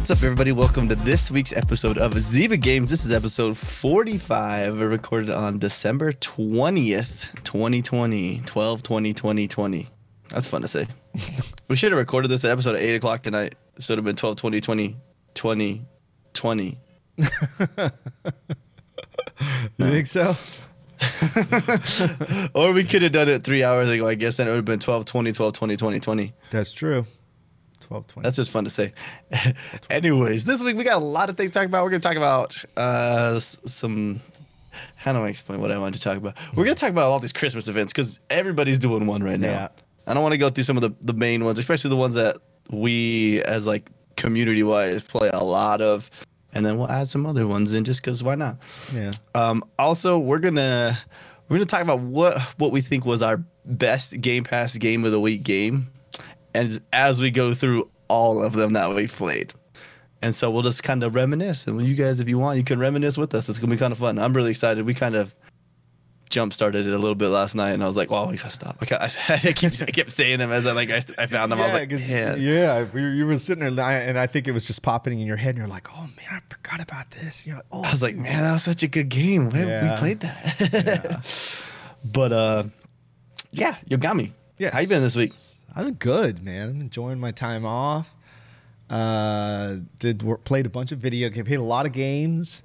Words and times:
What's 0.00 0.10
up, 0.10 0.22
everybody? 0.22 0.50
Welcome 0.52 0.88
to 0.88 0.94
this 0.94 1.30
week's 1.30 1.52
episode 1.52 1.98
of 1.98 2.14
Zyba 2.14 2.58
Games. 2.58 2.88
This 2.88 3.04
is 3.04 3.12
episode 3.12 3.54
45, 3.54 4.80
recorded 4.80 5.28
on 5.28 5.58
December 5.58 6.12
20th, 6.12 7.30
2020, 7.44 8.40
12 8.46 8.82
20 8.82 9.12
2020. 9.12 9.88
That's 10.30 10.46
fun 10.46 10.62
to 10.62 10.68
say. 10.68 10.86
we 11.68 11.76
should 11.76 11.92
have 11.92 11.98
recorded 11.98 12.28
this 12.28 12.46
at 12.46 12.50
episode 12.50 12.76
at 12.76 12.80
8 12.80 12.94
o'clock 12.94 13.22
tonight. 13.22 13.56
It 13.76 13.82
should 13.82 13.98
have 13.98 14.06
been 14.06 14.16
12 14.16 14.36
20 14.36 14.62
20 14.62 14.96
20 15.34 15.84
20. 16.32 16.78
You 19.76 19.86
think 19.86 20.06
so? 20.06 20.34
or 22.54 22.72
we 22.72 22.84
could 22.84 23.02
have 23.02 23.12
done 23.12 23.28
it 23.28 23.42
three 23.42 23.62
hours 23.62 23.88
ago, 23.90 24.08
I 24.08 24.14
guess, 24.14 24.38
and 24.38 24.48
it 24.48 24.52
would 24.52 24.56
have 24.56 24.64
been 24.64 24.80
12 24.80 25.04
20 25.04 25.32
12 25.32 25.52
20 25.52 25.76
20 25.76 26.00
20. 26.00 26.32
That's 26.50 26.72
true. 26.72 27.04
12, 27.90 28.06
20. 28.06 28.24
That's 28.24 28.36
just 28.36 28.52
fun 28.52 28.62
to 28.62 28.70
say. 28.70 28.92
Anyways, 29.90 30.44
this 30.44 30.62
week 30.62 30.76
we 30.76 30.84
got 30.84 31.02
a 31.02 31.04
lot 31.04 31.28
of 31.28 31.36
things 31.36 31.50
to 31.50 31.58
talk 31.58 31.66
about. 31.66 31.82
We're 31.82 31.90
going 31.90 32.00
to 32.00 32.08
talk 32.08 32.16
about 32.16 32.64
uh, 32.76 33.40
some. 33.40 34.20
How 34.94 35.12
do 35.12 35.18
I 35.24 35.28
explain 35.28 35.60
what 35.60 35.72
I 35.72 35.78
wanted 35.78 35.94
to 35.94 36.00
talk 36.00 36.16
about? 36.16 36.38
We're 36.54 36.64
going 36.64 36.76
to 36.76 36.80
talk 36.80 36.90
about 36.90 37.04
all 37.04 37.18
these 37.18 37.32
Christmas 37.32 37.66
events 37.66 37.92
because 37.92 38.20
everybody's 38.30 38.78
doing 38.78 39.08
one 39.08 39.24
right 39.24 39.40
now. 39.40 39.50
Yeah. 39.50 39.68
I 40.06 40.14
don't 40.14 40.22
want 40.22 40.34
to 40.34 40.38
go 40.38 40.50
through 40.50 40.62
some 40.62 40.76
of 40.76 40.82
the, 40.82 40.92
the 41.00 41.12
main 41.12 41.44
ones, 41.44 41.58
especially 41.58 41.88
the 41.88 41.96
ones 41.96 42.14
that 42.14 42.36
we, 42.70 43.42
as 43.42 43.66
like 43.66 43.90
community 44.14 44.62
wise, 44.62 45.02
play 45.02 45.28
a 45.32 45.42
lot 45.42 45.80
of. 45.80 46.08
And 46.52 46.64
then 46.64 46.78
we'll 46.78 46.90
add 46.90 47.08
some 47.08 47.26
other 47.26 47.48
ones 47.48 47.72
in 47.72 47.82
just 47.82 48.02
because 48.02 48.22
why 48.22 48.36
not? 48.36 48.58
yeah. 48.94 49.10
Um, 49.34 49.64
also, 49.80 50.16
we're 50.16 50.38
gonna 50.38 50.96
we're 51.48 51.56
gonna 51.56 51.66
talk 51.66 51.82
about 51.82 51.98
what 52.00 52.40
what 52.58 52.70
we 52.70 52.80
think 52.80 53.04
was 53.04 53.20
our 53.20 53.42
best 53.64 54.20
Game 54.20 54.44
Pass 54.44 54.76
game 54.78 55.04
of 55.04 55.10
the 55.10 55.20
week 55.20 55.42
game, 55.42 55.88
and 56.54 56.80
as 56.92 57.20
we 57.20 57.30
go 57.30 57.54
through 57.54 57.90
all 58.08 58.42
of 58.42 58.52
them 58.54 58.72
that 58.74 58.94
we 58.94 59.06
played, 59.06 59.52
and 60.22 60.34
so 60.34 60.50
we'll 60.50 60.62
just 60.62 60.82
kind 60.82 61.02
of 61.02 61.14
reminisce. 61.14 61.66
And 61.66 61.84
you 61.86 61.94
guys, 61.94 62.20
if 62.20 62.28
you 62.28 62.38
want, 62.38 62.58
you 62.58 62.64
can 62.64 62.78
reminisce 62.78 63.16
with 63.16 63.34
us. 63.34 63.48
It's 63.48 63.58
gonna 63.58 63.70
be 63.70 63.76
kind 63.78 63.92
of 63.92 63.98
fun. 63.98 64.18
I'm 64.18 64.32
really 64.34 64.50
excited. 64.50 64.84
We 64.84 64.94
kind 64.94 65.14
of 65.14 65.34
jump 66.28 66.52
started 66.52 66.86
it 66.86 66.92
a 66.94 66.98
little 66.98 67.16
bit 67.16 67.26
last 67.28 67.56
night, 67.56 67.72
and 67.72 67.82
I 67.82 67.86
was 67.88 67.96
like, 67.96 68.08
"Well, 68.10 68.28
we 68.28 68.36
gotta 68.36 68.50
stop." 68.50 68.76
I, 68.80 68.86
kept- 68.86 69.30
I 69.30 69.52
keep 69.52 69.72
I 69.82 69.86
kept 69.86 70.12
saying 70.12 70.38
them 70.38 70.52
as 70.52 70.66
I 70.66 70.72
like 70.72 70.90
I, 70.90 71.02
I 71.18 71.26
found 71.26 71.50
them. 71.50 71.60
I 71.60 71.64
was 71.64 71.72
like, 71.72 71.90
"Yeah." 71.90 72.34
yeah. 72.36 72.86
You, 72.94 73.06
you 73.08 73.26
were 73.26 73.38
sitting 73.38 73.60
there, 73.60 73.68
and 73.68 73.80
I, 73.80 73.94
and 73.94 74.18
I 74.18 74.26
think 74.26 74.46
it 74.46 74.52
was 74.52 74.66
just 74.66 74.82
popping 74.82 75.18
in 75.20 75.26
your 75.26 75.36
head, 75.36 75.50
and 75.50 75.58
you're 75.58 75.66
like, 75.66 75.88
"Oh 75.92 76.02
man, 76.02 76.26
I 76.30 76.40
forgot 76.54 76.80
about 76.80 77.10
this." 77.10 77.46
You're 77.46 77.56
like, 77.56 77.66
"Oh." 77.72 77.82
I 77.82 77.90
was 77.90 78.02
like, 78.02 78.16
man, 78.16 78.42
that 78.42 78.52
was 78.52 78.62
such 78.62 78.82
a 78.82 78.88
good 78.88 79.08
game. 79.08 79.50
Where 79.50 79.66
Yeah. 79.66 79.94
we 79.94 79.98
played 79.98 80.20
that. 80.20 81.66
but 82.04 82.32
uh, 82.32 82.62
yeah, 83.50 83.76
Yogomi. 83.88 84.30
Yes. 84.58 84.74
How 84.74 84.80
you 84.80 84.88
been 84.88 85.02
this 85.02 85.16
week? 85.16 85.32
I've 85.74 85.84
been 85.86 85.94
good, 85.94 86.42
man. 86.42 86.68
I'm 86.70 86.80
enjoying 86.80 87.20
my 87.20 87.30
time 87.30 87.64
off. 87.64 88.14
Uh, 88.88 89.76
did 90.00 90.22
work, 90.22 90.42
played 90.44 90.66
a 90.66 90.68
bunch 90.70 90.90
of 90.92 90.98
video 90.98 91.28
games, 91.28 91.46
played 91.46 91.60
a 91.60 91.62
lot 91.62 91.86
of 91.86 91.92
games. 91.92 92.64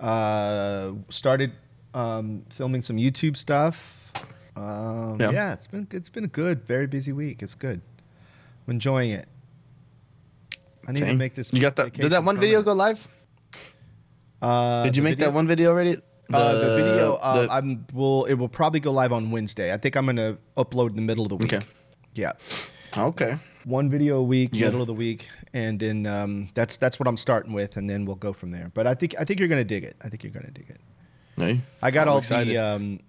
Uh, 0.00 0.92
started 1.08 1.52
um, 1.94 2.44
filming 2.50 2.82
some 2.82 2.96
YouTube 2.96 3.36
stuff. 3.36 4.12
Um, 4.56 5.20
Yeah. 5.20 5.30
yeah. 5.32 5.52
it's 5.52 5.66
been 5.66 5.86
it's 5.90 6.08
been 6.08 6.24
a 6.24 6.28
good, 6.28 6.66
very 6.66 6.86
busy 6.86 7.12
week. 7.12 7.42
It's 7.42 7.54
good. 7.54 7.80
I'm 8.66 8.72
enjoying 8.74 9.10
it. 9.10 9.28
I 10.88 10.92
need 10.92 11.00
to 11.00 11.14
make 11.14 11.34
this. 11.34 11.52
You 11.52 11.60
got 11.60 11.76
that? 11.76 11.92
Did 11.92 12.12
that 12.12 12.24
one 12.24 12.38
video 12.38 12.62
go 12.62 12.72
live? 12.72 13.06
Uh, 14.40 14.84
Did 14.84 14.96
you 14.96 15.02
make 15.02 15.16
video? 15.16 15.26
that 15.30 15.34
one 15.34 15.46
video 15.46 15.70
already? 15.70 15.96
uh, 16.32 16.54
the 16.54 16.76
video, 16.82 17.14
uh, 17.14 17.42
the- 17.46 17.52
I'm 17.52 17.86
will 17.92 18.24
it 18.26 18.34
will 18.34 18.48
probably 18.48 18.80
go 18.80 18.92
live 18.92 19.12
on 19.12 19.30
Wednesday. 19.30 19.72
I 19.72 19.76
think 19.76 19.96
I'm 19.96 20.06
gonna 20.06 20.38
upload 20.56 20.90
in 20.90 20.96
the 20.96 21.02
middle 21.02 21.24
of 21.24 21.28
the 21.30 21.36
week. 21.36 21.52
Okay. 21.52 21.64
Yeah, 22.16 22.32
okay. 22.96 23.38
one 23.64 23.88
video 23.90 24.18
a 24.18 24.22
week, 24.22 24.54
You 24.54 24.60
got 24.62 24.66
middle 24.68 24.80
of 24.82 24.86
the 24.86 24.94
week, 24.94 25.28
and 25.52 25.78
then 25.78 26.06
um, 26.06 26.48
that's 26.54 26.76
that's 26.76 26.98
what 26.98 27.06
I'm 27.08 27.16
starting 27.16 27.52
with, 27.52 27.76
and 27.76 27.88
then 27.90 28.04
we'll 28.04 28.16
go 28.16 28.32
from 28.32 28.50
there. 28.50 28.70
But 28.74 28.86
I 28.86 28.94
think 28.94 29.14
I 29.20 29.24
think 29.24 29.38
you're 29.40 29.48
gonna 29.48 29.64
dig 29.64 29.84
it. 29.84 29.96
I 30.04 30.08
think 30.08 30.22
you're 30.24 30.32
gonna 30.32 30.50
dig 30.50 30.70
it. 30.70 30.80
Hey, 31.36 31.60
I 31.82 31.90
got 31.90 32.06
I'm 32.08 32.12
all 32.12 32.18
excited. 32.18 32.54
the 32.54 32.58
um, 32.58 33.00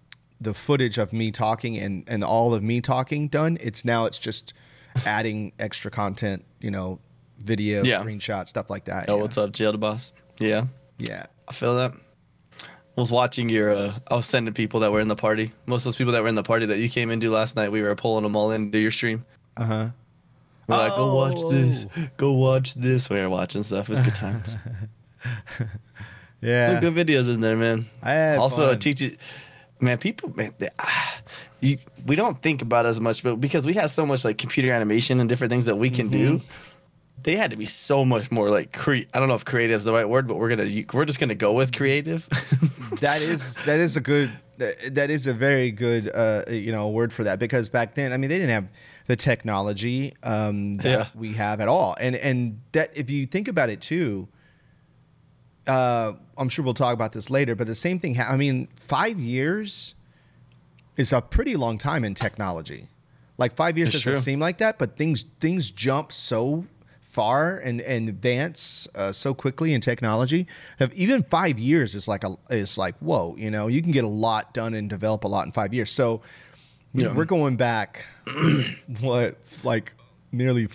the 0.41 0.53
footage 0.53 0.97
of 0.97 1.13
me 1.13 1.31
talking 1.31 1.77
and 1.77 2.03
and 2.07 2.23
all 2.23 2.53
of 2.53 2.61
me 2.63 2.81
talking 2.81 3.27
done. 3.27 3.57
It's 3.61 3.85
now 3.85 4.05
it's 4.05 4.17
just 4.19 4.53
adding 5.05 5.53
extra 5.59 5.89
content. 5.91 6.43
You 6.59 6.71
know, 6.71 6.99
video, 7.39 7.83
Yeah. 7.83 7.99
screenshot, 8.01 8.47
stuff 8.47 8.69
like 8.69 8.85
that. 8.85 9.05
Oh, 9.09 9.15
yeah. 9.15 9.21
what's 9.21 9.37
up, 9.37 9.51
Jail 9.51 9.71
the 9.71 9.77
Boss? 9.77 10.11
Yeah, 10.39 10.65
yeah. 10.99 11.27
I 11.47 11.53
feel 11.53 11.75
that. 11.77 11.93
I 12.97 13.01
was 13.01 13.11
watching 13.11 13.47
your. 13.47 13.69
Uh, 13.71 13.93
I 14.07 14.15
was 14.15 14.25
sending 14.25 14.53
people 14.53 14.79
that 14.79 14.91
were 14.91 14.99
in 14.99 15.07
the 15.07 15.15
party. 15.15 15.51
Most 15.67 15.81
of 15.81 15.85
those 15.85 15.95
people 15.95 16.13
that 16.13 16.23
were 16.23 16.29
in 16.29 16.35
the 16.35 16.43
party 16.43 16.65
that 16.65 16.79
you 16.79 16.89
came 16.89 17.11
into 17.11 17.29
last 17.29 17.55
night, 17.55 17.71
we 17.71 17.81
were 17.81 17.95
pulling 17.95 18.23
them 18.23 18.35
all 18.35 18.51
into 18.51 18.79
your 18.79 18.91
stream. 18.91 19.23
Uh 19.55 19.63
huh. 19.63 19.87
We're 20.67 20.77
like, 20.77 20.95
go 20.95 21.15
watch 21.15 21.53
this. 21.53 21.85
Oh. 21.95 22.07
Go 22.17 22.33
watch 22.33 22.73
this. 22.73 23.09
We 23.09 23.19
were 23.21 23.29
watching 23.29 23.63
stuff. 23.63 23.85
It 23.87 23.89
was 23.89 24.01
good 24.01 24.15
times. 24.15 24.57
Yeah. 26.41 26.79
Good 26.79 26.93
videos 26.93 27.33
in 27.33 27.41
there, 27.41 27.57
man. 27.57 27.87
I 28.01 28.13
had 28.13 28.37
also 28.37 28.69
fun. 28.69 28.79
it 28.83 29.19
man 29.79 29.97
people 29.97 30.33
man 30.35 30.51
they, 30.57 30.69
ah, 30.79 31.21
you, 31.59 31.77
we 32.07 32.15
don't 32.15 32.41
think 32.41 32.63
about 32.63 32.85
it 32.85 32.89
as 32.89 32.99
much 32.99 33.21
but 33.21 33.35
because 33.35 33.63
we 33.63 33.73
have 33.73 33.91
so 33.91 34.07
much 34.07 34.25
like 34.25 34.35
computer 34.35 34.71
animation 34.71 35.19
and 35.19 35.29
different 35.29 35.51
things 35.51 35.67
that 35.67 35.75
we 35.75 35.87
can 35.89 36.09
do 36.09 36.39
Mm-hmm. 36.39 36.66
They 37.23 37.35
had 37.35 37.51
to 37.51 37.57
be 37.57 37.65
so 37.65 38.05
much 38.05 38.31
more 38.31 38.49
like 38.49 38.71
cre- 38.73 39.07
i 39.13 39.19
don't 39.19 39.27
know 39.27 39.33
if 39.35 39.43
creative 39.45 39.77
is 39.77 39.85
the 39.85 39.91
right 39.93 40.07
word 40.07 40.27
but 40.27 40.35
we're 40.37 40.49
gonna 40.49 40.69
we're 40.93 41.05
just 41.05 41.19
gonna 41.19 41.35
go 41.35 41.53
with 41.53 41.73
creative 41.75 42.27
that 43.01 43.21
is 43.21 43.55
that 43.65 43.79
is 43.79 43.97
a 43.97 44.01
good 44.01 44.31
that 44.57 44.75
that 44.95 45.09
is 45.09 45.27
a 45.27 45.33
very 45.33 45.71
good 45.71 46.09
uh 46.13 46.43
you 46.49 46.71
know 46.71 46.89
word 46.89 47.11
for 47.11 47.23
that 47.23 47.39
because 47.39 47.69
back 47.69 47.93
then 47.95 48.13
I 48.13 48.17
mean 48.17 48.29
they 48.29 48.37
didn't 48.37 48.51
have 48.53 48.67
the 49.07 49.15
technology 49.15 50.13
um 50.23 50.75
that 50.77 50.85
Yeah. 50.85 51.07
we 51.15 51.33
have 51.33 51.59
at 51.61 51.67
all 51.67 51.95
and 51.99 52.15
and 52.15 52.61
that 52.73 52.95
if 52.97 53.09
you 53.09 53.25
think 53.25 53.47
about 53.47 53.69
it 53.69 53.81
too 53.81 54.27
uh 55.67 56.13
I'm 56.37 56.49
sure 56.49 56.63
we'll 56.63 56.73
talk 56.73 56.93
about 56.93 57.11
this 57.13 57.29
later 57.29 57.55
but 57.55 57.67
the 57.67 57.75
same 57.75 57.99
thing 57.99 58.15
ha- 58.15 58.27
I 58.31 58.37
mean 58.37 58.67
5 58.79 59.19
years 59.19 59.95
is 60.97 61.11
a 61.13 61.21
pretty 61.21 61.55
long 61.55 61.77
time 61.77 62.03
in 62.03 62.13
technology 62.15 62.87
like 63.37 63.55
5 63.55 63.77
years 63.77 63.89
It's 63.89 63.97
doesn't 64.03 64.13
true. 64.13 64.21
seem 64.21 64.39
like 64.39 64.57
that 64.59 64.77
but 64.77 64.97
things 64.97 65.25
things 65.39 65.71
jump 65.71 66.11
so 66.11 66.65
far 67.17 67.57
and 67.67 67.81
and 67.81 68.07
advance 68.09 68.87
uh, 68.95 69.11
so 69.11 69.33
quickly 69.33 69.73
in 69.73 69.81
technology 69.81 70.45
have 70.79 70.93
even 70.93 71.23
five 71.23 71.57
years 71.57 71.95
is 71.95 72.07
like 72.07 72.23
a 72.23 72.31
is 72.51 72.77
like 72.77 72.95
whoa 72.99 73.35
you 73.37 73.49
know 73.49 73.65
you 73.67 73.81
can 73.81 73.91
get 73.91 74.03
a 74.03 74.13
lot 74.25 74.53
done 74.53 74.73
and 74.77 74.87
develop 74.89 75.23
a 75.23 75.27
lot 75.35 75.43
in 75.47 75.51
five 75.51 75.73
years 75.73 75.89
so 75.91 76.21
Yeah. 76.93 77.13
we're 77.17 77.25
going 77.37 77.57
back 77.57 78.05
what 79.01 79.37
like 79.63 79.93
nearly 80.31 80.67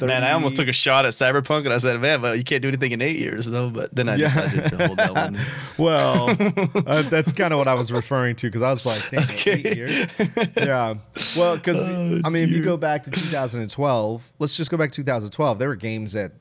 30, 0.00 0.12
man 0.12 0.24
i 0.24 0.32
almost 0.32 0.56
took 0.56 0.66
a 0.68 0.72
shot 0.72 1.04
at 1.06 1.12
cyberpunk 1.12 1.64
and 1.64 1.72
i 1.72 1.78
said 1.78 2.00
man 2.00 2.20
but 2.20 2.36
you 2.38 2.44
can't 2.44 2.60
do 2.62 2.68
anything 2.68 2.92
in 2.92 3.00
eight 3.00 3.16
years. 3.16 3.46
Though 3.46 3.70
but 3.70 3.94
then 3.94 4.08
i 4.08 4.16
Yeah. 4.16 4.26
decided 4.26 4.70
to 4.70 4.86
hold 4.86 4.98
that 4.98 5.14
one. 5.14 5.38
Well 5.78 6.30
uh, 6.86 7.02
that's 7.02 7.32
kind 7.32 7.52
of 7.52 7.58
what 7.58 7.68
i 7.68 7.74
was 7.74 7.90
referring 7.92 8.36
to 8.36 8.46
because 8.48 8.62
i 8.62 8.70
was 8.70 8.84
like 8.84 9.08
Dang, 9.10 9.24
eight 9.46 9.76
years? 9.76 10.06
Yeah. 10.56 10.94
Well 11.36 11.56
because 11.56 11.88
Oh, 11.88 12.20
i 12.24 12.28
mean 12.28 12.42
if 12.44 12.50
you 12.50 12.62
go 12.64 12.76
back 12.76 13.04
to 13.04 13.10
2012 13.10 14.32
let's 14.38 14.56
just 14.56 14.70
go 14.70 14.76
back 14.76 14.90
to 14.92 14.96
2012 14.96 15.58
there 15.58 15.68
were 15.68 15.76
games 15.76 16.12
that 16.12 16.32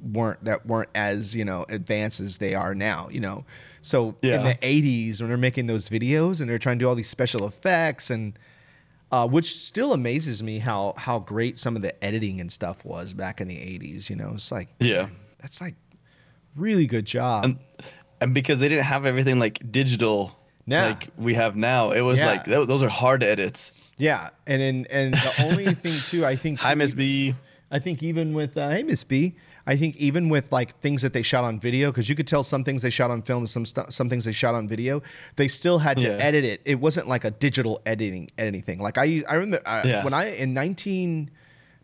weren't 0.00 0.42
that 0.44 0.66
weren't 0.66 0.88
as 0.94 1.34
you 1.36 1.44
know 1.44 1.64
advanced 1.68 2.20
as 2.20 2.38
they 2.38 2.54
are 2.54 2.74
now 2.74 3.08
you 3.10 3.20
know? 3.20 3.44
So 3.82 4.16
in 4.22 4.42
the 4.42 4.56
80s 4.62 5.20
when 5.20 5.28
they're 5.28 5.36
making 5.38 5.66
those 5.68 5.88
videos 5.88 6.40
and 6.40 6.50
they're 6.50 6.58
trying 6.58 6.78
to 6.80 6.82
do 6.84 6.88
all 6.88 6.96
these 6.96 7.08
special 7.08 7.46
effects 7.46 8.10
and 8.10 8.36
uh, 9.12 9.26
which 9.28 9.56
still 9.56 9.92
amazes 9.92 10.42
me 10.42 10.58
how 10.58 10.94
how 10.96 11.18
great 11.18 11.58
some 11.58 11.76
of 11.76 11.82
the 11.82 12.04
editing 12.04 12.40
and 12.40 12.50
stuff 12.50 12.84
was 12.84 13.12
back 13.12 13.40
in 13.40 13.48
the 13.48 13.56
80s 13.56 14.10
you 14.10 14.16
know? 14.16 14.32
It's 14.34 14.50
like 14.52 14.68
yeah. 14.80 15.08
that's 15.40 15.60
like 15.60 15.74
really 16.56 16.86
good 16.86 17.04
job. 17.04 17.44
And, 17.44 17.58
and 18.20 18.34
because 18.34 18.60
they 18.60 18.68
didn't 18.68 18.84
have 18.84 19.06
everything 19.06 19.38
like 19.38 19.60
digital 19.70 20.36
Yeah. 20.66 20.86
like 20.88 21.08
we 21.16 21.34
have 21.34 21.54
now 21.56 21.90
it 21.92 22.00
was 22.00 22.18
Yeah. 22.20 22.26
like 22.26 22.44
tho- 22.46 22.64
those 22.64 22.82
are 22.82 22.88
hard 22.88 23.22
edits. 23.22 23.72
Yeah, 23.98 24.30
and 24.46 24.60
and, 24.60 24.86
and 24.90 25.14
the 25.14 25.44
only 25.44 25.64
thing 25.74 25.92
too, 26.10 26.26
I 26.26 26.36
think 26.36 26.58
hi 26.60 26.74
miss 26.74 26.94
b. 26.94 27.34
I 27.70 27.78
think 27.80 28.02
even 28.02 28.32
with 28.32 28.56
uh, 28.56 28.70
hey 28.70 28.82
Miss 28.84 29.02
B, 29.02 29.34
I 29.66 29.76
think 29.76 29.96
even 29.96 30.28
with 30.28 30.52
like 30.52 30.78
things 30.80 31.02
that 31.02 31.12
they 31.12 31.22
shot 31.22 31.42
on 31.44 31.58
video, 31.58 31.90
because 31.90 32.08
you 32.08 32.14
could 32.14 32.26
tell 32.28 32.44
some 32.44 32.62
things 32.62 32.82
they 32.82 32.90
shot 32.90 33.10
on 33.10 33.22
film, 33.22 33.46
some 33.46 33.64
stu- 33.66 33.86
some 33.90 34.08
things 34.08 34.24
they 34.24 34.32
shot 34.32 34.54
on 34.54 34.68
video, 34.68 35.02
they 35.34 35.48
still 35.48 35.78
had 35.80 35.96
to 35.98 36.06
Yeah. 36.06 36.12
edit 36.28 36.44
it. 36.44 36.60
It 36.64 36.78
wasn't 36.80 37.08
like 37.08 37.24
a 37.24 37.30
digital 37.32 37.80
editing 37.84 38.28
anything. 38.38 38.78
Like 38.80 38.96
I 38.98 39.22
I 39.28 39.34
remember 39.34 39.60
I, 39.66 39.82
Yeah. 39.82 40.04
when 40.04 40.14
I 40.14 40.34
in 40.36 40.54
nineteen 40.54 41.30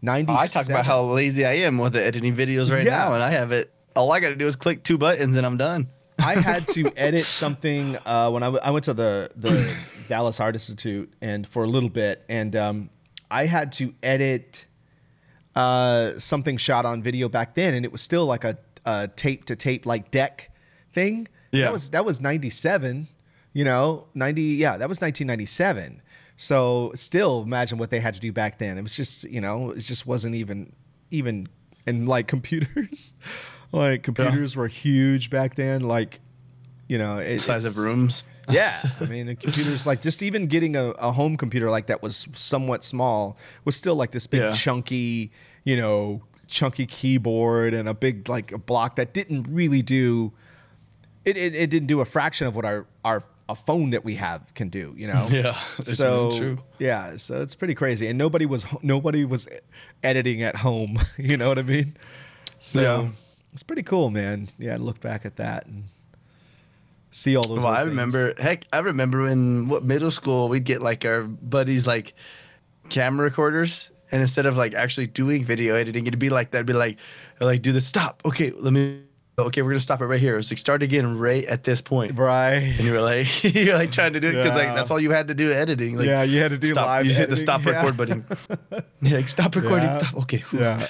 ninety. 0.00 0.30
Oh, 0.32 0.36
I 0.36 0.46
talk 0.46 0.66
about 0.68 0.86
how 0.86 1.02
lazy 1.02 1.44
I 1.44 1.54
am 1.66 1.78
with 1.78 1.94
the 1.94 2.04
editing 2.04 2.36
videos 2.36 2.70
right 2.70 2.84
Yeah. 2.84 2.98
now, 2.98 3.14
and 3.14 3.22
I 3.22 3.30
have 3.30 3.50
it. 3.52 3.72
All 3.96 4.12
I 4.12 4.20
got 4.20 4.28
to 4.30 4.36
do 4.36 4.46
is 4.46 4.56
click 4.56 4.84
two 4.84 4.96
buttons, 4.98 5.36
and 5.36 5.44
I'm 5.44 5.56
done. 5.56 5.88
I 6.18 6.34
had 6.36 6.68
to 6.68 6.90
edit 6.96 7.24
something 7.24 7.96
uh, 8.06 8.30
when 8.30 8.42
I, 8.44 8.46
w- 8.46 8.60
I 8.62 8.70
went 8.70 8.84
to 8.84 8.94
the 8.94 9.28
the 9.36 9.74
Dallas 10.08 10.38
Art 10.40 10.54
Institute 10.54 11.12
and 11.20 11.46
for 11.46 11.64
a 11.64 11.66
little 11.68 11.88
bit, 11.90 12.22
and 12.28 12.54
um, 12.54 12.90
I 13.30 13.46
had 13.46 13.72
to 13.72 13.92
edit 14.04 14.66
uh, 15.54 16.18
something 16.18 16.56
shot 16.56 16.84
on 16.86 17.02
video 17.02 17.28
back 17.28 17.54
then, 17.54 17.74
and 17.74 17.84
it 17.84 17.92
was 17.92 18.00
still 18.02 18.26
like 18.26 18.44
a, 18.44 18.56
a 18.84 19.08
tape 19.08 19.44
to 19.46 19.56
tape 19.56 19.86
like 19.86 20.10
deck 20.10 20.50
thing. 20.92 21.28
Yeah. 21.50 21.64
that 21.66 21.72
was 21.72 21.90
that 21.90 22.04
was 22.04 22.20
ninety 22.20 22.50
seven. 22.50 23.08
You 23.52 23.64
know, 23.64 24.08
ninety 24.14 24.42
yeah, 24.42 24.76
that 24.78 24.88
was 24.88 25.00
nineteen 25.00 25.26
ninety 25.26 25.46
seven. 25.46 26.00
So 26.38 26.90
still 26.94 27.42
imagine 27.42 27.78
what 27.78 27.90
they 27.90 28.00
had 28.00 28.14
to 28.14 28.20
do 28.20 28.32
back 28.32 28.58
then. 28.58 28.78
It 28.78 28.82
was 28.82 28.96
just 28.96 29.24
you 29.24 29.40
know, 29.40 29.70
it 29.70 29.80
just 29.80 30.06
wasn't 30.06 30.34
even 30.34 30.72
even 31.10 31.46
and 31.86 32.08
like 32.08 32.26
computers, 32.34 33.14
like 33.72 34.02
computers 34.02 34.56
were 34.56 34.68
huge 34.68 35.28
back 35.30 35.54
then. 35.56 35.82
Like, 35.82 36.20
you 36.88 36.96
know, 36.96 37.18
it, 37.18 37.40
Size 37.40 37.64
it's- 37.64 37.76
of 37.76 37.82
rooms. 37.84 38.24
Yeah, 38.50 38.82
I 39.00 39.04
mean, 39.06 39.28
a 39.28 39.34
computers 39.36 39.86
like 39.86 40.00
just 40.00 40.22
even 40.22 40.46
getting 40.46 40.76
a, 40.76 40.90
a 40.98 41.12
home 41.12 41.36
computer 41.36 41.70
like 41.70 41.86
that 41.86 42.02
was 42.02 42.26
somewhat 42.34 42.84
small 42.84 43.36
was 43.64 43.76
still 43.76 43.94
like 43.94 44.10
this 44.10 44.26
big 44.26 44.40
Yeah. 44.40 44.52
chunky, 44.52 45.30
you 45.64 45.76
know, 45.76 46.22
chunky 46.48 46.86
keyboard 46.86 47.72
and 47.74 47.88
a 47.88 47.94
big 47.94 48.28
like 48.28 48.52
a 48.52 48.58
block 48.58 48.96
that 48.96 49.14
didn't 49.14 49.46
really 49.48 49.80
do. 49.82 50.32
It, 51.24 51.36
it, 51.36 51.54
it 51.54 51.70
didn't 51.70 51.86
do 51.86 52.00
a 52.00 52.04
fraction 52.04 52.46
of 52.48 52.56
what 52.56 52.64
our 52.64 52.86
our 53.04 53.22
a 53.48 53.54
phone 53.54 53.90
that 53.90 54.04
we 54.04 54.14
have 54.16 54.52
can 54.54 54.68
do, 54.68 54.94
you 54.96 55.06
know. 55.06 55.28
Yeah, 55.30 55.56
So 55.84 56.30
true. 56.36 56.58
yeah, 56.78 57.16
so 57.16 57.42
it's 57.42 57.54
pretty 57.54 57.74
crazy, 57.74 58.06
and 58.08 58.18
nobody 58.18 58.46
was 58.46 58.64
nobody 58.82 59.24
was 59.24 59.48
editing 60.02 60.42
at 60.42 60.56
home. 60.56 60.98
You 61.18 61.36
know 61.36 61.48
what 61.48 61.58
I 61.58 61.62
mean? 61.62 61.96
So 62.58 62.80
Yeah. 62.80 63.08
it's 63.52 63.62
pretty 63.62 63.82
cool, 63.82 64.10
man. 64.10 64.48
Yeah, 64.58 64.76
to 64.78 64.82
look 64.82 65.00
back 65.00 65.24
at 65.26 65.36
that 65.36 65.66
and 65.66 65.84
see 67.12 67.36
all 67.36 67.46
those. 67.46 67.58
Well, 67.58 67.68
I 67.68 67.84
things. 67.84 67.90
remember. 67.90 68.34
Heck, 68.38 68.64
I 68.72 68.80
remember 68.80 69.28
in 69.28 69.68
what 69.68 69.84
middle 69.84 70.10
school 70.10 70.48
we'd 70.48 70.64
get 70.64 70.82
like 70.82 71.04
our 71.04 71.22
buddies 71.22 71.86
like 71.86 72.14
camera 72.88 73.24
recorders, 73.24 73.92
and 74.10 74.20
instead 74.20 74.46
of 74.46 74.56
like 74.56 74.74
actually 74.74 75.06
doing 75.06 75.44
video 75.44 75.76
editing, 75.76 76.06
it'd 76.06 76.18
be 76.18 76.30
like 76.30 76.50
that'd 76.50 76.66
be 76.66 76.72
like, 76.72 76.98
like 77.40 77.62
do 77.62 77.70
the 77.70 77.80
stop. 77.80 78.20
Okay, 78.24 78.50
let 78.50 78.72
me. 78.72 79.02
Okay, 79.38 79.62
we're 79.62 79.70
gonna 79.70 79.80
stop 79.80 80.02
it 80.02 80.06
right 80.06 80.20
here. 80.20 80.36
It's 80.36 80.50
like 80.50 80.58
start 80.58 80.82
again 80.82 81.16
right 81.18 81.44
at 81.46 81.64
this 81.64 81.80
point. 81.80 82.18
Right. 82.18 82.56
And 82.56 82.80
you 82.80 82.92
were 82.92 83.00
like, 83.00 83.42
you're 83.54 83.76
like 83.78 83.90
trying 83.90 84.12
to 84.12 84.20
do 84.20 84.28
it 84.28 84.32
because 84.32 84.54
like 84.54 84.74
that's 84.74 84.90
all 84.90 85.00
you 85.00 85.10
had 85.10 85.28
to 85.28 85.34
do 85.34 85.50
editing. 85.50 85.96
Like, 85.96 86.06
Yeah, 86.06 86.22
you 86.22 86.42
had 86.42 86.50
to 86.50 86.58
do 86.58 86.66
stop, 86.66 86.86
live 86.86 87.06
You 87.06 87.14
hit 87.14 87.30
the 87.30 87.38
stop 87.38 87.64
yeah. 87.64 87.70
record 87.72 87.96
button. 87.96 88.26
You're 89.00 89.16
like 89.16 89.28
stop 89.28 89.56
recording. 89.56 89.88
Yeah. 89.88 89.98
Stop. 89.98 90.14
Okay. 90.16 90.44
Yeah. 90.52 90.86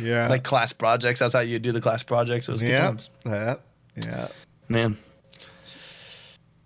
yeah. 0.00 0.28
Like 0.28 0.44
class 0.44 0.72
projects. 0.72 1.18
That's 1.18 1.34
how 1.34 1.40
you 1.40 1.58
do 1.58 1.72
the 1.72 1.80
class 1.80 2.04
projects. 2.04 2.48
It 2.48 2.52
was 2.52 2.62
good 2.62 2.70
yeah. 2.70 2.94
Yeah. 3.26 3.54
Yeah. 3.96 4.28
Man. 4.68 4.96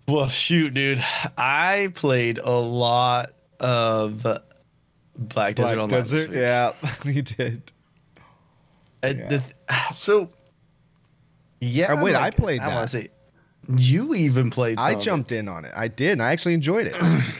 Well, 0.07 0.27
shoot, 0.29 0.73
dude. 0.73 1.03
I 1.37 1.89
played 1.93 2.37
a 2.39 2.51
lot 2.51 3.33
of 3.59 4.23
Black 5.15 5.55
Desert 5.55 5.75
Black 5.75 5.77
Online. 5.77 5.89
Desert. 5.89 6.31
Yeah, 6.31 6.73
you 7.05 7.21
did. 7.21 7.71
Uh, 8.17 8.21
and 9.07 9.19
Yeah. 9.19 9.27
the 9.29 9.39
th- 9.39 9.93
so, 9.93 10.29
yeah. 11.59 11.87
Oh, 11.93 12.03
wait, 12.03 12.15
I 12.15 12.29
played 12.31 12.59
I 12.61 12.67
want 12.67 12.91
that. 12.91 12.97
to 12.99 13.03
say, 13.05 13.09
you 13.77 14.13
even 14.15 14.49
played. 14.49 14.77
I 14.79 14.89
some 14.91 14.97
of 14.97 15.03
jumped 15.03 15.31
in 15.31 15.47
on 15.47 15.65
it. 15.65 15.71
I 15.75 15.87
did. 15.87 16.13
And 16.13 16.23
I 16.23 16.31
actually 16.31 16.55
enjoyed 16.55 16.87
it. 16.87 16.95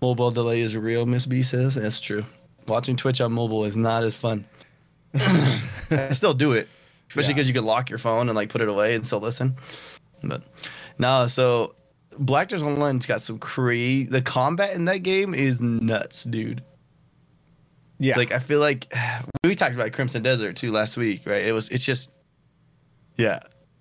Mobile 0.00 0.30
delay 0.32 0.60
is 0.60 0.76
real, 0.76 1.06
Miss 1.06 1.26
B 1.26 1.42
says. 1.42 1.76
That's 1.76 2.00
true. 2.00 2.24
Watching 2.66 2.96
Twitch 2.96 3.20
on 3.20 3.32
mobile 3.32 3.64
is 3.64 3.76
not 3.76 4.02
as 4.02 4.14
fun. 4.16 4.44
I 5.14 6.10
still 6.12 6.34
do 6.34 6.52
it, 6.52 6.68
especially 7.12 7.30
Yeah. 7.30 7.34
because 7.36 7.48
you 7.48 7.54
could 7.54 7.64
lock 7.64 7.90
your 7.90 7.98
phone 7.98 8.28
and 8.28 8.34
like 8.36 8.48
put 8.48 8.60
it 8.62 8.68
away 8.68 8.94
and 8.94 9.06
still 9.06 9.20
listen. 9.20 9.54
But 10.22 10.42
no, 10.98 11.26
so 11.26 11.74
Black 12.18 12.48
Desert 12.48 12.66
Online's 12.66 13.06
got 13.06 13.20
some 13.20 13.38
crazy. 13.38 14.04
The 14.04 14.22
combat 14.22 14.74
in 14.74 14.86
that 14.86 14.98
game 14.98 15.34
is 15.34 15.60
nuts, 15.60 16.24
dude. 16.24 16.62
yeah. 17.98 18.16
Like 18.16 18.32
I 18.32 18.38
feel 18.38 18.60
like 18.60 18.92
we 19.44 19.54
talked 19.54 19.74
about 19.74 19.92
Crimson 19.92 20.22
Desert 20.22 20.56
too 20.56 20.72
last 20.72 20.96
week, 20.96 21.22
right? 21.26 21.42
It 21.44 21.52
was. 21.52 21.68
It's 21.70 21.84
just, 21.84 22.10
yeah, 23.16 23.40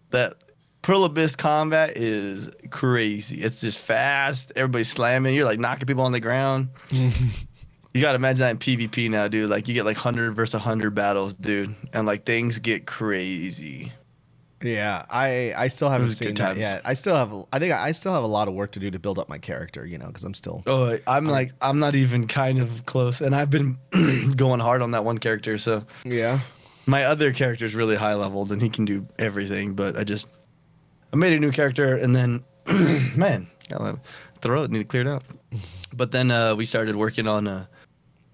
that 0.09 0.33
Pearl 0.81 1.03
Abyss 1.05 1.35
combat 1.35 1.95
is 1.95 2.49
crazy. 2.71 3.41
It's 3.41 3.61
just 3.61 3.77
fast. 3.79 4.51
Everybody's 4.55 4.89
slamming. 4.89 5.35
You're 5.35 5.45
like 5.45 5.59
knocking 5.59 5.85
people 5.85 6.03
on 6.03 6.11
the 6.11 6.19
ground. 6.19 6.69
you 7.93 8.01
gotta 8.01 8.15
imagine 8.15 8.39
that 8.45 8.51
in 8.51 8.57
PvP 8.57 9.09
now, 9.09 9.27
dude. 9.27 9.49
Like 9.49 9.67
you 9.67 9.73
get 9.73 9.85
like 9.85 9.97
hundred 9.97 10.31
versus 10.33 10.61
hundred 10.61 10.91
battles, 10.95 11.35
dude, 11.35 11.75
and 11.93 12.05
like 12.07 12.25
things 12.25 12.59
get 12.59 12.85
crazy. 12.87 13.91
yeah. 14.61 15.05
I 15.09 15.53
I 15.57 15.67
still 15.67 15.89
haven't 15.89 16.11
seen 16.11 16.33
that 16.35 16.55
yet. 16.57 16.81
I 16.85 16.93
still 16.93 17.15
have. 17.15 17.33
I 17.51 17.59
think 17.59 17.73
I 17.73 17.91
still 17.91 18.13
have 18.13 18.23
a 18.23 18.27
lot 18.27 18.47
of 18.47 18.53
work 18.53 18.71
to 18.71 18.79
do 18.79 18.91
to 18.91 18.99
build 18.99 19.19
up 19.19 19.27
my 19.29 19.37
character. 19.39 19.85
You 19.85 19.97
know, 19.97 20.07
because 20.07 20.23
I'm 20.23 20.33
still. 20.33 20.63
Oh, 20.67 20.97
I'm 21.07 21.25
like 21.27 21.51
I'm 21.61 21.79
not 21.79 21.95
even 21.95 22.27
kind 22.27 22.59
of 22.59 22.85
close, 22.85 23.21
and 23.21 23.35
I've 23.35 23.49
been 23.49 23.77
going 24.35 24.59
hard 24.59 24.81
on 24.81 24.91
that 24.91 25.03
one 25.03 25.17
character. 25.17 25.57
So 25.57 25.83
Yeah. 26.05 26.39
my 26.87 27.05
other 27.05 27.31
character 27.33 27.65
is 27.65 27.75
really 27.75 27.95
high 27.95 28.15
leveled 28.15 28.51
and 28.51 28.61
he 28.61 28.67
can 28.69 28.85
do 28.85 29.05
everything 29.19 29.75
but 29.75 29.95
i 29.95 30.03
just 30.03 30.27
i 31.13 31.15
made 31.15 31.31
a 31.31 31.39
new 31.39 31.51
character 31.51 31.95
and 31.95 32.13
then 32.15 32.43
man 33.15 33.47
throat 34.41 34.71
need 34.71 34.89
cleared 34.89 35.07
out 35.07 35.23
but 35.93 36.11
then 36.11 36.31
uh, 36.31 36.55
we 36.55 36.65
started 36.65 36.95
working 36.95 37.27
on 37.27 37.47
uh, 37.47 37.65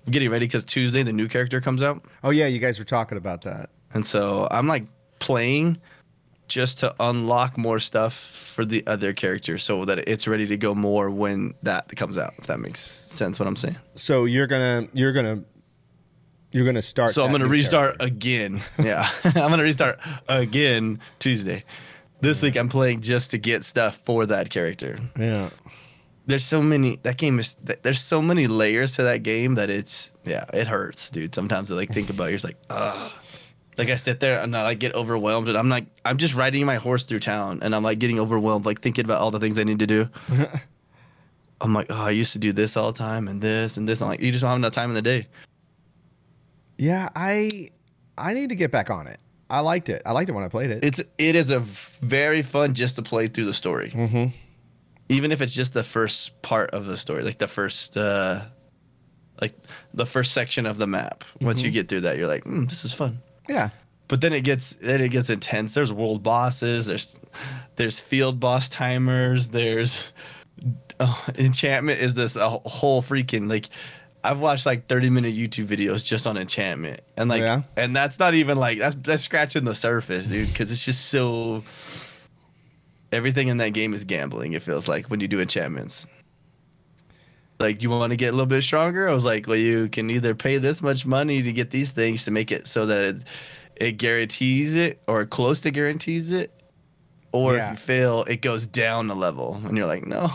getting 0.10 0.30
ready 0.30 0.46
because 0.46 0.64
tuesday 0.66 1.04
the 1.04 1.14
new 1.14 1.28
character 1.28 1.60
comes 1.62 1.82
out 1.82 2.04
Oh 2.24 2.30
yeah, 2.32 2.48
you 2.48 2.60
guys 2.60 2.80
were 2.80 2.86
talking 2.86 3.18
about 3.18 3.42
that. 3.44 3.70
and 3.94 4.06
so 4.06 4.48
i'm 4.52 4.68
like 4.68 4.84
playing 5.20 5.80
just 6.48 6.80
to 6.80 6.96
unlock 7.02 7.58
more 7.58 7.78
stuff 7.80 8.14
for 8.14 8.64
the 8.64 8.86
other 8.88 9.12
character 9.14 9.58
so 9.58 9.84
that 9.86 10.00
it's 10.08 10.28
ready 10.28 10.48
to 10.48 10.56
go 10.58 10.74
more 10.74 11.10
when 11.10 11.54
that 11.64 11.94
comes 11.98 12.18
out 12.18 12.34
if 12.38 12.48
that 12.48 12.60
makes 12.60 12.80
sense 12.80 13.40
what 13.40 13.48
i'm 13.48 13.56
saying 13.56 13.76
So 13.96 14.26
you're 14.26 14.48
gonna 14.48 14.88
you're 14.94 15.14
gonna 15.14 15.44
you're 16.52 16.66
gonna 16.66 16.82
start. 16.82 17.10
So 17.12 17.26
I'm 17.26 17.32
gonna 17.32 17.46
restart 17.46 18.00
character. 18.00 18.06
again. 18.06 18.62
Yeah, 18.82 19.10
I'm 19.26 19.34
gonna 19.52 19.64
restart 19.64 20.00
again 20.30 21.00
Tuesday. 21.20 21.66
This 22.22 22.42
week 22.42 22.56
I'm 22.56 22.70
playing 22.70 23.02
just 23.02 23.32
to 23.32 23.38
get 23.38 23.66
stuff 23.66 23.98
for 24.06 24.26
that 24.28 24.50
character. 24.50 24.98
Yeah. 25.20 25.50
There's 26.28 26.44
so 26.44 26.62
many. 26.62 26.98
That 27.04 27.18
game 27.18 27.40
is. 27.40 27.56
There's 27.56 28.02
so 28.02 28.22
many 28.22 28.48
layers 28.48 28.96
to 28.98 29.04
that 29.04 29.24
game 29.24 29.56
that 29.56 29.70
it's. 29.70 30.12
Yeah, 30.26 30.46
it 30.54 30.68
hurts, 30.68 31.10
dude. 31.10 31.34
Sometimes 31.34 31.72
I 31.72 31.76
like 31.76 31.90
think 31.90 32.10
about. 32.10 32.26
it, 32.26 32.30
You're 32.32 32.36
just 32.36 32.46
like, 32.46 32.58
ugh. 32.70 33.12
Like 33.78 33.90
I 33.90 33.96
sit 33.96 34.20
there 34.20 34.42
and 34.42 34.56
I 34.58 34.64
like 34.64 34.80
get 34.80 34.94
overwhelmed, 34.96 35.48
and 35.48 35.58
I'm 35.58 35.70
like, 35.70 35.86
I'm 36.04 36.18
just 36.18 36.36
riding 36.36 36.66
my 36.66 36.76
horse 36.76 37.04
through 37.04 37.20
town, 37.20 37.60
and 37.62 37.74
I'm 37.74 37.84
like 37.84 38.00
getting 38.00 38.20
overwhelmed, 38.20 38.66
like 38.66 38.82
thinking 38.82 39.06
about 39.06 39.22
all 39.22 39.32
the 39.32 39.40
things 39.40 39.58
I 39.58 39.64
need 39.64 39.80
to 39.80 39.88
do. 39.88 40.10
I'm 41.62 41.74
like, 41.74 41.88
oh, 41.90 42.04
I 42.04 42.12
used 42.12 42.34
to 42.34 42.40
do 42.40 42.52
this 42.52 42.76
all 42.76 42.92
the 42.92 42.98
time, 42.98 43.28
and 43.28 43.42
this 43.42 43.78
and 43.78 43.88
this. 43.88 44.02
I'm 44.02 44.10
like, 44.10 44.20
you 44.20 44.32
just 44.32 44.42
don't 44.42 44.50
have 44.50 44.58
enough 44.58 44.74
time 44.74 44.90
in 44.90 44.96
the 44.96 45.02
day. 45.02 45.28
Yeah, 46.78 47.10
I 47.16 47.70
I 48.18 48.34
need 48.34 48.50
to 48.50 48.56
get 48.56 48.72
back 48.72 48.90
on 48.90 49.08
it. 49.08 49.22
I 49.50 49.62
liked 49.62 49.90
it. 49.90 50.02
I 50.06 50.12
liked 50.12 50.30
it 50.30 50.34
when 50.34 50.44
I 50.44 50.50
played 50.50 50.72
it. 50.72 50.84
it's 50.84 51.00
it 51.18 51.36
is 51.36 51.52
a 51.52 51.60
very 51.60 52.42
fun 52.42 52.74
just 52.74 52.98
to 52.98 53.02
play 53.02 53.28
through 53.28 53.46
the 53.46 53.54
story 53.54 53.92
mm-hmm. 53.92 54.26
Even 55.10 55.32
if 55.32 55.42
it's 55.42 55.54
just 55.56 55.74
the 55.74 55.84
first 55.84 56.42
part 56.42 56.72
of 56.72 56.86
the 56.86 56.98
story 56.98 57.24
like 57.24 57.38
the 57.38 57.48
first 57.48 57.96
uh 57.98 58.42
like 59.42 59.54
the 59.94 60.06
first 60.06 60.34
section 60.34 60.66
of 60.66 60.78
the 60.78 60.88
map 60.88 61.24
once 61.42 61.62
you 61.64 61.70
get 61.72 61.88
through 61.88 62.02
that 62.02 62.18
you're 62.18 62.28
like 62.28 62.44
mm, 62.44 62.68
this 62.70 62.84
is 62.84 62.94
fun. 62.94 63.20
Yeah. 63.48 63.70
but 64.08 64.20
then 64.22 64.34
it 64.34 64.44
gets 64.44 64.74
then 64.76 65.00
it 65.02 65.10
gets 65.10 65.30
intense. 65.30 65.74
There's 65.74 65.94
world 65.94 66.24
bosses. 66.24 66.88
There's 66.88 67.20
there's 67.76 68.00
field 68.00 68.40
boss 68.40 68.68
timers. 68.68 69.50
There's 69.50 70.04
oh, 71.00 71.26
enchantment 71.38 72.00
is 72.02 72.14
this 72.16 72.36
a 72.36 72.50
whole 72.50 73.02
freaking 73.02 73.50
like 73.50 73.70
I've 74.24 74.40
watched 74.40 74.66
like 74.66 74.88
30 74.88 75.12
minute 75.12 75.36
YouTube 75.36 75.66
videos 75.68 76.04
just 76.04 76.26
on 76.28 76.36
enchantment. 76.36 77.02
And 77.16 77.30
like 77.30 77.42
Yeah. 77.42 77.62
and 77.78 77.96
that's 77.96 78.18
not 78.20 78.34
even 78.34 78.58
like 78.58 78.80
that's 78.80 78.96
that's 79.02 79.22
scratching 79.22 79.64
the 79.64 79.76
surface 79.76 80.28
dude 80.28 80.48
because 80.50 80.72
it's 80.72 80.84
just 80.84 81.06
so 81.06 81.64
everything 83.12 83.48
in 83.48 83.58
that 83.58 83.70
game 83.74 83.94
is 83.94 84.04
gambling 84.04 84.54
it 84.54 84.62
feels 84.62 84.88
like 84.88 85.08
when 85.08 85.20
you 85.20 85.28
do 85.28 85.40
enchantments 85.42 86.06
like 87.60 87.82
you 87.82 87.90
want 87.90 88.12
to 88.12 88.18
get 88.18 88.30
a 88.30 88.32
little 88.32 88.46
bit 88.46 88.62
stronger 88.62 89.08
i 89.08 89.14
was 89.14 89.26
like 89.26 89.48
well 89.48 89.56
you 89.58 89.90
can 89.90 90.10
either 90.10 90.36
pay 90.36 90.58
this 90.58 90.82
much 90.82 91.06
money 91.06 91.42
to 91.42 91.52
get 91.54 91.72
these 91.72 91.90
things 91.92 92.26
to 92.26 92.32
make 92.32 92.52
it 92.52 92.68
so 92.68 92.86
that 92.86 93.00
it, 93.04 93.16
it 93.76 93.92
guarantees 93.94 94.76
it 94.76 95.02
or 95.08 95.26
close 95.26 95.62
to 95.62 95.72
guarantees 95.72 96.32
it 96.32 96.52
or 97.32 97.56
Yeah. 97.56 97.68
if 97.68 97.72
you 97.72 97.78
fail 97.78 98.24
it 98.28 98.42
goes 98.42 98.66
down 98.66 99.10
a 99.10 99.16
level 99.16 99.62
and 99.66 99.78
you're 99.78 99.88
like 99.88 100.06
no 100.06 100.32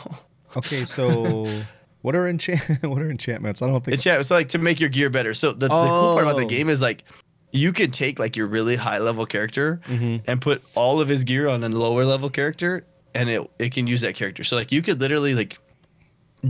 Okay, 0.55 0.85
so 0.85 1.47
what 2.03 2.15
are 2.15 2.29
enchant 2.29 2.61
what 2.83 3.01
are 3.01 3.11
enchantments? 3.11 3.63
I 3.63 3.67
don't 3.69 3.83
think 3.83 3.95
Enchant, 3.95 4.27
so 4.27 4.35
like 4.35 4.51
to 4.51 4.59
make 4.59 4.81
your 4.81 4.91
gear 4.91 5.09
better 5.09 5.33
so 5.33 5.53
the, 5.53 5.61
the 5.61 5.69
cool 5.69 6.15
part 6.15 6.25
about 6.25 6.37
the 6.37 6.45
Oh. 6.45 6.49
game 6.49 6.69
is 6.69 6.83
like 6.83 7.05
you 7.53 7.73
could 7.73 7.93
take 7.93 8.19
like 8.19 8.37
your 8.37 8.47
really 8.47 8.77
high 8.77 8.99
level 8.99 9.27
character 9.27 9.81
Mm-hmm. 9.87 10.25
and 10.31 10.41
put 10.41 10.63
all 10.75 11.01
of 11.01 11.09
his 11.09 11.23
gear 11.25 11.49
on 11.49 11.63
a 11.63 11.69
lower 11.69 12.05
level 12.05 12.31
character 12.31 12.85
and 13.15 13.29
it, 13.29 13.51
it 13.59 13.73
can 13.73 13.87
use 13.87 14.01
that 14.01 14.15
character 14.15 14.43
so 14.43 14.57
like 14.57 14.73
you 14.73 14.81
could 14.83 15.01
literally 15.01 15.35
like 15.35 15.59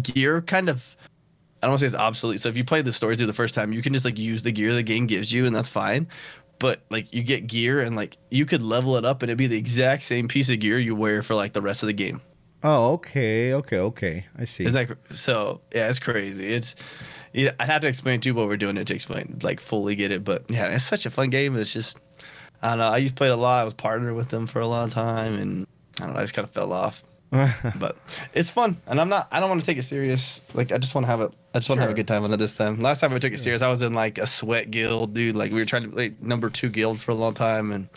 gear 0.01 0.41
kind 0.43 0.69
of 0.69 0.97
I 1.63 1.67
don't 1.67 1.73
want 1.73 1.79
to 1.81 1.83
say 1.85 1.95
it's 1.95 2.03
obsolete. 2.03 2.41
So 2.41 2.49
if 2.49 2.57
you 2.57 2.65
play 2.65 2.83
the 2.83 2.93
story 2.93 3.15
through 3.17 3.27
the 3.27 3.33
first 3.33 3.55
time, 3.55 3.73
you 3.73 3.83
can 3.83 3.93
just 3.93 4.05
like 4.05 4.19
use 4.19 4.43
the 4.43 4.51
gear 4.51 4.73
the 4.73 4.83
game 4.83 5.07
gives 5.07 5.33
you, 5.33 5.47
and 5.47 5.55
that's 5.55 5.69
fine. 5.69 6.09
But 6.59 6.83
like 6.91 7.15
you 7.15 7.23
get 7.23 7.47
gear, 7.47 7.83
and 7.83 7.95
like 7.95 8.17
you 8.33 8.47
could 8.47 8.63
level 8.63 8.97
it 8.97 9.05
up, 9.05 9.23
and 9.23 9.31
it'd 9.31 9.39
be 9.39 9.47
the 9.47 9.59
exact 9.59 10.03
same 10.03 10.27
piece 10.27 10.51
of 10.51 10.59
gear 10.59 10.81
you 10.81 10.97
wear 10.97 11.23
for 11.23 11.37
like 11.37 11.53
the 11.53 11.63
rest 11.63 11.85
of 11.85 11.87
the 11.87 11.93
game. 11.93 12.21
Oh, 12.65 12.95
okay, 12.95 13.55
okay, 13.55 13.79
okay. 13.79 14.27
I 14.37 14.45
see. 14.45 14.65
Isn't 14.65 14.89
that 14.89 14.97
so? 15.15 15.61
Yeah, 15.73 15.89
it's 15.89 16.01
crazy. 16.01 16.53
It's 16.53 16.75
I'd 17.35 17.61
have 17.61 17.81
to 17.83 17.89
explain 17.89 18.21
to 18.21 18.29
you 18.29 18.35
what 18.35 18.47
we're 18.49 18.57
doing 18.57 18.77
it 18.77 18.87
to 18.89 18.95
explain 18.95 19.39
like 19.43 19.61
fully 19.61 19.95
get 19.97 20.11
it. 20.11 20.23
But 20.25 20.45
yeah, 20.49 20.67
it's 20.69 20.85
such 20.85 21.07
a 21.07 21.11
fun 21.11 21.31
game. 21.31 21.57
It's 21.57 21.73
just 21.73 21.99
I 22.63 22.71
don't 22.71 22.79
know. 22.79 22.89
I 22.89 22.99
used 22.99 23.15
to 23.15 23.19
play 23.19 23.29
it 23.29 23.33
a 23.33 23.37
lot. 23.37 23.61
I 23.61 23.65
was 23.65 23.75
partnered 23.75 24.15
with 24.15 24.29
them 24.31 24.47
for 24.47 24.61
a 24.61 24.67
long 24.67 24.89
time, 24.91 25.35
and 25.35 25.67
I 26.01 26.05
don't 26.05 26.13
know. 26.15 26.19
I 26.21 26.23
just 26.23 26.35
kind 26.35 26.47
of 26.47 26.53
fell 26.53 26.73
off. 26.73 27.03
but 27.79 27.97
it's 28.35 28.51
fun, 28.51 28.77
and 28.87 29.01
I'm 29.01 29.09
not. 29.09 29.27
I 29.33 29.41
don't 29.41 29.49
want 29.49 29.61
to 29.63 29.67
take 29.67 29.79
it 29.79 29.85
serious. 29.85 30.43
Like 30.53 30.71
I 30.71 30.77
just 30.79 30.95
want 30.95 31.07
to 31.07 31.11
have 31.11 31.23
it 31.23 31.33
I 31.55 31.59
just 31.59 31.71
want 31.71 31.79
to 31.79 31.83
have 31.83 31.91
a 31.91 31.95
good 31.95 32.07
time 32.07 32.25
on 32.25 32.33
it 32.33 32.37
this 32.37 32.55
time. 32.55 32.79
Last 32.81 33.01
time 33.01 33.13
I 33.15 33.19
took 33.19 33.33
it 33.33 33.39
serious, 33.39 33.63
I 33.63 33.69
was 33.71 33.81
in 33.81 33.95
like 33.95 34.19
a 34.19 34.27
sweat 34.27 34.71
guild, 34.71 35.15
dude. 35.15 35.35
Like 35.35 35.51
we 35.51 35.59
were 35.59 35.65
trying 35.65 35.91
to 35.91 35.97
like 35.97 36.21
number 36.21 36.51
two 36.51 36.69
guild 36.69 37.01
for 37.01 37.11
a 37.13 37.15
long 37.15 37.33
time, 37.33 37.73
and 37.73 37.89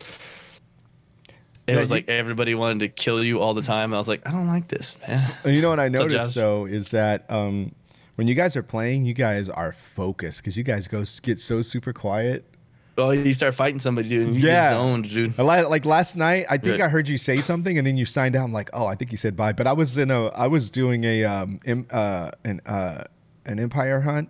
it 1.67 1.73
Yeah, 1.73 1.79
was 1.81 1.89
you- 1.89 1.95
like 1.97 2.09
everybody 2.09 2.55
wanted 2.55 2.79
to 2.79 2.87
kill 2.87 3.23
you 3.23 3.39
all 3.41 3.53
the 3.53 3.61
time. 3.61 3.93
I 3.93 3.97
was 3.97 4.07
like, 4.07 4.25
I 4.27 4.31
don't 4.31 4.47
like 4.47 4.67
this, 4.69 4.97
man. 5.07 5.29
And 5.43 5.55
you 5.55 5.61
know 5.61 5.69
what 5.69 5.79
I 5.79 5.89
noticed 5.89 6.27
Josh? 6.27 6.33
though 6.35 6.65
is 6.65 6.91
that 6.91 7.29
um, 7.29 7.73
when 8.15 8.27
you 8.27 8.35
guys 8.35 8.55
are 8.55 8.63
playing, 8.63 9.05
you 9.05 9.13
guys 9.13 9.49
are 9.49 9.71
focused 9.71 10.41
because 10.41 10.57
you 10.57 10.63
guys 10.63 10.87
go 10.87 11.03
get 11.21 11.39
so 11.39 11.61
super 11.61 11.93
quiet. 11.93 12.45
Oh, 12.97 13.11
you 13.11 13.33
start 13.33 13.53
fighting 13.55 13.79
somebody, 13.81 14.07
dude. 14.07 14.27
And 14.29 14.39
you 14.39 14.47
Yeah. 14.47 14.69
get 14.69 14.75
zoned, 14.77 15.09
dude. 15.09 15.37
Like 15.37 15.83
last 15.85 16.15
night, 16.15 16.45
I 16.49 16.57
think 16.57 16.77
Yeah. 16.79 16.85
I 16.85 16.87
heard 16.87 17.09
you 17.09 17.17
say 17.17 17.37
something, 17.41 17.77
and 17.77 17.85
then 17.85 17.97
you 17.97 18.05
signed 18.05 18.35
out. 18.37 18.45
I'm 18.45 18.53
like, 18.53 18.69
oh, 18.71 18.85
I 18.85 18.95
think 18.95 19.11
you 19.11 19.17
said 19.17 19.35
bye. 19.35 19.51
But 19.51 19.67
I 19.67 19.73
was 19.73 19.97
in 19.97 20.09
a, 20.11 20.27
I 20.27 20.47
was 20.47 20.69
doing 20.69 21.03
a, 21.03 21.25
um, 21.25 21.59
uh, 21.91 22.31
an, 22.45 22.61
uh, 22.65 23.03
an 23.45 23.59
empire 23.59 23.99
hunt 24.01 24.29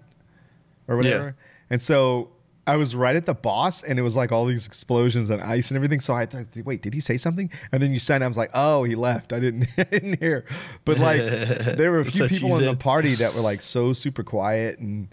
or 0.88 0.98
whatever, 0.98 1.36
and 1.70 1.80
so 1.82 2.30
I 2.68 2.78
was 2.78 2.96
right 2.96 3.16
at 3.16 3.26
the 3.26 3.34
boss, 3.34 3.84
and 3.84 4.00
it 4.00 4.02
was 4.02 4.16
like 4.16 4.32
all 4.32 4.46
these 4.46 4.66
explosions 4.66 5.30
and 5.30 5.42
ice 5.42 5.70
and 5.70 5.76
everything. 5.76 6.00
So 6.00 6.14
I 6.14 6.26
thought, 6.26 6.48
wait, 6.66 6.82
did 6.82 6.94
he 6.94 7.00
say 7.00 7.18
something? 7.18 7.52
And 7.72 7.82
then 7.82 7.92
you 7.92 8.00
signed 8.00 8.24
out. 8.24 8.28
I 8.28 8.30
was 8.30 8.38
like, 8.38 8.52
oh, 8.54 8.84
he 8.84 8.96
left. 8.96 9.34
I 9.34 9.40
didn't, 9.40 9.68
I 9.78 9.84
didn't 9.84 10.20
hear. 10.20 10.46
But 10.84 11.00
like, 11.00 11.20
there 11.78 11.92
were 11.92 12.00
a 12.00 12.06
few 12.06 12.28
people 12.28 12.58
in 12.58 12.66
the 12.66 12.76
party 12.76 13.16
that 13.16 13.36
were 13.36 13.42
like 13.42 13.62
so 13.62 13.94
super 13.94 14.24
quiet 14.24 14.80
and. 14.80 15.10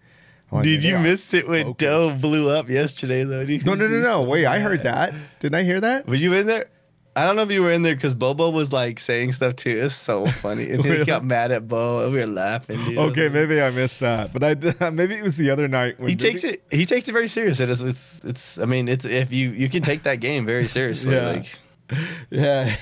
I'm 0.54 0.60
Dude, 0.60 0.84
you 0.84 0.96
are 0.96 1.02
missed 1.02 1.32
it 1.32 1.48
when 1.48 1.64
focused. 1.64 1.78
Doe 1.78 2.14
blew 2.20 2.50
up 2.50 2.68
yesterday, 2.68 3.24
though. 3.24 3.42
Dude. 3.42 3.64
No, 3.64 3.72
no, 3.72 3.86
no, 3.86 3.96
no. 3.96 4.02
so 4.02 4.22
Wait, 4.24 4.44
I 4.44 4.58
heard 4.58 4.82
that. 4.82 5.14
Didn't 5.40 5.54
I 5.54 5.62
hear 5.62 5.80
that? 5.80 6.06
Were 6.06 6.14
you 6.14 6.34
in 6.34 6.46
there? 6.46 6.66
I 7.14 7.24
don't 7.26 7.36
know 7.36 7.42
if 7.42 7.50
you 7.50 7.62
were 7.62 7.70
in 7.72 7.82
there 7.82 7.94
because 7.94 8.14
Bobo 8.14 8.48
was 8.50 8.72
like 8.72 8.98
saying 8.98 9.32
stuff 9.32 9.56
too. 9.56 9.70
It 9.78 9.82
was 9.82 9.94
so 9.94 10.26
funny, 10.26 10.70
and 10.70 10.82
Really? 10.84 11.00
he 11.00 11.04
got 11.14 11.22
mad 11.24 11.50
at 11.50 11.68
Bo. 11.68 12.04
and 12.04 12.14
We 12.14 12.20
were 12.20 12.26
laughing. 12.26 12.82
Dude. 12.84 12.96
Okay, 12.96 13.28
maybe 13.28 13.60
I 13.60 13.70
missed 13.70 14.00
that, 14.00 14.32
but 14.32 14.42
I 14.42 14.90
maybe 14.90 15.14
it 15.16 15.22
was 15.22 15.36
the 15.36 15.50
other 15.50 15.68
night 15.68 16.00
when 16.00 16.08
He 16.08 16.16
takes 16.16 16.42
it. 16.44 16.62
He 16.70 16.86
takes 16.86 17.08
it 17.08 17.12
very 17.12 17.28
serious. 17.28 17.60
It 17.60 17.68
is. 17.68 17.82
It's. 17.82 18.24
It's. 18.24 18.58
I 18.58 18.64
mean, 18.64 18.88
it's. 18.88 19.04
If 19.04 19.30
you 19.32 19.50
you 19.50 19.68
can 19.68 19.82
take 19.82 20.04
that 20.04 20.20
game 20.20 20.46
very 20.46 20.66
seriously. 20.66 21.14
Yeah. 21.14 21.26
Like, 21.28 21.58
Yeah, 22.30 22.74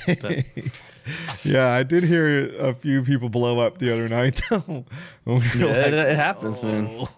yeah, 1.42 1.66
I 1.68 1.82
did 1.82 2.04
hear 2.04 2.50
a 2.60 2.72
few 2.75 3.02
people 3.02 3.28
blow 3.28 3.58
up 3.58 3.78
the 3.78 3.92
other 3.92 4.08
night. 4.08 4.40
though. 4.49 4.84
We 5.25 5.34
yeah, 5.56 5.66
like, 5.66 5.87
it, 5.88 5.94
it 5.94 6.16
happens, 6.16 6.62
man. 6.62 6.87
"Oh." 6.88 7.08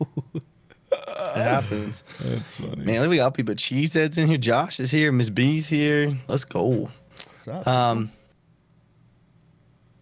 It 0.95 1.37
happens. 1.37 2.03
That's 2.23 2.59
funny. 2.59 2.85
Man, 2.85 3.09
we 3.09 3.17
got 3.17 3.35
people. 3.35 3.55
Cheeseheads 3.55 4.19
in 4.19 4.27
here. 4.29 4.37
Josh 4.39 4.81
is 4.81 4.91
here. 4.91 5.11
Miss 5.13 5.29
B's 5.31 5.69
here. 5.69 6.15
Let's 6.29 6.45
go. 6.45 6.91
Um. 7.49 8.11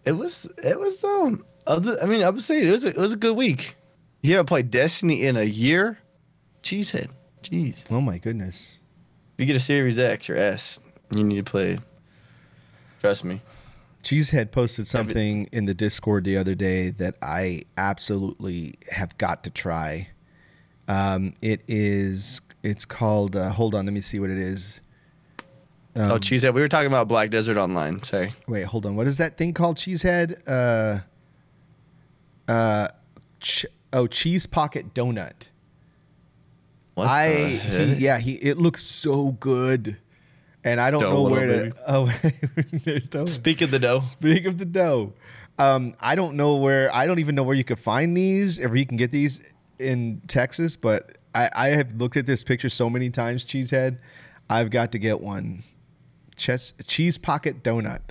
It 0.05 0.13
was. 0.13 0.51
It 0.63 0.79
was. 0.79 1.03
Um. 1.03 1.43
Other. 1.67 1.97
I 2.01 2.05
mean, 2.05 2.23
I 2.23 2.29
would 2.29 2.43
say 2.43 2.65
it 2.65 2.71
was. 2.71 2.85
A, 2.85 2.89
it 2.89 2.97
was 2.97 3.13
a 3.13 3.17
good 3.17 3.37
week. 3.37 3.75
You 4.21 4.33
haven't 4.33 4.47
played 4.47 4.71
Destiny 4.71 5.25
in 5.25 5.37
a 5.37 5.43
year. 5.43 5.99
Cheesehead. 6.63 7.09
Jeez. 7.43 7.91
Oh 7.91 8.01
my 8.01 8.17
goodness. 8.17 8.77
If 9.33 9.39
you 9.39 9.45
get 9.45 9.55
a 9.55 9.59
Series 9.59 9.97
X 9.97 10.29
or 10.29 10.35
S, 10.35 10.79
you 11.11 11.23
need 11.23 11.43
to 11.43 11.49
play. 11.49 11.79
Trust 12.99 13.23
me. 13.23 13.41
Cheesehead 14.03 14.51
posted 14.51 14.87
something 14.87 15.47
in 15.51 15.65
the 15.65 15.73
Discord 15.73 16.23
the 16.23 16.37
other 16.37 16.55
day 16.55 16.89
that 16.89 17.15
I 17.21 17.63
absolutely 17.77 18.75
have 18.91 19.17
got 19.17 19.43
to 19.43 19.49
try. 19.49 20.09
Um, 20.87 21.33
it 21.41 21.63
is. 21.67 22.41
It's 22.63 22.85
called. 22.85 23.35
Uh, 23.35 23.51
hold 23.51 23.75
on, 23.75 23.85
let 23.85 23.93
me 23.93 24.01
see 24.01 24.19
what 24.19 24.29
it 24.29 24.37
is. 24.37 24.81
Oh, 25.95 26.17
Cheesehead. 26.19 26.53
We 26.53 26.61
were 26.61 26.67
talking 26.67 26.87
about 26.87 27.07
Black 27.07 27.29
Desert 27.29 27.57
Online. 27.57 28.01
Sorry. 28.03 28.33
Wait, 28.47 28.63
hold 28.63 28.85
on. 28.85 28.95
What 28.95 29.07
is 29.07 29.17
that 29.17 29.37
thing 29.37 29.53
called? 29.53 29.77
Cheesehead? 29.77 30.41
Uh, 30.47 30.99
uh, 32.51 32.87
ch- 33.39 33.65
oh, 33.93 34.07
cheese 34.07 34.45
pocket 34.45 34.93
donut. 34.93 35.47
What 36.95 37.07
I 37.07 37.29
he, 37.29 37.93
yeah, 37.95 38.19
he 38.19 38.33
it 38.33 38.57
looks 38.57 38.83
so 38.83 39.31
good, 39.33 39.97
and 40.63 40.79
I 40.81 40.91
don't 40.91 40.99
Dough 40.99 41.13
know 41.13 41.21
where 41.23 41.47
to. 41.47 41.53
baby. 41.63 41.71
Oh, 41.87 42.11
there's 42.83 43.07
dough. 43.07 43.25
Speak 43.25 43.61
of 43.61 43.71
the 43.71 43.79
dough. 43.79 44.01
Speak 44.01 44.45
of 44.45 44.57
the 44.57 44.65
dough, 44.65 45.13
um, 45.57 45.93
I 46.01 46.15
don't 46.15 46.35
know 46.35 46.57
where. 46.57 46.93
I 46.93 47.07
don't 47.07 47.19
even 47.19 47.33
know 47.35 47.43
where 47.43 47.55
you 47.55 47.63
could 47.63 47.79
find 47.79 48.15
these, 48.15 48.59
or 48.59 48.75
you 48.75 48.85
can 48.85 48.97
get 48.97 49.11
these 49.11 49.39
in 49.79 50.21
Texas. 50.27 50.75
But 50.75 51.17
I, 51.33 51.49
I 51.55 51.67
have 51.69 51.93
looked 51.93 52.17
at 52.17 52.25
this 52.25 52.43
picture 52.43 52.69
so 52.69 52.89
many 52.89 53.09
times. 53.09 53.45
Cheesehead, 53.45 53.97
I've 54.49 54.69
got 54.69 54.91
to 54.91 54.99
get 54.99 55.21
one. 55.21 55.63
Chess, 56.41 56.73
cheese 56.87 57.19
pocket 57.19 57.61
donut. 57.63 58.01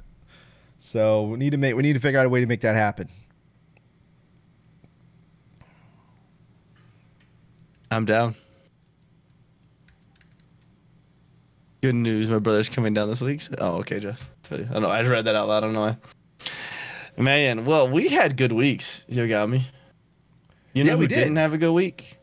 So 0.79 1.25
we 1.25 1.37
need 1.37 1.51
to 1.51 1.57
make. 1.59 1.75
We 1.75 1.83
need 1.83 1.95
to 1.95 2.01
figure 2.01 2.21
out 2.21 2.27
a 2.27 2.29
way 2.29 2.41
to 2.41 2.47
make 2.47 2.61
that 2.61 2.77
happen. 2.77 3.09
I'm 7.91 8.05
down. 8.05 8.37
Good 11.83 11.95
news, 11.97 12.31
my 12.31 12.39
brother's 12.39 12.69
coming 12.69 12.95
down 12.95 13.09
this 13.09 13.21
week. 13.23 13.41
Oh, 13.59 13.79
okay, 13.79 13.99
Jeff. 13.99 14.29
I 14.53 14.59
don't 14.59 14.83
know. 14.83 14.89
I 14.89 15.01
just 15.01 15.11
read 15.11 15.25
that 15.25 15.35
out 15.35 15.49
loud. 15.49 15.59
I 15.65 15.67
don't 15.67 15.73
know 15.73 15.81
why. 15.81 15.97
Man, 17.17 17.65
well, 17.65 17.89
we 17.89 18.09
had 18.09 18.37
good 18.37 18.53
weeks. 18.53 19.05
You 19.09 19.27
got 19.27 19.49
me. 19.49 19.67
You 20.73 20.85
know 20.85 20.93
Yeah, 20.93 20.99
we 20.99 21.07
did. 21.07 21.17
didn't 21.17 21.37
have 21.37 21.53
a 21.55 21.59
good 21.59 21.73
week? 21.73 22.19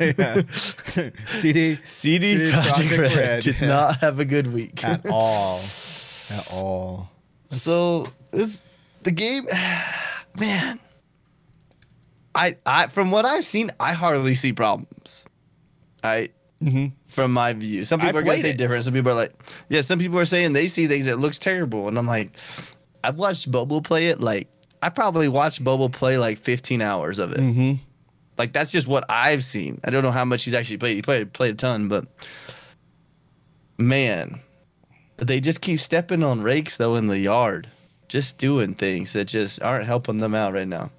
Yeah. 0.00 0.42
CD 1.26 1.78
CD, 1.84 2.50
Projekt, 2.50 2.98
Red, 2.98 3.16
Red. 3.16 3.42
did 3.42 3.60
not 3.60 3.96
have 3.98 4.18
a 4.20 4.24
good 4.24 4.52
week 4.52 4.82
at 4.84 5.04
all, 5.10 5.60
at 6.30 6.48
all. 6.52 7.10
So 7.50 8.06
this 8.30 8.62
the 9.02 9.10
game, 9.10 9.46
man. 10.40 10.78
I 12.34 12.56
I 12.66 12.86
from 12.88 13.10
what 13.10 13.24
I've 13.24 13.44
seen, 13.44 13.70
I 13.80 13.92
hardly 13.92 14.34
see 14.34 14.52
problems. 14.52 15.26
I 16.02 16.30
Mhm. 16.62 16.92
from 17.06 17.32
my 17.32 17.52
view, 17.52 17.84
some 17.84 18.00
I 18.00 18.06
people 18.06 18.20
are 18.20 18.22
gonna 18.24 18.38
say 18.40 18.50
it. 18.50 18.58
different. 18.58 18.84
Some 18.84 18.92
people 18.94 19.12
are 19.12 19.16
like, 19.16 19.32
yeah. 19.68 19.80
Some 19.80 19.98
people 19.98 20.18
are 20.18 20.24
saying 20.24 20.52
they 20.52 20.68
see 20.68 20.86
things 20.88 21.06
that 21.06 21.18
looks 21.18 21.38
terrible, 21.38 21.86
and 21.88 21.96
I'm 21.98 22.06
like, 22.06 22.36
I've 23.04 23.16
watched 23.16 23.50
Bobo 23.50 23.80
play 23.80 24.08
it. 24.08 24.20
Like 24.20 24.48
I 24.82 24.88
probably 24.90 25.28
watched 25.28 25.62
Bobo 25.64 25.88
play 25.88 26.18
like 26.18 26.38
15 26.38 26.80
hours 26.82 27.18
of 27.18 27.32
it. 27.32 27.38
Mm-hmm. 27.40 27.74
Like 28.38 28.52
that's 28.52 28.70
just 28.72 28.86
what 28.86 29.04
I've 29.08 29.44
seen. 29.44 29.80
I 29.84 29.90
don't 29.90 30.02
know 30.02 30.12
how 30.12 30.24
much 30.24 30.44
he's 30.44 30.54
actually 30.54 30.78
played. 30.78 30.96
He 30.96 31.02
played 31.02 31.32
played 31.32 31.54
a 31.54 31.56
ton, 31.56 31.88
but 31.88 32.06
man, 33.78 34.40
they 35.16 35.40
just 35.40 35.60
keep 35.60 35.80
stepping 35.80 36.22
on 36.22 36.42
rakes 36.42 36.76
though 36.76 36.96
in 36.96 37.06
the 37.08 37.18
yard, 37.18 37.68
just 38.08 38.38
doing 38.38 38.74
things 38.74 39.12
that 39.12 39.26
just 39.26 39.62
aren't 39.62 39.84
helping 39.86 40.18
them 40.18 40.34
out 40.34 40.52
right 40.54 40.68
now. 40.68 40.90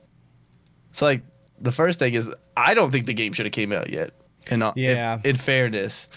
So 0.93 1.05
like 1.05 1.21
the 1.59 1.71
first 1.71 1.99
thing 1.99 2.13
is 2.13 2.33
I 2.57 2.73
don't 2.73 2.91
think 2.91 3.05
the 3.05 3.13
game 3.13 3.33
should 3.33 3.45
have 3.45 3.53
came 3.53 3.71
out 3.71 3.89
yet. 3.89 4.11
And 4.47 4.63
uh, 4.63 4.73
Yeah. 4.75 5.19
in 5.23 5.35
fairness, 5.35 6.09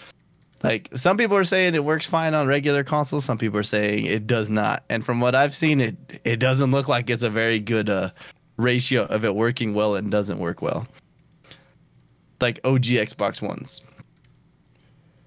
like 0.63 0.89
some 0.95 1.17
people 1.17 1.37
are 1.37 1.43
saying 1.43 1.75
it 1.75 1.83
works 1.83 2.05
fine 2.05 2.33
on 2.33 2.47
regular 2.47 2.83
consoles, 2.83 3.25
some 3.25 3.37
people 3.37 3.59
are 3.59 3.63
saying 3.63 4.05
it 4.05 4.27
does 4.27 4.49
not. 4.49 4.83
And 4.89 5.05
from 5.05 5.19
what 5.19 5.35
I've 5.35 5.53
seen, 5.55 5.79
it 5.81 5.95
it 6.23 6.37
doesn't 6.37 6.71
look 6.71 6.87
like 6.87 7.09
it's 7.09 7.23
a 7.23 7.29
very 7.29 7.59
good 7.59 7.89
uh, 7.89 8.09
ratio 8.57 9.03
of 9.03 9.25
it 9.25 9.35
working 9.35 9.73
well 9.73 9.95
and 9.95 10.09
doesn't 10.11 10.39
work 10.39 10.61
well. 10.61 10.87
Like 12.43 12.59
OG 12.63 12.83
Xbox 12.83 13.41
ones. 13.41 13.81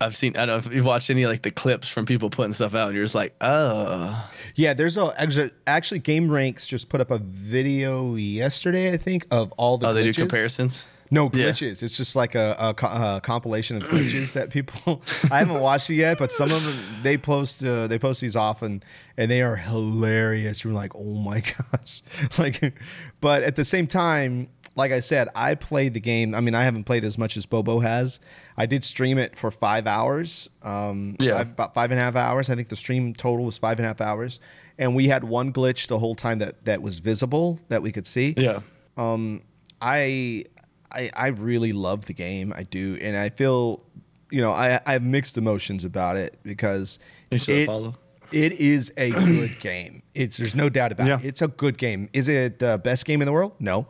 I've 0.01 0.15
seen. 0.15 0.37
I 0.37 0.45
don't 0.45 0.49
know 0.49 0.57
if 0.69 0.75
you've 0.75 0.85
watched 0.85 1.09
any 1.09 1.25
like 1.27 1.41
the 1.43 1.51
clips 1.51 1.89
from 1.89 2.05
people 2.05 2.29
putting 2.29 2.53
stuff 2.53 2.75
out. 2.75 2.89
And 2.89 2.95
you're 2.97 3.05
just 3.05 3.15
like, 3.15 3.35
oh, 3.41 4.31
Yeah, 4.55 4.75
there's 4.75 4.99
a 4.99 5.15
actually, 5.17 5.51
actually 5.67 6.01
Game 6.01 6.31
Ranks 6.31 6.67
just 6.67 6.91
put 6.91 7.01
up 7.01 7.11
a 7.11 7.19
video 7.19 8.15
yesterday, 8.15 8.93
I 8.93 8.99
think, 8.99 9.27
of 9.31 9.53
all 9.53 9.79
the 9.79 9.89
oh, 9.89 9.95
they 9.95 10.05
do 10.05 10.13
comparisons. 10.13 10.87
No 11.11 11.31
Yeah. 11.33 11.47
glitches. 11.47 11.83
It's 11.83 11.97
just 11.97 12.15
like 12.17 12.35
a, 12.35 12.57
a, 12.59 12.87
a 13.17 13.21
compilation 13.23 13.77
of 13.77 13.85
glitches 13.89 14.35
that 14.35 14.51
people. 14.51 15.01
I 15.31 15.39
haven't 15.39 15.61
watched 15.61 15.89
it 15.89 15.95
yet, 15.95 16.19
but 16.19 16.31
some 16.31 16.51
of 16.51 16.63
them 16.63 17.03
they 17.03 17.17
post. 17.17 17.65
Uh, 17.65 17.87
they 17.87 17.99
post 17.99 18.21
these 18.21 18.37
often, 18.37 18.83
and 19.17 19.31
they 19.31 19.41
are 19.41 19.57
hilarious. 19.57 20.63
You're 20.63 20.75
like, 20.75 20.95
oh 20.95 21.15
my 21.15 21.41
gosh, 21.73 22.03
like. 22.39 22.75
But 23.23 23.45
at 23.45 23.57
the 23.57 23.65
same 23.65 23.87
time, 23.87 24.49
like 24.77 24.93
I 24.93 25.01
said, 25.01 25.29
I 25.35 25.55
played 25.57 25.95
the 25.95 26.01
game. 26.01 26.35
I 26.35 26.41
mean, 26.41 26.55
I 26.55 26.63
haven't 26.65 26.85
played 26.85 27.05
as 27.05 27.17
much 27.19 27.37
as 27.37 27.47
Bobo 27.47 27.81
has. 27.81 28.21
I 28.57 28.67
did 28.67 28.85
stream 28.85 29.19
it 29.19 29.37
for 29.37 29.51
five 29.51 29.87
hours. 29.87 30.49
Um, 30.63 31.17
Yeah. 31.19 31.39
five- 31.39 31.51
about 31.53 31.75
five 31.75 31.91
and 31.91 31.99
a 31.99 32.03
half 32.03 32.15
hours. 32.15 32.49
I 32.51 32.55
think 32.55 32.69
the 32.69 32.77
stream 32.77 33.15
total 33.15 33.45
was 33.47 33.57
five 33.59 33.79
and 33.79 33.87
a 33.87 33.89
half 33.89 34.01
hours, 34.01 34.39
and 34.79 34.95
we 34.95 35.09
had 35.09 35.25
one 35.25 35.53
glitch 35.53 35.89
the 35.89 35.99
whole 35.99 36.15
time 36.15 36.39
that 36.41 36.65
that 36.67 36.83
was 36.83 36.99
visible 37.01 37.59
that 37.69 37.83
we 37.83 37.91
could 37.91 38.07
see. 38.07 38.35
Yeah. 38.37 38.61
Um, 38.97 39.43
I, 39.81 40.45
I, 40.93 41.11
I 41.15 41.27
really 41.29 41.73
love 41.73 42.07
the 42.07 42.15
game. 42.15 42.53
I 42.57 42.63
do, 42.63 42.99
and 43.01 43.17
I 43.17 43.29
feel, 43.31 43.83
you 44.31 44.41
know, 44.41 44.53
I, 44.53 44.81
I 44.87 44.93
have 44.93 45.03
mixed 45.03 45.37
emotions 45.37 45.85
about 45.85 46.17
it 46.17 46.39
because 46.43 46.99
it, 47.31 47.67
follow. 47.67 47.95
it 48.33 48.53
is 48.53 48.93
a 48.97 49.11
good 49.11 49.57
game. 49.61 50.03
It's 50.15 50.37
there's 50.39 50.55
no 50.55 50.69
doubt 50.69 50.93
about 50.93 51.07
Yeah. 51.09 51.19
it. 51.19 51.25
It's 51.27 51.43
a 51.43 51.49
good 51.49 51.77
game. 51.79 52.09
Is 52.13 52.29
it 52.29 52.59
the 52.59 52.79
best 52.83 53.05
game 53.05 53.21
in 53.21 53.27
the 53.27 53.33
world? 53.33 53.53
No. 53.59 53.87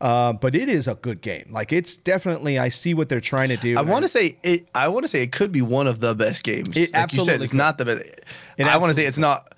Uh, 0.00 0.32
but 0.32 0.54
it 0.54 0.68
is 0.68 0.88
a 0.88 0.94
good 0.94 1.20
game. 1.20 1.46
Like 1.50 1.72
it's 1.72 1.96
definitely. 1.96 2.58
I 2.58 2.70
see 2.70 2.94
what 2.94 3.08
they're 3.08 3.20
trying 3.20 3.50
to 3.50 3.56
do. 3.58 3.78
I 3.78 3.82
want 3.82 4.04
to 4.04 4.08
say 4.08 4.38
it. 4.42 4.66
I 4.74 4.88
want 4.88 5.04
to 5.04 5.08
say 5.08 5.22
it 5.22 5.32
could 5.32 5.52
be 5.52 5.60
one 5.62 5.86
of 5.86 6.00
the 6.00 6.14
best 6.14 6.42
games. 6.44 6.76
It 6.76 6.92
like 6.94 7.12
you 7.12 7.22
said, 7.22 7.42
it's 7.42 7.52
could. 7.52 7.58
not 7.58 7.76
the 7.78 7.84
best. 7.84 8.20
And 8.58 8.68
I 8.68 8.78
want 8.78 8.90
to 8.90 8.94
say 8.94 9.06
it's 9.06 9.18
not. 9.18 9.54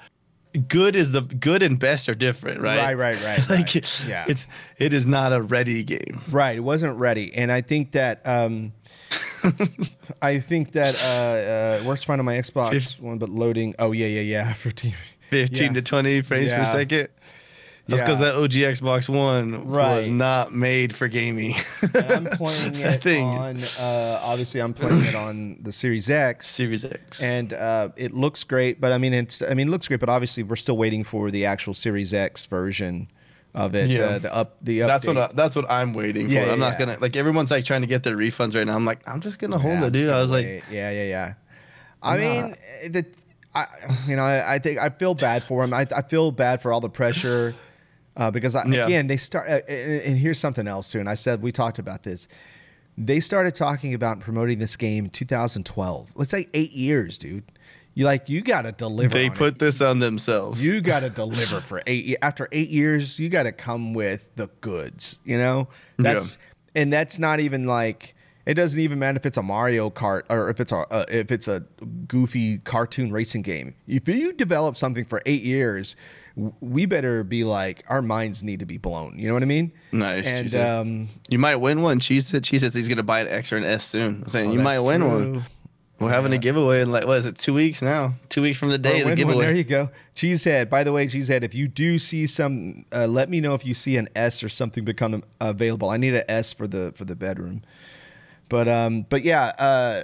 good 0.69 0.97
is 0.97 1.13
the 1.13 1.23
good 1.23 1.63
and 1.63 1.79
best 1.79 2.09
are 2.09 2.15
different, 2.15 2.61
right? 2.61 2.77
Right, 2.77 3.17
right, 3.17 3.25
right, 3.25 3.39
like 3.49 3.75
right. 3.75 4.05
Yeah. 4.09 4.25
it's 4.29 4.47
it 4.79 4.93
is 4.93 5.07
not 5.07 5.33
a 5.33 5.41
ready 5.41 5.83
game. 5.85 6.21
Right, 6.31 6.57
it 6.57 6.61
wasn't 6.61 6.99
ready, 6.99 7.33
and 7.35 7.51
I 7.53 7.61
think 7.63 7.93
that 7.93 8.21
um, 8.27 8.73
I 10.23 10.39
think 10.41 10.73
that 10.73 10.95
uh, 11.05 11.81
uh, 11.83 11.87
where's 11.87 12.05
finding 12.05 12.25
my 12.25 12.35
Xbox 12.35 13.01
one, 13.01 13.19
but 13.19 13.29
loading. 13.29 13.75
Oh 13.79 13.93
yeah, 13.93 14.07
yeah, 14.07 14.21
yeah. 14.21 14.53
For 14.55 14.71
TV. 14.71 14.95
15 15.31 15.69
Yeah. 15.69 15.73
to 15.75 15.83
20 15.83 16.21
frames 16.23 16.51
Yeah. 16.51 16.59
per 16.59 16.65
second. 16.65 17.09
That's 17.89 18.01
because 18.01 18.21
Yeah. 18.21 18.27
that 18.27 18.35
OG 18.37 18.53
Xbox 18.53 19.09
One 19.09 19.69
was 19.69 20.09
not 20.11 20.53
made 20.55 20.95
for 20.95 21.09
gaming. 21.09 21.55
And 21.83 21.97
I'm 22.13 22.25
playing 22.27 22.73
That 22.75 22.95
it 22.95 23.03
thing. 23.03 23.25
on. 23.25 23.59
Uh, 23.79 24.21
obviously, 24.23 24.61
I'm 24.61 24.73
playing 24.73 25.05
it 25.05 25.15
on 25.17 25.59
the 25.63 25.73
Series 25.73 26.09
X. 26.09 26.47
Series 26.49 26.85
X. 26.85 27.23
and 27.23 27.53
uh, 27.53 27.89
it 27.97 28.15
looks 28.15 28.45
great. 28.45 28.81
But 28.81 28.93
I 28.93 28.99
mean, 28.99 29.13
it's 29.13 29.43
I 29.43 29.55
mean, 29.55 29.69
it 29.69 29.71
looks 29.71 29.89
great. 29.89 30.01
But 30.01 30.09
obviously, 30.09 30.43
we're 30.45 30.57
still 30.57 30.77
waiting 30.77 31.03
for 31.05 31.31
the 31.31 31.45
actual 31.45 31.75
Series 31.75 32.15
X 32.15 32.47
version 32.47 33.09
of 33.55 33.75
it. 33.75 33.91
Yeah. 33.91 34.01
Uh, 34.03 34.19
the 34.21 34.35
up 34.35 34.57
the 34.63 34.79
update. 34.81 34.87
that's 34.87 35.07
what 35.07 35.17
I, 35.19 35.31
that's 35.35 35.57
what 35.57 35.71
I'm 35.71 35.93
waiting 35.93 36.29
for. 36.29 36.33
Yeah, 36.35 36.47
yeah, 36.47 36.53
I'm 36.53 36.61
not 36.61 36.75
yeah. 36.75 36.87
gonna 36.87 36.99
like 37.01 37.17
everyone's 37.17 37.51
like 37.51 37.65
trying 37.65 37.81
to 37.83 37.87
get 37.89 38.05
their 38.05 38.17
refunds 38.17 38.55
right 38.55 38.67
now. 38.67 38.77
I'm 38.77 38.85
like 38.87 39.07
I'm 39.09 39.21
just 39.21 39.39
gonna 39.41 39.59
hold 39.59 39.81
Yeah, 39.81 39.87
it, 39.87 39.93
dude. 39.93 40.09
I 40.09 40.21
was 40.21 40.31
gonna 40.31 40.43
like, 40.55 40.65
yeah, 40.71 40.91
yeah, 40.91 41.05
yeah. 41.05 41.35
I 42.01 42.17
mean, 42.17 42.41
not. 42.51 42.59
the, 42.93 43.07
I, 43.55 43.67
you 44.09 44.17
know, 44.17 44.23
I, 44.23 44.55
I 44.55 44.59
think 44.61 44.79
I 44.79 44.89
feel 44.89 45.15
bad 45.15 45.45
for 45.45 45.63
him. 45.63 45.75
I, 45.75 45.87
I 45.95 46.01
feel 46.03 46.31
bad 46.33 46.63
for 46.63 46.73
all 46.73 46.81
the 46.81 46.89
pressure 46.89 47.55
uh, 48.17 48.31
because 48.31 48.55
I, 48.55 48.65
Yeah. 48.67 48.87
again, 48.87 49.07
they 49.07 49.17
start. 49.17 49.49
Uh, 49.49 49.61
and 49.69 50.03
and 50.03 50.19
here's 50.19 50.39
something 50.39 50.67
else 50.69 50.91
too. 50.93 51.01
And 51.01 51.09
I 51.09 51.15
said 51.15 51.43
we 51.43 51.53
talked 51.53 51.79
about 51.79 52.03
this. 52.03 52.29
They 52.99 53.21
started 53.21 53.55
talking 53.55 53.95
about 53.95 54.21
promoting 54.21 54.59
this 54.59 54.77
game 54.77 55.09
2012. 55.09 56.11
Let's 56.15 56.31
say 56.31 56.47
eight 56.55 56.73
years, 56.73 57.17
dude. 57.19 57.45
You 57.95 58.05
like 58.07 58.29
you 58.29 58.41
got 58.41 58.63
to 58.63 58.73
deliver. 58.73 59.13
they 59.13 59.27
on 59.27 59.33
it. 59.33 59.39
put 59.39 59.59
this 59.59 59.81
on 59.83 59.99
themselves. 59.99 60.65
You 60.65 60.81
got 60.81 61.01
to 61.01 61.11
deliver 61.11 61.61
for 61.61 61.83
eight. 61.87 62.17
After 62.23 62.49
eight 62.53 62.71
years, 62.71 63.19
you 63.21 63.29
got 63.29 63.43
to 63.43 63.53
come 63.53 63.93
with 63.95 64.29
the 64.37 64.49
goods. 64.63 65.21
You 65.25 65.37
know, 65.39 65.69
that's 65.99 66.39
and 66.75 66.91
that's 66.93 67.19
not 67.19 67.41
even 67.41 67.67
like 67.67 68.15
it 68.47 68.55
doesn't 68.55 68.81
even 68.81 68.99
matter 68.99 69.17
if 69.19 69.27
it's 69.27 69.37
a 69.37 69.43
Mario 69.43 69.91
Kart 69.91 70.23
or 70.31 70.49
if 70.49 70.59
it's 70.59 70.73
a 70.73 70.79
uh, 70.91 71.05
if 71.11 71.31
it's 71.31 71.49
a 71.49 71.61
goofy 72.09 72.59
cartoon 72.59 73.13
racing 73.13 73.43
game. 73.43 73.75
If 73.87 74.09
you 74.09 74.33
develop 74.33 74.77
something 74.77 75.05
for 75.05 75.21
eight 75.27 75.43
years, 75.43 75.95
we 76.37 76.87
better 76.87 77.23
be 77.25 77.45
like 77.45 77.85
our 77.89 78.03
minds 78.03 78.43
need 78.43 78.61
to 78.61 78.67
be 78.67 78.79
blown. 78.79 79.19
You 79.19 79.29
know 79.29 79.35
what 79.35 79.43
I 79.43 79.47
mean? 79.47 79.73
Nice, 79.93 80.27
And 80.27 80.55
um, 80.55 81.09
you 81.29 81.39
might 81.39 81.57
win 81.57 81.83
one. 81.83 81.99
Cheese 82.01 82.27
said 82.29 82.45
Cheese 82.45 82.63
says 82.63 82.75
he's 82.75 82.89
gonna 82.89 83.03
buy 83.03 83.21
an 83.21 83.29
X 83.29 83.53
or 83.53 83.57
an 83.59 83.65
S 83.65 83.85
soon. 83.85 84.23
I'm 84.23 84.29
saying 84.29 84.47
you 84.47 84.53
Oh, 84.53 84.57
that's 84.57 84.65
might 84.65 84.81
win 84.81 85.01
true. 85.01 85.09
one. 85.35 85.43
We're 86.01 86.11
having 86.11 86.33
a 86.33 86.39
giveaway 86.39 86.81
in 86.81 86.91
like 86.91 87.07
what 87.07 87.19
is 87.19 87.27
it? 87.27 87.39
Two 87.39 87.55
weeks 87.55 87.81
now. 87.81 88.15
Two 88.29 88.43
weeks 88.43 88.59
from 88.59 88.71
the 88.71 88.79
day 88.79 88.91
Or 88.91 88.95
of 88.95 88.99
the 88.99 89.05
win 89.05 89.09
one. 89.11 89.17
giveaway. 89.17 89.45
There 89.47 89.55
you 89.55 89.63
go. 89.65 89.89
Cheesehead. 90.17 90.69
By 90.69 90.83
the 90.83 90.91
way, 90.93 91.07
Cheesehead, 91.07 91.43
if 91.45 91.55
you 91.55 91.69
do 91.69 91.99
see 92.01 92.27
some, 92.27 92.85
uh, 92.93 93.07
let 93.07 93.31
me 93.31 93.41
know 93.41 93.55
if 93.55 93.65
you 93.65 93.73
see 93.73 93.97
an 93.97 94.09
S 94.17 94.43
or 94.43 94.49
something 94.49 94.85
become 94.85 95.23
available. 95.41 95.91
I 95.91 95.99
need 95.99 96.15
an 96.15 96.25
S 96.29 96.53
for 96.53 96.67
the 96.67 96.93
for 96.97 97.05
the 97.05 97.15
bedroom. 97.15 97.63
But 98.49 98.67
um, 98.69 99.07
but 99.09 99.23
yeah, 99.23 99.53
uh, 99.59 100.03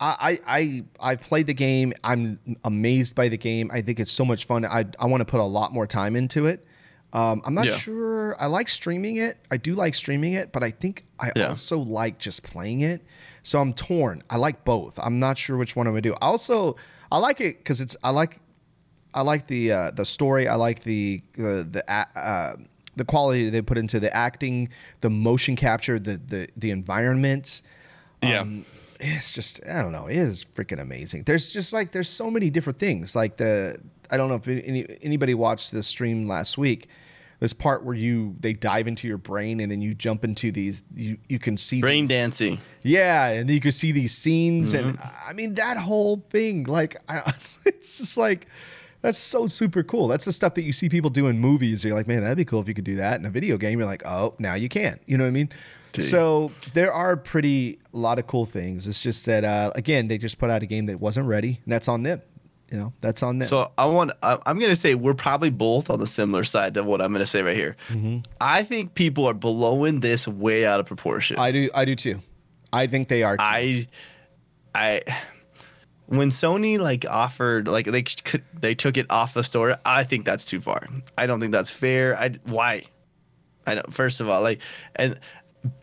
I 0.00 0.38
I 0.46 0.84
I 1.00 1.12
I 1.12 1.16
played 1.16 1.46
the 1.46 1.54
game. 1.54 1.92
I'm 2.04 2.38
amazed 2.64 3.14
by 3.14 3.28
the 3.28 3.38
game. 3.38 3.70
I 3.72 3.80
think 3.82 3.98
it's 4.00 4.12
so 4.12 4.24
much 4.24 4.44
fun. 4.44 4.64
I 4.64 4.84
I 5.00 5.06
want 5.06 5.20
to 5.22 5.24
put 5.24 5.40
a 5.40 5.44
lot 5.44 5.72
more 5.72 5.86
time 5.86 6.16
into 6.16 6.46
it. 6.46 6.66
Um, 7.12 7.40
I'm 7.46 7.54
not 7.54 7.66
Yeah. 7.66 7.76
sure. 7.76 8.36
I 8.40 8.46
like 8.46 8.68
streaming 8.68 9.16
it. 9.16 9.36
I 9.50 9.56
do 9.56 9.74
like 9.74 9.94
streaming 9.94 10.34
it, 10.34 10.52
but 10.52 10.62
I 10.62 10.70
think 10.70 11.04
I 11.18 11.32
Yeah. 11.34 11.48
also 11.48 11.78
like 11.78 12.18
just 12.18 12.42
playing 12.42 12.80
it. 12.82 13.02
So 13.42 13.58
I'm 13.60 13.72
torn. 13.72 14.22
I 14.28 14.36
like 14.36 14.64
both. 14.64 14.98
I'm 14.98 15.18
not 15.18 15.38
sure 15.38 15.56
which 15.56 15.76
one 15.76 15.86
I'm 15.86 15.92
gonna 15.92 16.02
do. 16.02 16.14
I 16.14 16.26
also 16.26 16.76
I 17.10 17.18
like 17.18 17.40
it 17.40 17.58
because 17.58 17.80
it's 17.80 17.96
I 18.02 18.10
like 18.10 18.40
I 19.14 19.22
like 19.22 19.46
the 19.46 19.72
uh, 19.72 19.90
the 19.92 20.04
story. 20.04 20.46
I 20.46 20.56
like 20.56 20.82
the 20.82 21.22
the 21.34 21.62
the 21.70 21.90
uh, 21.90 22.56
the 22.96 23.04
quality 23.04 23.48
they 23.50 23.62
put 23.62 23.78
into 23.78 23.98
the 24.00 24.14
acting, 24.14 24.68
the 25.00 25.08
motion 25.08 25.56
capture, 25.56 25.98
the 25.98 26.16
the 26.18 26.48
the 26.56 26.70
environments. 26.70 27.62
Yeah. 28.22 28.44
It's 29.00 29.32
just 29.32 29.60
I 29.68 29.82
don't 29.82 29.92
know. 29.92 30.06
It 30.06 30.16
is 30.16 30.44
freaking 30.44 30.80
amazing. 30.80 31.24
There's 31.24 31.52
just 31.52 31.72
like 31.72 31.92
there's 31.92 32.08
so 32.08 32.30
many 32.30 32.50
different 32.50 32.78
things. 32.78 33.14
Like 33.16 33.36
the 33.36 33.76
I 34.10 34.16
don't 34.16 34.28
know 34.28 34.36
if 34.36 34.46
any, 34.48 34.86
anybody 35.02 35.34
watched 35.34 35.72
the 35.72 35.82
stream 35.82 36.26
last 36.26 36.56
week. 36.58 36.88
This 37.38 37.52
part 37.52 37.84
where 37.84 37.94
you 37.94 38.34
they 38.40 38.54
dive 38.54 38.88
into 38.88 39.06
your 39.06 39.18
brain 39.18 39.60
and 39.60 39.70
then 39.70 39.82
you 39.82 39.92
jump 39.92 40.24
into 40.24 40.50
these 40.50 40.82
you 40.94 41.18
you 41.28 41.38
can 41.38 41.58
see 41.58 41.82
Brain 41.82 42.04
these- 42.04 42.08
dancing. 42.16 42.58
yeah, 42.82 43.28
and 43.28 43.50
you 43.50 43.60
can 43.60 43.72
see 43.72 43.92
these 43.92 44.16
scenes, 44.16 44.72
and 44.72 44.94
Mm-hmm. 44.96 45.28
I 45.30 45.32
mean 45.34 45.52
that 45.54 45.76
whole 45.76 46.24
thing. 46.30 46.64
Like, 46.64 46.96
I, 47.10 47.34
it's 47.66 47.98
just 47.98 48.16
like 48.16 48.46
that's 49.02 49.18
so 49.18 49.46
super 49.46 49.82
cool. 49.82 50.08
That's 50.08 50.24
the 50.24 50.32
stuff 50.32 50.54
that 50.54 50.62
you 50.62 50.72
see 50.72 50.88
people 50.88 51.10
do 51.10 51.26
in 51.26 51.38
movies. 51.38 51.84
You're 51.84 51.94
like, 51.94 52.08
man, 52.08 52.22
that'd 52.22 52.38
be 52.38 52.46
cool 52.46 52.62
if 52.62 52.68
you 52.68 52.74
could 52.74 52.84
do 52.84 52.96
that 52.96 53.20
in 53.20 53.26
a 53.26 53.30
video 53.30 53.58
game. 53.58 53.78
You're 53.78 53.86
like, 53.86 54.06
oh, 54.06 54.34
now 54.38 54.54
you 54.54 54.70
can. 54.70 54.98
You 55.06 55.18
know 55.18 55.24
what 55.24 55.28
I 55.28 55.32
mean? 55.32 55.50
So 56.02 56.50
there 56.74 56.92
are 56.92 57.16
pretty 57.16 57.78
a 57.92 57.96
lot 57.96 58.18
of 58.18 58.26
cool 58.26 58.46
things. 58.46 58.86
It's 58.88 59.02
just 59.02 59.26
that 59.26 59.44
uh, 59.44 59.72
again, 59.74 60.08
they 60.08 60.18
just 60.18 60.38
put 60.38 60.50
out 60.50 60.62
a 60.62 60.66
game 60.66 60.86
that 60.86 61.00
wasn't 61.00 61.26
ready, 61.26 61.60
and 61.64 61.72
that's 61.72 61.88
on 61.88 62.02
them. 62.02 62.22
You 62.70 62.78
know, 62.78 62.92
that's 63.00 63.22
on 63.22 63.38
them. 63.38 63.46
So 63.46 63.70
I 63.78 63.86
want. 63.86 64.10
I- 64.22 64.38
I'm 64.44 64.58
gonna 64.58 64.74
say 64.74 64.94
we're 64.94 65.14
probably 65.14 65.50
both 65.50 65.88
on 65.88 66.00
the 66.00 66.06
similar 66.06 66.42
side 66.44 66.76
of 66.76 66.86
what 66.86 67.00
I'm 67.00 67.12
gonna 67.12 67.24
say 67.26 67.42
right 67.42 67.56
here. 67.56 67.76
Mm-hmm. 67.88 68.18
I 68.40 68.64
think 68.64 68.94
people 68.94 69.26
are 69.28 69.34
blowing 69.34 70.00
this 70.00 70.26
way 70.26 70.66
out 70.66 70.80
of 70.80 70.86
proportion. 70.86 71.38
I 71.38 71.52
do, 71.52 71.70
I 71.74 71.84
do 71.84 71.94
too. 71.94 72.20
I 72.72 72.88
think 72.88 73.08
they 73.08 73.22
are. 73.22 73.36
Too. 73.36 73.44
I, 73.44 73.86
I, 74.74 75.00
when 76.06 76.30
Sony 76.30 76.78
like 76.78 77.04
offered 77.08 77.68
like 77.68 77.86
they 77.86 78.02
could 78.02 78.42
they 78.58 78.74
took 78.74 78.96
it 78.96 79.06
off 79.10 79.34
the 79.34 79.44
store. 79.44 79.76
I 79.84 80.04
think 80.04 80.24
that's 80.24 80.44
too 80.44 80.60
far. 80.60 80.86
I 81.16 81.26
don't 81.26 81.40
think 81.40 81.52
that's 81.52 81.70
fair. 81.70 82.16
I 82.18 82.30
why? 82.44 82.84
I 83.66 83.76
don't. 83.76 83.94
First 83.94 84.20
of 84.20 84.28
all, 84.28 84.42
like 84.42 84.60
and, 84.96 85.18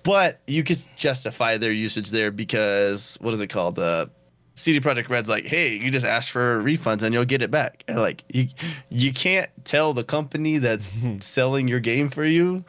but 0.03 0.41
you 0.47 0.63
could 0.63 0.79
justify 0.97 1.57
their 1.57 1.71
usage 1.71 2.09
there 2.11 2.31
because 2.31 3.17
what 3.21 3.33
is 3.33 3.41
it 3.41 3.47
called? 3.47 3.75
The 3.75 4.09
CD 4.55 4.79
Projekt 4.79 5.09
Red's 5.09 5.29
like, 5.29 5.45
hey, 5.45 5.75
you 5.77 5.89
just 5.89 6.05
ask 6.05 6.31
for 6.31 6.61
refunds 6.63 7.01
and 7.01 7.13
you'll 7.13 7.25
get 7.25 7.41
it 7.41 7.49
back. 7.51 7.83
And 7.87 7.97
like 7.99 8.23
you, 8.31 8.47
you 8.89 9.11
can't 9.13 9.49
tell 9.63 9.93
the 9.93 10.03
company 10.03 10.57
that's 10.59 10.89
selling 11.25 11.67
your 11.67 11.79
game 11.79 12.09
for 12.09 12.23
you 12.25 12.63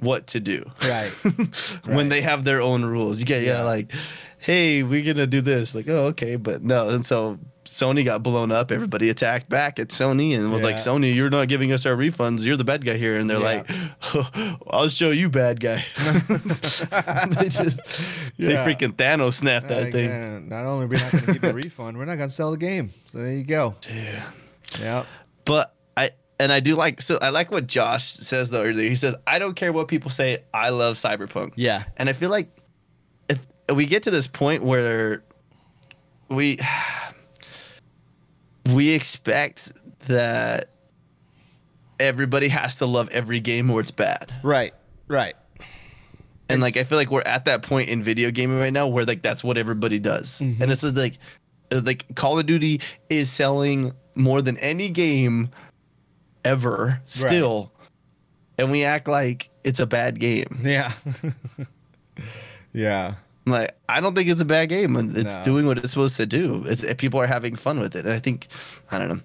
what 0.00 0.28
to 0.28 0.38
do 0.38 0.64
right. 0.84 1.10
when 1.86 2.08
they 2.08 2.20
have 2.20 2.44
their 2.44 2.60
own 2.62 2.84
rules. 2.84 3.18
You 3.18 3.26
get 3.26 3.42
yeah, 3.42 3.54
Yeah. 3.58 3.62
like, 3.62 3.90
hey, 4.38 4.84
we're 4.84 5.04
gonna 5.04 5.26
do 5.26 5.40
this. 5.40 5.74
Like, 5.74 5.88
oh, 5.88 6.06
okay, 6.06 6.36
but 6.36 6.62
no. 6.62 6.88
And 6.90 7.04
so 7.04 7.38
Sony 7.70 8.04
got 8.04 8.22
blown 8.22 8.50
up. 8.50 8.72
Everybody 8.72 9.10
attacked 9.10 9.48
back 9.48 9.78
at 9.78 9.88
Sony 9.88 10.34
and 10.36 10.50
was 10.52 10.62
like, 10.64 10.76
Sony, 10.76 11.14
you're 11.14 11.30
not 11.30 11.48
giving 11.48 11.72
us 11.72 11.84
our 11.86 11.94
refunds. 11.96 12.44
You're 12.44 12.56
the 12.56 12.64
bad 12.64 12.84
guy 12.84 12.96
here. 12.96 13.16
And 13.16 13.28
they're 13.28 13.40
Yeah. 13.40 13.62
like, 14.14 14.62
I'll 14.70 14.88
show 14.88 15.10
you, 15.10 15.28
bad 15.28 15.60
guy. 15.60 15.84
they 15.98 17.48
just 17.48 17.80
Yeah. 18.36 18.64
they 18.64 18.74
freaking 18.74 18.92
Thanos 18.94 19.34
snapped 19.34 19.68
that 19.68 19.84
Like, 19.84 19.92
thing. 19.92 20.48
not 20.48 20.64
only 20.64 20.84
are 20.86 20.88
we 20.88 20.96
not 20.96 21.12
going 21.12 21.24
to 21.26 21.32
give 21.34 21.42
you 21.42 21.48
a 21.50 21.52
refund, 21.52 21.98
we're 21.98 22.04
not 22.04 22.16
going 22.16 22.28
to 22.28 22.34
sell 22.34 22.50
the 22.50 22.56
game. 22.58 22.90
So 23.06 23.18
there 23.18 23.32
you 23.32 23.44
go. 23.44 23.74
Yeah. 23.90 24.22
Yeah. 24.80 25.04
But 25.44 25.74
I 25.96 26.10
and 26.40 26.52
I 26.52 26.60
do 26.60 26.74
like 26.74 27.00
so 27.00 27.18
I 27.20 27.30
like 27.30 27.50
what 27.50 27.66
Josh 27.66 28.04
says 28.04 28.50
though 28.50 28.64
earlier. 28.64 28.88
He 28.88 28.96
says, 28.96 29.16
I 29.26 29.38
don't 29.38 29.54
care 29.54 29.72
what 29.72 29.88
people 29.88 30.10
say, 30.10 30.38
I 30.54 30.70
love 30.70 30.96
cyberpunk. 30.96 31.52
Yeah. 31.56 31.84
And 31.96 32.08
I 32.08 32.12
feel 32.12 32.30
like 32.30 32.48
if 33.28 33.38
we 33.74 33.86
get 33.86 34.04
to 34.04 34.10
this 34.10 34.26
point 34.28 34.62
where 34.62 35.22
we 36.30 36.58
we 38.74 38.90
expect 38.90 39.72
that 40.06 40.70
everybody 42.00 42.48
has 42.48 42.76
to 42.76 42.86
love 42.86 43.08
every 43.10 43.40
game 43.40 43.70
or 43.70 43.80
it's 43.80 43.90
bad. 43.90 44.32
Right. 44.42 44.74
Right. 45.08 45.34
And 46.48 46.62
like 46.62 46.76
I 46.76 46.84
feel 46.84 46.96
like 46.96 47.10
we're 47.10 47.22
at 47.22 47.44
that 47.44 47.62
point 47.62 47.90
in 47.90 48.02
video 48.02 48.30
gaming 48.30 48.58
right 48.58 48.72
now 48.72 48.86
where 48.86 49.04
like 49.04 49.22
that's 49.22 49.44
what 49.44 49.58
everybody 49.58 49.98
does. 49.98 50.40
Mm-hmm. 50.40 50.62
And 50.62 50.72
it's 50.72 50.82
like 50.82 51.18
uh, 51.70 51.82
like 51.84 52.06
Call 52.14 52.38
of 52.38 52.46
Duty 52.46 52.80
is 53.10 53.30
selling 53.30 53.92
more 54.14 54.40
than 54.40 54.56
any 54.58 54.88
game 54.88 55.50
ever 56.44 57.00
still. 57.04 57.72
And 58.56 58.72
we 58.72 58.84
act 58.84 59.08
like 59.08 59.50
it's 59.62 59.78
a 59.78 59.86
bad 59.86 60.18
game. 60.18 60.60
Yeah. 60.62 60.92
yeah. 62.72 63.14
Like 63.50 63.76
I 63.88 64.00
don't 64.00 64.14
think 64.14 64.28
it's 64.28 64.40
a 64.40 64.44
bad 64.44 64.68
game 64.68 64.96
it's 65.16 65.36
No. 65.36 65.44
doing 65.44 65.66
what 65.66 65.78
it's 65.78 65.90
supposed 65.90 66.16
to 66.16 66.26
do. 66.26 66.64
It's 66.66 66.84
people 66.94 67.20
are 67.20 67.26
having 67.26 67.56
fun 67.56 67.80
with 67.80 67.94
it. 67.96 68.04
And 68.04 68.14
I 68.14 68.18
think 68.18 68.48
I 68.90 68.98
don't 68.98 69.08
know. 69.08 69.20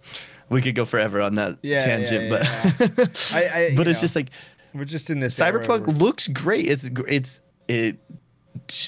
We 0.50 0.62
could 0.62 0.76
go 0.76 0.86
forever 0.86 1.22
on 1.22 1.36
that 1.36 1.58
Yeah, 1.64 1.80
tangent, 1.80 2.30
yeah, 2.32 2.72
but 3.00 3.32
I, 3.34 3.70
I, 3.72 3.76
but 3.76 3.88
it's 3.88 4.00
know, 4.00 4.02
just 4.02 4.16
like 4.16 4.30
we're 4.74 4.86
just 4.86 5.10
in 5.10 5.20
this 5.20 5.40
Cyberpunk 5.40 5.88
where- 5.88 5.96
looks 5.96 6.28
great. 6.28 6.68
It's 6.68 6.90
it's 7.08 7.42
it 7.68 7.98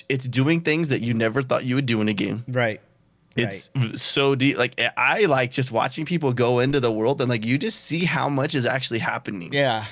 it's 0.10 0.28
doing 0.28 0.62
things 0.62 0.89
that 0.89 1.02
you 1.02 1.13
never 1.13 1.41
thought 1.41 1.65
you 1.65 1.76
would 1.76 1.86
do 1.86 2.02
in 2.02 2.10
a 2.10 2.13
game. 2.13 2.43
right. 2.48 2.82
It's 3.38 3.69
so 4.02 4.34
deep. 4.34 4.58
Like 4.58 4.80
eh, 4.80 4.89
I 4.95 5.26
like 5.26 5.52
just 5.52 5.69
watching 5.69 6.06
people 6.06 6.32
go 6.32 6.60
into 6.60 6.80
the 6.80 6.89
world 6.91 7.19
and 7.19 7.30
like 7.30 7.43
you 7.45 7.58
just 7.58 7.82
see 7.82 8.06
how 8.06 8.30
much 8.30 8.56
is 8.56 8.65
actually 8.65 9.00
happening. 9.00 9.52
Yeah. 9.52 9.84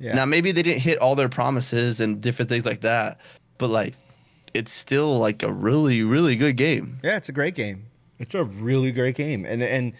Yeah. 0.00 0.14
Now 0.14 0.24
maybe 0.24 0.52
they 0.52 0.62
didn't 0.62 0.80
hit 0.80 0.96
all 0.98 1.14
their 1.14 1.28
promises 1.28 2.00
and 2.00 2.18
different 2.22 2.48
things 2.48 2.64
like 2.64 2.80
that, 2.80 3.20
but 3.58 3.68
like 3.68 3.92
it's 4.54 4.72
still 4.72 5.18
like 5.18 5.42
a 5.42 5.52
really 5.52 6.02
really 6.02 6.36
good 6.36 6.56
game. 6.56 6.98
Yeah, 7.02 7.16
it's 7.16 7.28
a 7.28 7.32
great 7.32 7.54
game. 7.54 7.86
It's 8.18 8.34
a 8.34 8.44
really 8.44 8.92
great 8.92 9.14
game, 9.16 9.44
and 9.44 9.62
and 9.62 9.92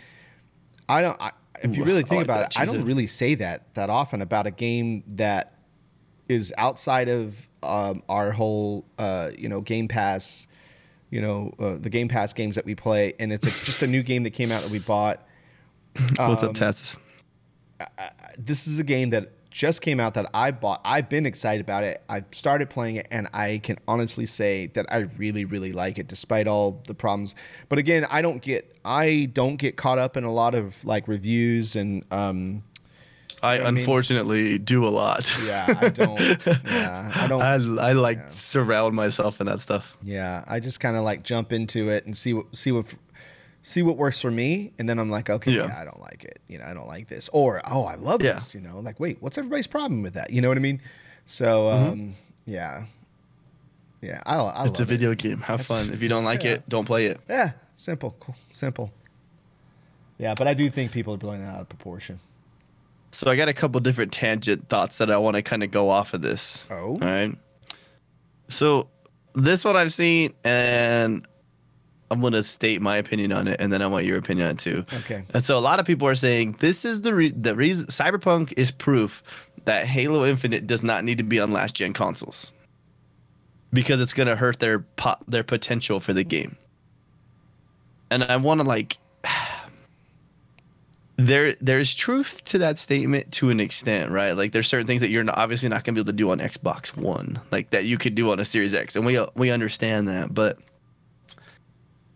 I 0.88 1.02
don't. 1.02 1.20
I, 1.20 1.32
if 1.62 1.76
you 1.76 1.84
really 1.84 2.02
think 2.02 2.18
like 2.18 2.24
about 2.26 2.52
that. 2.54 2.56
it, 2.56 2.60
I 2.60 2.64
don't 2.64 2.84
really 2.84 3.06
say 3.06 3.34
that 3.36 3.74
that 3.74 3.90
often 3.90 4.22
about 4.22 4.46
a 4.46 4.50
game 4.50 5.02
that 5.08 5.54
is 6.28 6.52
outside 6.58 7.08
of 7.08 7.48
um, 7.62 8.02
our 8.08 8.30
whole, 8.32 8.84
uh, 8.98 9.30
you 9.36 9.48
know, 9.48 9.60
Game 9.60 9.88
Pass, 9.88 10.46
you 11.10 11.20
know, 11.20 11.52
uh, 11.58 11.76
the 11.78 11.90
Game 11.90 12.06
Pass 12.06 12.32
games 12.32 12.54
that 12.54 12.64
we 12.64 12.74
play, 12.74 13.14
and 13.18 13.32
it's 13.32 13.46
a, 13.46 13.64
just 13.64 13.82
a 13.82 13.86
new 13.86 14.02
game 14.02 14.22
that 14.24 14.30
came 14.30 14.52
out 14.52 14.62
that 14.62 14.70
we 14.70 14.78
bought. 14.78 15.26
What's 16.16 16.42
Um, 16.42 16.50
up, 16.50 16.54
Tats? 16.54 16.96
This 18.36 18.66
is 18.68 18.78
a 18.78 18.84
game 18.84 19.10
that 19.10 19.32
just 19.50 19.82
came 19.82 19.98
out 20.00 20.14
that 20.14 20.28
I 20.34 20.50
bought. 20.50 20.80
I've 20.84 21.08
been 21.08 21.26
excited 21.26 21.60
about 21.60 21.84
it. 21.84 22.02
I've 22.08 22.26
started 22.32 22.70
playing 22.70 22.96
it, 22.96 23.08
and 23.10 23.28
I 23.32 23.60
can 23.62 23.78
honestly 23.88 24.26
say 24.26 24.66
that 24.68 24.86
I 24.90 25.06
really, 25.16 25.44
really 25.44 25.72
like 25.72 25.98
it, 25.98 26.08
despite 26.08 26.46
all 26.46 26.82
the 26.86 26.94
problems. 26.94 27.34
But 27.68 27.78
again, 27.78 28.06
I 28.10 28.22
don't 28.22 28.42
get 28.42 28.76
I 28.84 29.28
don't 29.32 29.56
get 29.56 29.76
caught 29.76 29.98
up 29.98 30.16
in 30.16 30.24
a 30.24 30.32
lot 30.32 30.54
of 30.54 30.84
like 30.84 31.08
reviews 31.08 31.76
and 31.76 32.04
um, 32.12 32.62
I, 33.42 33.60
I 33.60 33.70
mean- 33.70 33.78
unfortunately 33.78 34.58
do 34.58 34.84
a 34.84 34.88
lot. 34.90 35.36
Yeah, 35.44 35.66
I 35.80 35.88
don't. 35.90 36.18
yeah, 36.66 37.12
I 37.14 37.26
don't. 37.28 37.42
I, 37.42 37.54
I 37.88 37.92
like 37.92 38.18
surround 38.30 38.94
myself 38.96 39.40
in 39.40 39.46
that 39.46 39.60
stuff. 39.60 39.96
yeah, 40.02 40.44
I 40.48 40.60
just 40.60 40.80
kind 40.80 40.96
of 40.96 41.04
like 41.04 41.22
jump 41.22 41.52
into 41.52 41.88
it 41.88 42.04
and 42.06 42.16
see 42.16 42.34
what 42.34 42.54
see 42.56 42.72
what 42.72 42.86
see 43.62 43.82
what 43.82 43.96
works 43.96 44.20
for 44.20 44.30
me, 44.30 44.72
and 44.78 44.88
then 44.88 44.98
I'm 44.98 45.10
like, 45.10 45.28
okay, 45.30 45.52
yeah. 45.52 45.66
Yeah. 45.66 45.80
I 45.80 45.84
don't 45.84 46.00
like 46.00 46.24
it. 46.24 46.40
You 46.48 46.58
know, 46.58 46.64
I 46.64 46.74
don't 46.74 46.86
like 46.86 47.08
this, 47.08 47.28
or 47.32 47.60
oh, 47.70 47.84
I 47.84 47.96
love 47.96 48.22
Yeah. 48.22 48.34
this. 48.34 48.54
You 48.54 48.60
know, 48.60 48.78
like 48.80 48.98
wait, 49.00 49.18
what's 49.20 49.36
everybody's 49.38 49.66
problem 49.66 50.02
with 50.02 50.14
that? 50.14 50.30
You 50.30 50.40
know 50.40 50.48
what 50.48 50.56
I 50.56 50.60
mean? 50.60 50.80
So, 51.24 51.64
Mm-hmm. 51.68 51.90
um, 51.92 52.14
yeah, 52.46 52.84
yeah, 54.00 54.22
I, 54.24 54.36
I 54.38 54.64
It's 54.64 54.78
a 54.78 54.82
love 54.82 54.90
it. 54.90 54.94
video 54.94 55.14
game. 55.14 55.38
Have 55.42 55.58
That's- 55.60 55.86
fun. 55.86 55.92
If 55.94 56.00
you 56.02 56.08
don't 56.08 56.24
like 56.24 56.44
yeah. 56.44 56.52
it, 56.52 56.68
don't 56.68 56.84
play 56.86 57.06
it. 57.06 57.20
Yeah, 57.28 57.52
simple, 57.74 58.16
cool, 58.20 58.34
simple. 58.50 58.90
Yeah, 60.18 60.34
but 60.36 60.48
I 60.48 60.54
do 60.54 60.68
think 60.70 60.90
people 60.92 61.14
are 61.14 61.18
blowing 61.18 61.42
that 61.42 61.54
out 61.54 61.60
of 61.60 61.68
proportion. 61.68 62.18
So 63.12 63.30
I 63.30 63.36
got 63.36 63.48
a 63.48 63.52
couple 63.52 63.80
different 63.80 64.12
tangent 64.12 64.68
thoughts 64.68 64.98
that 64.98 65.10
I 65.10 65.16
want 65.16 65.36
to 65.36 65.42
kind 65.42 65.62
of 65.62 65.70
go 65.70 65.90
off 65.90 66.12
of 66.14 66.22
this. 66.22 66.66
Oh. 66.70 66.90
All 66.92 66.98
right. 66.98 67.34
So 68.48 68.88
this 69.34 69.64
one 69.64 69.76
I've 69.76 69.92
seen, 69.92 70.32
and 70.44 71.26
I'm 72.10 72.20
gonna 72.20 72.42
state 72.42 72.80
my 72.80 72.96
opinion 72.96 73.32
on 73.32 73.48
it, 73.48 73.60
and 73.60 73.72
then 73.72 73.82
I 73.82 73.86
want 73.86 74.06
your 74.06 74.18
opinion 74.18 74.46
on 74.46 74.52
it 74.52 74.58
too. 74.58 74.84
Okay. 75.00 75.24
And 75.34 75.44
so 75.44 75.58
a 75.58 75.60
lot 75.60 75.78
of 75.78 75.86
people 75.86 76.08
are 76.08 76.14
saying 76.14 76.56
this 76.60 76.84
is 76.84 77.02
the 77.02 77.14
re- 77.14 77.30
the 77.30 77.54
reason 77.54 77.86
Cyberpunk 77.88 78.54
is 78.56 78.70
proof 78.70 79.50
that 79.64 79.86
Halo 79.86 80.24
Infinite 80.24 80.66
does 80.66 80.82
not 80.82 81.04
need 81.04 81.18
to 81.18 81.24
be 81.24 81.38
on 81.38 81.52
last 81.52 81.74
gen 81.74 81.92
consoles 81.92 82.54
because 83.72 84.00
it's 84.00 84.14
gonna 84.14 84.36
hurt 84.36 84.58
their 84.58 84.80
po- 84.80 85.16
their 85.26 85.44
potential 85.44 86.00
for 86.00 86.14
the 86.14 86.24
game. 86.24 86.56
And 88.10 88.24
I 88.24 88.36
want 88.36 88.62
to 88.62 88.66
like 88.66 88.96
there 91.16 91.52
there's 91.60 91.94
truth 91.94 92.42
to 92.44 92.58
that 92.58 92.78
statement 92.78 93.32
to 93.32 93.50
an 93.50 93.60
extent, 93.60 94.10
right? 94.10 94.32
Like 94.32 94.52
there's 94.52 94.68
certain 94.68 94.86
things 94.86 95.02
that 95.02 95.10
you're 95.10 95.24
not, 95.24 95.36
obviously 95.36 95.68
not 95.68 95.84
gonna 95.84 95.96
be 95.96 96.00
able 96.00 96.12
to 96.12 96.16
do 96.16 96.30
on 96.30 96.38
Xbox 96.38 96.96
One, 96.96 97.38
like 97.52 97.68
that 97.70 97.84
you 97.84 97.98
could 97.98 98.14
do 98.14 98.32
on 98.32 98.40
a 98.40 98.46
Series 98.46 98.72
X, 98.72 98.96
and 98.96 99.04
we 99.04 99.20
we 99.34 99.50
understand 99.50 100.08
that. 100.08 100.32
But 100.32 100.58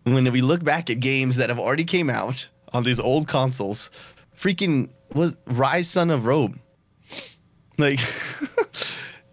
when 0.03 0.31
we 0.31 0.41
look 0.41 0.63
back 0.63 0.89
at 0.89 0.99
games 0.99 1.37
that 1.37 1.49
have 1.49 1.59
already 1.59 1.83
came 1.85 2.09
out 2.09 2.47
on 2.73 2.83
these 2.83 2.99
old 2.99 3.27
consoles, 3.27 3.89
freaking 4.35 4.89
was 5.13 5.35
Ryse 5.47 5.85
Son 5.85 6.09
of 6.09 6.25
Rome, 6.25 6.59
like. 7.77 7.99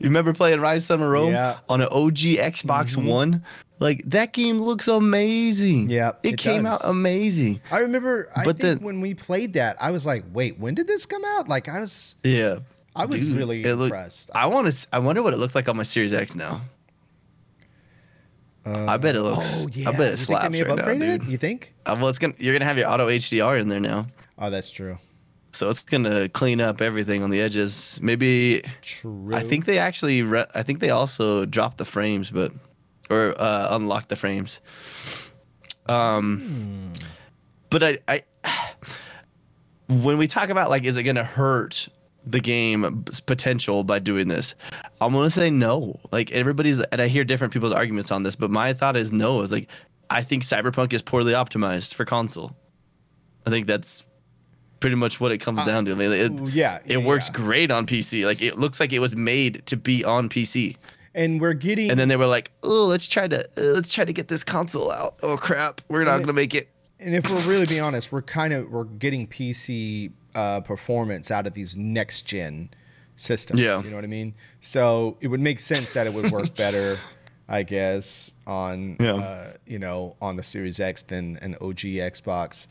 You 0.00 0.06
remember 0.06 0.32
playing 0.32 0.60
Ryse 0.60 0.80
Son 0.80 1.02
of 1.02 1.10
Rome 1.10 1.32
Yeah. 1.32 1.58
on 1.68 1.82
an 1.82 1.88
OG 1.88 2.16
Xbox 2.40 2.96
mm-hmm. 2.96 3.06
One? 3.06 3.44
Like 3.80 4.02
that 4.06 4.32
game 4.32 4.58
looks 4.58 4.88
amazing. 4.88 5.90
Yeah, 5.90 6.12
it, 6.22 6.32
it 6.32 6.38
came 6.38 6.62
does. 6.62 6.82
out 6.82 6.88
amazing. 6.88 7.60
I 7.70 7.80
remember. 7.80 8.30
I 8.34 8.44
But 8.44 8.56
think 8.58 8.78
then- 8.78 8.84
when 8.86 9.02
we 9.02 9.12
played 9.12 9.52
that, 9.54 9.76
I 9.78 9.90
was 9.90 10.06
like, 10.06 10.24
"Wait, 10.32 10.58
when 10.58 10.74
did 10.74 10.86
this 10.86 11.04
come 11.04 11.22
out?" 11.24 11.48
Like, 11.48 11.68
I 11.68 11.80
was. 11.80 12.14
Yeah, 12.24 12.60
I 12.96 13.04
was 13.04 13.30
really 13.30 13.62
it 13.62 13.74
look- 13.76 13.90
impressed. 13.92 14.30
I 14.34 14.46
want 14.46 14.70
to. 14.72 14.88
I 14.90 14.98
wonder 15.00 15.22
what 15.22 15.34
it 15.34 15.38
looks 15.38 15.54
like 15.54 15.68
on 15.68 15.76
my 15.76 15.82
Series 15.82 16.14
X 16.14 16.34
now. 16.34 16.62
I 18.66 18.96
bet 18.98 19.16
it 19.16 19.22
looks. 19.22 19.64
Oh 19.66 19.68
yeah. 19.72 19.88
I 19.88 19.92
bet 19.92 19.98
You 20.00 20.04
it 20.04 20.08
think 20.08 20.18
slaps 20.18 20.42
they 20.44 20.48
may 20.50 20.58
have 20.68 20.86
right 20.86 20.98
now, 20.98 21.16
dude. 21.16 21.24
You 21.28 21.38
think? 21.38 21.74
Uh, 21.86 21.96
well, 21.98 22.08
it's 22.08 22.18
gonna. 22.18 22.34
You're 22.38 22.54
gonna 22.54 22.66
have 22.66 22.78
your 22.78 22.88
auto 22.90 23.08
HDR 23.08 23.58
in 23.60 23.68
there 23.68 23.80
now, 23.80 24.06
Oh, 24.38 24.50
that's 24.50 24.70
true. 24.70 24.98
so 25.52 25.68
it's 25.68 25.82
gonna 25.82 26.28
clean 26.28 26.60
up 26.60 26.80
everything 26.80 27.22
on 27.22 27.30
the 27.30 27.40
edges. 27.40 27.98
Maybe. 28.02 28.62
True. 28.82 29.34
I 29.34 29.42
think 29.42 29.64
they 29.64 29.78
actually. 29.78 30.22
Re- 30.22 30.46
I 30.54 30.62
think 30.62 30.80
they 30.80 30.90
also 30.90 31.44
dropped 31.46 31.78
the 31.78 31.84
frames, 31.84 32.30
but 32.30 32.52
or 33.08 33.34
uh, 33.38 33.68
unlocked 33.76 34.08
the 34.10 34.16
frames. 34.16 34.60
Um, 35.86 36.92
but 37.70 37.82
I, 37.82 37.98
I, 38.06 38.22
when 39.88 40.18
we 40.18 40.26
talk 40.28 40.50
about 40.50 40.70
like, 40.70 40.84
is 40.84 40.96
it 40.96 41.02
gonna 41.02 41.24
hurt 41.24 41.88
the 42.26 42.40
game's 42.40 43.20
potential 43.20 43.84
by 43.84 43.98
doing 43.98 44.28
this? 44.28 44.54
I'm 45.00 45.12
gonna 45.12 45.30
say 45.30 45.50
no. 45.50 45.98
Like 46.12 46.30
everybody's, 46.32 46.80
and 46.80 47.00
I 47.00 47.08
hear 47.08 47.24
different 47.24 47.52
people's 47.52 47.72
arguments 47.72 48.10
on 48.10 48.22
this, 48.22 48.36
but 48.36 48.50
my 48.50 48.72
thought 48.72 48.96
is 48.96 49.12
no. 49.12 49.42
Is 49.42 49.52
like, 49.52 49.68
I 50.10 50.22
think 50.22 50.42
Cyberpunk 50.42 50.92
is 50.92 51.02
poorly 51.02 51.32
optimized 51.32 51.94
for 51.94 52.04
console. 52.04 52.56
I 53.46 53.50
think 53.50 53.66
that's 53.66 54.04
pretty 54.80 54.96
much 54.96 55.20
what 55.20 55.30
it 55.32 55.38
comes 55.38 55.64
down 55.64 55.84
to. 55.84 55.92
I 55.92 55.94
mean, 55.94 56.12
it, 56.12 56.52
yeah, 56.52 56.78
it 56.84 56.98
yeah, 56.98 57.06
works 57.06 57.28
yeah. 57.28 57.36
great 57.36 57.70
on 57.70 57.86
PC. 57.86 58.24
Like 58.24 58.42
it 58.42 58.58
looks 58.58 58.80
like 58.80 58.92
it 58.92 58.98
was 58.98 59.14
made 59.14 59.64
to 59.66 59.76
be 59.76 60.04
on 60.04 60.28
PC. 60.28 60.76
and 61.14 61.40
we're 61.40 61.54
getting. 61.54 61.90
And 61.90 61.98
then 61.98 62.08
they 62.08 62.16
were 62.16 62.26
like, 62.26 62.50
"Oh, 62.62 62.86
let's 62.86 63.06
try 63.08 63.28
to 63.28 63.40
uh, 63.40 63.62
let's 63.74 63.92
try 63.92 64.04
to 64.04 64.12
get 64.12 64.28
this 64.28 64.44
console 64.44 64.90
out." 64.90 65.16
Oh 65.22 65.36
crap, 65.36 65.80
we're 65.88 66.04
not 66.04 66.20
gonna 66.20 66.32
make 66.32 66.54
it. 66.54 66.68
And 66.98 67.14
if 67.14 67.30
we're 67.30 67.40
really 67.50 67.66
being 67.66 67.80
honest, 67.82 68.12
we're 68.12 68.22
kind 68.22 68.52
of 68.52 68.70
we're 68.70 68.84
getting 68.84 69.26
PC 69.26 70.12
uh, 70.34 70.60
performance 70.62 71.30
out 71.30 71.46
of 71.46 71.54
these 71.54 71.76
next 71.76 72.22
gen 72.22 72.70
systems. 73.16 73.60
Yeah. 73.60 73.82
you 73.82 73.90
know 73.90 73.96
what 73.96 74.04
I 74.04 74.08
mean. 74.08 74.34
So 74.60 75.16
it 75.20 75.28
would 75.28 75.40
make 75.40 75.60
sense 75.60 75.92
that 75.92 76.06
it 76.06 76.14
would 76.14 76.30
work 76.30 76.54
better, 76.56 76.98
I 77.48 77.62
guess, 77.64 78.32
on 78.46 78.96
Yeah. 79.00 79.14
uh, 79.16 79.52
you 79.66 79.78
know 79.78 80.16
on 80.20 80.36
the 80.36 80.42
Series 80.42 80.80
X 80.80 81.02
than 81.02 81.36
an 81.42 81.56
OG 81.60 81.80
Xbox. 81.98 82.66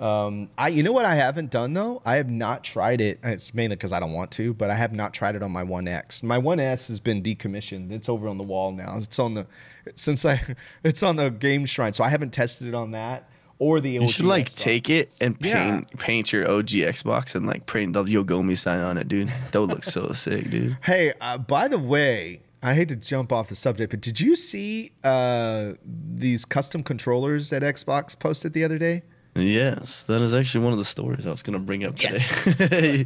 Um, 0.00 0.48
I 0.58 0.68
you 0.68 0.82
know 0.82 0.90
what 0.90 1.04
I 1.04 1.14
haven't 1.14 1.50
done 1.50 1.74
though? 1.74 2.02
I 2.04 2.16
have 2.16 2.28
not 2.30 2.64
tried 2.64 3.00
it. 3.00 3.20
It's 3.22 3.54
mainly 3.54 3.76
because 3.76 3.92
I 3.92 4.00
don't 4.00 4.12
want 4.12 4.32
to, 4.32 4.52
but 4.54 4.68
I 4.70 4.74
have 4.74 4.92
not 4.96 5.14
tried 5.14 5.36
it 5.36 5.42
on 5.44 5.52
my 5.52 5.62
One 5.62 5.86
X. 5.86 6.24
My 6.24 6.38
One 6.38 6.58
S 6.58 6.88
has 6.88 6.98
been 6.98 7.22
decommissioned. 7.22 7.92
It's 7.92 8.08
over 8.08 8.26
on 8.26 8.36
the 8.38 8.42
wall 8.42 8.72
now. 8.72 8.96
It's 8.96 9.18
on 9.20 9.34
the 9.34 9.46
since 9.94 10.24
I 10.24 10.40
it's 10.82 11.04
on 11.04 11.16
the 11.16 11.30
Game 11.30 11.66
Shrine, 11.66 11.92
so 11.92 12.02
I 12.02 12.08
haven't 12.08 12.32
tested 12.32 12.66
it 12.66 12.74
on 12.74 12.90
that 12.92 13.28
or 13.62 13.80
the. 13.80 13.90
You 13.90 14.08
should 14.08 14.24
like 14.26 14.52
take 14.54 14.90
it 14.90 15.12
and 15.20 15.36
Yeah. 15.40 15.70
paint 15.76 15.98
paint 15.98 16.32
your 16.32 16.50
OG 16.50 16.70
Xbox 16.82 17.36
and 17.36 17.46
like 17.46 17.64
print 17.66 17.92
the 17.92 18.02
Yogomi 18.02 18.58
sign 18.58 18.80
on 18.80 18.98
it, 18.98 19.06
dude. 19.06 19.30
That 19.52 19.60
would 19.60 19.70
look 19.70 19.84
so 19.84 20.12
sick, 20.14 20.50
dude. 20.50 20.76
Hey, 20.82 21.12
uh, 21.20 21.38
by 21.38 21.68
the 21.68 21.78
way, 21.78 22.40
I 22.60 22.74
hate 22.74 22.88
to 22.88 22.96
jump 22.96 23.30
off 23.32 23.46
the 23.48 23.54
subject, 23.56 23.90
but 23.90 24.00
did 24.00 24.20
you 24.20 24.34
see 24.34 24.90
uh, 25.04 25.74
these 25.84 26.44
custom 26.44 26.82
controllers 26.82 27.50
that 27.50 27.62
Xbox 27.62 28.18
posted 28.18 28.52
the 28.52 28.64
other 28.64 28.78
day? 28.78 29.02
Yes, 29.36 30.02
that 30.04 30.20
is 30.20 30.34
actually 30.34 30.64
one 30.64 30.72
of 30.72 30.78
the 30.78 30.84
stories 30.84 31.26
I 31.26 31.30
was 31.30 31.42
gonna 31.42 31.58
bring 31.60 31.84
up 31.84 31.94
today. 31.94 32.18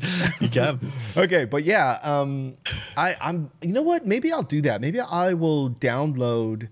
Yes. 0.03 0.31
you 0.41 0.49
got 0.49 0.83
me. 0.83 0.91
Okay, 1.19 1.45
but 1.45 1.65
yeah, 1.65 1.99
um, 2.03 2.57
I, 2.97 3.15
I'm. 3.21 3.51
You 3.61 3.73
know 3.73 3.83
what? 3.83 4.07
Maybe 4.07 4.33
I'll 4.33 4.43
do 4.43 4.61
that. 4.63 4.81
Maybe 4.81 5.01
I 5.01 5.35
will 5.35 5.71
download 5.71 6.69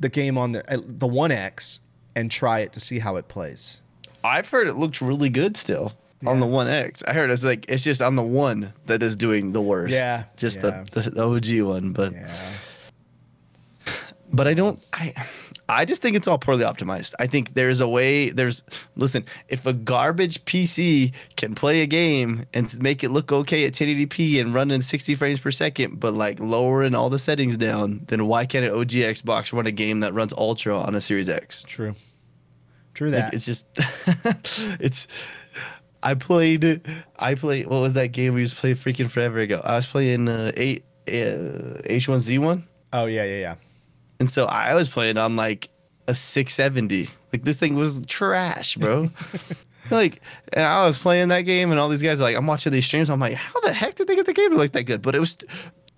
the 0.00 0.08
game 0.08 0.38
on 0.38 0.52
the 0.52 0.60
uh, 0.72 0.78
the 0.86 1.06
One 1.08 1.30
X 1.30 1.80
and 2.14 2.30
try 2.30 2.60
it 2.60 2.72
to 2.74 2.80
see 2.80 2.98
how 2.98 3.16
it 3.16 3.28
plays. 3.28 3.80
I've 4.24 4.48
heard 4.48 4.66
it 4.68 4.76
looks 4.76 5.02
really 5.02 5.28
good 5.30 5.56
still 5.56 5.92
on 6.26 6.38
the 6.40 6.46
One 6.46 6.68
X. 6.68 7.02
I 7.02 7.12
heard 7.12 7.30
it's 7.30 7.44
like 7.44 7.66
it's 7.68 7.82
just 7.84 8.00
on 8.00 8.14
the 8.16 8.22
one 8.22 8.72
that 8.86 9.02
is 9.02 9.16
doing 9.16 9.52
the 9.52 9.60
worst. 9.62 9.92
Yeah, 9.92 10.24
just 10.36 10.62
yeah. 10.62 10.84
The, 10.92 11.00
the 11.10 11.22
OG 11.24 11.66
one, 11.68 11.92
but 11.92 12.12
Yeah. 12.12 12.36
but 14.32 14.46
I 14.46 14.54
don't 14.54 14.78
I 14.92 15.12
I 15.68 15.84
just 15.84 16.02
think 16.02 16.16
it's 16.16 16.28
all 16.28 16.38
poorly 16.38 16.64
optimized. 16.64 17.14
I 17.18 17.26
think 17.26 17.54
there's 17.54 17.80
a 17.80 17.88
way 17.88 18.30
there's 18.30 18.62
listen, 18.96 19.24
if 19.48 19.64
a 19.64 19.72
garbage 19.72 20.44
PC 20.44 21.14
can 21.36 21.54
play 21.54 21.82
a 21.82 21.86
game 21.86 22.46
and 22.52 22.80
make 22.82 23.02
it 23.04 23.10
look 23.10 23.32
okay 23.32 23.64
at 23.64 23.72
1080p 23.72 24.40
and 24.40 24.52
run 24.52 24.70
in 24.70 24.82
60 24.82 25.14
frames 25.14 25.40
per 25.40 25.50
second, 25.50 26.00
but 26.00 26.14
like 26.14 26.40
lowering 26.40 26.94
all 26.94 27.10
the 27.10 27.18
settings 27.18 27.56
down, 27.56 28.02
then 28.08 28.26
why 28.26 28.44
can't 28.44 28.64
an 28.64 28.72
OG 28.72 28.90
Xbox 28.90 29.52
run 29.52 29.66
a 29.66 29.72
game 29.72 30.00
that 30.00 30.12
runs 30.12 30.32
ultra 30.34 30.76
on 30.76 30.94
a 30.94 31.00
Series 31.00 31.28
X? 31.28 31.62
True. 31.62 31.94
True 32.94 33.10
Like, 33.10 33.30
that. 33.30 33.34
it's 33.34 33.46
just 33.46 33.68
it's 34.80 35.08
I 36.02 36.14
played 36.14 36.82
I 37.18 37.34
played 37.34 37.66
what 37.68 37.80
was 37.80 37.94
that 37.94 38.08
game 38.08 38.34
we 38.34 38.40
used 38.40 38.56
to 38.56 38.60
play 38.60 38.74
freaking 38.74 39.08
forever 39.08 39.38
ago? 39.38 39.60
I 39.64 39.76
was 39.76 39.86
playing 39.86 40.28
uh, 40.28 40.52
eight 40.56 40.84
uh, 41.08 41.80
H1Z1 41.88 42.62
oh 42.92 43.06
yeah, 43.06 43.24
yeah, 43.24 43.38
yeah. 43.38 43.54
And 44.22 44.30
so 44.30 44.44
I 44.46 44.74
was 44.74 44.88
playing 44.88 45.18
on 45.18 45.34
like 45.34 45.68
a 46.06 46.14
670. 46.14 47.08
Like 47.32 47.42
this 47.42 47.56
thing 47.56 47.74
was 47.74 48.00
trash, 48.06 48.76
bro. 48.76 49.10
like 49.90 50.22
and 50.52 50.62
I 50.64 50.86
was 50.86 50.96
playing 50.96 51.26
that 51.30 51.40
game 51.40 51.72
and 51.72 51.80
all 51.80 51.88
these 51.88 52.04
guys 52.04 52.20
are 52.20 52.24
like 52.24 52.36
I'm 52.36 52.46
watching 52.46 52.70
these 52.70 52.86
streams 52.86 53.10
I'm 53.10 53.18
like 53.18 53.34
how 53.34 53.58
the 53.62 53.72
heck 53.72 53.96
did 53.96 54.06
they 54.06 54.14
get 54.14 54.26
the 54.26 54.32
game 54.32 54.50
to 54.52 54.56
look 54.56 54.70
that 54.70 54.84
good? 54.84 55.02
But 55.02 55.16
it 55.16 55.18
was 55.18 55.36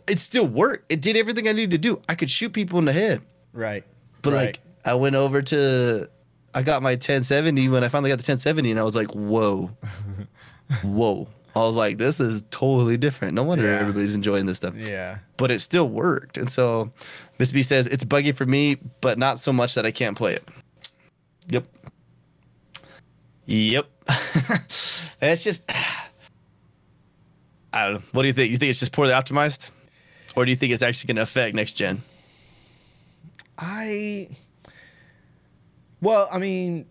it 0.09 0.21
still 0.21 0.47
worked. 0.47 0.91
It 0.91 1.03
did 1.03 1.19
everything 1.19 1.47
I 1.49 1.53
needed 1.53 1.73
to 1.73 1.79
do. 1.79 2.01
I 2.09 2.15
could 2.15 2.31
shoot 2.31 2.55
people 2.55 2.79
in 2.79 2.87
the 2.87 2.95
head. 2.95 3.21
Right. 3.53 3.85
But 4.23 4.33
right. 4.33 4.47
like 4.47 4.61
I 4.87 4.95
went 4.95 5.17
over 5.17 5.43
to 5.43 6.09
I 6.55 6.63
got 6.63 6.83
my 6.83 6.93
1070 6.93 7.69
when 7.69 7.85
I 7.85 7.89
finally 7.89 8.09
got 8.09 8.17
the 8.17 8.23
1070, 8.23 8.71
and 8.71 8.81
I 8.81 8.85
was 8.85 8.97
like, 8.97 9.11
whoa, 9.11 9.71
whoa. 10.83 11.29
I 11.57 11.61
was 11.61 11.77
like, 11.77 11.99
this 11.99 12.19
is 12.21 12.43
totally 12.51 12.97
different. 12.97 13.35
No 13.35 13.45
wonder 13.45 13.65
Yeah. 13.65 13.79
everybody's 13.79 14.15
enjoying 14.15 14.47
this 14.47 14.57
stuff. 14.57 14.75
Yeah. 14.77 15.19
But 15.37 15.51
it 15.53 15.61
still 15.61 15.89
worked. 15.89 16.37
And 16.37 16.51
so 16.51 16.91
Miss 17.39 17.51
B 17.51 17.63
says 17.63 17.87
it's 17.87 18.05
buggy 18.05 18.33
for 18.33 18.47
me, 18.47 18.77
but 19.01 19.19
not 19.19 19.41
so 19.41 19.53
much 19.53 19.75
that 19.75 19.85
I 19.85 19.91
can't 19.91 20.17
play 20.17 20.35
it. 20.35 20.49
Yep. 21.49 21.67
Yep. 23.47 23.87
it's 24.09 25.45
just 25.45 25.71
I 27.73 27.85
don't 27.87 27.95
know. 27.95 28.03
What 28.13 28.23
do 28.23 28.29
you 28.29 28.35
think? 28.35 28.51
You 28.51 28.57
think 28.57 28.71
it's 28.71 28.81
just 28.81 28.93
poorly 28.93 29.13
optimized? 29.13 29.71
Or 30.37 30.45
do 30.45 30.51
you 30.51 30.57
think 30.57 30.73
it's 30.73 30.83
actually 30.83 31.09
gonna 31.09 31.23
affect 31.23 31.55
next 31.55 31.73
gen? 31.73 32.03
I 33.59 34.29
well, 36.01 36.29
I 36.31 36.39
mean, 36.39 36.87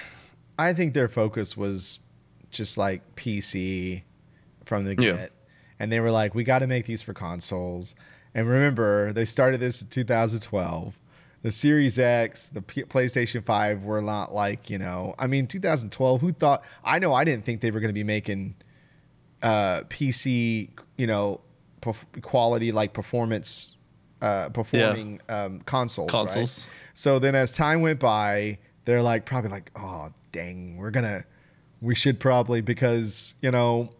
I 0.58 0.72
think 0.72 0.94
their 0.94 1.08
focus 1.08 1.56
was 1.56 2.00
just 2.50 2.76
like 2.76 3.14
PC 3.16 4.02
from 4.64 4.84
the 4.84 4.90
Yeah. 4.98 5.12
get, 5.12 5.32
and 5.78 5.90
they 5.92 6.00
were 6.00 6.10
like, 6.10 6.34
"We 6.34 6.44
got 6.44 6.58
to 6.60 6.66
make 6.66 6.86
these 6.86 7.02
for 7.02 7.14
consoles." 7.14 7.94
And 8.38 8.48
remember, 8.48 9.12
they 9.12 9.24
started 9.24 9.58
this 9.58 9.82
in 9.82 9.88
2012. 9.88 10.96
The 11.42 11.50
Series 11.50 11.98
X, 11.98 12.48
the 12.50 12.62
P- 12.62 12.84
PlayStation 12.84 13.44
5 13.44 13.82
were 13.82 14.00
not 14.00 14.32
like 14.32 14.70
you 14.70 14.78
know. 14.78 15.16
I 15.18 15.26
mean, 15.26 15.48
2012. 15.48 16.20
Who 16.20 16.30
thought? 16.30 16.62
I 16.84 17.00
know 17.00 17.12
I 17.12 17.24
didn't 17.24 17.44
think 17.44 17.62
they 17.62 17.72
were 17.72 17.80
going 17.80 17.88
to 17.88 17.92
be 17.94 18.04
making 18.04 18.54
uh, 19.42 19.80
PC, 19.88 20.70
you 20.96 21.08
know, 21.08 21.40
perf- 21.80 22.22
quality 22.22 22.70
like 22.70 22.92
performance, 22.92 23.76
uh, 24.22 24.50
performing 24.50 25.20
um, 25.28 25.58
consoles. 25.62 26.12
right? 26.12 26.22
Consoles. 26.24 26.70
So 26.94 27.18
then, 27.18 27.34
as 27.34 27.50
time 27.50 27.80
went 27.80 27.98
by, 27.98 28.58
they're 28.84 29.02
like 29.02 29.24
probably 29.24 29.50
like, 29.50 29.72
oh 29.74 30.12
dang, 30.30 30.76
we're 30.76 30.92
gonna, 30.92 31.24
we 31.80 31.96
should 31.96 32.20
probably 32.20 32.60
because 32.60 33.34
you 33.42 33.50
know, 33.50 33.90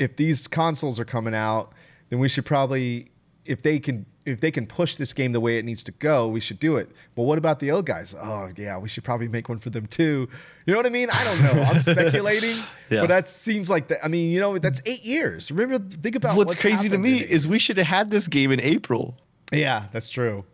if 0.00 0.16
these 0.16 0.48
consoles 0.48 0.98
are 0.98 1.04
coming 1.04 1.34
out, 1.34 1.72
then 2.08 2.18
we 2.18 2.28
should 2.28 2.44
probably, 2.44 3.12
if 3.48 3.62
they 3.62 3.78
can, 3.78 4.06
if 4.26 4.40
they 4.40 4.50
can 4.50 4.66
push 4.66 4.94
this 4.96 5.12
game 5.12 5.32
the 5.32 5.40
way 5.40 5.58
it 5.58 5.64
needs 5.64 5.82
to 5.84 5.92
go, 5.92 6.28
we 6.28 6.38
should 6.40 6.60
do 6.60 6.76
it. 6.76 6.90
But 7.16 7.22
what 7.22 7.38
about 7.38 7.58
the 7.60 7.70
old 7.70 7.86
guys? 7.86 8.14
Oh 8.20 8.50
yeah, 8.56 8.78
we 8.78 8.88
should 8.88 9.02
probably 9.04 9.26
make 9.28 9.48
one 9.48 9.58
for 9.58 9.70
them 9.70 9.86
too. 9.86 10.28
You 10.66 10.72
know 10.74 10.78
what 10.78 10.86
I 10.86 10.90
mean? 10.90 11.08
I 11.10 11.24
don't 11.24 11.42
know. 11.56 11.62
I'm 11.62 11.80
speculating, 11.80 12.56
Yeah. 12.90 13.00
but 13.00 13.06
that 13.08 13.28
seems 13.28 13.68
like 13.70 13.88
that. 13.88 14.04
I 14.04 14.08
mean, 14.08 14.30
you 14.30 14.38
know, 14.40 14.58
that's 14.58 14.82
eight 14.86 15.04
years. 15.04 15.50
Remember, 15.50 15.78
think 15.78 16.14
about 16.14 16.36
What's, 16.36 16.48
what's, 16.50 16.60
crazy 16.60 16.88
to 16.90 16.98
me 16.98 17.20
it. 17.20 17.30
is 17.30 17.48
we 17.48 17.58
should 17.58 17.78
have 17.78 17.86
had 17.86 18.10
this 18.10 18.28
game 18.28 18.52
in 18.52 18.60
April 18.60 19.16
yeah, 19.50 19.86
that's 19.92 20.10
true. 20.10 20.44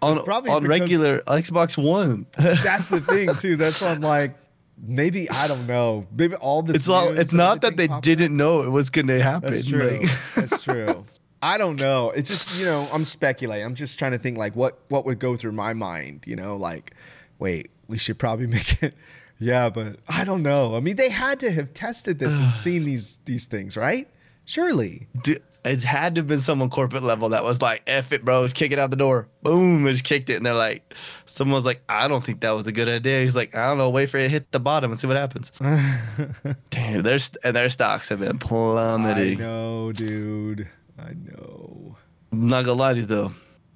on, 0.00 0.16
It's 0.16 0.24
probably 0.24 0.50
on 0.50 0.64
regular 0.64 1.18
Xbox 1.22 1.76
One. 1.76 2.26
That's 2.36 2.88
the 2.88 3.00
thing 3.00 3.34
too. 3.38 3.56
That's 3.56 3.80
why 3.82 3.88
I'm 3.88 4.00
like, 4.00 4.36
maybe 4.80 5.28
I 5.28 5.48
don't 5.48 5.66
know. 5.66 6.06
Maybe 6.16 6.36
all 6.36 6.62
this. 6.62 6.76
it's 6.76 6.88
all, 6.88 7.08
it's 7.18 7.32
not 7.32 7.62
that 7.62 7.76
they 7.76 7.88
didn't 8.00 8.36
know 8.36 8.62
it 8.62 8.68
was 8.68 8.90
gonna 8.90 9.20
happen. 9.20 9.50
That's 9.52 9.66
true. 9.68 9.98
Like- 10.02 10.10
That's 10.36 10.62
true. 10.62 11.04
I 11.42 11.58
don't 11.58 11.76
know. 11.76 12.10
It's 12.10 12.30
just 12.30 12.58
you 12.58 12.66
know 12.66 12.88
I'm 12.92 13.04
speculating. 13.04 13.66
I'm 13.66 13.74
just 13.74 13.98
trying 13.98 14.12
to 14.12 14.18
think 14.18 14.38
like 14.38 14.54
what 14.54 14.78
what 14.88 15.04
would 15.04 15.18
go 15.18 15.36
through 15.36 15.52
my 15.52 15.72
mind. 15.74 16.24
You 16.26 16.36
know, 16.36 16.56
like 16.56 16.94
wait, 17.38 17.70
we 17.88 17.98
should 17.98 18.18
probably 18.18 18.46
make 18.58 18.82
it. 18.82 18.94
Yeah, 19.38 19.70
but 19.70 19.96
I 20.08 20.24
don't 20.24 20.42
know. 20.44 20.76
I 20.76 20.80
mean, 20.80 20.96
they 20.96 21.08
had 21.10 21.40
to 21.40 21.50
have 21.50 21.74
tested 21.74 22.18
this 22.18 22.38
and 22.38 22.54
seen 22.54 22.84
these 22.84 23.18
these 23.24 23.46
things, 23.46 23.76
right? 23.76 24.08
Surely. 24.44 25.08
Dude, 25.22 25.42
it's 25.64 25.84
had 25.84 26.16
to 26.16 26.20
have 26.20 26.28
been 26.28 26.38
someone 26.38 26.70
corporate 26.70 27.04
level 27.04 27.28
that 27.30 27.44
was 27.44 27.62
like, 27.62 27.82
F 27.86 28.12
it, 28.12 28.24
bro, 28.24 28.48
kick 28.48 28.72
it 28.72 28.78
out 28.78 28.90
the 28.90 28.96
door. 28.96 29.28
Boom, 29.42 29.86
just 29.86 30.04
kicked 30.04 30.28
it. 30.28 30.34
And 30.34 30.46
they're 30.46 30.54
like, 30.54 30.94
someone's 31.24 31.64
like, 31.64 31.82
I 31.88 32.08
don't 32.08 32.22
think 32.22 32.40
that 32.40 32.50
was 32.50 32.66
a 32.66 32.72
good 32.72 32.88
idea. 32.88 33.22
He's 33.22 33.36
like, 33.36 33.54
I 33.54 33.66
don't 33.66 33.78
know, 33.78 33.88
wait 33.90 34.06
for 34.10 34.18
it 34.18 34.24
to 34.24 34.28
hit 34.28 34.50
the 34.50 34.58
bottom 34.58 34.90
and 34.90 34.98
see 34.98 35.06
what 35.06 35.16
happens. 35.16 35.52
Damn, 36.70 37.02
their, 37.02 37.18
and 37.44 37.54
their 37.54 37.68
stocks 37.68 38.08
have 38.08 38.18
been 38.18 38.38
plummeting. 38.38 39.40
I 39.40 39.44
know, 39.44 39.92
dude. 39.92 40.68
I 41.02 41.14
know. 41.14 41.96
I'm 42.30 42.48
not 42.48 42.64
gonna 42.64 42.78
lie 42.78 42.94
to 42.94 43.00
you 43.00 43.06
though. 43.06 43.32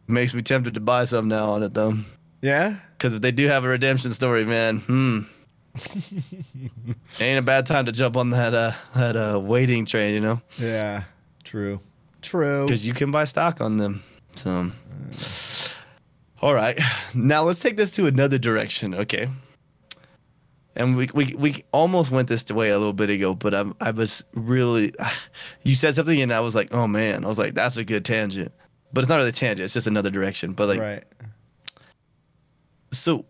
Makes 0.09 0.35
me 0.35 0.43
tempted 0.43 0.75
to 0.75 0.81
buy 0.81 1.05
some 1.05 1.29
now 1.29 1.51
on 1.51 1.63
it 1.63 1.75
though. 1.75 1.95
Yeah. 2.41 2.77
Because 2.97 3.15
if 3.15 3.23
they 3.23 3.33
do 3.33 3.47
have 3.49 3.65
a 3.65 3.69
redemption 3.69 4.13
story, 4.13 4.45
man, 4.45 4.79
hmm. 4.79 5.19
Ain't 7.21 7.39
a 7.39 7.43
bad 7.43 7.67
time 7.67 7.85
to 7.85 7.93
jump 7.93 8.17
on 8.17 8.31
that 8.31 8.55
uh 8.55 8.73
that 8.95 9.17
uh 9.17 9.41
waiting 9.41 9.85
train, 9.85 10.15
you 10.15 10.21
know? 10.21 10.41
Yeah. 10.57 11.05
True. 11.45 11.81
True. 12.23 12.65
because 12.65 12.87
you 12.87 12.95
can 12.95 13.11
buy 13.11 13.25
stock 13.25 13.61
on 13.61 13.77
them. 13.77 14.03
So, 14.35 14.71
all 16.43 16.55
right, 16.55 16.79
now 17.15 17.45
let's 17.45 17.61
take 17.61 17.77
this 17.77 17.91
to 17.93 18.07
another 18.07 18.39
direction, 18.39 18.95
okay? 18.95 19.29
And 20.77 20.97
we 20.97 21.09
we, 21.15 21.35
we 21.39 21.65
almost 21.73 22.11
went 22.11 22.29
this 22.29 22.51
way 22.51 22.69
a 22.69 22.79
little 22.79 22.93
bit 22.93 23.11
ago, 23.11 23.35
but 23.35 23.55
I 23.55 23.65
I 23.81 23.91
was 23.93 24.23
really, 24.35 24.93
you 25.63 25.75
said 25.75 25.95
something 25.95 26.21
and 26.21 26.33
I 26.33 26.41
was 26.41 26.55
like, 26.55 26.73
oh 26.75 26.87
man, 26.87 27.25
I 27.25 27.29
was 27.29 27.39
like, 27.39 27.55
that's 27.55 27.77
a 27.77 27.85
good 27.85 28.05
tangent, 28.05 28.53
but 28.93 29.01
it's 29.01 29.09
not 29.09 29.17
really 29.17 29.31
a 29.31 29.33
tangent, 29.33 29.65
it's 29.65 29.75
just 29.75 29.87
another 29.87 30.11
direction. 30.11 30.53
But 30.53 30.69
like, 30.69 30.81
right. 30.81 31.05
so, 32.93 33.25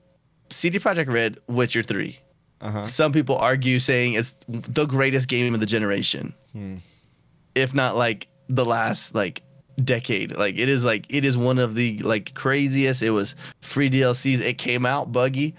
CD 0.51 0.79
Projekt 0.79 1.09
Red, 1.13 1.39
Witcher 1.47 1.83
Three. 1.83 2.19
Uh 2.61 2.71
huh. 2.71 2.87
Some 2.87 3.13
people 3.13 3.37
argue 3.37 3.79
saying 3.79 4.15
it's 4.15 4.33
the 4.49 4.87
greatest 4.87 5.29
game 5.29 5.53
of 5.55 5.61
the 5.61 5.67
generation, 5.67 6.35
Hmm. 6.53 6.77
if 7.55 7.75
not 7.75 7.97
like 7.97 8.29
the 8.49 8.65
last 8.65 9.15
like 9.15 9.43
decade. 9.85 10.37
Like 10.37 10.59
it 10.59 10.69
is 10.69 10.85
like 10.85 11.07
it 11.13 11.25
is 11.25 11.37
one 11.37 11.59
of 11.59 11.75
the 11.75 11.99
like 11.99 12.35
craziest. 12.35 13.03
It 13.03 13.11
was 13.11 13.37
free 13.61 13.91
DLCs. 13.91 14.41
It 14.41 14.57
came 14.59 14.87
out 14.87 15.13
buggy, 15.13 15.55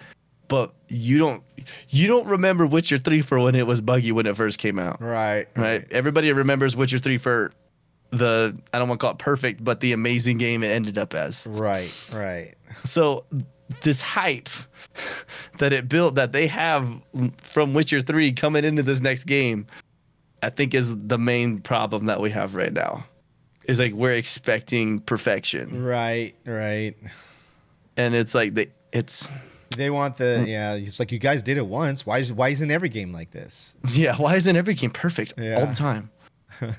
but 0.48 0.74
you 0.88 1.18
don't 1.18 1.44
you 1.90 2.08
don't 2.08 2.26
remember 2.28 2.66
Witcher 2.66 2.98
three 2.98 3.22
for 3.22 3.40
when 3.40 3.56
it 3.56 3.68
was 3.68 3.82
buggy 3.82 4.12
when 4.12 4.26
it 4.26 4.36
first 4.38 4.60
came 4.60 4.80
out, 4.80 5.02
Right. 5.02 5.48
right? 5.56 5.86
Everybody 5.92 6.32
remembers 6.32 6.76
Witcher 6.76 7.00
three 7.00 7.18
for 7.18 7.52
the 8.12 8.58
I 8.74 8.80
don't 8.80 8.88
want 8.88 9.00
to 9.02 9.06
call 9.06 9.12
it 9.14 9.20
perfect, 9.20 9.64
but 9.64 9.80
the 9.82 9.92
amazing 9.94 10.38
game 10.38 10.64
it 10.64 10.68
ended 10.68 10.98
up 10.98 11.14
as. 11.14 11.46
Right. 11.48 11.94
Right. 12.14 12.56
So 12.84 13.26
this 13.82 14.02
hype 14.02 14.50
that 15.58 15.74
it 15.74 15.90
built 15.90 16.16
that 16.16 16.32
they 16.32 16.48
have 16.48 16.90
from 17.44 17.74
Witcher 17.74 18.00
3 18.00 18.32
coming 18.32 18.64
into 18.64 18.82
this 18.82 19.02
next 19.02 19.26
game, 19.26 19.68
I 20.42 20.50
think 20.50 20.74
is 20.74 20.96
the 20.98 21.18
main 21.18 21.60
problem 21.60 22.06
that 22.06 22.22
we 22.22 22.30
have 22.32 22.56
right 22.56 22.72
now. 22.72 23.06
Is 23.66 23.80
like 23.80 23.92
we're 23.92 24.14
expecting 24.14 25.00
perfection. 25.02 25.84
Right. 25.84 26.34
Right. 26.46 26.96
And 27.98 28.16
it's 28.16 28.34
like 28.34 28.54
the 28.56 28.70
it's 28.94 29.30
They 29.78 29.90
want 29.90 30.18
the 30.18 30.44
yeah. 30.48 30.74
It's 30.74 31.00
like 31.00 31.12
you 31.12 31.20
guys 31.20 31.44
did 31.44 31.58
it 31.58 31.68
once. 31.68 32.06
Why 32.06 32.20
is 32.20 32.34
why 32.34 32.50
isn't 32.50 32.72
every 32.72 32.90
game 32.90 33.14
like 33.14 33.32
this? 33.32 33.76
yeah, 33.92 34.16
why 34.16 34.36
isn't 34.36 34.56
every 34.56 34.74
game 34.74 34.92
perfect 34.92 35.34
all 35.38 35.66
the 35.66 35.76
time? 35.76 36.10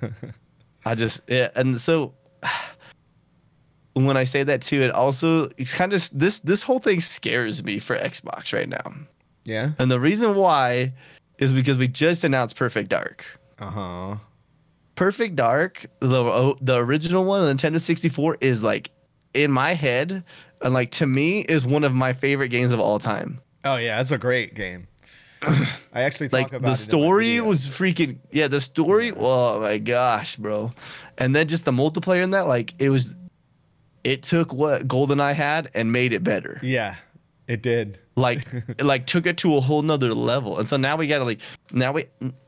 I 0.84 0.94
just 0.94 1.22
yeah, 1.28 1.50
and 1.54 1.80
so 1.80 2.14
when 3.94 4.16
I 4.16 4.24
say 4.24 4.42
that 4.42 4.62
too, 4.62 4.80
it 4.80 4.90
also 4.90 5.48
it's 5.56 5.74
kind 5.74 5.92
of 5.92 6.08
this 6.12 6.40
this 6.40 6.62
whole 6.62 6.78
thing 6.78 7.00
scares 7.00 7.62
me 7.64 7.78
for 7.78 7.96
Xbox 7.96 8.52
right 8.52 8.68
now. 8.68 8.92
Yeah. 9.44 9.70
And 9.78 9.90
the 9.90 10.00
reason 10.00 10.34
why 10.34 10.92
is 11.38 11.52
because 11.52 11.78
we 11.78 11.88
just 11.88 12.24
announced 12.24 12.56
Perfect 12.56 12.90
Dark. 12.90 13.24
Uh 13.58 13.70
huh. 13.70 14.16
Perfect 14.94 15.37
Dark, 15.37 15.87
the 16.00 16.54
the 16.61 16.76
original 16.76 17.24
one, 17.24 17.44
the 17.44 17.52
Nintendo 17.52 17.80
64, 17.80 18.38
is 18.40 18.64
like 18.64 18.90
in 19.34 19.52
my 19.52 19.72
head, 19.72 20.24
and 20.62 20.74
like 20.74 20.90
to 20.92 21.06
me, 21.06 21.40
is 21.40 21.66
one 21.66 21.84
of 21.84 21.94
my 21.94 22.12
favorite 22.12 22.48
games 22.48 22.70
of 22.70 22.80
all 22.80 22.98
time. 22.98 23.40
Oh 23.64 23.76
yeah, 23.76 23.96
that's 23.96 24.10
a 24.10 24.18
great 24.18 24.54
game. 24.54 24.86
I 25.42 26.02
actually 26.02 26.28
talk 26.28 26.32
Like 26.40 26.46
about 26.48 26.54
it 26.56 26.64
in 26.64 26.70
the 26.70 26.76
story 26.76 27.40
was 27.40 27.66
freaking 27.66 28.18
yeah, 28.32 28.48
the 28.48 28.60
story. 28.60 29.12
Oh 29.16 29.60
my 29.60 29.78
gosh, 29.78 30.36
bro! 30.36 30.72
And 31.16 31.34
then 31.34 31.46
just 31.48 31.64
the 31.64 31.72
multiplayer 31.72 32.22
in 32.22 32.30
that, 32.30 32.46
like 32.46 32.74
it 32.78 32.90
was, 32.90 33.16
it 34.04 34.22
took 34.22 34.52
what 34.52 34.86
GoldenEye 34.88 35.34
had 35.34 35.70
and 35.74 35.92
made 35.92 36.12
it 36.12 36.24
better. 36.24 36.58
yeah, 36.62 36.96
it 37.46 37.62
did. 37.62 37.98
like 38.16 38.46
it, 38.52 38.82
like 38.84 39.06
took 39.06 39.26
it 39.26 39.36
to 39.38 39.56
a 39.56 39.60
whole 39.60 39.82
nother 39.82 40.12
level 40.12 40.58
and 40.58 40.68
so 40.68 40.76
now 40.76 40.96
we 40.96 41.06
gotta 41.06 41.24
like 41.24 41.38
now 41.72 41.92
we 41.92 42.04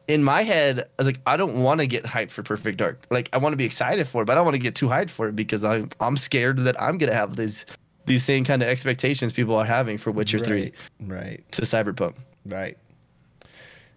in 0.08 0.22
my 0.24 0.42
head 0.42 0.80
i 0.80 0.84
was 0.98 1.06
like 1.06 1.20
i 1.26 1.36
don't 1.36 1.62
want 1.62 1.80
to 1.80 1.86
get 1.86 2.02
hyped 2.04 2.32
for 2.32 2.42
perfect 2.42 2.76
dark 2.76 3.06
like 3.10 3.28
i 3.32 3.38
want 3.38 3.52
to 3.52 3.56
be 3.56 3.64
excited 3.64 4.06
for 4.08 4.22
it 4.22 4.26
but 4.26 4.32
i 4.32 4.34
don't 4.34 4.44
want 4.44 4.54
to 4.54 4.58
get 4.58 4.74
too 4.74 4.88
hyped 4.88 5.08
for 5.10 5.28
it 5.28 5.36
because 5.36 5.64
i'm 5.64 5.88
i'm 6.00 6.16
scared 6.16 6.58
that 6.58 6.80
i'm 6.82 6.98
gonna 6.98 7.14
have 7.14 7.36
these 7.36 7.64
these 8.06 8.24
same 8.24 8.44
kind 8.44 8.62
of 8.62 8.68
expectations 8.68 9.32
people 9.32 9.54
are 9.56 9.64
having 9.64 9.98
for 9.98 10.10
witcher 10.10 10.38
3 10.38 10.60
Right. 10.62 10.72
Right. 11.00 11.52
to 11.52 11.62
cyberpunk 11.62 12.14
Right. 12.46 12.76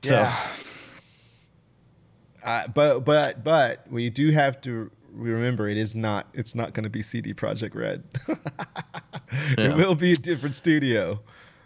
so 0.02 0.16
Yeah. 0.16 0.38
Uh, 2.44 2.68
but 2.68 3.00
but 3.06 3.44
but 3.44 3.86
we 3.90 4.10
do 4.10 4.32
have 4.32 4.60
to 4.62 4.92
remember 5.14 5.70
it 5.70 5.78
is 5.78 5.96
not 5.96 6.28
it's 6.34 6.54
not 6.56 6.74
going 6.74 6.84
to 6.84 6.90
be 6.90 7.02
CD 7.02 7.34
Projekt 7.34 7.76
Red. 7.76 8.04
Yeah. 9.58 9.72
It 9.72 9.78
will 9.78 9.96
be 9.96 10.12
a 10.12 10.16
different 10.16 10.54
studio. 10.54 11.20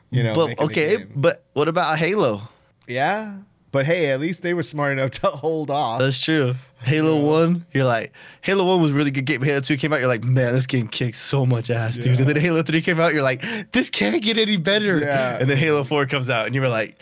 You 0.10 0.24
know. 0.24 0.34
but 0.34 0.58
okay 0.60 1.04
but 1.16 1.44
what 1.54 1.68
about 1.68 1.98
halo 1.98 2.48
Yeah, 2.88 3.40
But 3.78 3.86
hey, 3.86 4.10
at 4.10 4.20
least 4.20 4.42
they 4.42 4.56
were 4.56 4.64
smart 4.64 4.94
enough 4.94 5.12
to 5.22 5.28
hold 5.28 5.70
off. 5.70 6.00
That's 6.00 6.20
true. 6.20 6.56
Halo 6.82 7.24
One, 7.24 7.64
you're 7.76 7.86
like 7.86 8.12
Halo 8.42 8.66
One 8.66 8.82
was 8.82 8.90
a 8.90 8.96
really 8.96 9.12
good 9.12 9.26
game. 9.26 9.40
Halo 9.40 9.60
Two 9.60 9.78
came 9.78 9.94
out, 9.94 10.00
you're 10.00 10.08
like, 10.08 10.24
man, 10.24 10.56
this 10.56 10.66
game 10.66 10.88
kicks 10.88 11.20
so 11.20 11.46
much 11.46 11.70
ass, 11.70 12.00
dude. 12.00 12.20
And 12.20 12.28
then 12.28 12.38
Halo 12.38 12.64
Three 12.64 12.82
came 12.82 13.00
out, 13.00 13.14
you're 13.14 13.22
like, 13.22 13.44
this 13.74 13.92
can't 13.92 14.24
get 14.24 14.40
any 14.40 14.58
better. 14.58 15.02
Yeah. 15.02 15.38
And 15.40 15.48
then 15.48 15.60
Halo 15.60 15.84
Four 15.84 16.08
comes 16.08 16.28
out, 16.28 16.48
and 16.48 16.56
you 16.56 16.62
were 16.62 16.70
like, 16.70 17.00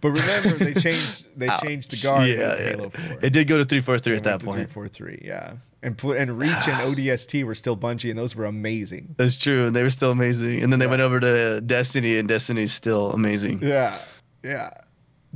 But 0.00 0.10
remember, 0.10 0.64
they 0.64 0.74
changed 0.80 1.26
they 1.38 1.48
changed 1.62 1.90
the 1.90 2.02
guard 2.02 2.28
yeah, 2.28 2.54
yeah. 2.58 3.16
It 3.22 3.32
did 3.32 3.48
go 3.48 3.58
to 3.58 3.64
three 3.64 3.80
four 3.80 3.98
three 3.98 4.16
at 4.16 4.24
that 4.24 4.42
point. 4.42 4.58
Three 4.58 4.66
four 4.66 4.88
three, 4.88 5.22
yeah. 5.24 5.54
And 5.82 5.96
put 5.96 6.16
and 6.18 6.38
Reach 6.38 6.68
and 6.68 6.96
ODST 6.96 7.44
were 7.44 7.54
still 7.54 7.76
Bungie, 7.76 8.10
and 8.10 8.18
those 8.18 8.34
were 8.34 8.44
amazing. 8.44 9.14
That's 9.18 9.38
true, 9.38 9.66
and 9.66 9.76
they 9.76 9.82
were 9.82 9.90
still 9.90 10.10
amazing. 10.10 10.62
And 10.62 10.72
then 10.72 10.78
they 10.78 10.86
went 10.86 11.02
over 11.02 11.20
to 11.20 11.60
Destiny, 11.60 12.18
and 12.18 12.28
Destiny's 12.28 12.72
still 12.72 13.12
amazing. 13.12 13.60
Yeah, 13.62 13.98
yeah. 14.46 14.70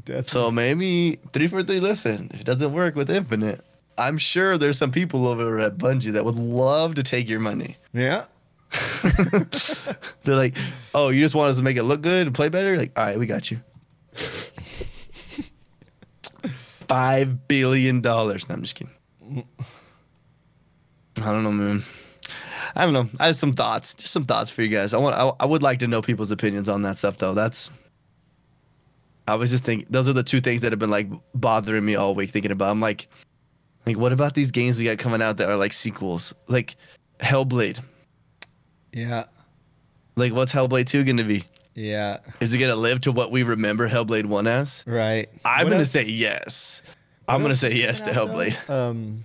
That's 0.04 0.30
So 0.30 0.50
maybe 0.50 1.18
three 1.32 1.46
four 1.48 1.62
three. 1.62 1.80
Listen, 1.80 2.30
if 2.32 2.40
it 2.40 2.44
doesn't 2.44 2.72
work 2.72 2.94
with 2.94 3.10
Infinite, 3.10 3.60
I'm 3.98 4.16
sure 4.18 4.56
there's 4.56 4.78
some 4.78 4.92
people 4.92 5.26
over 5.26 5.58
at 5.60 5.76
Bungie 5.76 6.12
that 6.12 6.24
would 6.24 6.36
love 6.36 6.94
to 6.94 7.02
take 7.02 7.28
your 7.28 7.40
money. 7.40 7.76
yeah. 7.92 8.24
They're 10.24 10.36
like, 10.36 10.56
"Oh, 10.94 11.08
you 11.08 11.20
just 11.20 11.34
want 11.34 11.50
us 11.50 11.56
to 11.56 11.62
make 11.62 11.76
it 11.76 11.82
look 11.82 12.02
good 12.02 12.26
and 12.28 12.34
play 12.34 12.48
better?" 12.48 12.76
Like, 12.76 12.96
all 12.96 13.04
right, 13.04 13.18
we 13.18 13.26
got 13.26 13.50
you. 13.50 13.60
Five 16.88 17.48
billion 17.48 18.00
dollars. 18.00 18.48
No, 18.48 18.54
I'm 18.54 18.62
just 18.62 18.74
kidding. 18.74 18.94
I 21.20 21.24
don't 21.24 21.42
know, 21.44 21.52
man. 21.52 21.82
I 22.74 22.84
don't 22.84 22.92
know. 22.94 23.08
I 23.18 23.26
have 23.26 23.36
some 23.36 23.52
thoughts. 23.52 23.94
Just 23.94 24.12
some 24.12 24.24
thoughts 24.24 24.50
for 24.50 24.62
you 24.62 24.68
guys. 24.68 24.94
I 24.94 24.98
want. 24.98 25.16
I, 25.16 25.30
I 25.40 25.46
would 25.46 25.62
like 25.62 25.80
to 25.80 25.86
know 25.88 26.00
people's 26.02 26.30
opinions 26.30 26.68
on 26.68 26.82
that 26.82 26.96
stuff, 26.96 27.18
though. 27.18 27.34
That's. 27.34 27.70
I 29.30 29.36
was 29.36 29.50
just 29.50 29.64
thinking. 29.64 29.86
Those 29.90 30.08
are 30.08 30.12
the 30.12 30.22
two 30.22 30.40
things 30.40 30.60
that 30.62 30.72
have 30.72 30.78
been 30.78 30.90
like 30.90 31.08
bothering 31.34 31.84
me 31.84 31.94
all 31.96 32.14
week. 32.14 32.30
Thinking 32.30 32.50
about. 32.52 32.70
I'm 32.70 32.80
like, 32.80 33.08
like, 33.86 33.96
what 33.96 34.12
about 34.12 34.34
these 34.34 34.50
games 34.50 34.78
we 34.78 34.84
got 34.84 34.98
coming 34.98 35.22
out 35.22 35.36
that 35.38 35.48
are 35.48 35.56
like 35.56 35.72
sequels, 35.72 36.34
like 36.48 36.76
Hellblade? 37.20 37.80
Yeah. 38.92 39.24
Like, 40.16 40.32
what's 40.32 40.52
Hellblade 40.52 40.86
two 40.86 41.04
gonna 41.04 41.24
be? 41.24 41.44
Yeah. 41.74 42.18
Is 42.40 42.52
it 42.52 42.58
gonna 42.58 42.76
live 42.76 43.00
to 43.02 43.12
what 43.12 43.30
we 43.30 43.42
remember 43.42 43.88
Hellblade 43.88 44.26
one 44.26 44.46
as? 44.46 44.84
Right. 44.86 45.28
I'm 45.44 45.64
What 45.64 45.70
gonna 45.70 45.76
else- 45.80 45.90
say 45.92 46.04
yes. 46.04 46.82
what 47.26 47.34
I'm 47.34 47.42
gonna 47.42 47.54
say 47.56 47.70
yes 47.72 48.02
to 48.02 48.10
Hellblade. 48.10 48.58
though? 48.66 48.90
Um, 48.90 49.24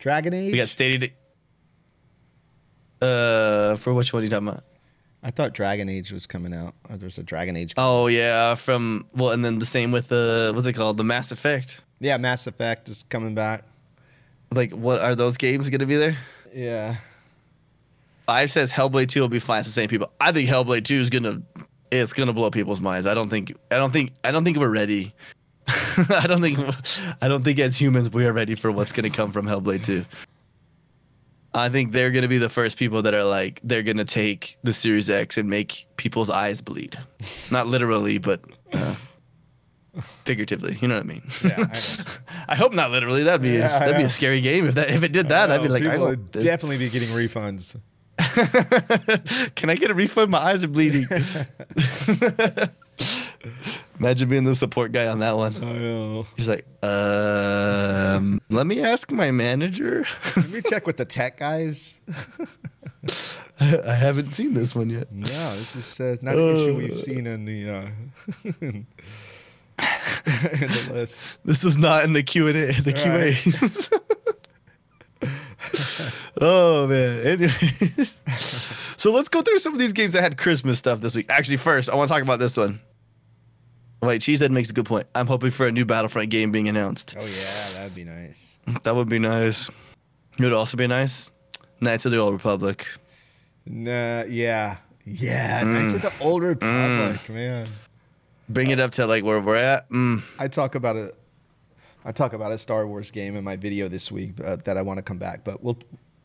Dragon 0.00 0.34
Age. 0.34 0.52
We 0.52 0.58
got 0.58 0.68
stated. 0.68 1.12
Uh, 3.00 3.76
for 3.76 3.94
which 3.94 4.12
one 4.12 4.22
are 4.22 4.24
you 4.24 4.30
talking 4.30 4.48
about? 4.48 4.64
I 5.28 5.30
thought 5.30 5.52
Dragon 5.52 5.90
Age 5.90 6.10
was 6.10 6.26
coming 6.26 6.54
out. 6.54 6.74
Or 6.88 6.96
there's 6.96 7.18
a 7.18 7.22
Dragon 7.22 7.54
Age. 7.54 7.74
Oh 7.76 8.06
yeah, 8.06 8.54
from 8.54 9.04
well, 9.14 9.32
and 9.32 9.44
then 9.44 9.58
the 9.58 9.66
same 9.66 9.92
with 9.92 10.08
the 10.08 10.52
what's 10.54 10.66
it 10.66 10.72
called, 10.72 10.96
the 10.96 11.04
Mass 11.04 11.32
Effect. 11.32 11.82
Yeah, 12.00 12.16
Mass 12.16 12.46
Effect 12.46 12.88
is 12.88 13.04
coming 13.10 13.34
back. 13.34 13.64
Like, 14.54 14.72
what 14.72 15.02
are 15.02 15.14
those 15.14 15.36
games 15.36 15.68
gonna 15.68 15.84
be 15.84 15.96
there? 15.96 16.16
Yeah. 16.54 16.96
Five 18.24 18.50
says 18.50 18.72
Hellblade 18.72 19.08
two 19.08 19.20
will 19.20 19.28
be 19.28 19.38
fine. 19.38 19.60
It's 19.60 19.68
the 19.68 19.72
same 19.72 19.90
people. 19.90 20.10
I 20.18 20.32
think 20.32 20.48
Hellblade 20.48 20.84
two 20.84 20.96
is 20.96 21.10
gonna, 21.10 21.42
it's 21.90 22.14
gonna 22.14 22.32
blow 22.32 22.50
people's 22.50 22.80
minds. 22.80 23.06
I 23.06 23.12
don't 23.12 23.28
think, 23.28 23.52
I 23.70 23.76
don't 23.76 23.92
think, 23.92 24.12
I 24.24 24.30
don't 24.30 24.44
think 24.44 24.56
we're 24.56 24.70
ready. 24.70 25.14
I 25.68 26.24
don't 26.26 26.40
think, 26.40 26.58
I 27.20 27.28
don't 27.28 27.44
think 27.44 27.58
as 27.58 27.78
humans 27.78 28.10
we 28.10 28.24
are 28.24 28.32
ready 28.32 28.54
for 28.54 28.72
what's 28.72 28.92
gonna 28.92 29.10
come 29.10 29.32
from 29.32 29.44
Hellblade 29.44 29.84
two. 29.84 30.06
I 31.58 31.68
think 31.68 31.92
they're 31.92 32.10
gonna 32.10 32.28
be 32.28 32.38
the 32.38 32.48
first 32.48 32.78
people 32.78 33.02
that 33.02 33.14
are 33.14 33.24
like 33.24 33.60
they're 33.64 33.82
gonna 33.82 34.04
take 34.04 34.56
the 34.62 34.72
Series 34.72 35.10
X 35.10 35.38
and 35.38 35.48
make 35.48 35.86
people's 35.96 36.30
eyes 36.30 36.60
bleed, 36.60 36.96
not 37.52 37.66
literally, 37.66 38.18
but 38.18 38.40
uh, 38.72 38.94
figuratively. 40.24 40.76
You 40.80 40.88
know 40.88 40.94
what 40.96 41.04
I 41.04 41.08
mean? 41.08 41.22
Yeah. 41.44 41.66
I. 41.70 42.04
I 42.50 42.54
hope 42.56 42.72
not 42.72 42.90
literally. 42.90 43.24
That'd 43.24 43.42
be 43.42 43.50
Yeah, 43.50 43.74
I 43.76 43.78
that'd 43.80 43.96
be 43.96 44.04
a 44.04 44.10
scary 44.10 44.40
game 44.40 44.66
if 44.66 44.74
that 44.74 44.90
if 44.90 45.02
it 45.02 45.12
did 45.12 45.28
that. 45.28 45.50
I'd 45.50 45.62
be 45.62 45.68
like, 45.68 45.82
I 45.82 45.92
people 45.92 46.06
don't. 46.06 46.18
would 46.18 46.30
definitely 46.32 46.78
be 46.78 46.88
getting 46.88 47.08
refunds. 47.08 47.76
Can 49.54 49.70
I 49.70 49.74
get 49.74 49.90
a 49.90 49.94
refund? 49.94 50.30
My 50.30 50.38
eyes 50.38 50.64
are 50.64 50.68
bleeding. 50.68 51.06
Imagine 53.98 54.28
being 54.28 54.44
the 54.44 54.54
support 54.54 54.92
guy 54.92 55.08
on 55.08 55.18
that 55.20 55.36
one. 55.36 55.56
I 55.56 55.72
know. 55.78 56.24
He's 56.36 56.48
like, 56.48 56.64
um, 56.84 58.40
let 58.48 58.66
me 58.66 58.80
ask 58.82 59.10
my 59.10 59.30
manager. 59.32 60.06
Let 60.36 60.48
me 60.50 60.60
check 60.62 60.86
with 60.86 60.96
the 60.98 61.04
tech 61.04 61.38
guys. 61.38 61.96
I 63.60 63.94
haven't 63.94 64.32
seen 64.34 64.54
this 64.54 64.74
one 64.76 64.88
yet. 64.90 65.10
No, 65.12 65.24
this 65.26 65.74
is 65.74 65.98
uh, 66.00 66.16
not 66.22 66.36
an 66.36 66.54
issue 66.56 66.74
Uh. 66.74 66.76
we've 66.76 66.94
seen 66.94 67.26
in 67.26 67.44
the 67.44 67.70
uh, 67.70 67.86
in 68.70 68.86
the 69.78 70.90
list. 70.92 71.38
This 71.44 71.64
is 71.64 71.76
not 71.78 72.04
in 72.04 72.12
the 72.12 72.22
Q 72.22 72.48
and 72.48 72.56
A. 72.56 72.72
The 72.72 72.92
QA. 72.92 73.92
oh 76.40 76.86
man. 76.86 77.26
Anyways, 77.26 78.20
so 78.96 79.12
let's 79.12 79.28
go 79.28 79.42
through 79.42 79.58
some 79.58 79.72
of 79.72 79.78
these 79.80 79.92
games 79.92 80.12
that 80.12 80.22
had 80.22 80.38
Christmas 80.38 80.78
stuff 80.78 81.00
this 81.00 81.16
week. 81.16 81.26
Actually, 81.30 81.56
first 81.58 81.90
I 81.90 81.96
want 81.96 82.08
to 82.08 82.14
talk 82.14 82.22
about 82.22 82.38
this 82.38 82.56
one. 82.56 82.80
Wait, 84.00 84.20
Cheesehead 84.20 84.50
makes 84.50 84.70
a 84.70 84.72
good 84.72 84.86
point. 84.86 85.06
I'm 85.14 85.26
hoping 85.26 85.50
for 85.50 85.66
a 85.66 85.72
new 85.72 85.84
Battlefront 85.84 86.30
game 86.30 86.52
being 86.52 86.68
announced. 86.68 87.16
Oh 87.18 87.24
yeah, 87.24 87.78
that'd 87.78 87.94
be 87.94 88.04
nice. 88.04 88.60
That 88.84 88.94
would 88.94 89.08
be 89.08 89.18
nice. 89.18 89.68
It 90.38 90.44
would 90.44 90.52
also 90.52 90.76
be 90.76 90.86
nice. 90.86 91.30
Knights 91.80 92.06
of 92.06 92.12
the 92.12 92.18
Old 92.18 92.32
Republic. 92.32 92.86
Nah, 93.66 94.22
yeah, 94.22 94.76
yeah. 95.04 95.62
Mm. 95.62 95.72
Knights 95.72 95.94
of 95.94 96.02
the 96.02 96.12
Old 96.20 96.42
Republic, 96.42 97.28
man. 97.28 97.66
Bring 98.48 98.70
it 98.70 98.78
up 98.78 98.92
to 98.92 99.06
like 99.06 99.24
where 99.24 99.40
we're 99.40 99.56
at. 99.56 99.88
Mm. 99.90 100.22
I 100.38 100.46
talk 100.48 100.76
about 100.76 100.96
a, 100.96 101.12
I 102.04 102.12
talk 102.12 102.32
about 102.32 102.52
a 102.52 102.58
Star 102.58 102.86
Wars 102.86 103.10
game 103.10 103.36
in 103.36 103.42
my 103.42 103.56
video 103.56 103.88
this 103.88 104.12
week 104.12 104.32
uh, 104.42 104.56
that 104.64 104.76
I 104.78 104.82
want 104.82 104.98
to 104.98 105.02
come 105.02 105.18
back, 105.18 105.44
but 105.44 105.62
we'll, 105.62 105.78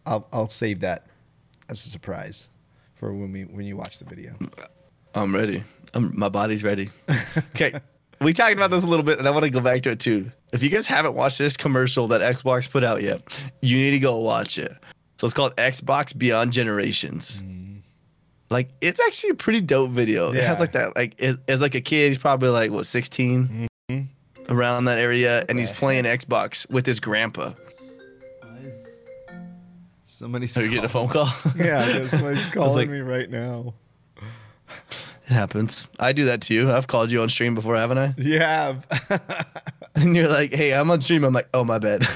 I'll, 0.06 0.28
I'll 0.32 0.48
save 0.48 0.80
that 0.82 1.08
as 1.70 1.86
a 1.86 1.90
surprise 1.90 2.50
for 2.94 3.14
when 3.14 3.32
we 3.32 3.44
when 3.46 3.66
you 3.66 3.76
watch 3.76 3.98
the 4.00 4.06
video. 4.06 4.36
I'm 5.16 5.36
ready. 5.36 5.64
I'm, 5.94 6.18
my 6.18 6.30
body's 6.30 6.64
ready. 6.64 6.90
Okay. 7.56 7.74
we 8.22 8.34
talked 8.34 8.54
about 8.54 8.72
this 8.72 8.84
a 8.84 8.88
little 8.88 9.06
bit, 9.06 9.20
and 9.20 9.28
I 9.28 9.32
want 9.32 9.44
to 9.44 9.50
go 9.52 9.62
back 9.62 9.84
to 9.84 9.92
it 9.92 10.00
too. 10.00 10.32
If 10.54 10.62
you 10.64 10.70
guys 10.70 10.88
haven't 10.88 11.16
watched 11.16 11.38
this 11.38 11.58
commercial 11.58 12.08
that 12.10 12.22
Xbox 12.22 12.70
put 12.70 12.84
out 12.84 13.02
yet, 13.02 13.22
you 13.62 13.78
need 13.78 13.92
to 13.92 14.00
go 14.00 14.18
watch 14.18 14.58
it. 14.58 14.72
So 15.18 15.26
it's 15.26 15.34
called 15.34 15.56
Xbox 15.56 16.18
Beyond 16.18 16.52
Generations. 16.52 17.44
Mm. 17.44 17.80
Like 18.50 18.70
it's 18.82 19.00
actually 19.00 19.32
a 19.32 19.36
pretty 19.36 19.62
dope 19.62 19.92
video. 19.92 20.32
It 20.32 20.44
has 20.44 20.60
like 20.60 20.74
that, 20.74 20.96
like 20.96 21.16
it, 21.18 21.38
as 21.48 21.62
like 21.62 21.76
a 21.76 21.82
kid, 21.82 22.10
he's 22.10 22.18
probably 22.18 22.50
like 22.50 22.72
what 22.72 22.86
16, 22.86 23.70
mm-hmm. 23.90 24.54
around 24.54 24.86
that 24.86 25.00
area, 25.00 25.44
and 25.50 25.58
he's 25.58 25.72
playing 25.72 26.04
Xbox 26.04 26.70
with 26.70 26.86
his 26.86 27.00
grandpa. 27.00 27.54
Somebody's 30.06 30.54
So 30.54 30.62
you 30.62 30.70
getting 30.70 30.86
a 30.86 30.90
phone 30.90 31.10
call? 31.10 31.30
Yeah, 31.56 32.06
somebody's 32.06 32.46
calling 32.46 32.76
like- 32.76 32.90
me 32.90 33.00
right 33.00 33.30
now. 33.30 33.74
It 35.26 35.32
happens. 35.34 35.90
I 36.00 36.12
do 36.12 36.26
that 36.26 36.42
to 36.44 36.54
you. 36.54 36.72
I've 36.72 36.88
called 36.88 37.10
you 37.12 37.22
on 37.22 37.30
stream 37.30 37.56
before, 37.56 37.76
haven't 37.76 37.98
I? 37.98 38.14
Yeah. 38.18 38.80
And 39.96 40.16
you're 40.16 40.28
like, 40.28 40.52
hey, 40.54 40.74
I'm 40.74 40.90
on 40.90 41.02
stream. 41.02 41.24
I'm 41.24 41.34
like, 41.34 41.50
oh, 41.54 41.64
my 41.64 41.78
bad. 41.78 42.02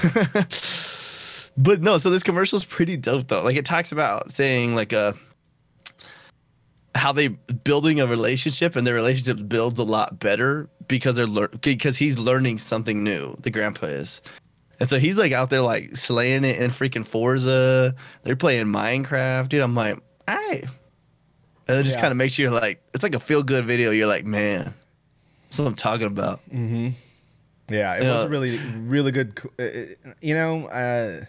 but 1.56 1.80
no, 1.80 1.96
so 1.98 2.10
this 2.10 2.24
commercial's 2.24 2.64
pretty 2.64 2.96
dope, 2.96 3.28
though. 3.28 3.44
Like, 3.44 3.56
it 3.56 3.64
talks 3.64 3.92
about 3.92 4.32
saying, 4.32 4.74
like, 4.74 4.92
uh, 4.92 5.12
how 6.94 7.12
they 7.12 7.28
building 7.28 8.00
a 8.00 8.06
relationship 8.06 8.74
and 8.74 8.86
their 8.86 8.94
relationship 8.94 9.48
builds 9.48 9.78
a 9.78 9.84
lot 9.84 10.18
better 10.18 10.68
because 10.88 11.16
they're 11.16 11.26
lear- 11.26 11.50
because 11.60 11.96
he's 11.96 12.18
learning 12.18 12.58
something 12.58 13.04
new. 13.04 13.36
The 13.40 13.50
grandpa 13.50 13.86
is. 13.86 14.20
And 14.80 14.88
so 14.88 14.98
he's 14.98 15.16
like 15.16 15.32
out 15.32 15.50
there 15.50 15.62
like 15.62 15.96
slaying 15.96 16.44
it 16.44 16.56
in 16.58 16.70
freaking 16.70 17.06
Forza. 17.06 17.94
They're 18.22 18.36
playing 18.36 18.66
Minecraft, 18.66 19.48
dude. 19.48 19.62
I'm 19.62 19.74
like, 19.74 19.98
all 20.26 20.36
right. 20.36 20.64
And 21.68 21.78
it 21.78 21.82
just 21.84 21.96
Yeah. 21.96 22.00
kind 22.02 22.10
of 22.12 22.16
makes 22.16 22.38
you 22.38 22.50
like, 22.50 22.80
it's 22.94 23.02
like 23.02 23.14
a 23.14 23.20
feel 23.20 23.42
good 23.42 23.64
video. 23.66 23.90
You're 23.90 24.06
like, 24.06 24.24
man, 24.24 24.72
that's 25.44 25.58
what 25.58 25.66
I'm 25.66 25.74
talking 25.74 26.06
about. 26.06 26.40
Mm-hmm. 26.50 26.88
Yeah, 27.70 27.94
it 27.96 28.02
Yeah. 28.04 28.14
was 28.14 28.22
a 28.24 28.28
really, 28.28 28.56
really 28.58 29.12
good. 29.12 29.38
uh, 29.58 29.62
uh, 29.62 30.12
You 30.22 30.34
know, 30.34 30.66
uh, 30.68 31.24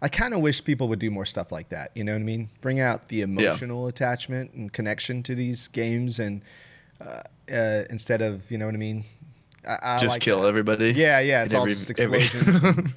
I 0.00 0.08
kind 0.08 0.34
of 0.34 0.40
wish 0.40 0.62
people 0.64 0.88
would 0.88 0.98
do 1.00 1.10
more 1.10 1.24
stuff 1.24 1.50
like 1.52 1.68
that. 1.70 1.90
You 1.94 2.04
know 2.04 2.12
what 2.12 2.20
I 2.20 2.24
mean? 2.24 2.48
Bring 2.60 2.78
out 2.80 3.08
the 3.08 3.22
emotional 3.22 3.86
attachment 3.88 4.52
and 4.54 4.72
connection 4.72 5.22
to 5.24 5.34
these 5.34 5.68
games, 5.68 6.18
and 6.18 6.42
uh, 7.00 7.22
uh, 7.52 7.82
instead 7.90 8.22
of 8.22 8.50
you 8.50 8.58
know 8.58 8.66
what 8.66 8.74
I 8.74 8.78
mean, 8.78 9.04
I, 9.68 9.78
I 9.82 9.98
just 9.98 10.14
like 10.14 10.20
kill 10.22 10.42
that. 10.42 10.48
everybody. 10.48 10.92
Yeah, 10.92 11.18
yeah, 11.20 11.42
it's 11.44 11.54
all 11.54 11.62
every- 11.62 11.74
just 11.74 12.00
every- 12.00 12.18
explosions. 12.18 12.62
and- 12.64 12.92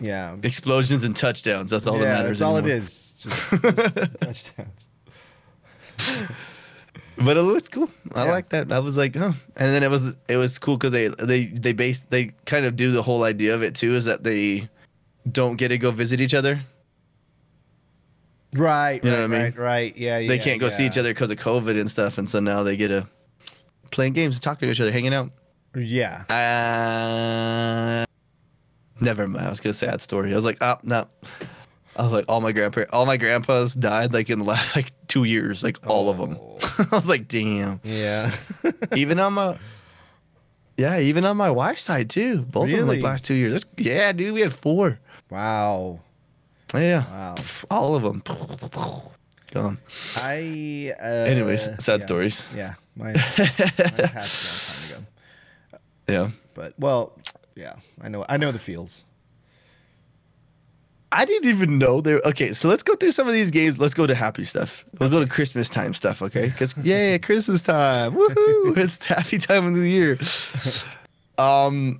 yeah, 0.00 0.36
Explosions 0.42 1.04
and 1.04 1.14
touchdowns. 1.16 1.70
That's 1.70 1.86
all 1.86 1.98
that 1.98 2.04
yeah, 2.04 2.14
matters. 2.22 2.38
that's 2.38 2.42
all 2.42 2.56
it 2.56 2.62
anymore. 2.64 2.78
is. 2.82 3.18
Just, 3.20 3.50
just 3.50 4.10
touchdowns. 4.20 4.88
But 7.22 7.36
it 7.36 7.42
looked 7.42 7.70
cool. 7.70 7.90
I 8.14 8.24
Yeah. 8.24 8.30
like 8.30 8.48
that. 8.48 8.72
I 8.72 8.78
was 8.78 8.96
like, 8.96 9.14
huh. 9.14 9.32
And 9.56 9.70
then 9.74 9.82
it 9.82 9.90
was 9.90 10.16
it 10.26 10.38
was 10.38 10.58
cool 10.58 10.78
because 10.78 10.92
they 10.92 11.08
they 11.08 11.44
they 11.46 11.74
base 11.74 12.00
they 12.08 12.32
kind 12.46 12.64
of 12.64 12.76
do 12.76 12.92
the 12.92 13.02
whole 13.02 13.24
idea 13.24 13.54
of 13.54 13.62
it 13.62 13.74
too 13.74 13.92
is 13.92 14.06
that 14.06 14.24
they 14.24 14.70
don't 15.30 15.56
get 15.56 15.68
to 15.68 15.76
go 15.76 15.90
visit 15.90 16.22
each 16.22 16.32
other. 16.32 16.60
Right, 18.54 19.04
You 19.04 19.10
know 19.10 19.16
right, 19.20 19.28
what 19.30 19.36
I 19.36 19.42
mean? 19.44 19.52
right, 19.52 19.58
right. 19.58 19.96
Yeah, 19.98 20.18
yeah. 20.18 20.28
They 20.28 20.38
can't 20.38 20.60
go 20.60 20.70
see 20.70 20.86
each 20.86 20.96
other 20.98 21.10
because 21.12 21.30
of 21.30 21.36
COVID 21.36 21.78
and 21.78 21.90
stuff, 21.90 22.16
and 22.18 22.28
so 22.28 22.40
now 22.40 22.62
they 22.62 22.76
get 22.76 22.88
to 22.88 23.06
playing 23.92 24.14
games, 24.14 24.40
talking 24.40 24.66
to 24.66 24.72
each 24.72 24.80
other, 24.80 24.90
hanging 24.90 25.12
out. 25.14 25.30
Yeah. 25.76 26.24
Uh, 26.30 28.06
never 29.00 29.28
mind. 29.28 29.46
I 29.46 29.50
was 29.50 29.60
gonna 29.60 29.74
say 29.74 29.86
that 29.86 30.00
story. 30.00 30.32
I 30.32 30.36
was 30.36 30.44
like, 30.44 30.58
oh 30.62 30.76
no. 30.82 31.06
I 31.96 32.02
was 32.02 32.12
like, 32.12 32.24
all 32.28 32.40
my 32.40 32.52
grandpa, 32.52 32.84
all 32.92 33.04
my 33.06 33.16
grandpas 33.16 33.74
died 33.74 34.12
like 34.12 34.30
in 34.30 34.38
the 34.38 34.44
last 34.44 34.74
like 34.74 34.90
two 35.10 35.24
years, 35.24 35.62
like 35.62 35.76
all 35.86 36.08
of 36.08 36.16
them. 36.18 36.38
I 36.92 36.96
was 36.96 37.08
like, 37.08 37.26
damn. 37.28 37.80
Yeah. 37.84 38.30
even 38.96 39.18
on 39.20 39.34
my, 39.34 39.58
yeah, 40.78 40.98
even 41.00 41.24
on 41.26 41.36
my 41.36 41.50
wife's 41.50 41.82
side 41.82 42.08
too. 42.08 42.42
Both 42.42 42.70
of 42.70 42.76
them 42.78 42.86
like 42.86 43.02
last 43.02 43.24
two 43.26 43.34
years. 43.34 43.52
That's, 43.52 43.66
yeah, 43.76 44.12
dude, 44.12 44.32
we 44.32 44.40
had 44.40 44.54
four. 44.54 44.98
wow. 45.28 46.00
Yeah, 46.72 47.02
Wow. 47.10 47.34
all 47.68 47.96
of 47.96 48.02
them. 48.04 48.22
Gone. 49.50 49.78
I. 50.22 50.92
Uh, 51.02 51.04
Anyways, 51.26 51.68
sad 51.82 51.98
yeah. 51.98 52.06
stories. 52.06 52.46
Yeah. 52.54 52.74
Mine, 52.94 53.14
mine 53.38 53.48
passed 54.14 54.92
a 54.92 54.94
long 54.94 55.02
time 55.02 55.02
ago. 55.02 55.06
Yeah. 56.06 56.30
But 56.54 56.74
well, 56.78 57.18
yeah. 57.56 57.74
I 58.00 58.08
know. 58.08 58.24
I 58.28 58.36
know 58.36 58.52
the 58.52 58.60
feels. 58.60 59.04
I 61.12 61.24
didn't 61.24 61.48
even 61.48 61.78
know 61.78 62.00
there. 62.00 62.20
Okay, 62.24 62.52
so 62.52 62.68
let's 62.68 62.84
go 62.84 62.94
through 62.94 63.10
some 63.10 63.26
of 63.26 63.32
these 63.32 63.50
games. 63.50 63.80
Let's 63.80 63.94
go 63.94 64.06
to 64.06 64.14
happy 64.14 64.44
stuff. 64.44 64.84
We'll 64.98 65.10
go 65.10 65.18
to 65.18 65.26
Christmas 65.26 65.68
time 65.68 65.92
stuff, 65.92 66.22
okay? 66.22 66.46
Because 66.46 66.76
yeah, 66.78 67.18
Christmas 67.18 67.62
time, 67.62 68.14
woohoo! 68.14 68.76
It's 68.76 69.04
happy 69.04 69.38
time 69.38 69.66
of 69.66 69.74
the 69.74 69.88
year. 69.88 70.18
Um, 71.38 71.98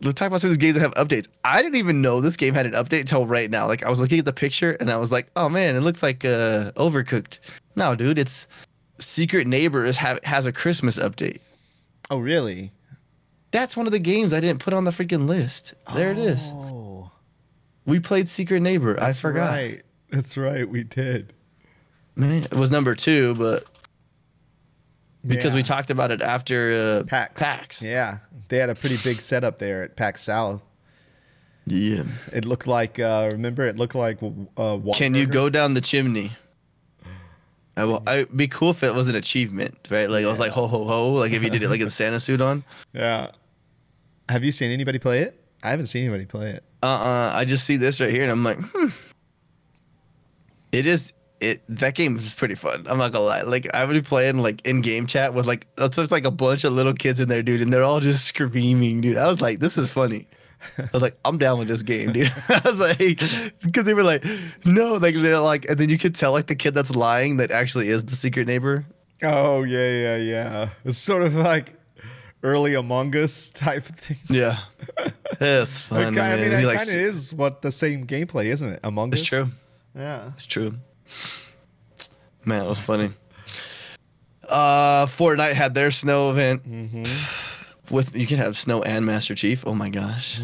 let's 0.00 0.14
talk 0.14 0.28
about 0.28 0.40
some 0.40 0.50
of 0.50 0.58
these 0.58 0.58
games 0.58 0.76
that 0.76 0.80
have 0.80 0.94
updates. 0.94 1.28
I 1.44 1.62
didn't 1.62 1.76
even 1.76 2.00
know 2.00 2.20
this 2.20 2.36
game 2.36 2.54
had 2.54 2.66
an 2.66 2.72
update 2.72 3.00
until 3.00 3.26
right 3.26 3.50
now. 3.50 3.66
Like 3.66 3.82
I 3.82 3.90
was 3.90 4.00
looking 4.00 4.18
at 4.18 4.24
the 4.24 4.32
picture 4.32 4.72
and 4.80 4.90
I 4.90 4.96
was 4.96 5.12
like, 5.12 5.30
oh 5.36 5.48
man, 5.48 5.76
it 5.76 5.80
looks 5.80 6.02
like 6.02 6.24
uh, 6.24 6.72
Overcooked. 6.72 7.40
No, 7.76 7.94
dude, 7.94 8.18
it's 8.18 8.46
Secret 8.98 9.46
Neighbors 9.46 9.96
have 9.98 10.22
has 10.24 10.46
a 10.46 10.52
Christmas 10.52 10.98
update. 10.98 11.40
Oh 12.10 12.18
really? 12.18 12.72
That's 13.50 13.76
one 13.76 13.86
of 13.86 13.92
the 13.92 13.98
games 13.98 14.32
I 14.32 14.40
didn't 14.40 14.60
put 14.60 14.74
on 14.74 14.84
the 14.84 14.90
freaking 14.90 15.26
list. 15.26 15.74
There 15.94 16.10
it 16.12 16.18
is. 16.18 16.50
We 17.88 18.00
played 18.00 18.28
Secret 18.28 18.60
Neighbor. 18.60 19.02
I 19.02 19.12
forgot. 19.12 19.50
Right. 19.50 19.82
That's 20.10 20.36
right. 20.36 20.68
We 20.68 20.84
did. 20.84 21.32
Man, 22.16 22.42
it 22.44 22.54
was 22.54 22.70
number 22.70 22.94
two, 22.94 23.34
but 23.34 23.64
because 25.26 25.54
we 25.54 25.62
talked 25.62 25.88
about 25.88 26.10
it 26.10 26.20
after 26.20 26.72
uh, 26.72 27.04
PAX. 27.04 27.42
PAX. 27.42 27.82
Yeah, 27.82 28.18
they 28.48 28.58
had 28.58 28.68
a 28.68 28.74
pretty 28.74 28.98
big 29.02 29.22
setup 29.22 29.58
there 29.58 29.84
at 29.84 29.96
PAX 29.96 30.22
South. 30.22 30.62
Yeah. 31.64 32.02
It 32.32 32.44
looked 32.44 32.66
like. 32.66 32.98
Uh, 32.98 33.30
remember, 33.32 33.64
it 33.66 33.76
looked 33.76 33.94
like. 33.94 34.18
Uh, 34.56 34.78
Can 34.94 35.14
you 35.14 35.26
go 35.26 35.48
down 35.48 35.72
the 35.72 35.80
chimney? 35.80 36.30
I 37.74 37.84
will. 37.84 38.02
I'd 38.06 38.36
be 38.36 38.48
cool 38.48 38.70
if 38.70 38.82
it 38.82 38.94
was 38.94 39.08
an 39.08 39.14
achievement, 39.14 39.78
right? 39.90 40.10
Like 40.10 40.26
I 40.26 40.28
was 40.28 40.40
like 40.40 40.52
ho 40.52 40.66
ho 40.66 40.84
ho, 40.84 41.12
like 41.12 41.32
if 41.32 41.42
you 41.42 41.48
did 41.48 41.62
it 41.62 41.70
like 41.70 41.80
in 41.80 41.88
Santa 41.88 42.20
suit 42.20 42.42
on. 42.42 42.64
Yeah. 42.92 43.30
Have 44.28 44.44
you 44.44 44.52
seen 44.52 44.70
anybody 44.70 44.98
play 44.98 45.20
it? 45.20 45.42
I 45.62 45.70
haven't 45.70 45.86
seen 45.86 46.02
anybody 46.04 46.26
play 46.26 46.50
it. 46.50 46.64
Uh 46.82 46.86
uh 46.86 47.32
I 47.34 47.44
just 47.44 47.64
see 47.64 47.76
this 47.76 48.00
right 48.00 48.10
here 48.10 48.22
and 48.22 48.32
I'm 48.32 48.44
like, 48.44 48.58
hmm. 48.60 48.88
It 50.70 50.86
is 50.86 51.12
it 51.40 51.62
that 51.68 51.94
game 51.94 52.16
is 52.16 52.34
pretty 52.34 52.54
fun. 52.54 52.86
I'm 52.88 52.98
not 52.98 53.12
gonna 53.12 53.24
lie. 53.24 53.42
Like 53.42 53.72
I 53.74 53.84
would 53.84 53.94
be 53.94 54.02
playing 54.02 54.38
like 54.38 54.64
in 54.66 54.80
game 54.80 55.06
chat 55.06 55.34
with 55.34 55.46
like 55.46 55.66
so 55.78 56.02
it's 56.02 56.12
like 56.12 56.24
a 56.24 56.30
bunch 56.30 56.64
of 56.64 56.72
little 56.72 56.94
kids 56.94 57.20
in 57.20 57.28
there, 57.28 57.42
dude, 57.42 57.62
and 57.62 57.72
they're 57.72 57.84
all 57.84 58.00
just 58.00 58.24
screaming, 58.24 59.00
dude. 59.00 59.16
I 59.16 59.26
was 59.26 59.40
like, 59.40 59.60
this 59.60 59.76
is 59.76 59.92
funny. 59.92 60.28
I 60.78 60.88
was 60.92 61.02
like, 61.02 61.16
I'm 61.24 61.38
down 61.38 61.58
with 61.58 61.68
this 61.68 61.82
game, 61.82 62.12
dude. 62.12 62.32
I 62.48 62.60
was 62.64 62.80
like, 62.80 62.98
because 62.98 63.84
they 63.84 63.94
were 63.94 64.02
like, 64.02 64.24
no, 64.64 64.94
like 64.94 65.14
they're 65.14 65.38
like, 65.38 65.68
and 65.68 65.78
then 65.78 65.88
you 65.88 65.98
could 65.98 66.14
tell 66.14 66.32
like 66.32 66.46
the 66.46 66.56
kid 66.56 66.74
that's 66.74 66.94
lying 66.94 67.36
that 67.36 67.50
actually 67.50 67.88
is 67.88 68.04
the 68.04 68.16
secret 68.16 68.46
neighbor. 68.46 68.84
Oh 69.22 69.62
yeah, 69.62 69.90
yeah, 69.90 70.16
yeah. 70.16 70.68
It's 70.84 70.98
sort 70.98 71.22
of 71.22 71.34
like 71.34 71.74
early 72.42 72.74
Among 72.74 73.14
Us 73.16 73.50
type 73.50 73.88
of 73.88 73.96
things. 73.96 74.30
Yeah, 74.30 74.58
it's 75.40 75.80
It 75.80 75.82
funny. 75.82 76.04
kinda, 76.06 76.22
I 76.22 76.36
mean, 76.36 76.52
it 76.52 76.62
kind 76.76 76.88
of 76.88 76.94
is 76.96 77.34
what 77.34 77.62
the 77.62 77.72
same 77.72 78.06
gameplay, 78.06 78.46
isn't 78.46 78.68
it? 78.74 78.80
Among 78.84 79.12
It's 79.12 79.22
Us. 79.22 79.26
true. 79.28 79.48
Yeah. 79.96 80.30
It's 80.36 80.46
true. 80.46 80.74
Man, 82.44 82.64
it 82.64 82.68
was 82.68 82.78
funny. 82.78 83.10
Uh, 84.48 85.04
Fortnite 85.06 85.52
had 85.54 85.74
their 85.74 85.90
snow 85.90 86.30
event 86.30 86.62
with 87.90 88.16
you 88.16 88.26
can 88.26 88.38
have 88.38 88.56
snow 88.56 88.82
and 88.82 89.04
Master 89.04 89.34
Chief. 89.34 89.66
Oh 89.66 89.74
my 89.74 89.90
gosh, 89.90 90.40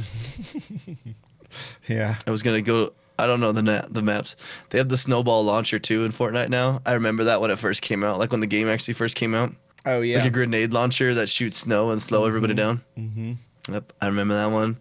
Yeah. 1.88 2.16
I 2.26 2.30
was 2.30 2.42
gonna 2.42 2.61
go. 2.62 2.92
I 3.18 3.26
don't 3.26 3.40
know 3.40 3.53
the 3.53 3.62
na- 3.62 3.86
the 3.88 4.03
maps. 4.03 4.36
They 4.70 4.78
have 4.78 4.88
the 4.88 4.97
snowball 4.97 5.45
launcher 5.45 5.78
too 5.78 6.05
in 6.05 6.11
Fortnite 6.12 6.49
now. 6.49 6.80
I 6.84 6.95
remember 6.95 7.24
that 7.24 7.40
when 7.40 7.51
it 7.51 7.59
first 7.59 7.80
came 7.80 8.03
out, 8.05 8.18
like 8.18 8.30
when 8.32 8.40
the 8.40 8.47
game 8.47 8.68
actually 8.68 8.95
first 8.95 9.16
came 9.16 9.34
out. 9.34 9.55
Oh 9.87 10.01
yeah. 10.01 10.18
Like 10.18 10.26
a 10.26 10.30
grenade 10.30 10.72
launcher 10.72 11.14
that 11.14 11.28
shoots 11.28 11.59
snow 11.59 11.91
and 11.91 12.01
slow 12.01 12.24
everybody 12.26 12.55
down. 12.55 12.80
mm-hmm. 12.99 13.32
Yep, 13.70 13.93
I 14.01 14.07
remember 14.07 14.35
that 14.35 14.51
one. 14.51 14.76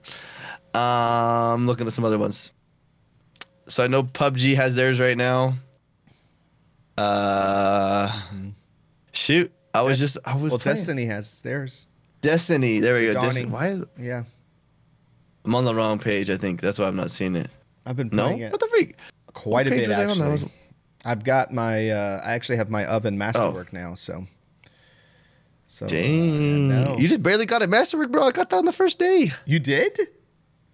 Um, 0.73 0.81
I'm 1.61 1.67
looking 1.67 1.87
at 1.87 1.93
some 1.93 2.03
other 2.05 2.17
ones. 2.17 2.51
So 3.67 3.83
I 3.83 3.87
know 3.87 4.03
PUBG 4.03 4.55
has 4.55 4.75
theirs 4.75 4.99
right 4.99 5.15
now. 5.17 5.55
Uh, 6.97 8.21
shoot, 9.13 9.51
I 9.73 9.81
was 9.81 9.99
just 9.99 10.17
I 10.25 10.35
was 10.35 10.51
Well, 10.51 10.59
playing. 10.59 10.75
Destiny 10.75 11.05
has 11.05 11.41
theirs. 11.41 11.87
Destiny. 12.21 12.79
There 12.79 12.93
we 12.95 13.07
go. 13.07 13.13
Destiny. 13.21 13.49
Why? 13.49 13.67
Is, 13.69 13.83
Yeah. 13.99 14.23
I'm 15.45 15.55
on 15.55 15.65
the 15.65 15.75
wrong 15.75 15.99
page. 15.99 16.29
I 16.29 16.37
think 16.37 16.61
that's 16.61 16.79
why 16.79 16.85
I'm 16.87 16.95
not 16.95 17.11
seeing 17.11 17.35
it. 17.35 17.47
I've 17.85 17.97
been 17.97 18.09
No, 18.13 18.27
it 18.29 18.49
what 18.51 18.61
the 18.61 18.67
freak? 18.67 18.95
quite 19.33 19.67
a 19.67 19.71
bit 19.71 19.89
was 19.89 19.97
I 19.97 20.05
on? 20.05 20.17
That 20.19 20.31
actually. 20.31 20.51
I've 21.03 21.23
got 21.23 21.53
my. 21.53 21.89
Uh, 21.89 22.21
I 22.23 22.31
actually 22.33 22.57
have 22.57 22.69
my 22.69 22.85
oven 22.85 23.17
masterwork 23.17 23.73
now. 23.73 23.93
So. 23.95 24.25
So. 25.73 25.85
uh, 25.85 25.89
Dang, 25.89 26.69
no. 26.69 26.97
you 26.99 27.07
just 27.07 27.23
barely 27.23 27.47
got 27.47 27.63
it 27.63 27.69
masterwork, 27.69 28.11
bro. 28.11 28.25
I 28.25 28.31
got 28.31 28.51
that 28.51 28.57
on 28.57 28.65
the 28.65 28.71
first 28.71 28.99
day. 28.99 29.31
You 29.45 29.57
did? 29.57 29.99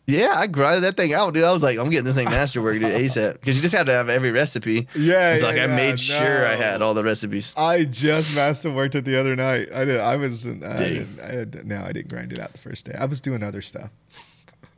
Yeah, 0.07 0.33
I 0.35 0.45
grinded 0.47 0.83
that 0.83 0.97
thing 0.97 1.13
out, 1.13 1.33
dude. 1.33 1.45
I 1.45 1.53
was 1.53 1.63
like, 1.63 1.77
I'm 1.79 1.89
getting 1.89 2.03
this 2.03 2.15
thing 2.15 2.25
masterwork, 2.25 2.73
dude, 2.79 2.91
ASAP. 2.91 3.33
Because 3.35 3.55
you 3.55 3.61
just 3.61 3.73
have 3.73 3.85
to 3.85 3.93
have 3.93 4.09
every 4.09 4.31
recipe. 4.31 4.89
Yeah, 4.97 5.31
It's 5.31 5.41
yeah, 5.41 5.47
like 5.47 5.57
I 5.57 5.67
yeah, 5.67 5.75
made 5.77 6.01
sure 6.01 6.45
I 6.45 6.55
had 6.57 6.81
all 6.81 6.93
the 6.93 7.03
recipes. 7.05 7.53
I 7.55 7.85
just 7.85 8.35
masterworked 8.35 8.95
it 8.95 9.05
the 9.05 9.17
other 9.17 9.37
night. 9.37 9.69
I 9.73 9.85
did. 9.85 10.01
I 10.01 10.17
was. 10.17 10.45
I, 10.45 10.51
didn't, 10.51 11.19
I 11.21 11.31
had, 11.31 11.65
no, 11.65 11.81
I 11.81 11.93
didn't 11.93 12.09
grind 12.09 12.33
it 12.33 12.39
out 12.39 12.51
the 12.51 12.57
first 12.59 12.85
day. 12.85 12.95
I 12.99 13.05
was 13.05 13.21
doing 13.21 13.41
other 13.41 13.61
stuff. 13.61 13.91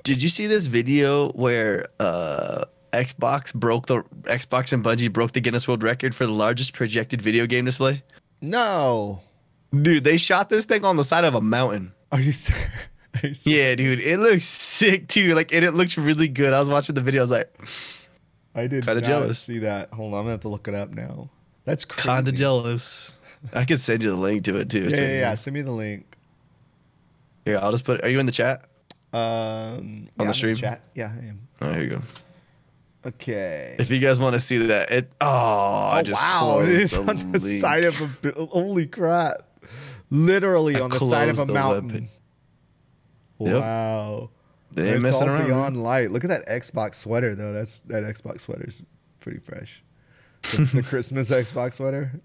Did 0.03 0.21
you 0.21 0.29
see 0.29 0.45
this 0.45 0.67
video 0.67 1.31
where 1.31 1.87
uh, 1.99 2.65
Xbox 2.93 3.55
broke 3.55 3.87
the 3.87 4.03
Xbox 4.25 4.71
and 4.71 4.83
Bungie 4.83 5.11
broke 5.11 5.31
the 5.31 5.41
Guinness 5.41 5.67
World 5.67 5.81
Record 5.81 6.13
for 6.13 6.27
the 6.27 6.31
largest 6.31 6.73
projected 6.73 7.23
video 7.23 7.47
game 7.47 7.65
display? 7.65 8.03
No. 8.39 9.21
Dude, 9.79 10.03
they 10.03 10.17
shot 10.17 10.49
this 10.49 10.65
thing 10.65 10.83
on 10.83 10.95
the 10.97 11.03
side 11.03 11.23
of 11.23 11.35
a 11.35 11.41
mountain. 11.41 11.93
Are 12.11 12.19
you 12.19 12.33
serious? 12.33 12.67
Are 13.23 13.27
you 13.27 13.33
serious? 13.33 13.47
Yeah, 13.47 13.75
dude, 13.75 13.99
it 13.99 14.19
looks 14.19 14.43
sick 14.45 15.07
too. 15.07 15.33
Like, 15.33 15.53
and 15.53 15.63
it 15.63 15.71
looks 15.73 15.97
really 15.97 16.27
good. 16.27 16.53
I 16.53 16.59
was 16.59 16.69
watching 16.69 16.95
the 16.95 17.01
video. 17.01 17.21
I 17.21 17.23
was 17.23 17.31
like, 17.31 17.53
I 18.53 18.67
did 18.67 18.85
Kinda 18.85 19.01
not 19.01 19.07
jealous. 19.07 19.39
see 19.39 19.59
that. 19.59 19.89
Hold 19.93 20.13
on, 20.13 20.19
I'm 20.19 20.23
gonna 20.25 20.31
have 20.31 20.41
to 20.41 20.49
look 20.49 20.67
it 20.67 20.75
up 20.75 20.89
now. 20.91 21.29
That's 21.63 21.85
crazy. 21.85 22.07
kinda 22.09 22.31
jealous. 22.33 23.17
I 23.53 23.65
could 23.65 23.79
send 23.79 24.03
you 24.03 24.09
the 24.09 24.15
link 24.17 24.43
to 24.45 24.57
it 24.57 24.69
too. 24.69 24.89
Yeah, 24.91 24.99
yeah, 25.01 25.07
yeah. 25.19 25.35
Send 25.35 25.53
me 25.53 25.61
the 25.61 25.71
link. 25.71 26.05
Yeah, 27.45 27.59
I'll 27.59 27.71
just 27.71 27.85
put. 27.85 28.03
Are 28.03 28.09
you 28.09 28.19
in 28.19 28.25
the 28.25 28.31
chat? 28.31 28.65
Um, 29.13 29.19
yeah, 29.19 29.19
On 29.21 30.07
I'm 30.19 30.27
the 30.27 30.33
stream? 30.33 30.55
chat. 30.57 30.83
Yeah, 30.95 31.11
I 31.15 31.25
am. 31.27 31.47
Oh, 31.61 31.71
here 31.73 31.81
you 31.83 31.89
go. 31.89 32.01
Okay. 33.05 33.75
If 33.79 33.89
you 33.89 33.99
guys 33.99 34.19
want 34.19 34.35
to 34.35 34.39
see 34.39 34.57
that, 34.67 34.91
it. 34.91 35.11
Oh, 35.21 35.25
I 35.27 35.99
oh 35.99 36.03
just 36.03 36.23
wow! 36.23 36.59
It 36.65 36.89
the 36.91 36.99
on 36.99 37.31
the 37.31 37.39
side 37.39 37.85
of 37.85 37.99
a. 38.25 38.45
Holy 38.45 38.85
crap! 38.85 39.37
Literally 40.11 40.75
I 40.75 40.81
on 40.81 40.89
the 40.89 40.97
side 40.97 41.29
of 41.29 41.39
a 41.39 41.45
mountain. 41.45 42.07
Yep. 43.39 43.61
Wow. 43.61 44.29
They 44.73 44.83
ain't 44.87 44.95
it's 44.95 45.01
messing 45.01 45.29
all 45.29 45.35
around. 45.35 45.47
beyond 45.47 45.75
man. 45.75 45.83
light. 45.83 46.11
Look 46.11 46.23
at 46.23 46.29
that 46.29 46.47
Xbox 46.47 46.95
sweater 46.95 47.33
though. 47.35 47.51
That's 47.51 47.79
that 47.81 48.03
Xbox 48.03 48.41
sweater's 48.41 48.83
pretty 49.19 49.39
fresh. 49.39 49.83
The, 50.51 50.63
the 50.75 50.83
Christmas 50.87 51.29
Xbox 51.29 51.75
sweater. 51.75 52.21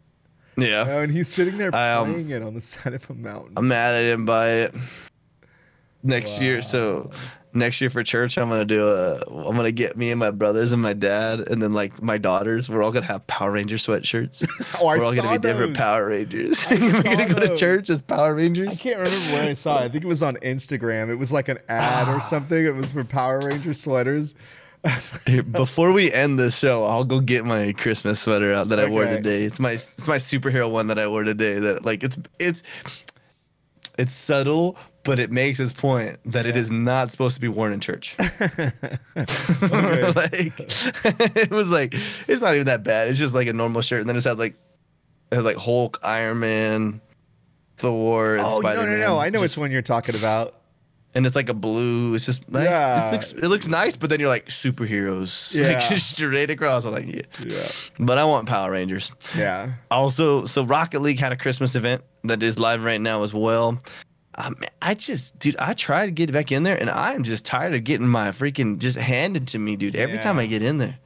Yeah. 0.57 0.85
Oh, 0.87 1.03
and 1.03 1.13
he's 1.13 1.29
sitting 1.29 1.59
there 1.59 1.75
I, 1.75 1.93
um, 1.93 2.13
playing 2.13 2.31
it 2.31 2.43
on 2.43 2.55
the 2.55 2.61
side 2.61 2.95
of 2.95 3.09
a 3.11 3.15
mountain. 3.15 3.55
I'm 3.57 3.69
mad 3.69 3.95
I 3.95 4.03
didn't 4.03 4.25
buy 4.25 4.49
it. 4.51 4.75
Next 6.07 6.41
year, 6.41 6.63
so 6.63 7.11
next 7.53 7.81
year 7.81 7.91
for 7.91 8.03
church, 8.03 8.39
I'm 8.39 8.49
gonna 8.49 8.65
do 8.65 8.87
a. 8.89 9.17
I'm 9.27 9.57
gonna 9.57 9.73
get 9.73 9.97
me 9.97 10.11
and 10.11 10.21
my 10.21 10.31
brothers 10.31 10.73
and 10.73 10.81
my 10.81 10.93
dad, 10.93 11.41
and 11.41 11.61
then 11.61 11.73
like 11.73 12.01
my 12.03 12.17
daughters. 12.19 12.69
We're 12.69 12.83
all 12.83 12.93
gonna 12.93 13.07
have 13.07 13.27
Power 13.27 13.51
Ranger 13.51 13.77
sweatshirts. 13.77 14.47
Oh, 14.81 14.89
I 14.89 14.99
We're 14.99 15.05
all 15.05 15.15
gonna 15.15 15.33
be 15.33 15.39
different. 15.39 15.77
Power 15.77 16.09
Rangers. 16.09 16.67
We're 16.71 17.03
gonna 17.03 17.29
go 17.29 17.41
to 17.47 17.57
church 17.57 17.91
as 17.91 18.03
Power 18.03 18.35
Rangers. 18.35 18.81
I 18.81 18.83
can't 18.83 18.99
remember 19.01 19.33
where 19.33 19.49
I 19.49 19.55
saw 19.55 19.79
it. 19.81 19.85
I 19.85 19.89
think 19.89 20.05
it 20.05 20.09
was 20.09 20.23
on 20.23 20.37
Instagram. 20.37 21.09
It 21.09 21.17
was 21.17 21.33
like 21.33 21.49
an 21.49 21.59
ad 21.69 22.09
Ah. 22.09 22.17
or 22.17 22.21
something. 22.21 22.65
It 22.65 22.75
was 22.75 22.91
for 22.93 23.05
Power 23.05 23.41
Ranger 23.41 23.73
sweaters. 23.75 24.35
Here, 25.27 25.43
Before 25.43 25.91
we 25.93 26.13
end 26.13 26.39
the 26.39 26.51
show, 26.53 26.85
I'll 26.85 27.03
go 27.05 27.19
get 27.19 27.45
my 27.45 27.73
Christmas 27.73 28.21
sweater 28.21 28.53
out 28.55 28.69
that 28.69 28.79
I 28.79 28.89
wore 28.89 29.05
today. 29.07 29.43
It's 29.43 29.59
my 29.59 29.73
it's 29.73 30.07
my 30.07 30.17
superhero 30.19 30.71
one 30.71 30.87
that 30.89 30.99
I 30.99 31.09
wore 31.09 31.25
today. 31.25 31.59
That 31.59 31.85
like 31.85 32.05
it's 32.05 32.17
it's 32.39 32.63
it's 33.99 34.13
subtle, 34.13 34.77
but 35.05 35.19
it 35.19 35.31
makes 35.31 35.59
its 35.61 35.73
point 35.73 36.19
that 36.27 36.47
it 36.47 36.55
Yeah. 36.55 36.61
is 36.63 36.71
not 36.71 37.11
supposed 37.11 37.35
to 37.37 37.41
be 37.41 37.49
worn 37.49 37.73
in 37.73 37.81
church. 37.81 38.17
Like 39.17 40.55
it 41.37 41.51
was 41.51 41.71
like 41.71 41.95
it's 41.95 42.41
not 42.43 42.55
even 42.55 42.67
that 42.67 42.83
bad. 42.85 43.09
It's 43.09 43.19
just 43.19 43.35
like 43.35 43.49
a 43.49 43.53
normal 43.53 43.83
shirt, 43.83 44.01
and 44.01 44.09
then 44.09 44.17
it 44.17 44.25
has 44.25 44.39
like 44.39 44.57
it 45.31 45.37
has 45.37 45.45
like 45.45 45.57
Hulk, 45.57 45.99
Iron 46.03 46.41
Man, 46.41 47.01
Thor. 47.77 48.35
And 48.37 48.45
Oh 48.45 48.59
no, 48.61 48.87
no, 48.87 48.97
no! 48.97 49.19
I 49.19 49.31
know 49.31 49.41
Just- 49.41 49.57
which 49.57 49.61
one 49.63 49.71
you're 49.71 49.83
talking 49.83 50.15
about. 50.17 50.55
And 51.17 51.25
it's 51.25 51.35
like 51.35 51.49
a 51.49 51.55
blue. 51.55 52.15
It's 52.15 52.27
just 52.27 52.49
nice. 52.51 52.67
Yeah. 52.67 53.09
It 53.09 53.13
looks, 53.13 53.33
it 53.33 53.49
looks 53.49 53.67
nice, 53.67 53.97
but 53.97 54.11
then 54.11 54.21
you're 54.21 54.29
like 54.29 54.47
superheroes. 54.47 55.55
Yeah. 55.59 55.69
Like 55.79 55.89
just 55.89 56.11
straight 56.11 56.51
across. 56.51 56.85
I'm 56.85 56.93
like, 56.93 57.07
yeah. 57.07 57.23
Yeah. 57.43 57.67
But 57.99 58.19
I 58.19 58.25
want 58.27 58.47
Power 58.47 58.71
Rangers. 58.71 59.13
Yeah. 59.35 59.73
Also, 59.91 60.45
so 60.45 60.63
Rocket 60.65 61.01
League 61.01 61.19
had 61.19 61.33
a 61.33 61.37
Christmas 61.37 61.75
event 61.75 62.03
that 62.25 62.43
is 62.43 62.59
live 62.59 62.85
right 62.85 63.01
now 63.01 63.23
as 63.23 63.33
well. 63.33 63.79
Um, 64.35 64.55
I 64.83 64.93
just, 64.93 65.39
dude, 65.39 65.57
I 65.59 65.73
try 65.73 66.05
to 66.05 66.13
get 66.13 66.31
back 66.31 66.53
in 66.53 66.63
there, 66.63 66.79
and 66.79 66.91
I'm 66.91 67.23
just 67.23 67.47
tired 67.47 67.73
of 67.75 67.83
getting 67.85 68.07
my 68.07 68.29
freaking 68.29 68.77
just 68.79 68.99
handed 68.99 69.47
to 69.49 69.59
me, 69.59 69.77
dude. 69.77 69.97
Every 69.97 70.19
time 70.19 70.39
I 70.39 70.45
get 70.45 70.63
in 70.63 70.77
there, 70.77 70.99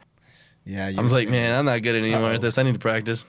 Yeah. 0.65 0.91
I 0.99 1.01
was 1.01 1.13
like, 1.13 1.29
man, 1.29 1.57
I'm 1.57 1.65
not 1.67 1.81
good 1.83 1.95
anymore 1.95 2.31
Uh-oh. 2.31 2.35
at 2.35 2.41
this. 2.41 2.59
I 2.59 2.65
need 2.65 2.75
to 2.75 2.81
practice. 2.81 3.25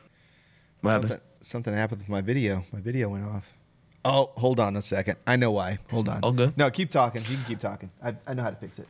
What 0.82 0.92
happened? 0.92 1.10
something, 1.10 1.28
something 1.42 1.74
happened 1.76 2.00
with 2.02 2.10
my 2.10 2.22
video. 2.22 2.64
My 2.74 2.82
video 2.82 3.10
went 3.10 3.26
off. 3.26 3.56
Oh, 4.04 4.32
hold 4.36 4.60
on 4.60 4.76
a 4.76 4.82
second. 4.82 5.18
I 5.28 5.36
know 5.36 5.52
why. 5.52 5.78
Hold 5.92 6.10
on. 6.10 6.22
All 6.24 6.32
good. 6.32 6.58
No, 6.58 6.70
keep 6.72 6.90
talking. 6.90 7.22
You 7.30 7.36
can 7.36 7.46
keep 7.46 7.60
talking. 7.60 7.92
I, 8.04 8.16
I 8.26 8.34
know 8.34 8.44
how 8.44 8.50
to 8.50 8.56
fix 8.56 8.80
it. 8.80 8.88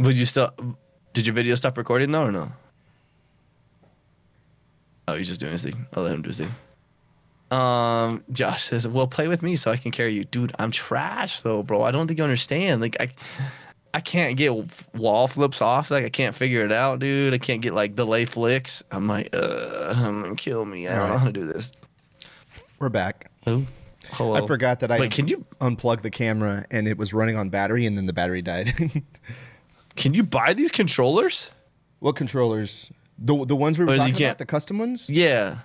Would 0.00 0.18
you 0.18 0.24
still? 0.24 0.52
Did 1.12 1.26
your 1.26 1.34
video 1.34 1.54
stop 1.54 1.78
recording 1.78 2.10
though, 2.12 2.24
or 2.26 2.32
no? 2.32 2.52
Oh, 5.08 5.14
he's 5.14 5.28
just 5.28 5.40
doing 5.40 5.52
his 5.52 5.62
thing. 5.62 5.86
I'll 5.94 6.02
let 6.02 6.14
him 6.14 6.22
do 6.22 6.28
his 6.28 6.38
thing. 6.38 6.54
Um, 7.56 8.24
Josh 8.32 8.64
says, 8.64 8.88
"Well, 8.88 9.06
play 9.06 9.28
with 9.28 9.42
me 9.42 9.54
so 9.54 9.70
I 9.70 9.76
can 9.76 9.92
carry 9.92 10.12
you, 10.12 10.24
dude. 10.24 10.52
I'm 10.58 10.72
trash 10.72 11.42
though, 11.42 11.62
bro. 11.62 11.82
I 11.82 11.92
don't 11.92 12.08
think 12.08 12.18
you 12.18 12.24
understand. 12.24 12.80
Like, 12.82 13.00
I, 13.00 13.08
I 13.94 14.00
can't 14.00 14.36
get 14.36 14.52
wall 14.94 15.28
flips 15.28 15.62
off. 15.62 15.92
Like, 15.92 16.04
I 16.04 16.08
can't 16.08 16.34
figure 16.34 16.64
it 16.64 16.72
out, 16.72 16.98
dude. 16.98 17.32
I 17.34 17.38
can't 17.38 17.62
get 17.62 17.72
like 17.72 17.94
delay 17.94 18.24
flicks. 18.24 18.82
I'm 18.90 19.06
like, 19.06 19.28
uh, 19.32 19.94
I'm 19.96 20.22
gonna 20.22 20.34
kill 20.34 20.64
me. 20.64 20.88
I 20.88 20.96
don't 20.96 21.08
know 21.08 21.18
how 21.18 21.26
to 21.26 21.32
do 21.32 21.46
this. 21.46 21.72
We're 22.80 22.88
back. 22.88 23.30
Oh, 23.46 23.64
hello. 24.12 24.34
I 24.34 24.46
forgot 24.46 24.80
that 24.80 24.90
I 24.90 25.08
can 25.08 25.28
you 25.28 25.44
unplug 25.60 26.02
the 26.02 26.10
camera 26.10 26.64
and 26.70 26.86
it 26.88 26.98
was 26.98 27.12
running 27.12 27.36
on 27.36 27.48
battery 27.50 27.86
and 27.86 27.96
then 27.96 28.06
the 28.06 28.12
battery 28.12 28.42
died. 28.42 28.72
can 29.96 30.14
you 30.14 30.22
buy 30.22 30.54
these 30.54 30.70
controllers? 30.70 31.50
what 32.00 32.14
controllers? 32.16 32.92
The 33.18 33.44
the 33.46 33.56
ones 33.56 33.78
we 33.78 33.84
were 33.84 33.92
Or 33.92 33.96
talking 33.96 34.22
about, 34.22 34.38
the 34.38 34.46
custom 34.46 34.78
ones? 34.78 35.08
Yeah. 35.08 35.58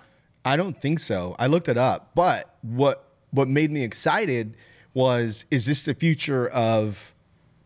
I 0.45 0.55
don't 0.55 0.75
think 0.79 0.99
so. 0.99 1.35
I 1.37 1.47
looked 1.47 1.67
it 1.69 1.77
up, 1.77 2.11
but 2.15 2.55
what 2.61 3.03
what 3.31 3.47
made 3.47 3.71
me 3.71 3.83
excited 3.83 4.55
was 4.93 5.45
is 5.51 5.65
this 5.65 5.83
the 5.83 5.93
future 5.93 6.47
of 6.49 7.13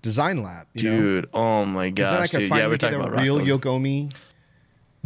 Design 0.01 0.43
Lab? 0.43 0.67
You 0.73 0.89
know? 0.91 0.99
Dude, 0.99 1.30
oh 1.34 1.65
my 1.65 1.89
gosh, 1.89 2.09
that 2.09 2.21
I 2.21 2.28
can 2.28 2.39
dude. 2.41 2.49
Yeah, 2.49 2.65
we're 2.65 2.71
get 2.71 2.80
talking 2.82 2.99
a 2.99 3.03
about 3.03 3.21
real 3.21 3.39
Rock 3.39 3.47
Yogomi? 3.47 4.13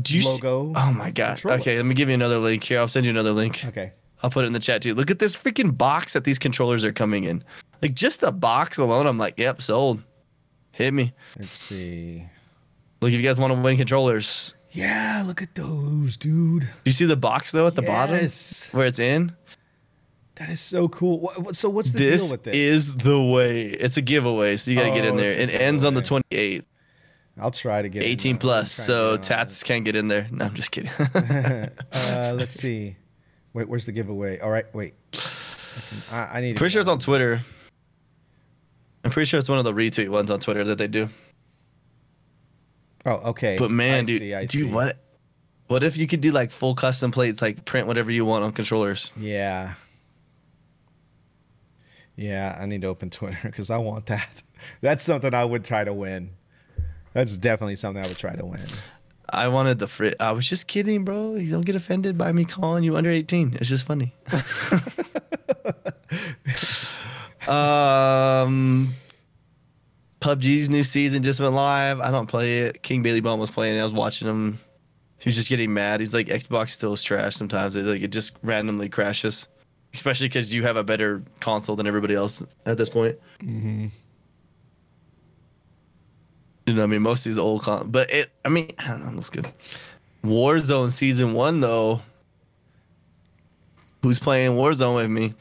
Do 0.01 0.15
you 0.15 0.21
see- 0.21 0.39
oh 0.45 0.93
my 0.97 1.11
gosh. 1.11 1.45
Okay, 1.45 1.75
let 1.77 1.85
me 1.85 1.93
give 1.93 2.07
you 2.07 2.15
another 2.15 2.37
link 2.39 2.63
here. 2.63 2.79
I'll 2.79 2.87
send 2.87 3.05
you 3.05 3.11
another 3.11 3.33
link. 3.33 3.65
Okay. 3.65 3.91
I'll 4.21 4.29
put 4.29 4.43
it 4.43 4.47
in 4.47 4.53
the 4.53 4.59
chat 4.59 4.81
too. 4.81 4.93
Look 4.93 5.09
at 5.11 5.19
this 5.19 5.35
freaking 5.37 5.77
box 5.77 6.13
that 6.13 6.23
these 6.23 6.39
controllers 6.39 6.83
are 6.83 6.91
coming 6.93 7.23
in. 7.23 7.43
Like 7.81 7.93
just 7.93 8.19
the 8.19 8.31
box 8.31 8.77
alone, 8.77 9.07
I'm 9.07 9.17
like, 9.17 9.37
yep, 9.37 9.61
sold. 9.61 10.03
Hit 10.71 10.93
me. 10.93 11.13
Let's 11.37 11.51
see. 11.51 12.25
Look, 13.01 13.11
if 13.11 13.17
you 13.19 13.23
guys 13.25 13.39
want 13.39 13.53
to 13.53 13.59
win 13.59 13.77
controllers, 13.77 14.53
Yeah, 14.71 15.23
look 15.25 15.41
at 15.41 15.55
those, 15.55 16.17
dude. 16.17 16.63
do 16.63 16.67
you 16.85 16.91
see 16.91 17.05
the 17.05 17.15
box 17.17 17.51
though 17.51 17.65
at 17.67 17.75
the 17.75 17.81
bottom 17.81 18.15
where 18.71 18.85
it's 18.87 18.99
in? 18.99 19.33
That 20.35 20.49
is 20.49 20.59
so 20.61 20.87
cool. 20.89 21.19
What, 21.19 21.55
so 21.55 21.69
what's 21.69 21.91
the 21.91 21.99
This, 21.99 22.21
deal 22.23 22.31
with 22.31 22.43
this? 22.43 22.55
is 22.55 22.95
the 22.95 23.21
way. 23.21 23.63
It's 23.67 23.97
a 23.97 24.01
giveaway, 24.01 24.55
so 24.57 24.71
you 24.71 24.77
got 24.77 24.83
to 24.87 24.91
get 24.93 25.03
Oh, 25.05 25.09
in 25.09 25.17
there. 25.17 25.31
It 25.31 25.49
ends 25.53 25.83
on 25.83 25.95
the 25.95 26.01
giveaway. 26.01 26.21
28th, 26.31 26.65
I'll 27.41 27.51
try 27.51 27.81
to 27.81 27.89
get 27.89 28.03
18 28.03 28.33
there. 28.35 28.39
plus. 28.39 28.71
So 28.71 29.13
get 29.15 29.23
Tats 29.23 29.63
can't 29.63 29.83
get 29.83 29.95
in 29.97 30.07
there. 30.07 30.27
No, 30.31 30.45
I'm 30.45 30.53
just 30.53 30.71
kidding. 30.71 30.91
uh, 31.15 32.33
let's 32.35 32.53
see. 32.59 32.95
Wait, 33.53 33.67
where's 33.67 33.85
the 33.85 33.91
giveaway? 33.91 34.39
All 34.39 34.51
right, 34.51 34.65
wait. 34.73 34.93
I, 35.13 35.17
can- 35.17 36.15
I, 36.15 36.37
I 36.37 36.41
need. 36.41 36.55
pretty 36.55 36.71
sure 36.71 36.81
it's 36.81 36.89
on 36.89 36.99
Twitter. 36.99 37.41
I'm 39.03 39.11
pretty 39.11 39.25
sure 39.27 39.39
it's 39.39 39.49
one 39.49 39.57
of 39.59 39.65
the 39.65 39.73
retweet 39.73 40.09
ones 40.09 40.29
on 40.29 40.39
Twitter 40.39 40.63
that 40.65 40.77
they 40.77 40.87
do. 40.87 41.09
Oh, 43.05 43.29
okay. 43.29 43.55
But 43.57 43.71
man, 43.71 44.03
I 44.03 44.05
dude, 44.05 44.19
see, 44.19 44.31
dude, 44.31 44.51
see. 44.51 44.63
what? 44.65 44.97
What 45.67 45.83
if 45.83 45.97
you 45.97 46.07
could 46.07 46.21
do 46.21 46.31
like 46.31 46.51
full 46.51 46.73
custom 46.75 47.11
plates, 47.11 47.41
like 47.41 47.63
print 47.63 47.87
whatever 47.87 48.11
you 48.11 48.25
want 48.25 48.43
on 48.43 48.51
controllers? 48.51 49.11
Yeah. 49.17 49.73
Yeah, 52.15 52.57
I 52.59 52.65
need 52.65 52.81
to 52.81 52.87
open 52.87 53.09
Twitter 53.09 53.37
because 53.43 53.69
I 53.69 53.77
want 53.77 54.07
that. 54.07 54.43
That's 54.81 55.03
something 55.03 55.33
I 55.33 55.45
would 55.45 55.63
try 55.63 55.83
to 55.83 55.93
win. 55.93 56.31
That's 57.13 57.37
definitely 57.37 57.77
something 57.77 58.03
I 58.03 58.07
would 58.07 58.17
try 58.17 58.35
to 58.35 58.45
win. 58.45 58.65
I 59.33 59.47
wanted 59.47 59.79
the 59.79 59.87
frit. 59.87 60.15
I 60.19 60.31
was 60.31 60.47
just 60.47 60.67
kidding, 60.67 61.05
bro. 61.05 61.35
You 61.35 61.51
don't 61.51 61.65
get 61.65 61.75
offended 61.75 62.17
by 62.17 62.31
me 62.31 62.45
calling 62.45 62.83
you 62.83 62.97
under 62.97 63.09
18. 63.09 63.57
It's 63.59 63.69
just 63.69 63.85
funny. 63.85 64.13
um, 67.47 68.93
PUBG's 70.21 70.69
new 70.69 70.83
season 70.83 71.23
just 71.23 71.39
went 71.39 71.53
live. 71.53 71.99
I 71.99 72.11
don't 72.11 72.27
play 72.27 72.59
it. 72.59 72.83
King 72.83 73.01
Bailey 73.01 73.21
Bum 73.21 73.39
was 73.39 73.51
playing. 73.51 73.79
I 73.79 73.83
was 73.83 73.93
watching 73.93 74.27
him. 74.27 74.59
He 75.17 75.27
was 75.27 75.35
just 75.35 75.49
getting 75.49 75.73
mad. 75.73 75.99
He's 75.99 76.13
like, 76.13 76.27
Xbox 76.27 76.69
still 76.69 76.93
is 76.93 77.03
trash 77.03 77.35
sometimes. 77.35 77.75
It, 77.75 77.83
like 77.83 78.01
it 78.01 78.11
just 78.11 78.37
randomly 78.41 78.89
crashes, 78.89 79.47
especially 79.93 80.27
because 80.27 80.53
you 80.53 80.63
have 80.63 80.77
a 80.77 80.83
better 80.83 81.21
console 81.39 81.75
than 81.75 81.87
everybody 81.87 82.15
else 82.15 82.43
at 82.65 82.77
this 82.77 82.89
point. 82.89 83.17
Mm-hmm. 83.41 83.87
You 86.69 86.75
know, 86.75 86.83
I 86.83 86.85
mean, 86.87 87.01
most 87.01 87.25
of 87.25 87.31
these 87.31 87.39
old 87.39 87.63
con, 87.63 87.89
but 87.89 88.11
it. 88.11 88.29
I 88.45 88.49
mean, 88.49 88.69
I 88.79 88.87
don't 88.89 89.03
know. 89.03 89.09
It 89.09 89.15
looks 89.15 89.29
good. 89.29 89.47
Warzone 90.23 90.91
season 90.91 91.33
one 91.33 91.61
though. 91.61 92.01
Who's 94.03 94.19
playing 94.19 94.51
Warzone 94.51 94.95
with 94.95 95.09
me? 95.09 95.33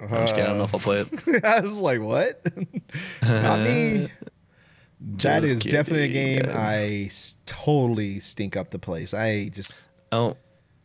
I'm 0.00 0.08
just 0.08 0.34
kidding. 0.34 0.44
I 0.44 0.48
don't 0.48 0.58
know 0.58 0.64
if 0.64 0.74
I'll 0.74 0.80
play 0.80 1.00
it. 1.00 1.44
I 1.44 1.60
was 1.60 1.78
like, 1.80 2.00
what? 2.00 2.40
Not 3.22 3.60
me. 3.60 4.08
That 5.00 5.42
Just 5.44 5.52
is 5.52 5.62
definitely 5.62 6.06
a 6.06 6.08
game 6.08 6.42
guys. 6.42 6.56
I 6.56 7.04
s- 7.06 7.36
totally 7.46 8.18
stink 8.18 8.56
up 8.56 8.70
the 8.70 8.80
place. 8.80 9.14
I 9.14 9.48
just, 9.48 9.76
Oh, 10.10 10.36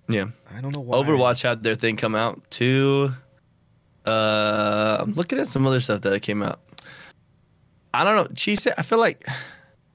yeah. 0.08 0.28
I 0.56 0.62
don't 0.62 0.72
know 0.72 0.82
why. 0.82 0.98
Overwatch 0.98 1.42
had 1.42 1.64
their 1.64 1.74
thing 1.74 1.96
come 1.96 2.14
out 2.14 2.40
too. 2.52 3.10
Uh, 4.06 4.98
I'm 5.00 5.14
looking 5.14 5.40
at 5.40 5.48
some 5.48 5.66
other 5.66 5.80
stuff 5.80 6.02
that 6.02 6.22
came 6.22 6.44
out. 6.44 6.60
I 7.92 8.04
don't 8.04 8.16
know. 8.16 8.28
Cheese. 8.36 8.68
I 8.78 8.84
feel 8.84 9.00
like 9.00 9.28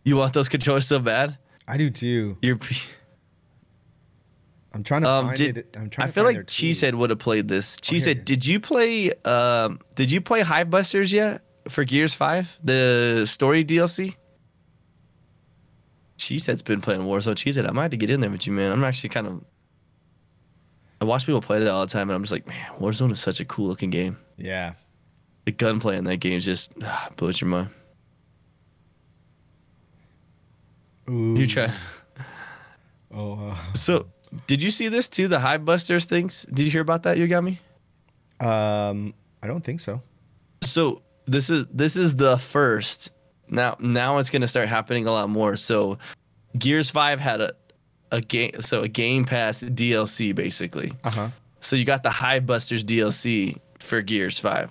you 0.05 0.17
want 0.17 0.33
those 0.33 0.49
controllers 0.49 0.87
so 0.87 0.99
bad. 0.99 1.39
I 1.67 1.77
do 1.77 1.91
too. 1.91 2.37
You're. 2.43 2.59
I'm 4.73 4.83
trying 4.85 5.03
to 5.03 5.09
Um, 5.09 5.27
find 5.27 5.37
did 5.37 5.59
it. 5.59 5.77
I'm 5.79 5.91
trying 5.91 6.09
I 6.09 6.11
feel 6.11 6.25
like. 6.25 6.37
Cheesehead 6.47 6.95
would 6.95 7.11
have 7.11 7.19
played 7.19 7.49
this. 7.49 7.77
Oh, 7.79 7.81
Cheesehead, 7.87 8.19
is. 8.19 8.25
did 8.25 8.47
you 8.47 8.61
play? 8.61 9.13
Um, 9.25 9.81
did 9.95 10.11
you 10.11 10.21
play 10.21 10.41
Hive 10.41 10.71
Busters 10.71 11.13
yet 11.13 11.43
for 11.69 11.85
Gears 11.85 12.15
Five, 12.15 12.57
the 12.63 13.25
story 13.27 13.65
DLC? 13.65 14.15
Cheesehead's 16.19 16.63
been 16.63 16.81
playing 16.81 17.03
Warzone. 17.03 17.35
Cheesehead, 17.35 17.69
I 17.69 17.73
might 17.73 17.83
have 17.83 17.91
to 17.93 17.97
get 17.97 18.11
in 18.11 18.21
there 18.21 18.31
with 18.31 18.47
you, 18.47 18.53
man. 18.53 18.73
I'm 18.73 18.85
actually 18.85 19.11
kind 19.11 19.27
of. 19.27 19.45
I 21.01 21.05
watch 21.05 21.27
people 21.27 21.41
play 21.41 21.61
that 21.61 21.69
all 21.71 21.87
the 21.87 21.93
time, 21.93 22.11
and 22.11 22.17
I'm 22.17 22.23
just 22.23 22.33
like, 22.33 22.49
man, 22.49 22.67
Warzone 22.79 23.13
is 23.13 23.21
such 23.21 23.39
a 23.41 23.45
cool 23.45 23.67
looking 23.69 23.91
game. 23.91 24.17
Yeah. 24.37 24.75
The 25.45 25.53
gunplay 25.53 25.97
in 25.97 26.05
that 26.05 26.17
game 26.19 26.41
just 26.41 26.73
ah, 26.83 27.09
blows 27.17 27.41
your 27.41 27.49
mind. 27.49 27.69
Ooh. 31.09 31.35
You 31.37 31.47
try. 31.47 31.73
Oh. 33.11 33.59
So, 33.75 34.07
did 34.47 34.63
you 34.63 34.71
see 34.71 34.89
this 34.89 35.09
too? 35.09 35.29
The 35.29 35.39
Hive 35.41 35.65
Busters 35.65 36.05
things. 36.05 36.43
Did 36.53 36.67
you 36.67 36.71
hear 36.71 36.83
about 36.83 37.05
that? 37.05 37.17
You 37.17 37.27
got 37.27 37.43
me. 37.43 37.59
Uh, 38.39 38.91
um, 38.91 39.15
I 39.43 39.47
don't 39.47 39.65
think 39.65 39.81
so. 39.81 40.03
So 40.63 41.03
this 41.27 41.51
is 41.51 41.67
this 41.73 41.97
is 41.97 42.17
the 42.17 42.37
first. 42.37 43.13
Now 43.49 43.77
now 43.81 44.19
it's 44.19 44.31
gonna 44.31 44.47
start 44.47 44.69
happening 44.69 45.07
a 45.07 45.11
lot 45.11 45.31
more. 45.31 45.57
So 45.57 45.99
Gears 46.59 46.91
Five 46.91 47.21
had 47.21 47.41
a 47.41 47.53
a 48.13 48.21
game 48.21 48.53
so 48.61 48.83
a 48.83 48.89
Game 48.89 49.25
Pass 49.25 49.63
DLC 49.63 50.35
basically. 50.35 50.93
Uh 51.05 51.11
huh. 51.11 51.29
So 51.61 51.77
you 51.77 51.85
got 51.85 52.03
the 52.03 52.11
Hive 52.11 52.47
Busters 52.47 52.85
DLC 52.85 53.59
for 53.79 54.03
Gears 54.03 54.39
Five, 54.39 54.71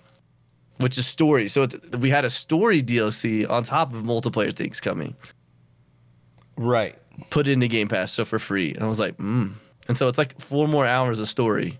which 0.79 0.97
is 0.97 1.07
story. 1.07 1.49
So 1.49 1.63
it's, 1.63 1.75
we 1.97 2.09
had 2.09 2.23
a 2.25 2.29
story 2.29 2.81
DLC 2.81 3.49
on 3.49 3.63
top 3.63 3.93
of 3.93 4.03
multiplayer 4.03 4.55
things 4.55 4.79
coming. 4.79 5.15
Right. 6.57 6.95
Put 7.29 7.47
it 7.47 7.51
into 7.51 7.67
Game 7.67 7.87
Pass 7.87 8.11
so 8.11 8.25
for 8.25 8.39
free, 8.39 8.73
and 8.73 8.83
I 8.83 8.87
was 8.87 8.99
like, 8.99 9.17
mm. 9.17 9.53
And 9.87 9.97
so 9.97 10.07
it's 10.07 10.17
like 10.17 10.39
four 10.39 10.67
more 10.67 10.85
hours 10.85 11.19
of 11.19 11.27
story. 11.27 11.79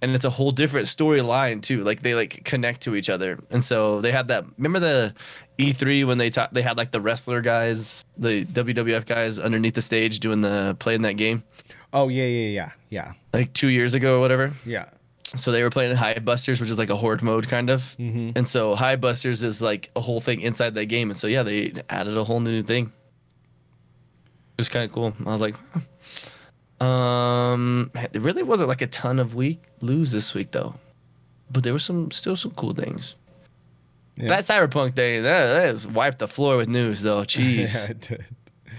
And 0.00 0.14
it's 0.14 0.24
a 0.24 0.30
whole 0.30 0.50
different 0.50 0.86
storyline 0.86 1.62
too. 1.62 1.82
Like 1.82 2.02
they 2.02 2.14
like 2.14 2.44
connect 2.44 2.82
to 2.82 2.94
each 2.94 3.08
other, 3.08 3.38
and 3.50 3.62
so 3.62 4.00
they 4.00 4.12
had 4.12 4.28
that. 4.28 4.44
Remember 4.58 4.80
the 4.80 5.14
E3 5.58 6.04
when 6.06 6.18
they 6.18 6.30
ta- 6.30 6.48
they 6.52 6.62
had 6.62 6.76
like 6.76 6.90
the 6.90 7.00
wrestler 7.00 7.40
guys, 7.40 8.04
the 8.18 8.44
WWF 8.44 9.06
guys 9.06 9.38
underneath 9.38 9.74
the 9.74 9.82
stage 9.82 10.20
doing 10.20 10.40
the 10.40 10.76
playing 10.78 11.02
that 11.02 11.14
game 11.14 11.42
Oh 11.94 12.08
yeah, 12.08 12.26
yeah, 12.26 12.48
yeah, 12.48 12.70
yeah, 12.90 13.12
like 13.32 13.52
two 13.52 13.68
years 13.68 13.94
ago 13.94 14.16
or 14.16 14.20
whatever. 14.20 14.52
yeah. 14.66 14.86
So 15.36 15.50
they 15.50 15.62
were 15.62 15.70
playing 15.70 15.96
Hive 15.96 16.24
Busters, 16.24 16.60
which 16.60 16.70
is 16.70 16.78
like 16.78 16.90
a 16.90 16.96
horde 16.96 17.22
mode 17.22 17.48
kind 17.48 17.70
of. 17.70 17.80
Mm-hmm. 17.98 18.32
And 18.36 18.46
so 18.46 18.76
Hive 18.76 19.00
Busters 19.00 19.42
is 19.42 19.60
like 19.62 19.90
a 19.96 20.00
whole 20.00 20.20
thing 20.20 20.40
inside 20.42 20.74
that 20.74 20.84
game. 20.86 21.10
And 21.10 21.18
so 21.18 21.26
yeah, 21.26 21.42
they 21.42 21.72
added 21.88 22.16
a 22.16 22.22
whole 22.22 22.38
new 22.38 22.62
thing. 22.62 22.92
It 24.56 24.60
was 24.60 24.68
kind 24.68 24.84
of 24.84 24.92
cool. 24.92 25.12
I 25.26 25.32
was 25.32 25.40
like, 25.40 25.56
huh. 25.72 25.80
Um, 26.84 27.90
there 28.12 28.20
really 28.20 28.42
wasn't 28.42 28.68
like 28.68 28.82
a 28.82 28.86
ton 28.86 29.18
of 29.18 29.34
week 29.34 29.62
lose 29.80 30.12
this 30.12 30.34
week 30.34 30.50
though, 30.50 30.74
but 31.50 31.62
there 31.62 31.72
were 31.72 31.78
some 31.78 32.10
still 32.10 32.36
some 32.36 32.50
cool 32.52 32.74
things. 32.74 33.16
Yeah. 34.16 34.28
That 34.28 34.40
cyberpunk 34.40 34.94
thing 34.94 35.22
that, 35.22 35.74
that 35.82 35.92
wiped 35.92 36.18
the 36.18 36.28
floor 36.28 36.56
with 36.56 36.68
news 36.68 37.02
though. 37.02 37.20
Jeez, 37.24 37.74
yeah, 37.74 37.90
it 37.90 38.00
did. 38.00 38.24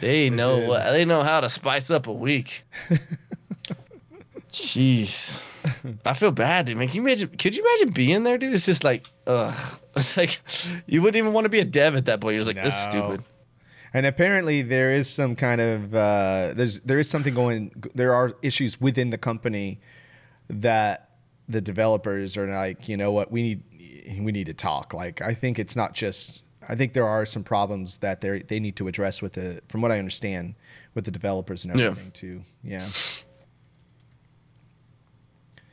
they 0.02 0.30
know 0.30 0.60
did. 0.60 0.70
what 0.70 0.92
they 0.92 1.06
know 1.06 1.24
how 1.24 1.40
to 1.40 1.50
spice 1.50 1.90
up 1.90 2.08
a 2.08 2.14
week. 2.14 2.64
Jeez, 4.52 5.44
I 6.06 6.14
feel 6.14 6.32
bad, 6.32 6.68
dude. 6.68 6.78
Man, 6.78 6.88
can 6.88 6.98
you 6.98 7.02
imagine? 7.02 7.30
Could 7.30 7.56
you 7.56 7.64
imagine 7.64 7.94
being 7.94 8.24
there, 8.24 8.38
dude? 8.38 8.54
It's 8.54 8.66
just 8.66 8.84
like, 8.84 9.08
ugh. 9.28 9.56
It's 9.98 10.18
like 10.18 10.42
you 10.88 11.02
wouldn't 11.02 11.16
even 11.16 11.32
want 11.32 11.46
to 11.46 11.50
be 11.50 11.62
a 11.62 11.66
dev 11.66 11.96
at 11.96 12.04
that 12.06 12.20
point. 12.20 12.34
You're 12.34 12.44
just 12.44 12.54
like, 12.54 12.62
this 12.62 12.76
is 12.76 12.84
stupid. 12.84 13.24
And 13.96 14.06
apparently 14.06 14.62
there 14.62 14.92
is 14.92 15.10
some 15.10 15.38
kind 15.38 15.62
of 15.62 15.96
uh, 15.96 16.52
there's 16.54 16.82
there 16.82 17.00
is 17.00 17.10
something 17.10 17.34
going. 17.34 17.72
There 17.94 18.14
are 18.14 18.36
issues 18.42 18.82
within 18.82 19.10
the 19.10 19.18
company 19.18 19.80
that 20.50 21.12
the 21.48 21.62
developers 21.62 22.36
are 22.36 22.46
like, 22.46 22.90
you 22.90 22.98
know 22.98 23.14
what, 23.14 23.32
we 23.32 23.42
need 23.42 23.64
we 24.20 24.34
need 24.34 24.48
to 24.48 24.54
talk. 24.54 24.94
Like 24.94 25.22
I 25.22 25.34
think 25.34 25.60
it's 25.60 25.78
not 25.78 25.94
just. 25.94 26.42
I 26.68 26.76
think 26.76 26.92
there 26.92 27.08
are 27.08 27.26
some 27.26 27.46
problems 27.46 28.00
that 28.00 28.20
they 28.20 28.42
they 28.42 28.60
need 28.60 28.76
to 28.76 28.90
address 28.90 29.22
with 29.22 29.32
the, 29.34 29.62
from 29.70 29.82
what 29.82 29.94
I 29.94 29.98
understand, 30.00 30.56
with 30.94 31.06
the 31.06 31.12
developers 31.12 31.64
and 31.64 31.80
Yeah. 31.80 31.86
everything 31.86 32.12
too. 32.12 32.42
Yeah. 32.66 32.90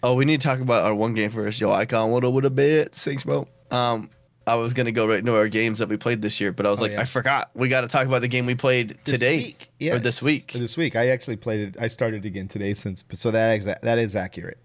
Oh, 0.04 0.14
we 0.14 0.24
need 0.26 0.40
to 0.40 0.46
talk 0.46 0.60
about 0.60 0.84
our 0.84 0.94
one 0.94 1.14
game 1.14 1.30
first. 1.30 1.60
Yo, 1.60 1.72
Icon, 1.72 2.12
what 2.12 2.22
would 2.32 2.44
have 2.44 2.54
bit? 2.54 2.94
Six 2.94 3.24
bro. 3.24 3.48
Um, 3.72 4.10
I 4.46 4.54
was 4.56 4.74
gonna 4.74 4.92
go 4.92 5.06
right 5.06 5.18
into 5.20 5.34
our 5.36 5.48
games 5.48 5.78
that 5.78 5.88
we 5.88 5.96
played 5.96 6.20
this 6.22 6.40
year, 6.40 6.52
but 6.52 6.66
I 6.66 6.70
was 6.70 6.80
Oh, 6.80 6.82
like, 6.82 6.92
yeah. 6.92 7.00
I 7.00 7.04
forgot. 7.04 7.50
We 7.54 7.68
got 7.68 7.82
to 7.82 7.88
talk 7.88 8.06
about 8.06 8.22
the 8.22 8.28
game 8.28 8.44
we 8.46 8.54
played 8.56 8.90
This 9.04 9.18
today 9.18 9.36
week. 9.38 9.70
or 9.92 9.98
this 9.98 10.16
Yes. 10.16 10.22
week. 10.22 10.52
This 10.52 10.76
week, 10.76 10.96
I 10.96 11.08
actually 11.08 11.36
played 11.36 11.60
it. 11.60 11.76
I 11.80 11.86
started 11.88 12.24
again 12.24 12.48
today 12.48 12.74
since. 12.74 13.04
So 13.12 13.30
that 13.30 13.60
exa- 13.60 13.80
that 13.82 13.98
is 13.98 14.16
accurate. 14.16 14.58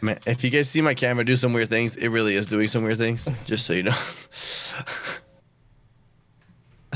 Man, 0.00 0.18
if 0.26 0.42
you 0.44 0.50
guys 0.50 0.68
see 0.68 0.80
my 0.82 0.94
camera 0.94 1.24
do 1.24 1.36
some 1.36 1.52
weird 1.52 1.68
things, 1.70 1.96
it 1.96 2.08
really 2.08 2.34
is 2.34 2.44
doing 2.46 2.66
some 2.68 2.82
weird 2.82 2.98
things. 2.98 3.28
Just 3.46 3.64
so 3.66 3.72
you 3.72 3.84
know. 3.84 3.92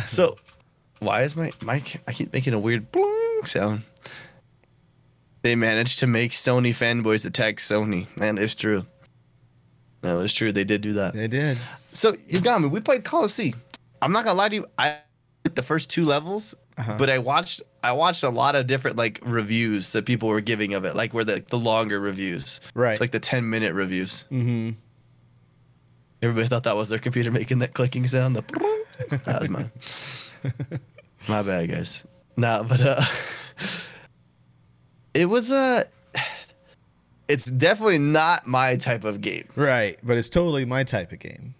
so, 0.04 0.36
why 1.00 1.22
is 1.22 1.36
my 1.36 1.52
mic? 1.64 2.00
I 2.06 2.12
keep 2.12 2.32
making 2.32 2.54
a 2.54 2.58
weird 2.58 2.86
sound. 3.44 3.82
They 5.42 5.54
managed 5.54 6.00
to 6.00 6.06
make 6.06 6.32
Sony 6.32 6.70
fanboys 6.70 7.24
attack 7.24 7.56
Sony, 7.56 8.06
and 8.20 8.38
it's 8.38 8.54
true. 8.54 8.86
No, 10.02 10.20
it's 10.20 10.32
true. 10.32 10.52
They 10.52 10.64
did 10.64 10.80
do 10.80 10.94
that. 10.94 11.14
They 11.14 11.28
did. 11.28 11.58
So 11.92 12.14
you 12.26 12.40
got 12.40 12.60
me. 12.60 12.68
We 12.68 12.80
played 12.80 13.04
Call 13.04 13.20
of 13.20 13.24
the 13.24 13.28
Sea. 13.30 13.54
I'm 14.02 14.12
not 14.12 14.24
gonna 14.24 14.38
lie 14.38 14.48
to 14.50 14.54
you. 14.54 14.66
I 14.78 14.98
the 15.54 15.62
first 15.62 15.90
two 15.90 16.04
levels, 16.04 16.54
Uh-huh. 16.76 16.96
but 16.98 17.08
I 17.08 17.18
watched 17.18 17.62
I 17.82 17.92
watched 17.92 18.22
a 18.22 18.28
lot 18.28 18.54
of 18.54 18.66
different 18.66 18.96
like 18.96 19.18
reviews 19.24 19.92
that 19.92 20.04
people 20.04 20.28
were 20.28 20.40
giving 20.42 20.74
of 20.74 20.84
it, 20.84 20.94
like 20.94 21.14
where 21.14 21.24
the 21.24 21.42
the 21.48 21.58
longer 21.58 21.98
reviews, 22.00 22.60
Right. 22.74 22.90
It's 22.92 23.00
like 23.00 23.12
the 23.12 23.20
10 23.20 23.48
minute 23.48 23.72
reviews. 23.74 24.24
Mm-hmm. 24.30 24.70
Everybody 26.20 26.48
thought 26.48 26.64
that 26.64 26.76
was 26.76 26.88
their 26.88 26.98
computer 26.98 27.30
making 27.30 27.60
that 27.60 27.72
clicking 27.74 28.06
sound. 28.06 28.36
The 28.36 28.42
that 29.24 29.40
was 29.40 29.48
mine. 29.48 29.70
My 31.28 31.42
bad, 31.42 31.70
guys. 31.70 32.04
Nah, 32.36 32.62
but 32.64 32.80
uh, 32.80 33.02
it 35.14 35.26
was 35.26 35.50
Uh, 35.50 35.84
it's 37.28 37.44
definitely 37.44 37.98
not 37.98 38.46
my 38.46 38.76
type 38.76 39.04
of 39.04 39.20
game. 39.20 39.48
Right, 39.56 39.98
but 40.02 40.16
it's 40.16 40.28
totally 40.28 40.64
my 40.64 40.84
type 40.84 41.12
of 41.12 41.18
game. 41.18 41.54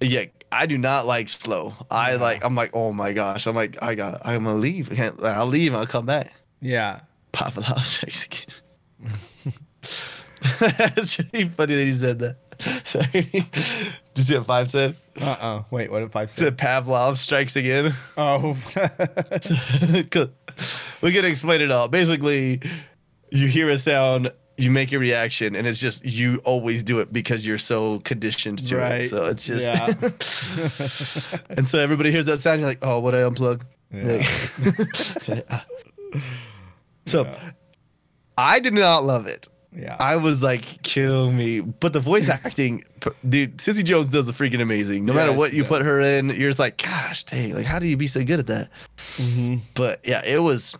Yeah, 0.00 0.26
I 0.52 0.66
do 0.66 0.76
not 0.78 1.06
like 1.06 1.28
slow. 1.28 1.74
I 1.90 2.16
like. 2.16 2.44
I'm 2.44 2.54
like, 2.54 2.70
oh 2.74 2.92
my 2.92 3.12
gosh. 3.12 3.46
I'm 3.46 3.54
like, 3.56 3.82
I 3.82 3.94
got. 3.94 4.20
I'm 4.24 4.44
gonna 4.44 4.56
leave. 4.56 4.92
I 4.92 4.94
can't, 4.94 5.22
I'll 5.24 5.46
leave. 5.46 5.74
I'll 5.74 5.86
come 5.86 6.06
back. 6.06 6.32
Yeah. 6.60 7.00
Papa 7.32 7.60
Louse 7.60 7.86
strikes 7.88 8.24
again. 8.26 9.12
it's 10.96 11.18
really 11.32 11.48
funny 11.48 11.76
that 11.76 11.84
he 11.84 11.92
said 11.92 12.18
that. 12.20 12.36
Sorry. 12.60 13.22
Did 13.22 13.46
you 14.16 14.22
see 14.22 14.36
what 14.36 14.46
five 14.46 14.70
said? 14.70 14.96
Uh 15.20 15.36
uh 15.38 15.62
Wait, 15.70 15.90
what 15.90 16.02
if 16.02 16.14
I 16.16 16.22
It 16.22 16.30
said? 16.30 16.44
said 16.44 16.58
Pavlov 16.58 17.16
strikes 17.18 17.56
again. 17.56 17.94
Oh. 18.16 18.56
we 21.02 21.12
can 21.12 21.24
explain 21.24 21.60
it 21.60 21.70
all. 21.70 21.88
Basically, 21.88 22.60
you 23.30 23.46
hear 23.48 23.68
a 23.68 23.76
sound, 23.78 24.32
you 24.58 24.70
make 24.70 24.92
a 24.92 24.98
reaction, 24.98 25.54
and 25.54 25.66
it's 25.66 25.80
just 25.80 26.04
you 26.04 26.40
always 26.44 26.82
do 26.82 27.00
it 27.00 27.12
because 27.12 27.46
you're 27.46 27.58
so 27.58 27.98
conditioned 28.00 28.58
to 28.68 28.76
Right. 28.76 29.02
it. 29.04 29.08
So 29.08 29.24
it's 29.24 29.46
just 29.46 29.64
Yeah. 29.66 29.86
and 31.56 31.66
so 31.66 31.78
everybody 31.78 32.10
hears 32.10 32.26
that 32.26 32.40
sound, 32.40 32.60
you're 32.60 32.68
like, 32.70 32.78
oh, 32.82 32.98
what 33.00 33.14
I 33.14 33.18
unplug? 33.18 33.62
Yeah. 33.92 34.22
so 37.06 37.28
I 38.38 38.58
did 38.60 38.74
not 38.74 39.04
love 39.04 39.26
it. 39.26 39.46
yeah. 39.72 39.96
I 39.98 40.16
was 40.16 40.42
like, 40.42 40.82
kill 40.82 41.32
me. 41.32 41.60
But 41.60 41.92
the 41.92 42.00
voice 42.00 42.28
acting, 42.28 42.82
dude, 43.28 43.60
Cissy 43.60 43.82
Jones 43.82 44.10
does 44.10 44.28
a 44.28 44.32
freaking 44.32 44.60
amazing. 44.62 45.04
No 45.04 45.12
matter 45.12 45.32
what 45.32 45.52
you 45.52 45.64
put 45.64 45.82
her 45.82 46.00
in, 46.00 46.30
you're 46.30 46.50
just 46.50 46.58
like, 46.58 46.78
gosh, 46.82 47.24
dang, 47.24 47.54
like, 47.54 47.66
how 47.66 47.78
do 47.78 47.86
you 47.86 47.96
be 47.96 48.06
so 48.06 48.24
good 48.24 48.40
at 48.40 48.46
that? 48.48 48.70
Mhm. 48.96 49.60
But 49.74 50.00
yeah, 50.06 50.22
it 50.24 50.40
was 50.42 50.74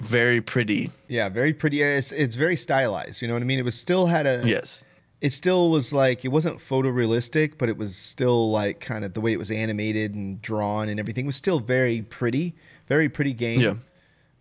very 0.00 0.40
pretty. 0.40 0.90
Yeah, 1.08 1.28
very 1.28 1.52
pretty. 1.52 1.82
It's, 1.82 2.12
it's 2.12 2.34
very 2.34 2.56
stylized. 2.56 3.22
You 3.22 3.28
know 3.28 3.34
what 3.34 3.42
I 3.42 3.46
mean? 3.46 3.58
It 3.58 3.64
was 3.64 3.78
still 3.78 4.06
had 4.06 4.26
a. 4.26 4.42
Yes. 4.44 4.84
It 5.20 5.32
still 5.32 5.70
was 5.70 5.92
like 5.92 6.24
it 6.24 6.28
wasn't 6.28 6.58
photorealistic, 6.58 7.58
but 7.58 7.68
it 7.68 7.76
was 7.76 7.96
still 7.96 8.52
like 8.52 8.78
kind 8.78 9.04
of 9.04 9.14
the 9.14 9.20
way 9.20 9.32
it 9.32 9.38
was 9.38 9.50
animated 9.50 10.14
and 10.14 10.40
drawn 10.40 10.88
and 10.88 11.00
everything 11.00 11.26
was 11.26 11.34
still 11.34 11.58
very 11.58 12.02
pretty, 12.02 12.54
very 12.86 13.08
pretty 13.08 13.32
game. 13.32 13.60
Yeah. 13.60 13.74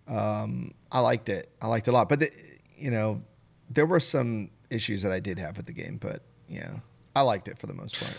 Um, 0.08 0.72
I 0.92 1.00
liked 1.00 1.30
it. 1.30 1.50
I 1.62 1.68
liked 1.68 1.88
it 1.88 1.92
a 1.92 1.94
lot. 1.94 2.10
But 2.10 2.20
the, 2.20 2.32
you 2.76 2.92
know, 2.92 3.24
there 3.70 3.88
were 3.88 4.00
some 4.00 4.52
issues 4.70 5.02
that 5.02 5.12
I 5.12 5.20
did 5.20 5.40
have 5.40 5.58
with 5.58 5.66
the 5.66 5.74
game, 5.74 5.98
but 5.98 6.22
yeah, 6.48 6.70
I 7.16 7.22
liked 7.22 7.48
it 7.48 7.58
for 7.58 7.66
the 7.66 7.74
most 7.74 8.00
part. 8.00 8.18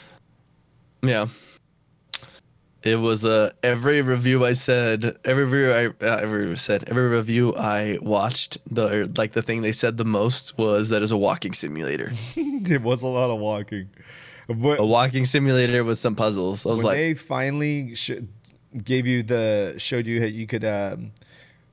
Yeah. 1.02 1.28
It 2.82 2.96
was 2.96 3.24
uh 3.24 3.50
every 3.62 4.02
review 4.02 4.44
I 4.44 4.52
said, 4.52 5.16
every 5.24 5.44
review 5.44 5.72
I 5.72 6.04
uh, 6.04 6.16
every 6.16 6.56
said, 6.56 6.84
every 6.88 7.08
review 7.08 7.54
I 7.56 7.98
watched, 8.00 8.58
the 8.72 9.12
like 9.16 9.32
the 9.32 9.42
thing 9.42 9.62
they 9.62 9.72
said 9.72 9.96
the 9.96 10.04
most 10.04 10.56
was 10.58 10.88
that 10.90 11.02
is 11.02 11.10
a 11.10 11.16
walking 11.16 11.54
simulator. 11.54 12.10
it 12.36 12.82
was 12.82 13.02
a 13.02 13.06
lot 13.06 13.30
of 13.30 13.40
walking. 13.40 13.88
But 14.48 14.78
a 14.78 14.84
walking 14.84 15.24
simulator 15.24 15.84
with 15.84 15.98
some 15.98 16.14
puzzles. 16.14 16.64
I 16.64 16.70
was 16.70 16.84
when 16.84 16.92
like, 16.92 16.96
they 16.96 17.14
finally 17.14 17.94
sh- 17.94 18.22
gave 18.82 19.06
you 19.06 19.22
the 19.22 19.74
showed 19.78 20.06
you 20.06 20.20
how 20.20 20.26
you 20.26 20.46
could 20.46 20.64
um, 20.64 21.12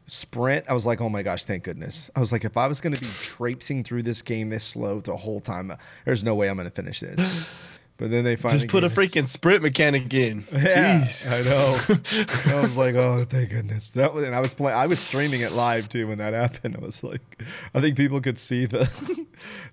sprint, 0.07 0.65
I 0.69 0.73
was 0.73 0.85
like, 0.85 1.01
oh 1.01 1.09
my 1.09 1.23
gosh, 1.23 1.45
thank 1.45 1.63
goodness. 1.63 2.09
I 2.15 2.19
was 2.19 2.31
like, 2.31 2.45
if 2.45 2.57
I 2.57 2.67
was 2.67 2.81
going 2.81 2.93
to 2.93 3.01
be 3.01 3.07
traipsing 3.19 3.83
through 3.83 4.03
this 4.03 4.21
game 4.21 4.49
this 4.49 4.63
slow 4.63 4.99
the 5.01 5.15
whole 5.15 5.39
time, 5.39 5.71
there's 6.05 6.23
no 6.23 6.35
way 6.35 6.49
I'm 6.49 6.57
going 6.57 6.69
to 6.69 6.73
finish 6.73 6.99
this. 6.99 7.71
But 7.97 8.11
then 8.11 8.25
they 8.25 8.35
finally 8.35 8.59
just 8.59 8.69
put 8.69 8.83
a 8.83 8.87
us- 8.87 8.93
freaking 8.93 9.25
sprint 9.25 9.63
mechanic 9.63 10.13
in. 10.13 10.43
Yeah, 10.51 11.01
Jeez. 11.01 11.31
I 11.31 11.41
know. 11.43 12.57
I 12.57 12.61
was 12.61 12.75
like, 12.75 12.95
oh, 12.95 13.23
thank 13.23 13.51
goodness. 13.51 13.91
That 13.91 14.13
was, 14.13 14.25
and 14.25 14.35
I 14.35 14.41
was 14.41 14.53
playing. 14.53 14.77
I 14.77 14.85
was 14.87 14.99
streaming 14.99 15.41
it 15.41 15.53
live 15.53 15.87
too 15.87 16.07
when 16.07 16.17
that 16.17 16.33
happened. 16.43 16.75
I 16.75 16.83
was 16.83 17.03
like, 17.03 17.41
I 17.73 17.79
think 17.79 17.95
people 17.95 18.19
could 18.19 18.37
see 18.37 18.65
the, 18.65 18.89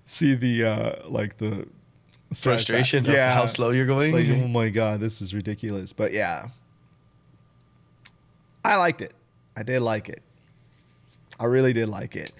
see 0.05 0.35
the 0.35 0.63
uh 0.63 1.09
like 1.09 1.37
the 1.37 1.67
Frustration 2.33 3.07
of 3.07 3.15
how 3.15 3.45
slow 3.45 3.69
you're 3.69 3.85
going. 3.85 4.15
It's 4.15 4.29
like, 4.29 4.43
oh 4.43 4.47
my 4.47 4.69
god, 4.69 4.99
this 4.99 5.21
is 5.21 5.35
ridiculous. 5.35 5.93
But 5.93 6.13
yeah, 6.13 6.47
I 8.65 8.75
liked 8.77 9.01
it. 9.01 9.13
I 9.55 9.63
did 9.63 9.81
like 9.81 10.09
it. 10.09 10.21
I 11.39 11.45
really 11.45 11.73
did 11.73 11.89
like 11.89 12.15
it. 12.15 12.31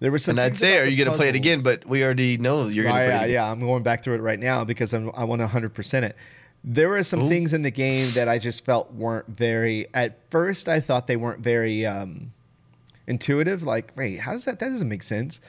There 0.00 0.12
was 0.12 0.24
some. 0.24 0.38
and 0.38 0.40
I'd 0.40 0.56
say, 0.56 0.78
are 0.78 0.84
you 0.86 1.02
gonna 1.02 1.16
play 1.16 1.28
it 1.28 1.34
again? 1.34 1.62
But 1.62 1.84
we 1.86 2.04
already 2.04 2.36
know 2.38 2.68
you're 2.68 2.84
gonna 2.84 2.96
Oh, 2.96 2.98
play 3.04 3.08
yeah, 3.08 3.20
it. 3.20 3.24
Again. 3.24 3.30
yeah. 3.34 3.50
I'm 3.50 3.60
going 3.60 3.82
back 3.82 4.02
through 4.04 4.14
it 4.14 4.20
right 4.20 4.38
now 4.38 4.64
because 4.64 4.92
I'm, 4.92 5.10
I 5.16 5.24
want 5.24 5.40
to 5.42 5.46
100% 5.48 6.02
it. 6.04 6.16
There 6.64 6.88
were 6.88 7.02
some 7.02 7.22
Ooh. 7.22 7.28
things 7.28 7.52
in 7.52 7.62
the 7.62 7.70
game 7.70 8.12
that 8.12 8.28
I 8.28 8.38
just 8.38 8.64
felt 8.64 8.92
weren't 8.92 9.26
very. 9.28 9.86
At 9.94 10.18
first, 10.30 10.68
I 10.68 10.80
thought 10.80 11.06
they 11.06 11.16
weren't 11.16 11.40
very 11.40 11.84
um, 11.86 12.32
intuitive. 13.06 13.62
Like, 13.62 13.92
wait, 13.96 14.20
how 14.20 14.32
does 14.32 14.44
that? 14.44 14.58
That 14.60 14.68
doesn't 14.70 14.88
make 14.88 15.02
sense. 15.02 15.40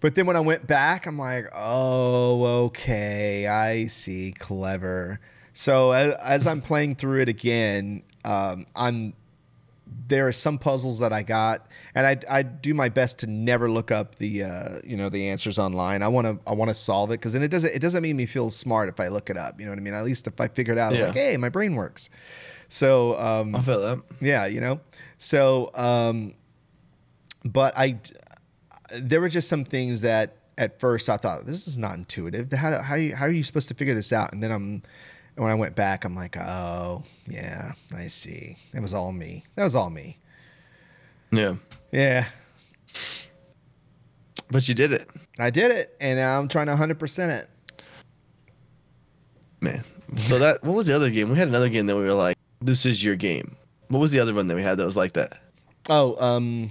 But 0.00 0.14
then 0.16 0.26
when 0.26 0.36
I 0.36 0.40
went 0.40 0.66
back, 0.66 1.06
I'm 1.06 1.18
like, 1.18 1.46
oh, 1.54 2.44
okay, 2.66 3.46
I 3.46 3.86
see, 3.86 4.32
clever. 4.38 5.18
So 5.54 5.92
as, 5.92 6.14
as 6.22 6.46
I'm 6.46 6.60
playing 6.60 6.96
through 6.96 7.20
it 7.22 7.28
again, 7.28 8.02
um, 8.24 8.66
I'm 8.76 9.14
there 10.06 10.28
are 10.28 10.32
some 10.32 10.58
puzzles 10.58 10.98
that 10.98 11.12
I 11.12 11.22
got, 11.22 11.66
and 11.94 12.06
I 12.06 12.18
I 12.28 12.42
do 12.42 12.74
my 12.74 12.88
best 12.88 13.20
to 13.20 13.26
never 13.26 13.70
look 13.70 13.90
up 13.90 14.16
the 14.16 14.42
uh, 14.44 14.78
you 14.84 14.96
know 14.96 15.08
the 15.08 15.28
answers 15.28 15.58
online. 15.58 16.02
I 16.02 16.08
want 16.08 16.26
to 16.26 16.38
I 16.46 16.52
want 16.54 16.68
to 16.70 16.74
solve 16.74 17.10
it 17.10 17.18
because 17.20 17.32
then 17.32 17.42
it 17.42 17.48
doesn't 17.48 17.74
it 17.74 17.78
doesn't 17.80 18.02
make 18.02 18.14
me 18.14 18.26
feel 18.26 18.50
smart 18.50 18.88
if 18.88 19.00
I 19.00 19.08
look 19.08 19.30
it 19.30 19.36
up. 19.36 19.58
You 19.58 19.66
know 19.66 19.72
what 19.72 19.78
I 19.78 19.82
mean? 19.82 19.94
At 19.94 20.04
least 20.04 20.26
if 20.26 20.40
I 20.40 20.48
figure 20.48 20.72
it 20.74 20.78
out, 20.78 20.94
Yeah. 20.94 21.06
like 21.06 21.14
hey, 21.14 21.36
my 21.36 21.48
brain 21.48 21.74
works. 21.74 22.10
So 22.68 23.18
um, 23.18 23.54
I 23.54 23.62
feel 23.62 23.80
that. 23.80 24.02
yeah, 24.20 24.46
you 24.46 24.60
know. 24.60 24.80
So, 25.18 25.70
um, 25.74 26.34
but 27.44 27.72
I, 27.76 27.98
there 28.92 29.20
were 29.20 29.28
just 29.28 29.48
some 29.48 29.64
things 29.64 30.00
that 30.00 30.36
at 30.58 30.80
first 30.80 31.08
I 31.08 31.16
thought 31.16 31.46
this 31.46 31.66
is 31.66 31.78
not 31.78 31.96
intuitive. 31.96 32.52
How 32.52 32.80
how 32.82 32.94
you, 32.94 33.14
how 33.14 33.26
are 33.26 33.30
you 33.30 33.42
supposed 33.42 33.68
to 33.68 33.74
figure 33.74 33.94
this 33.94 34.12
out? 34.12 34.32
And 34.32 34.42
then 34.42 34.50
I'm 34.50 34.82
when 35.36 35.50
I 35.50 35.54
went 35.54 35.74
back, 35.74 36.04
I'm 36.04 36.14
like, 36.14 36.36
oh 36.36 37.02
yeah, 37.26 37.72
I 37.96 38.06
see. 38.06 38.56
That 38.72 38.82
was 38.82 38.94
all 38.94 39.12
me. 39.12 39.44
That 39.56 39.64
was 39.64 39.74
all 39.74 39.90
me. 39.90 40.18
Yeah. 41.32 41.56
Yeah, 41.92 42.26
But 44.50 44.68
you 44.68 44.74
did 44.74 44.92
it, 44.92 45.08
I 45.38 45.50
did 45.50 45.70
it, 45.70 45.96
and 46.00 46.18
now 46.18 46.38
I'm 46.38 46.48
trying 46.48 46.66
to 46.66 46.74
100% 46.74 47.28
it. 47.40 47.48
man. 49.60 49.82
So 50.16 50.38
that 50.38 50.62
what 50.62 50.74
was 50.74 50.86
the 50.86 50.94
other 50.94 51.10
game? 51.10 51.30
We 51.30 51.36
had 51.38 51.48
another 51.48 51.68
game 51.68 51.86
that 51.86 51.96
we 51.96 52.02
were 52.04 52.12
like, 52.12 52.36
"This 52.60 52.84
is 52.86 53.02
your 53.02 53.16
game." 53.16 53.56
What 53.88 53.98
was 53.98 54.12
the 54.12 54.20
other 54.20 54.34
one 54.34 54.46
that 54.48 54.54
we 54.56 54.62
had 54.62 54.76
that 54.78 54.84
was 54.84 54.96
like 54.96 55.12
that? 55.14 55.40
Oh, 55.88 56.16
um, 56.24 56.70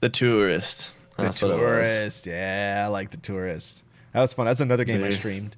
The 0.00 0.08
Tourist. 0.08 0.92
the 1.16 1.22
That's 1.24 1.42
what 1.42 1.50
it 1.50 1.54
was. 1.54 1.60
tourist. 1.60 2.26
Yeah, 2.26 2.82
I 2.86 2.88
like 2.88 3.10
the 3.10 3.16
tourist. 3.16 3.84
That 4.12 4.20
was 4.20 4.32
fun. 4.34 4.46
That's 4.46 4.60
another 4.60 4.84
game 4.84 5.02
I 5.02 5.10
streamed. 5.10 5.56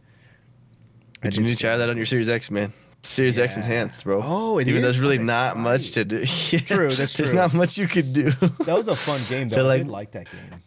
I 1.25 1.29
you 1.35 1.43
need 1.43 1.51
to 1.51 1.57
try 1.57 1.77
that 1.77 1.89
on 1.89 1.97
your 1.97 2.07
Series 2.07 2.29
X, 2.29 2.51
man? 2.51 2.73
Series 3.03 3.39
X 3.39 3.57
enhanced, 3.57 4.05
bro. 4.05 4.21
Oh, 4.23 4.59
it 4.59 4.67
Even 4.69 4.83
though 4.83 4.89
is? 4.89 4.99
there's 4.99 5.01
really 5.03 5.23
not 5.23 5.57
much 5.59 5.91
to 5.93 6.05
do. 6.05 6.19
Yeah, 6.51 6.61
True, 6.61 6.91
that's 6.91 7.17
There's 7.17 7.33
not 7.33 7.53
much 7.53 7.77
you 7.77 7.87
could 7.87 8.13
do. 8.13 8.31
That 8.31 8.77
was 8.77 8.89
a 8.89 8.95
fun 8.95 9.21
game 9.29 9.49
though. 9.49 9.57
They're 9.57 9.65
I 9.65 9.69
like- 9.69 9.83
did 9.83 9.91
like 9.91 10.11
that 10.13 10.31
game. 10.31 10.61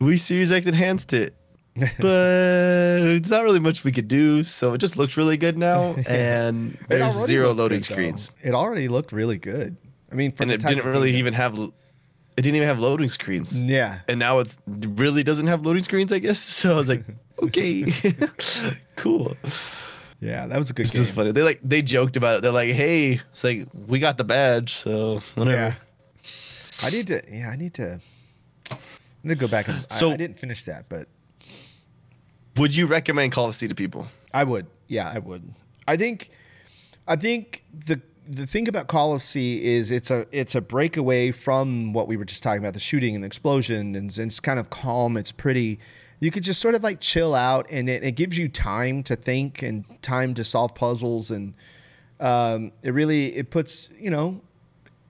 we 0.00 0.16
Series 0.16 0.50
X 0.52 0.66
enhanced 0.66 1.12
it, 1.12 1.34
but 2.00 3.02
it's 3.14 3.30
not 3.30 3.42
really 3.44 3.60
much 3.60 3.84
we 3.84 3.92
could 3.92 4.08
do. 4.08 4.42
So 4.44 4.72
it 4.74 4.78
just 4.78 4.96
looks 4.96 5.16
really 5.16 5.36
good 5.36 5.58
now, 5.58 5.94
and 6.08 6.78
there's 6.88 7.12
zero 7.26 7.52
loading 7.52 7.80
good, 7.80 7.88
though. 7.88 7.94
screens, 7.94 8.30
It 8.42 8.54
already 8.54 8.88
looked 8.88 9.12
really 9.12 9.38
good. 9.38 9.76
I 10.10 10.14
mean, 10.14 10.32
for 10.32 10.42
and 10.42 10.50
the 10.50 10.54
it 10.54 10.62
didn't 10.62 10.86
really 10.86 11.12
even 11.16 11.34
have. 11.34 11.58
It 11.58 12.42
didn't 12.42 12.56
even 12.56 12.68
have 12.68 12.78
loading 12.78 13.08
screens. 13.08 13.62
Yeah. 13.64 14.00
and 14.08 14.18
now 14.18 14.38
it's 14.38 14.56
really 14.66 15.22
doesn't 15.22 15.46
have 15.48 15.66
loading 15.66 15.82
screens, 15.82 16.10
I 16.12 16.20
guess. 16.20 16.38
So 16.40 16.72
I 16.72 16.76
was 16.76 16.88
like, 16.88 17.04
okay, 17.42 17.84
cool. 18.96 19.36
Yeah, 20.20 20.46
that 20.46 20.58
was 20.58 20.70
a 20.70 20.74
good 20.74 20.82
It's 20.82 20.90
game. 20.90 21.00
just 21.02 21.14
funny. 21.14 21.32
They 21.32 21.42
like 21.42 21.60
they 21.62 21.80
joked 21.82 22.16
about 22.16 22.36
it. 22.36 22.42
They're 22.42 22.52
like, 22.52 22.70
hey, 22.74 23.20
it's 23.32 23.42
like 23.44 23.66
we 23.86 23.98
got 23.98 24.18
the 24.18 24.24
badge, 24.24 24.72
so 24.74 25.20
whatever. 25.34 25.56
Yeah. 25.56 25.74
I 26.82 26.90
need 26.90 27.06
to. 27.08 27.22
Yeah, 27.30 27.48
I 27.50 27.56
need 27.56 27.74
to. 27.74 28.00
I'm 28.70 28.78
gonna 29.24 29.34
go 29.34 29.48
back 29.48 29.68
and. 29.68 29.90
So- 29.90 30.10
I, 30.10 30.14
I 30.14 30.16
didn't 30.16 30.38
finish 30.38 30.64
that, 30.64 30.88
but 30.88 31.08
Would 32.56 32.74
you 32.76 32.86
recommend 32.86 33.32
Call 33.32 33.46
of 33.48 33.54
Sea 33.54 33.68
to 33.68 33.74
people? 33.74 34.06
I 34.34 34.44
would. 34.44 34.66
Yeah, 34.88 35.10
I 35.12 35.18
would. 35.18 35.54
I 35.88 35.96
think. 35.96 36.30
I 37.08 37.16
think 37.16 37.64
the 37.86 38.00
the 38.28 38.46
thing 38.46 38.68
about 38.68 38.86
Call 38.86 39.14
of 39.14 39.22
Sea 39.22 39.64
is 39.64 39.90
it's 39.90 40.10
a 40.10 40.26
it's 40.32 40.54
a 40.54 40.60
breakaway 40.60 41.30
from 41.32 41.92
what 41.92 42.06
we 42.08 42.16
were 42.16 42.24
just 42.24 42.42
talking 42.42 42.62
about 42.62 42.74
the 42.74 42.80
shooting 42.80 43.14
and 43.14 43.24
the 43.24 43.26
explosion 43.26 43.94
and, 43.96 44.16
it's 44.18 44.38
kind 44.40 44.58
of 44.58 44.70
calm. 44.70 45.16
It's 45.16 45.32
pretty. 45.32 45.80
You 46.20 46.30
could 46.30 46.42
just 46.42 46.60
sort 46.60 46.74
of 46.74 46.82
like 46.82 47.00
chill 47.00 47.34
out 47.34 47.66
and 47.70 47.88
it, 47.88 48.04
it 48.04 48.12
gives 48.12 48.36
you 48.38 48.48
time 48.48 49.02
to 49.04 49.16
think 49.16 49.62
and 49.62 49.84
time 50.02 50.34
to 50.34 50.44
solve 50.44 50.74
puzzles 50.74 51.30
and 51.30 51.54
um, 52.20 52.72
it 52.82 52.92
really 52.92 53.34
it 53.36 53.50
puts 53.50 53.88
you 53.98 54.10
know 54.10 54.42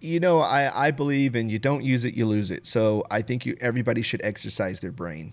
you 0.01 0.21
know 0.21 0.39
I 0.39 0.87
I 0.87 0.91
believe 0.93 1.35
in 1.35 1.49
you 1.49 1.59
don't 1.59 1.83
use 1.83 2.05
it 2.05 2.15
you 2.15 2.27
lose 2.27 2.51
it. 2.53 2.65
So 2.67 3.03
I 3.11 3.23
think 3.23 3.45
you 3.45 3.57
everybody 3.61 4.03
should 4.03 4.25
exercise 4.25 4.79
their 4.81 4.93
brain. 4.93 5.33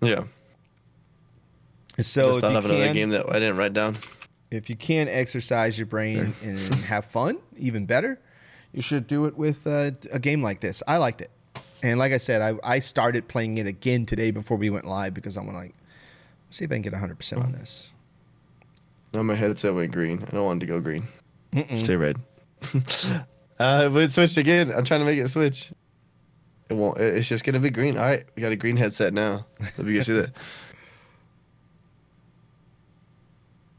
Yeah. 0.00 0.24
So 2.00 2.30
I 2.30 2.40
thought 2.40 2.52
you 2.52 2.56
of 2.58 2.64
another 2.64 2.84
can- 2.86 2.94
game 2.94 3.10
that 3.10 3.28
I 3.28 3.40
didn't 3.40 3.56
write 3.56 3.72
down. 3.72 3.98
if 4.52 4.70
you 4.70 4.76
can 4.76 5.08
exercise 5.08 5.76
your 5.78 5.86
brain 5.86 6.32
and 6.42 6.58
have 6.84 7.04
fun, 7.04 7.38
even 7.56 7.84
better, 7.86 8.20
you 8.72 8.80
should 8.82 9.08
do 9.08 9.24
it 9.24 9.36
with 9.36 9.66
uh, 9.66 9.90
a 10.12 10.20
game 10.20 10.40
like 10.42 10.60
this. 10.60 10.82
I 10.86 10.98
liked 10.98 11.20
it. 11.20 11.30
And 11.82 11.98
like 11.98 12.12
I 12.12 12.18
said, 12.18 12.42
I, 12.42 12.76
I 12.76 12.78
started 12.80 13.28
playing 13.28 13.58
it 13.58 13.66
again 13.66 14.06
today 14.06 14.30
before 14.30 14.56
we 14.56 14.70
went 14.70 14.84
live 14.84 15.14
because 15.14 15.36
I'm 15.36 15.52
like, 15.52 15.74
see 16.50 16.64
if 16.64 16.70
I 16.70 16.74
can 16.74 16.82
get 16.82 16.92
100% 16.92 17.42
on 17.42 17.52
this. 17.52 17.92
No, 19.14 19.22
my 19.22 19.34
headset 19.34 19.74
went 19.74 19.92
green. 19.92 20.24
I 20.26 20.30
don't 20.30 20.44
want 20.44 20.62
it 20.62 20.66
to 20.66 20.72
go 20.72 20.80
green. 20.80 21.08
Stay 21.76 21.96
red. 21.96 22.18
uh, 23.58 23.88
but 23.88 24.02
it 24.02 24.12
switched 24.12 24.36
again. 24.36 24.70
I'm 24.76 24.84
trying 24.84 25.00
to 25.00 25.06
make 25.06 25.18
it 25.18 25.28
switch. 25.28 25.72
It 26.68 26.74
won't. 26.74 26.98
It's 26.98 27.28
just 27.28 27.44
gonna 27.44 27.60
be 27.60 27.70
green. 27.70 27.96
All 27.96 28.02
right, 28.02 28.24
we 28.36 28.42
got 28.42 28.52
a 28.52 28.56
green 28.56 28.76
headset 28.76 29.14
now. 29.14 29.46
Let 29.78 29.86
me 29.86 29.98
see 30.02 30.14
that. 30.14 30.32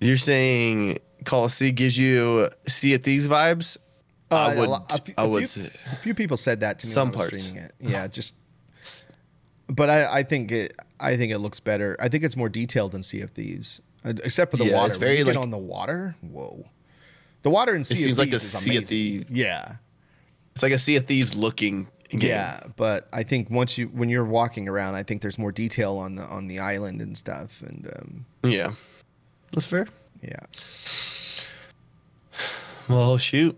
You're 0.02 0.18
saying 0.18 0.98
Call 1.26 1.46
of 1.46 1.52
Sea 1.52 1.72
gives 1.72 1.98
you 1.98 2.50
Sea 2.68 2.96
of 2.96 3.04
Thieves 3.04 3.28
vibes? 3.28 3.78
Uh, 4.32 4.36
I 4.36 4.54
a 4.54 4.60
would. 4.60 4.70
a 4.90 5.02
few- 5.02 5.14
I 5.18 5.24
a 5.24 5.28
would 5.28 5.40
few- 5.40 5.64
say. 5.66 5.72
A 5.92 5.96
few 5.98 6.14
people 6.14 6.38
said 6.38 6.60
that 6.60 6.80
to 6.80 6.88
me 6.88 6.94
Some 6.94 7.12
parts. 7.12 7.42
streaming 7.42 7.64
it. 7.64 7.74
Yeah, 7.80 8.08
just. 8.08 8.36
But 9.68 9.90
I, 9.90 10.20
I 10.20 10.24
think 10.24 10.52
it 10.52 10.74
I 11.00 11.16
think 11.18 11.32
it 11.32 11.38
looks 11.40 11.60
better. 11.60 11.96
I 12.00 12.10
think 12.10 12.24
it's 12.24 12.36
more 12.36 12.50
detailed 12.50 12.92
than 12.92 13.04
Sea 13.04 13.22
of 13.22 13.32
Thieves, 13.32 13.82
Uh, 14.04 14.14
except 14.24 14.52
for 14.52 14.58
the 14.58 14.66
Yeah, 14.66 14.76
water. 14.76 14.88
it's 14.88 14.98
When 14.98 15.08
very, 15.08 15.18
you 15.20 15.26
get 15.26 15.36
like- 15.36 15.44
on 15.44 15.50
the 15.52 15.58
water. 15.58 16.16
Whoa, 16.22 16.66
the 17.44 17.50
water 17.50 17.76
in 17.76 17.84
Sea 17.84 17.94
of 17.96 18.00
seems 18.00 18.18
like 18.18 18.30
a 18.30 18.40
Thieves 18.40 18.44
Sea 18.52 18.78
of. 18.78 18.86
Thieves. 18.86 19.26
Yeah, 19.30 19.76
It's 20.54 20.64
like 20.64 20.74
a 20.74 20.80
Sea 20.80 20.96
of 20.98 21.06
Thieves 21.06 21.36
looking 21.36 21.88
game. 22.10 22.22
Yeah, 22.22 22.60
but 22.76 23.08
I 23.14 23.22
think 23.24 23.50
once 23.52 23.78
you 23.78 23.88
when 23.88 24.10
you're 24.10 24.26
walking 24.26 24.68
around, 24.68 24.96
I 24.96 25.04
think 25.04 25.22
there's 25.22 25.38
more 25.38 25.52
detail 25.52 25.98
on 25.98 26.16
the 26.16 26.24
on 26.24 26.48
the 26.48 26.60
island 26.60 27.02
and 27.02 27.16
stuff, 27.18 27.62
and 27.62 27.88
um, 27.96 28.26
Yeah. 28.44 28.74
That's 29.52 29.66
fair. 29.68 29.88
yeah. 30.24 30.40
Well, 32.88 33.18
shoot. 33.20 33.56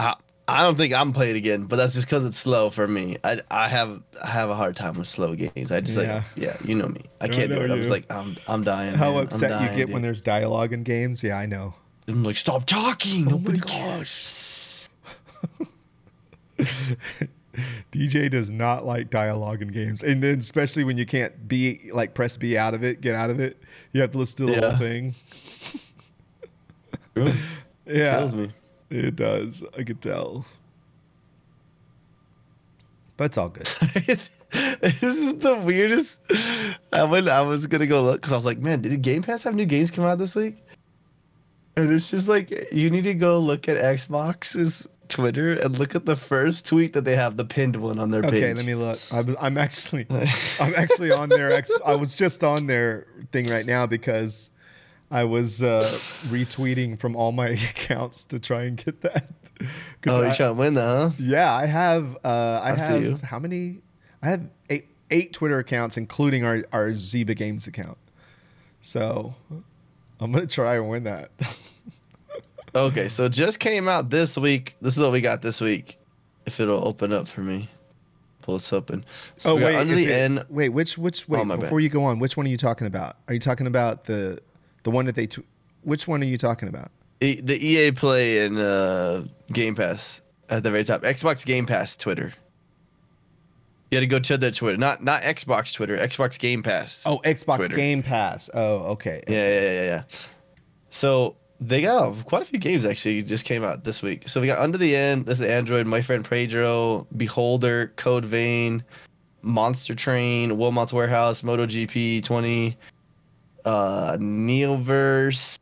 I, 0.00 0.14
I 0.48 0.62
don't 0.62 0.76
think 0.76 0.92
I'm 0.94 1.12
playing 1.12 1.36
again, 1.36 1.64
but 1.66 1.76
that's 1.76 1.94
just 1.94 2.06
because 2.06 2.26
it's 2.26 2.36
slow 2.36 2.70
for 2.70 2.88
me. 2.88 3.16
I, 3.22 3.40
I 3.50 3.68
have 3.68 4.02
I 4.22 4.26
have 4.28 4.50
a 4.50 4.54
hard 4.56 4.74
time 4.74 4.94
with 4.98 5.06
slow 5.06 5.34
games. 5.34 5.70
I 5.70 5.80
just 5.80 5.96
Yeah. 5.98 6.14
like 6.14 6.24
yeah, 6.36 6.56
you 6.64 6.74
know 6.74 6.88
me. 6.88 7.02
I 7.20 7.26
I 7.26 7.28
can't 7.28 7.50
do 7.50 7.56
know 7.56 7.62
it. 7.64 7.70
I 7.70 7.74
was 7.74 7.90
like 7.90 8.10
I'm 8.10 8.36
I'm 8.48 8.64
dying. 8.64 8.94
How 8.94 9.12
man. 9.12 9.24
Upset 9.24 9.60
you 9.62 9.68
get 9.76 9.86
dude. 9.86 9.92
when 9.94 10.02
there's 10.02 10.22
dialogue 10.22 10.72
in 10.72 10.82
games? 10.82 11.22
Yeah, 11.22 11.36
I 11.38 11.46
know. 11.46 11.74
I'm 12.08 12.24
like 12.24 12.36
stop 12.36 12.66
talking. 12.66 13.26
Oh 13.28 13.32
Nobody 13.32 13.60
my 13.60 13.66
cares. 13.66 14.88
DJ 17.92 18.30
does 18.30 18.50
not 18.50 18.84
like 18.84 19.10
dialogue 19.10 19.60
in 19.62 19.68
games, 19.68 20.02
and 20.02 20.22
then 20.22 20.38
especially 20.38 20.84
when 20.84 20.96
you 20.96 21.04
can't 21.06 21.48
be 21.48 21.90
like 21.92 22.14
press 22.14 22.36
B 22.36 22.56
out 22.56 22.74
of 22.74 22.82
it, 22.84 23.00
get 23.00 23.14
out 23.14 23.28
of 23.30 23.40
it. 23.40 23.58
You 23.92 24.00
have 24.00 24.12
to 24.12 24.18
listen 24.18 24.46
to 24.46 24.52
the 24.54 24.60
Yeah. 24.60 24.70
whole 24.70 24.78
thing. 24.78 25.14
Kills 27.14 27.34
Yeah, 27.86 28.26
me. 28.32 28.50
It 28.90 29.16
does. 29.16 29.64
I 29.78 29.82
could 29.82 30.00
tell. 30.00 30.44
But 33.16 33.24
it's 33.24 33.38
all 33.38 33.50
good. 33.50 33.66
this 34.80 35.02
is 35.02 35.36
the 35.38 35.60
weirdest. 35.64 36.20
I 36.92 37.04
went. 37.04 37.28
I 37.28 37.42
was 37.42 37.66
gonna 37.66 37.86
go 37.86 38.02
look 38.02 38.16
because 38.16 38.32
I 38.32 38.36
was 38.36 38.46
like, 38.46 38.58
man, 38.58 38.80
did 38.80 39.00
Game 39.02 39.22
Pass 39.22 39.42
have 39.44 39.54
new 39.54 39.66
games 39.66 39.90
come 39.90 40.04
out 40.04 40.18
this 40.18 40.34
week? 40.34 40.56
And 41.76 41.92
it's 41.92 42.10
just 42.10 42.28
like 42.28 42.50
you 42.72 42.90
need 42.90 43.04
to 43.04 43.14
go 43.14 43.38
look 43.38 43.68
at 43.68 43.76
Xbox's 43.76 44.88
Twitter 45.08 45.52
and 45.52 45.78
look 45.78 45.94
at 45.94 46.06
the 46.06 46.16
first 46.16 46.66
tweet 46.66 46.94
that 46.94 47.04
they 47.04 47.16
have, 47.16 47.36
the 47.36 47.44
pinned 47.44 47.76
one 47.76 47.98
on 47.98 48.10
their 48.10 48.22
page. 48.22 48.34
Okay, 48.34 48.54
let 48.54 48.64
me 48.64 48.74
look. 48.74 48.98
I'm, 49.12 49.36
I'm 49.40 49.58
actually, 49.58 50.06
I'm 50.60 50.74
actually 50.74 51.12
on 51.12 51.28
their. 51.28 51.52
Ex, 51.52 51.70
I 51.84 51.94
was 51.94 52.14
just 52.14 52.42
on 52.42 52.66
their 52.66 53.06
thing 53.32 53.46
right 53.48 53.66
now 53.66 53.86
because 53.86 54.50
I 55.10 55.24
was 55.24 55.62
uh, 55.62 55.80
retweeting 56.28 56.98
from 56.98 57.16
all 57.16 57.32
my 57.32 57.48
accounts 57.70 58.24
to 58.26 58.38
try 58.38 58.62
and 58.64 58.76
get 58.76 59.00
that. 59.02 59.26
Oh, 60.06 60.22
you're 60.22 60.32
trying 60.32 60.54
to 60.54 60.58
win 60.58 60.72
that, 60.74 60.86
huh? 60.86 61.10
yeah, 61.18 61.54
I 61.54 61.66
have. 61.66 62.16
Uh, 62.24 62.60
I, 62.64 62.70
I 62.72 62.78
have 62.78 63.02
you. 63.02 63.18
how 63.22 63.38
many? 63.38 63.82
I 64.22 64.30
have 64.30 64.48
eight, 64.70 64.86
eight 65.10 65.34
Twitter 65.34 65.58
accounts, 65.58 65.98
including 65.98 66.42
our 66.46 66.64
our 66.72 66.88
Zyba 66.92 67.36
Games 67.36 67.66
account. 67.66 67.98
So 68.80 69.34
I'm 70.18 70.32
gonna 70.32 70.46
try 70.46 70.76
and 70.76 70.88
win 70.88 71.04
that. 71.04 71.30
Okay, 72.74 73.08
so 73.08 73.24
it 73.24 73.32
just 73.32 73.58
came 73.58 73.88
out 73.88 74.10
this 74.10 74.38
week. 74.38 74.76
This 74.80 74.96
is 74.96 75.02
what 75.02 75.10
we 75.10 75.20
got 75.20 75.42
this 75.42 75.60
week. 75.60 75.98
If 76.46 76.60
it'll 76.60 76.86
open 76.86 77.12
up 77.12 77.26
for 77.26 77.40
me, 77.40 77.68
pull 78.42 78.54
this 78.54 78.72
open. 78.72 79.04
So 79.38 79.54
oh 79.54 79.56
wait, 79.56 79.74
under 79.76 79.94
the 79.96 80.04
it- 80.04 80.10
end. 80.10 80.44
wait, 80.48 80.68
which 80.68 80.96
which 80.96 81.28
wait 81.28 81.40
Oh, 81.40 81.44
my 81.44 81.56
bad. 81.56 81.62
before 81.62 81.80
you 81.80 81.88
go 81.88 82.04
on, 82.04 82.20
which 82.20 82.36
one 82.36 82.46
are 82.46 82.48
you 82.48 82.56
talking 82.56 82.86
about? 82.86 83.16
Are 83.26 83.34
you 83.34 83.40
talking 83.40 83.66
about 83.66 84.04
the 84.04 84.38
the 84.82 84.90
one 84.90 85.06
that 85.06 85.14
they? 85.14 85.26
Tw- 85.26 85.44
which 85.82 86.06
one 86.08 86.22
are 86.22 86.26
you 86.26 86.38
talking 86.38 86.68
about? 86.68 86.90
E- 87.20 87.40
the 87.40 87.54
EA 87.64 87.92
Play 87.92 88.44
and 88.44 88.58
uh, 88.58 89.24
Game 89.52 89.74
Pass 89.74 90.22
at 90.48 90.62
the 90.62 90.70
very 90.70 90.84
top. 90.84 91.02
Xbox 91.02 91.44
Game 91.44 91.66
Pass 91.66 91.96
Twitter. 91.96 92.32
You 93.90 93.96
had 93.96 94.00
to 94.02 94.06
go 94.06 94.20
to 94.20 94.38
the 94.38 94.52
Twitter, 94.52 94.76
not 94.76 95.02
not 95.02 95.22
Xbox 95.22 95.74
Twitter. 95.74 95.96
Xbox 95.96 96.38
Game 96.38 96.62
Pass. 96.62 97.04
Oh, 97.06 97.20
Xbox 97.24 97.56
Twitter. 97.56 97.76
Game 97.76 98.02
Pass. 98.02 98.48
Oh, 98.54 98.92
okay. 98.92 99.22
yeah, 99.26 99.48
yeah, 99.48 99.60
yeah, 99.60 99.82
yeah. 99.82 100.02
So 100.90 101.36
they 101.60 101.82
got 101.82 102.24
quite 102.24 102.42
a 102.42 102.44
few 102.44 102.58
games 102.58 102.84
actually 102.84 103.22
just 103.22 103.44
came 103.44 103.64
out 103.64 103.84
this 103.84 104.00
week. 104.00 104.28
So 104.28 104.40
we 104.40 104.46
got 104.46 104.60
Unto 104.60 104.78
the 104.78 104.94
End. 104.96 105.26
This 105.26 105.40
is 105.40 105.46
Android. 105.46 105.86
My 105.86 106.00
friend 106.02 106.28
Pedro, 106.28 107.06
Beholder, 107.16 107.88
Code 107.96 108.24
Vein, 108.24 108.82
Monster 109.42 109.94
Train, 109.94 110.56
Wilmot's 110.56 110.92
Warehouse, 110.92 111.42
MotoGP 111.42 112.24
20, 112.24 112.76
uh, 113.64 114.16
Neoverse, 114.18 115.58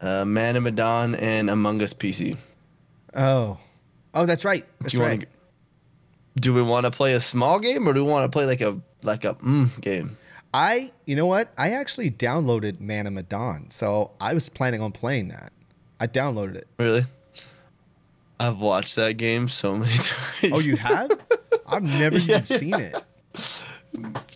uh, 0.00 0.24
Man 0.24 0.56
of 0.56 0.62
Medan, 0.62 1.14
and 1.16 1.50
Among 1.50 1.82
Us 1.82 1.94
PC. 1.94 2.36
Oh, 3.14 3.58
oh, 4.14 4.26
that's 4.26 4.44
right. 4.44 4.64
That's 4.80 4.92
do 4.92 5.00
right. 5.00 5.08
want 5.10 5.20
to? 5.22 5.26
Do 6.40 6.54
we 6.54 6.62
want 6.62 6.84
to 6.84 6.90
play 6.92 7.14
a 7.14 7.20
small 7.20 7.58
game 7.58 7.88
or 7.88 7.92
do 7.92 8.04
we 8.04 8.10
want 8.10 8.24
to 8.24 8.28
play 8.28 8.46
like 8.46 8.60
a 8.60 8.80
like 9.02 9.24
a 9.24 9.34
mm 9.34 9.80
game? 9.80 10.16
I, 10.54 10.90
you 11.04 11.14
know 11.14 11.26
what? 11.26 11.50
I 11.58 11.70
actually 11.70 12.10
downloaded 12.10 12.80
Man 12.80 13.06
of 13.06 13.12
Medan, 13.12 13.70
so 13.70 14.12
I 14.20 14.34
was 14.34 14.48
planning 14.48 14.80
on 14.80 14.92
playing 14.92 15.28
that. 15.28 15.52
I 16.00 16.06
downloaded 16.06 16.54
it. 16.56 16.68
Really? 16.78 17.04
I've 18.40 18.58
watched 18.60 18.96
that 18.96 19.16
game 19.16 19.48
so 19.48 19.76
many 19.76 19.92
times. 19.94 20.52
Oh, 20.52 20.60
you 20.60 20.76
have? 20.76 21.10
I've 21.66 21.82
never 21.82 22.18
Yeah, 22.18 22.36
even 22.36 22.44
seen 22.44 22.74
it. 22.74 23.04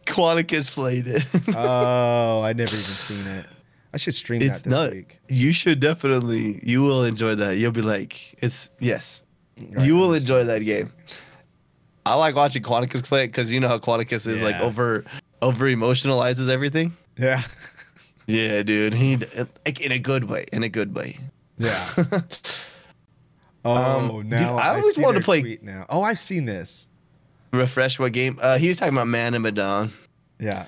Quanticus 0.06 0.70
played 0.70 1.06
it. 1.06 1.22
Oh, 1.56 2.42
I 2.42 2.52
never 2.52 2.70
even 2.70 2.78
seen 2.78 3.26
it. 3.26 3.46
I 3.94 3.98
should 3.98 4.14
stream 4.14 4.40
it's 4.42 4.62
that 4.62 4.68
this 4.68 4.78
not. 4.78 4.92
week. 4.92 5.20
You 5.28 5.52
should 5.52 5.80
definitely. 5.80 6.60
You 6.62 6.82
will 6.82 7.04
enjoy 7.04 7.34
that. 7.36 7.58
You'll 7.58 7.72
be 7.72 7.82
like, 7.82 8.34
it's 8.42 8.70
yes. 8.80 9.24
Right, 9.70 9.86
you 9.86 9.96
will 9.96 10.14
enjoy 10.14 10.44
that 10.44 10.62
game. 10.64 10.90
I 12.06 12.14
like 12.14 12.34
watching 12.34 12.62
Quanticus 12.62 13.04
play 13.04 13.24
it 13.24 13.28
because 13.28 13.52
you 13.52 13.60
know 13.60 13.68
how 13.68 13.78
Quanticus 13.78 14.26
is 14.26 14.42
like 14.42 14.60
over 14.60 15.04
over 15.42 15.66
emotionalizes 15.66 16.48
everything. 16.48 16.96
Yeah. 17.18 17.42
Yeah, 18.28 18.62
dude. 18.62 18.94
He 18.94 19.16
like 19.66 19.80
in 19.84 19.90
a 19.90 19.98
good 19.98 20.24
way. 20.30 20.46
In 20.52 20.62
a 20.62 20.68
good 20.68 20.94
way. 20.94 21.18
Yeah. 21.58 21.88
Oh, 23.64 23.74
Um, 23.74 24.28
now 24.28 24.36
dude, 24.36 24.46
I 24.46 24.68
always 24.76 24.94
see 24.94 25.02
wanted 25.02 25.18
to 25.20 25.24
play- 25.24 25.58
now. 25.60 25.86
Oh, 25.90 26.02
I've 26.02 26.20
seen 26.20 26.44
this. 26.44 26.88
Refresh 27.52 27.98
what 27.98 28.12
game? 28.12 28.38
Uh, 28.40 28.58
he 28.58 28.68
was 28.68 28.78
talking 28.78 28.94
about 28.94 29.08
Man 29.08 29.34
and 29.34 29.42
Medan. 29.42 29.92
Yeah. 30.38 30.66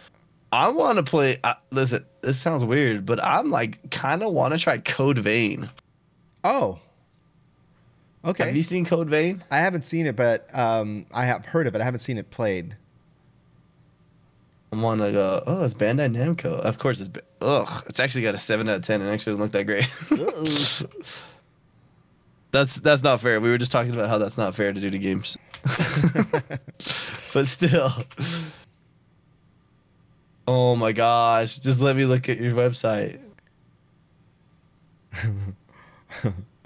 I 0.53 0.69
want 0.69 0.99
to 0.99 1.03
play. 1.03 1.37
Uh, 1.43 1.55
listen, 1.71 2.05
this 2.21 2.39
sounds 2.39 2.65
weird, 2.65 3.05
but 3.05 3.23
I'm 3.23 3.51
like 3.51 3.91
kind 3.91 4.23
of 4.23 4.33
want 4.33 4.55
to 4.55 4.59
try 4.59 4.79
Code 4.79 5.19
Vein. 5.19 5.69
Oh. 6.45 6.79
Okay. 8.25 8.47
Have 8.47 8.57
you 8.57 8.63
seen 8.63 8.85
Code 8.85 9.09
Vein? 9.09 9.43
I 9.51 9.59
haven't 9.59 9.85
seen 9.85 10.07
it, 10.07 10.15
but 10.15 10.47
um, 10.55 11.07
I 11.13 11.25
have 11.25 11.45
heard 11.45 11.67
of 11.67 11.71
it. 11.71 11.73
But 11.73 11.81
I 11.81 11.85
haven't 11.85 12.01
seen 12.01 12.19
it 12.19 12.31
played. 12.31 12.77
I 14.73 14.77
want 14.77 15.01
to 15.01 15.11
go. 15.11 15.43
Oh, 15.47 15.65
it's 15.65 15.75
Bandai 15.75 16.15
Namco. 16.15 16.61
Of 16.61 16.79
course, 16.79 17.01
it's. 17.01 17.11
Ugh, 17.41 17.85
it's 17.87 17.99
actually 17.99 18.23
got 18.23 18.35
a 18.35 18.39
seven 18.39 18.69
out 18.69 18.77
of 18.77 18.83
ten, 18.83 19.01
and 19.01 19.11
actually 19.11 19.37
doesn't 19.37 19.43
look 19.43 19.53
that 19.53 19.65
great. 19.65 19.91
that's 22.55 22.77
that's 22.77 23.03
not 23.03 23.21
fair. 23.21 23.41
We 23.41 23.51
were 23.51 23.59
just 23.59 23.73
talking 23.73 23.93
about 23.93 24.09
how 24.09 24.19
that's 24.19 24.39
not 24.39 24.55
fair 24.55 24.73
to 24.73 24.81
do 24.81 24.89
to 24.89 24.99
games. 24.99 25.37
but 27.35 27.49
still. 27.49 27.93
Oh 30.47 30.77
my 30.77 30.93
gosh! 30.93 31.59
Just 31.59 31.81
let 31.81 31.97
me 31.97 32.05
look 32.05 32.29
at 32.29 32.39
your 32.39 32.53
website. 32.53 33.21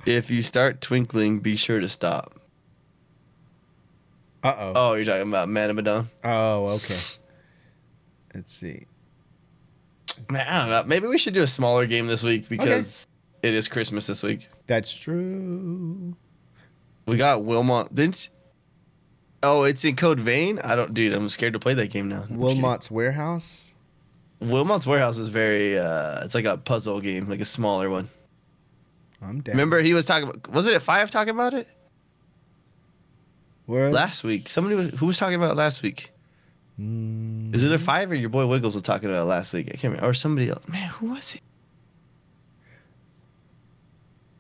if 0.07 0.31
you 0.31 0.43
start 0.43 0.83
twinkling, 0.83 1.39
be 1.41 1.57
sure 1.57 1.81
to 1.81 1.89
stop. 1.89 2.39
Uh 4.45 4.55
oh. 4.59 4.73
Oh, 4.77 4.93
you're 4.95 5.05
talking 5.05 5.29
about 5.29 5.49
Man 5.49 5.71
of 5.71 5.77
Medan? 5.77 6.07
Oh, 6.23 6.67
okay. 6.67 6.99
Let's 8.35 8.53
see. 8.53 8.87
Man, 10.31 10.47
I 10.47 10.61
don't 10.61 10.71
know. 10.71 10.85
Maybe 10.85 11.07
we 11.07 11.17
should 11.17 11.35
do 11.35 11.43
a 11.43 11.47
smaller 11.47 11.87
game 11.87 12.07
this 12.07 12.23
week 12.23 12.47
because 12.49 13.09
it 13.43 13.55
is 13.55 13.69
Christmas 13.69 14.07
this 14.07 14.23
week. 14.23 14.51
That's 14.69 14.97
true. 14.97 16.15
We 17.07 17.17
got 17.17 17.43
Wilmot. 17.43 17.93
Didn't? 17.95 18.31
Oh, 19.43 19.65
it's 19.65 19.85
in 19.85 19.97
Code 19.97 20.21
Vein. 20.21 20.59
I 20.63 20.77
don't, 20.77 20.95
dude. 20.95 21.13
I'm 21.15 21.29
scared 21.31 21.55
to 21.55 21.59
play 21.59 21.75
that 21.75 21.91
game 21.91 22.09
now. 22.09 22.25
I'm. 22.31 22.37
Wilmot's 22.39 22.91
Warehouse. 22.91 23.73
Wilmot's 24.41 24.87
Warehouse 24.87 25.17
is 25.19 25.29
very. 25.29 25.79
uh 25.79 26.21
It's 26.25 26.35
like 26.35 26.45
a 26.45 26.57
puzzle 26.59 27.01
game, 27.01 27.29
like 27.29 27.41
a 27.41 27.45
smaller 27.45 27.91
one. 27.91 28.09
I'm 29.23 29.41
down. 29.41 29.55
Remember, 29.55 29.81
he 29.81 29.95
was 29.95 30.05
talking. 30.05 30.29
about 30.29 30.49
Was 30.53 30.67
it 30.67 30.75
at 30.75 30.83
five 30.83 31.11
talking 31.11 31.35
about 31.35 31.55
it 31.55 31.67
Where 33.67 33.91
last 33.91 34.23
week? 34.23 34.43
Somebody 34.49 34.77
was. 34.77 34.91
Who 34.99 35.07
was 35.07 35.19
talking 35.19 35.35
about 35.37 35.51
it 35.53 35.57
last 35.57 35.83
week? 35.83 36.13
Mm, 36.79 37.53
Is 37.55 37.65
it 37.65 37.73
a 37.73 37.79
five 37.79 38.11
or 38.11 38.15
your 38.15 38.29
boy 38.29 38.47
Wiggles 38.47 38.75
was 38.75 38.83
talking 38.85 39.09
about 39.11 39.23
it 39.23 39.25
last 39.25 39.53
week? 39.55 39.67
I 39.69 39.71
can't 39.73 39.95
remember. 39.95 40.07
Or 40.09 40.15
somebody 40.15 40.51
else. 40.51 40.69
Man, 40.69 40.89
who 40.91 41.07
was 41.07 41.35
it? 41.35 41.41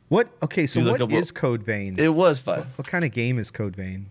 What? 0.08 0.28
Okay, 0.42 0.66
so 0.66 0.80
what 0.80 1.00
up 1.00 1.10
what- 1.10 1.18
is 1.18 1.30
Code 1.30 1.62
Vein? 1.62 1.96
It 1.98 2.08
was 2.14 2.38
five. 2.38 2.66
what 2.76 2.86
kind 2.86 3.04
of 3.04 3.12
game 3.12 3.38
is 3.38 3.50
Code 3.50 3.74
Vein? 3.76 4.06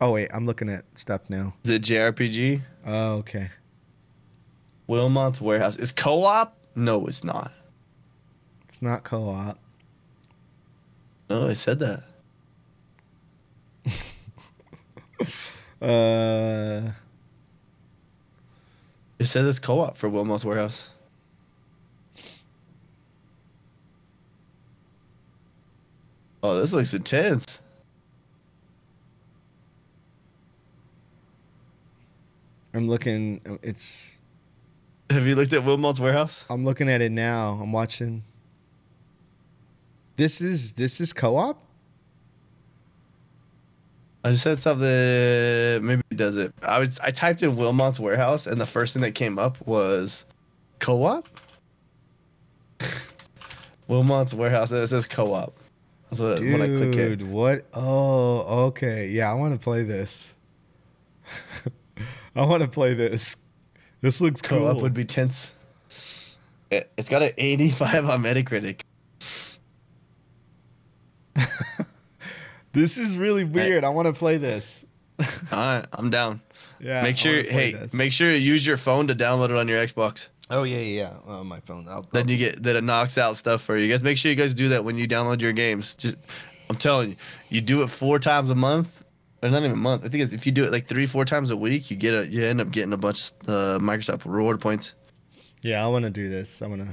Oh 0.00 0.12
wait, 0.12 0.28
I'm 0.34 0.44
looking 0.46 0.68
at 0.68 0.84
stuff 0.94 1.22
now. 1.28 1.54
Is 1.64 1.70
it 1.70 1.82
JRPG? 1.82 2.60
Oh, 2.86 3.12
okay. 3.18 3.50
Wilmot's 4.86 5.40
Warehouse 5.40 5.76
is 5.76 5.92
co-op. 5.92 6.56
No, 6.76 7.06
it's 7.06 7.24
not. 7.24 7.52
It's 8.68 8.82
not 8.82 9.02
co-op. 9.04 9.58
No, 11.30 11.48
I 11.48 11.54
said 11.54 11.78
that. 11.80 12.02
Uh, 15.82 16.92
It 19.18 19.26
said 19.26 19.44
it's 19.44 19.58
co-op 19.58 19.96
for 19.98 20.08
Wilmot's 20.08 20.44
Warehouse. 20.44 20.88
Oh, 26.44 26.60
this 26.60 26.74
looks 26.74 26.92
intense. 26.92 27.62
I'm 32.74 32.86
looking. 32.86 33.40
It's. 33.62 34.18
Have 35.08 35.26
you 35.26 35.36
looked 35.36 35.54
at 35.54 35.64
Wilmot's 35.64 36.00
Warehouse? 36.00 36.44
I'm 36.50 36.62
looking 36.62 36.90
at 36.90 37.00
it 37.00 37.12
now. 37.12 37.58
I'm 37.62 37.72
watching. 37.72 38.24
This 40.16 40.42
is 40.42 40.74
this 40.74 41.00
is 41.00 41.14
co-op. 41.14 41.64
I 44.22 44.32
just 44.32 44.42
said 44.42 44.60
something. 44.60 44.86
Maybe 45.86 46.02
it 46.10 46.18
does 46.18 46.36
it. 46.36 46.52
I 46.62 46.78
was. 46.78 47.00
I 47.00 47.10
typed 47.10 47.42
in 47.42 47.56
Wilmot's 47.56 47.98
Warehouse, 47.98 48.46
and 48.46 48.60
the 48.60 48.66
first 48.66 48.92
thing 48.92 49.00
that 49.00 49.14
came 49.14 49.38
up 49.38 49.66
was 49.66 50.26
co-op. 50.78 51.26
Wilmot's 53.88 54.34
Warehouse, 54.34 54.72
and 54.72 54.82
it 54.82 54.88
says 54.88 55.06
co-op. 55.06 55.58
That's 56.18 56.30
what 56.30 56.38
Dude, 56.38 56.52
when 56.52 56.62
I 56.62 56.76
click 56.76 56.94
it. 56.96 57.22
what? 57.22 57.66
Oh, 57.74 58.66
okay. 58.66 59.08
Yeah, 59.08 59.30
I 59.30 59.34
want 59.34 59.52
to 59.54 59.58
play 59.58 59.82
this. 59.82 60.34
I 62.36 62.44
want 62.44 62.62
to 62.62 62.68
play 62.68 62.94
this. 62.94 63.36
This 64.00 64.20
looks 64.20 64.42
cool. 64.42 64.60
Co-op 64.60 64.82
would 64.82 64.94
be 64.94 65.04
tense. 65.04 65.54
It, 66.70 66.90
it's 66.96 67.08
got 67.08 67.22
an 67.22 67.30
85 67.36 68.08
on 68.08 68.22
Metacritic. 68.22 68.82
this 72.72 72.96
is 72.98 73.16
really 73.16 73.44
weird. 73.44 73.84
I 73.84 73.88
want 73.88 74.06
to 74.06 74.12
play 74.12 74.36
this. 74.36 74.84
All 75.18 75.26
right, 75.52 75.86
I'm 75.92 76.10
down. 76.10 76.40
Yeah. 76.80 77.02
make 77.02 77.16
sure, 77.16 77.42
hey, 77.42 77.72
this. 77.72 77.94
make 77.94 78.12
sure 78.12 78.30
you 78.30 78.36
use 78.36 78.66
your 78.66 78.76
phone 78.76 79.06
to 79.06 79.14
download 79.14 79.46
it 79.46 79.56
on 79.56 79.68
your 79.68 79.78
Xbox. 79.78 80.28
Oh 80.50 80.64
yeah, 80.64 80.78
yeah, 80.78 81.00
yeah. 81.26 81.32
On 81.32 81.46
my 81.46 81.60
phone. 81.60 81.86
I'll, 81.88 82.02
Then 82.12 82.28
you 82.28 82.36
get 82.36 82.62
that 82.62 82.76
it 82.76 82.84
knocks 82.84 83.16
out 83.18 83.36
stuff 83.36 83.62
for 83.62 83.76
you 83.78 83.90
guys. 83.90 84.02
Make 84.02 84.18
sure 84.18 84.30
you 84.30 84.36
guys 84.36 84.52
do 84.54 84.68
that 84.70 84.84
when 84.84 84.98
you 84.98 85.08
download 85.08 85.40
your 85.40 85.52
games. 85.52 85.96
Just, 85.96 86.16
I'm 86.68 86.76
telling 86.76 87.10
you, 87.10 87.16
you 87.48 87.60
do 87.60 87.82
it 87.82 87.88
four 87.88 88.18
times 88.18 88.50
a 88.50 88.54
month, 88.54 89.02
or 89.42 89.48
not 89.48 89.58
even 89.58 89.72
a 89.72 89.76
month. 89.76 90.04
I 90.04 90.08
think 90.08 90.22
it's 90.22 90.32
if 90.34 90.44
you 90.46 90.52
do 90.52 90.64
it 90.64 90.70
like 90.72 90.86
three, 90.86 91.06
four 91.06 91.24
times 91.24 91.50
a 91.50 91.56
week, 91.56 91.90
you 91.90 91.96
get 91.96 92.14
a, 92.14 92.26
you 92.26 92.44
end 92.44 92.60
up 92.60 92.70
getting 92.70 92.92
a 92.92 92.96
bunch 92.98 93.30
of 93.30 93.48
uh, 93.48 93.78
Microsoft 93.82 94.30
reward 94.30 94.60
points. 94.60 94.94
yeah, 95.62 95.82
I 95.84 95.88
want 95.88 96.04
to 96.04 96.10
do 96.10 96.28
this. 96.28 96.60
I 96.62 96.66
want 96.66 96.82
to. 96.82 96.88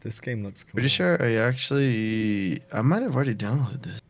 This 0.00 0.20
game 0.20 0.42
looks 0.44 0.62
cool. 0.64 0.72
Pretty 0.72 0.88
sure 0.88 1.20
I 1.22 1.34
actually, 1.34 2.60
I 2.72 2.82
might 2.82 3.02
have 3.02 3.14
already 3.14 3.34
downloaded 3.36 3.82
this. 3.82 4.00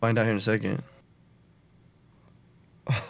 Find 0.00 0.18
out 0.18 0.22
here 0.24 0.32
in 0.32 0.38
a 0.38 0.40
second. 0.40 0.82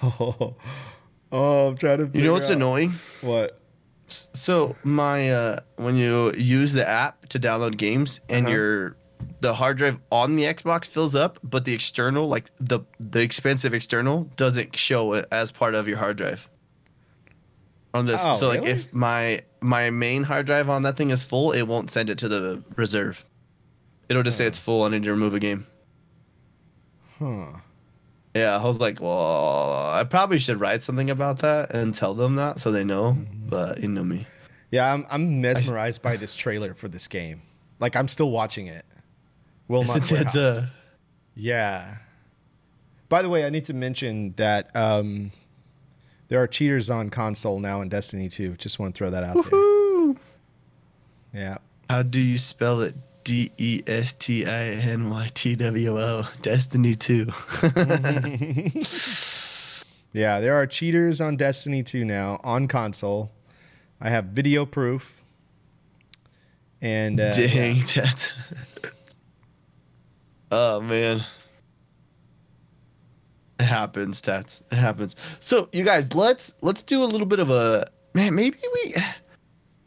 Oh, 0.02 0.54
oh, 1.32 1.68
I'm 1.68 1.76
trying 1.76 1.98
to. 1.98 2.10
You 2.18 2.24
know 2.24 2.32
what's 2.32 2.50
out- 2.50 2.56
annoying? 2.56 2.92
What? 3.20 3.60
So 4.08 4.76
my 4.84 5.30
uh, 5.30 5.60
when 5.76 5.96
you 5.96 6.32
use 6.36 6.72
the 6.72 6.86
app 6.88 7.28
to 7.30 7.38
download 7.40 7.76
games 7.76 8.20
and 8.28 8.46
Uh-huh. 8.46 8.54
your 8.54 8.96
the 9.40 9.54
hard 9.54 9.78
drive 9.78 9.98
on 10.12 10.36
the 10.36 10.44
Xbox 10.44 10.86
fills 10.86 11.14
up, 11.14 11.38
but 11.42 11.64
the 11.64 11.72
external, 11.74 12.24
like 12.24 12.50
the 12.60 12.80
the 13.00 13.20
expensive 13.20 13.72
external, 13.74 14.24
doesn't 14.36 14.76
show 14.76 15.14
it 15.14 15.26
as 15.32 15.50
part 15.52 15.74
of 15.74 15.88
your 15.88 15.96
hard 15.98 16.16
drive. 16.16 16.48
On 17.94 18.06
this, 18.06 18.20
Oh, 18.24 18.34
so 18.34 18.48
like 18.48 18.64
if 18.64 18.92
my 18.92 19.42
my 19.60 19.88
main 19.90 20.24
hard 20.24 20.46
drive 20.46 20.68
on 20.68 20.82
that 20.82 20.96
thing 20.96 21.10
is 21.10 21.24
full, 21.24 21.52
it 21.52 21.62
won't 21.62 21.90
send 21.90 22.10
it 22.10 22.18
to 22.18 22.28
the 22.28 22.62
reserve. 22.76 23.24
It'll 24.08 24.22
just 24.22 24.36
say 24.36 24.46
it's 24.46 24.58
full. 24.58 24.82
I 24.82 24.88
need 24.90 25.04
to 25.04 25.10
remove 25.10 25.32
a 25.34 25.40
game. 25.40 25.66
Huh. 27.18 27.46
Yeah, 28.34 28.56
I 28.58 28.64
was 28.64 28.80
like, 28.80 29.00
well, 29.00 29.90
I 29.90 30.02
probably 30.04 30.38
should 30.40 30.58
write 30.58 30.82
something 30.82 31.08
about 31.08 31.38
that 31.40 31.72
and 31.72 31.94
tell 31.94 32.14
them 32.14 32.34
that 32.36 32.58
so 32.58 32.72
they 32.72 32.82
know. 32.84 33.12
Mm-hmm. 33.12 33.48
But 33.48 33.78
you 33.80 33.88
know 33.88 34.02
me. 34.04 34.26
Yeah, 34.70 34.92
I'm 34.92 35.06
I'm 35.10 35.40
mesmerized 35.40 36.02
by 36.02 36.16
this 36.16 36.36
trailer 36.36 36.74
for 36.74 36.88
this 36.88 37.06
game. 37.06 37.42
Like 37.78 37.94
I'm 37.94 38.08
still 38.08 38.30
watching 38.32 38.66
it. 38.66 38.84
Wilmot's 39.68 40.10
It's, 40.10 40.12
it's, 40.12 40.34
Warehouse. 40.34 40.58
uh, 40.58 40.66
Yeah. 41.36 41.96
By 43.08 43.22
the 43.22 43.28
way, 43.28 43.44
I 43.46 43.50
need 43.50 43.66
to 43.66 43.74
mention 43.74 44.32
that 44.36 44.74
um, 44.74 45.30
there 46.28 46.42
are 46.42 46.46
cheaters 46.48 46.90
on 46.90 47.10
console 47.10 47.60
now 47.60 47.80
in 47.82 47.88
Destiny 47.88 48.28
2. 48.28 48.56
Just 48.56 48.78
want 48.78 48.94
to 48.94 48.98
throw 48.98 49.10
that 49.10 49.22
out 49.22 49.34
there. 49.34 49.44
woohoo. 49.44 50.16
Yeah. 51.32 51.58
How 51.88 52.02
do 52.02 52.20
you 52.20 52.38
spell 52.38 52.80
it? 52.80 52.94
D 53.24 53.50
E 53.58 53.82
S 53.86 54.12
T 54.12 54.46
I 54.46 54.66
N 54.66 55.10
Y 55.10 55.28
T 55.34 55.56
W 55.56 55.98
O. 55.98 56.28
Destiny 56.42 56.94
2. 56.94 57.26
Yeah, 60.14 60.38
there 60.38 60.54
are 60.54 60.64
cheaters 60.64 61.20
on 61.20 61.36
Destiny 61.36 61.82
2 61.82 62.04
now 62.04 62.38
on 62.44 62.68
console. 62.68 63.32
I 64.00 64.10
have 64.10 64.26
video 64.26 64.64
proof. 64.64 65.20
And 66.80 67.18
uh, 67.18 67.32
Dang, 67.32 67.80
that. 67.96 68.32
oh, 70.52 70.80
man. 70.80 71.24
It 73.58 73.64
happens, 73.64 74.20
Tats. 74.20 74.62
It 74.70 74.76
happens. 74.76 75.16
So 75.40 75.68
you 75.72 75.82
guys, 75.82 76.14
let's 76.14 76.54
let's 76.60 76.82
do 76.82 77.02
a 77.02 77.06
little 77.06 77.26
bit 77.26 77.40
of 77.40 77.50
a 77.50 77.84
man. 78.12 78.34
Maybe 78.34 78.58
we. 78.74 78.94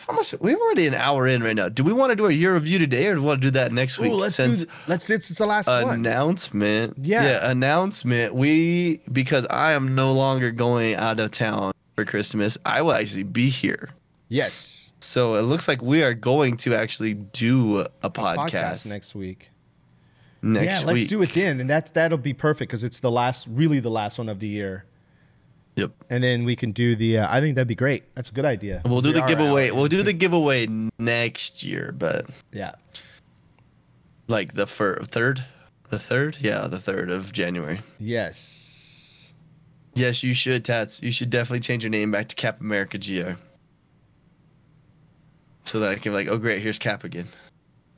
How 0.08 0.14
much? 0.14 0.34
We're 0.40 0.58
already 0.58 0.88
an 0.88 0.94
hour 0.94 1.28
in 1.28 1.44
right 1.44 1.56
now. 1.56 1.68
Do 1.68 1.84
we 1.84 1.92
want 1.92 2.12
to 2.12 2.16
do 2.16 2.28
a 2.28 2.32
year 2.32 2.54
review 2.54 2.80
today, 2.80 3.08
or 3.08 3.16
do 3.16 3.22
we 3.22 3.28
want 3.28 3.42
to 3.42 3.48
do 3.48 3.52
that 3.52 3.72
next 3.74 4.00
week? 4.00 4.12
Ooh, 4.12 4.16
let's 4.16 4.36
Since 4.36 4.64
do. 4.64 4.72
Let's. 4.88 5.10
It's, 5.10 5.30
it's 5.30 5.40
the 5.40 5.46
last 5.46 5.68
one. 5.68 5.90
announcement. 5.90 6.98
Yeah. 7.02 7.50
announcement. 7.50 8.34
We 8.34 9.02
because 9.12 9.46
I 9.50 9.74
am 9.74 9.96
no 9.96 10.14
longer 10.14 10.52
going 10.52 10.96
out 10.96 11.20
of 11.20 11.32
town 11.32 11.74
for 11.96 12.06
Christmas. 12.06 12.58
I 12.66 12.82
will 12.82 12.94
actually 12.94 13.24
be 13.24 13.50
here. 13.50 13.90
Yes. 14.30 14.94
So 15.00 15.36
it 15.36 15.44
looks 15.44 15.68
like 15.68 15.82
we 15.82 16.04
are 16.04 16.14
going 16.14 16.58
to 16.58 16.76
actually 16.76 17.14
do 17.14 17.86
a 18.02 18.10
podcast, 18.10 18.50
Podcast 18.50 18.90
next 18.90 19.16
week. 19.16 19.50
next 20.42 20.66
yeah, 20.66 20.78
week. 20.80 20.88
let's 21.00 21.06
do 21.06 21.22
it 21.22 21.34
then, 21.34 21.60
and 21.60 21.70
that 21.70 21.94
that'll 21.94 22.18
be 22.18 22.34
perfect 22.34 22.70
because 22.70 22.84
it's 22.84 23.00
the 23.00 23.12
last, 23.12 23.48
really 23.50 23.80
the 23.80 23.92
last 23.92 24.18
one 24.18 24.30
of 24.30 24.40
the 24.40 24.48
year, 24.48 24.86
Yep. 25.78 25.92
and 26.10 26.24
then 26.24 26.44
we 26.44 26.56
can 26.56 26.72
do 26.74 26.96
the. 26.96 27.20
Uh, 27.20 27.28
I 27.30 27.40
think 27.40 27.56
that'd 27.56 27.68
be 27.68 27.76
great. 27.76 28.04
That's 28.16 28.30
a 28.30 28.34
good 28.34 28.46
idea. 28.46 28.82
We'll 28.86 29.02
do 29.02 29.10
We 29.10 29.14
the 29.22 29.28
giveaway. 29.28 29.70
out. 29.70 29.76
We'll 29.76 29.88
do 29.88 30.04
the 30.04 30.14
giveaway 30.24 30.68
next 31.00 31.64
year, 31.64 31.94
but 31.98 32.26
Yeah. 32.52 32.74
like 34.28 34.54
the 34.54 34.68
fir- 34.68 35.02
third, 35.04 35.44
the 35.90 36.00
third, 36.00 36.38
yeah, 36.42 36.68
the 36.68 36.80
third 36.80 37.10
of 37.10 37.32
January. 37.32 37.80
Yes. 38.00 39.34
Yes, 39.94 40.22
you 40.24 40.34
should, 40.34 40.66
Tats. 40.66 41.02
You 41.02 41.12
should 41.12 41.30
definitely 41.30 41.62
change 41.62 41.84
your 41.84 41.90
name 41.92 42.12
back 42.12 42.28
to 42.30 42.36
Cap 42.36 42.60
America 42.62 42.98
GR. 42.98 43.32
So 45.64 45.80
that 45.82 45.92
I 45.92 45.96
can 45.96 46.12
be 46.12 46.16
like, 46.16 46.28
oh 46.30 46.38
great, 46.38 46.62
here's 46.62 46.80
Cap 46.80 47.04
again. 47.04 47.28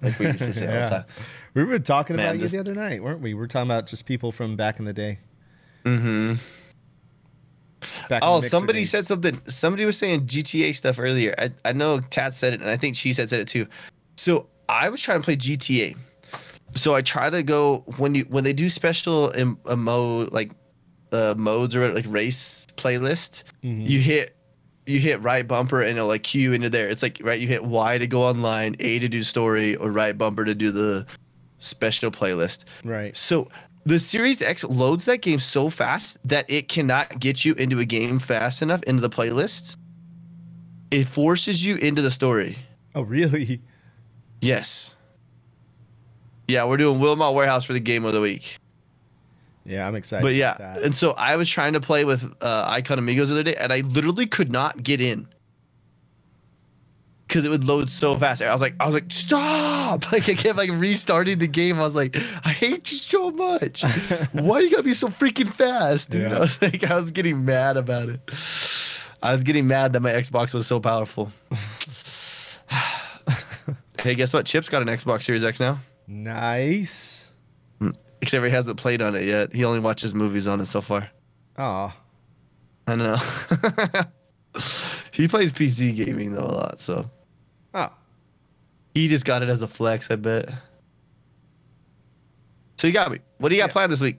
Like 0.01 0.17
we 0.17 0.27
used 0.27 0.39
to 0.39 0.53
say 0.53 0.65
all 0.67 0.73
Yeah. 0.73 0.85
the 0.85 0.95
time. 0.95 1.05
We 1.53 1.63
were 1.63 1.79
talking 1.79 2.15
Man, 2.15 2.25
about 2.35 2.39
you 2.41 2.47
the 2.47 2.59
other 2.59 2.73
night, 2.73 3.03
weren't 3.03 3.21
we? 3.21 3.33
We 3.33 3.39
were 3.39 3.47
talking 3.47 3.67
about 3.69 3.85
just 3.87 4.05
people 4.05 4.31
from 4.31 4.55
back 4.55 4.79
in 4.79 4.85
the 4.85 4.93
day. 4.93 5.19
Mm-hmm. 5.85 6.35
Oh, 8.21 8.39
somebody 8.39 8.79
days. 8.79 8.89
said 8.89 9.07
something. 9.07 9.39
Somebody 9.45 9.85
was 9.85 9.97
saying 9.97 10.25
GTA 10.27 10.75
stuff 10.75 10.99
earlier. 10.99 11.33
I, 11.37 11.51
I 11.65 11.73
know 11.73 11.99
Tat 11.99 12.33
said 12.33 12.53
it, 12.53 12.61
and 12.61 12.69
I 12.69 12.77
think 12.77 12.95
she 12.95 13.13
said 13.13 13.29
said 13.29 13.39
it 13.39 13.47
too. 13.47 13.67
So 14.17 14.47
I 14.67 14.89
was 14.89 15.01
trying 15.01 15.19
to 15.19 15.23
play 15.25 15.35
GTA. 15.35 15.95
So 16.75 16.93
I 16.93 17.01
try 17.01 17.29
to 17.29 17.41
go 17.41 17.83
when 17.97 18.15
you 18.15 18.25
when 18.29 18.43
they 18.43 18.53
do 18.53 18.69
special 18.69 19.29
in 19.31 19.57
a 19.65 19.75
mode 19.75 20.31
like 20.31 20.51
uh, 21.11 21.33
modes 21.37 21.75
or 21.75 21.93
like 21.93 22.05
race 22.07 22.67
playlist. 22.75 23.43
Mhm. 23.63 23.87
You 23.87 23.99
hit 23.99 24.35
you 24.85 24.99
hit 24.99 25.21
right 25.21 25.47
bumper 25.47 25.81
and 25.81 25.97
it'll 25.97 26.07
like 26.07 26.23
queue 26.23 26.53
into 26.53 26.69
there. 26.69 26.87
It's 26.89 27.01
like 27.03 27.19
right 27.23 27.39
you 27.39 27.47
hit 27.47 27.63
Y 27.63 27.97
to 27.97 28.07
go 28.07 28.23
online, 28.23 28.75
A 28.79 28.99
to 28.99 29.07
do 29.09 29.23
story, 29.23 29.75
or 29.77 29.89
right 29.91 30.17
bumper 30.17 30.45
to 30.45 30.53
do 30.55 30.71
the 30.71 31.05
special 31.59 32.11
playlist. 32.11 32.65
Right. 32.83 33.15
So 33.15 33.47
the 33.85 33.99
Series 33.99 34.41
X 34.41 34.63
loads 34.63 35.05
that 35.05 35.21
game 35.21 35.39
so 35.39 35.69
fast 35.69 36.17
that 36.27 36.49
it 36.49 36.67
cannot 36.67 37.19
get 37.19 37.45
you 37.45 37.53
into 37.53 37.79
a 37.79 37.85
game 37.85 38.19
fast 38.19 38.61
enough 38.61 38.83
into 38.83 39.01
the 39.01 39.09
playlist. 39.09 39.77
It 40.91 41.05
forces 41.07 41.65
you 41.65 41.75
into 41.77 42.01
the 42.01 42.11
story. 42.11 42.57
Oh, 42.95 43.01
really? 43.01 43.61
Yes. 44.41 44.95
Yeah, 46.47 46.65
we're 46.65 46.77
doing 46.77 46.99
Wilmot 46.99 47.35
Warehouse 47.35 47.63
for 47.63 47.73
the 47.73 47.79
game 47.79 48.05
of 48.05 48.13
the 48.13 48.21
week. 48.21 48.57
Yeah, 49.65 49.87
I'm 49.87 49.95
excited. 49.95 50.23
But 50.23 50.33
yeah, 50.33 50.79
and 50.83 50.95
so 50.95 51.13
I 51.15 51.35
was 51.35 51.47
trying 51.47 51.73
to 51.73 51.79
play 51.79 52.03
with 52.03 52.33
uh, 52.41 52.65
Icon 52.69 52.97
Amigos 52.97 53.29
the 53.29 53.35
other 53.35 53.43
day, 53.43 53.55
and 53.55 53.71
I 53.71 53.81
literally 53.81 54.25
could 54.25 54.51
not 54.51 54.81
get 54.81 54.99
in 54.99 55.27
because 57.29 57.45
it 57.45 57.49
would 57.49 57.63
load 57.63 57.91
so 57.91 58.17
fast. 58.17 58.41
I 58.41 58.51
was 58.51 58.59
like, 58.59 58.73
I 58.79 58.87
was 58.87 58.95
like, 58.95 59.05
stop! 59.09 60.03
Like 60.11 60.27
I 60.27 60.33
kept 60.33 60.57
like 60.57 60.71
restarting 60.71 61.37
the 61.39 61.47
game. 61.47 61.77
I 61.79 61.83
was 61.83 61.95
like, 61.95 62.15
I 62.43 62.49
hate 62.49 62.91
you 62.91 62.97
so 62.97 63.29
much. 63.31 63.83
Why 64.33 64.59
do 64.59 64.65
you 64.65 64.71
gotta 64.71 64.83
be 64.83 64.93
so 64.93 65.07
freaking 65.07 65.47
fast, 65.47 66.09
dude? 66.11 66.29
Yeah. 66.31 66.37
I 66.37 66.39
was 66.39 66.61
like, 66.61 66.83
I 66.83 66.95
was 66.95 67.11
getting 67.11 67.45
mad 67.45 67.77
about 67.77 68.09
it. 68.09 68.19
I 69.21 69.31
was 69.33 69.43
getting 69.43 69.67
mad 69.67 69.93
that 69.93 69.99
my 70.01 70.11
Xbox 70.11 70.53
was 70.53 70.65
so 70.67 70.79
powerful. 70.79 71.31
hey, 73.99 74.15
guess 74.15 74.33
what? 74.33 74.45
Chip's 74.45 74.69
got 74.69 74.81
an 74.81 74.87
Xbox 74.87 75.23
Series 75.23 75.43
X 75.43 75.59
now. 75.59 75.79
nice. 76.07 77.25
Except 78.21 78.43
he 78.43 78.51
hasn't 78.51 78.77
played 78.77 79.01
on 79.01 79.15
it 79.15 79.23
yet. 79.23 79.53
He 79.53 79.63
only 79.63 79.79
watches 79.79 80.13
movies 80.13 80.45
on 80.45 80.59
it 80.59 80.65
so 80.65 80.81
far. 80.81 81.09
Oh, 81.57 81.93
I 82.85 82.95
know. 82.95 83.15
he 85.13 85.27
plays 85.29 85.53
PC 85.53 85.95
gaming 85.95 86.31
though 86.33 86.43
a 86.43 86.51
lot, 86.51 86.79
so 86.81 87.09
oh, 87.73 87.91
he 88.93 89.07
just 89.07 89.25
got 89.25 89.43
it 89.43 89.49
as 89.49 89.61
a 89.61 89.67
flex, 89.67 90.09
I 90.11 90.15
bet. 90.15 90.49
So 92.77 92.87
you 92.87 92.93
got 92.93 93.11
me. 93.11 93.19
What 93.37 93.49
do 93.49 93.55
you 93.55 93.61
got 93.61 93.67
Yes. 93.67 93.73
planned 93.73 93.91
this 93.91 94.01
week? 94.01 94.17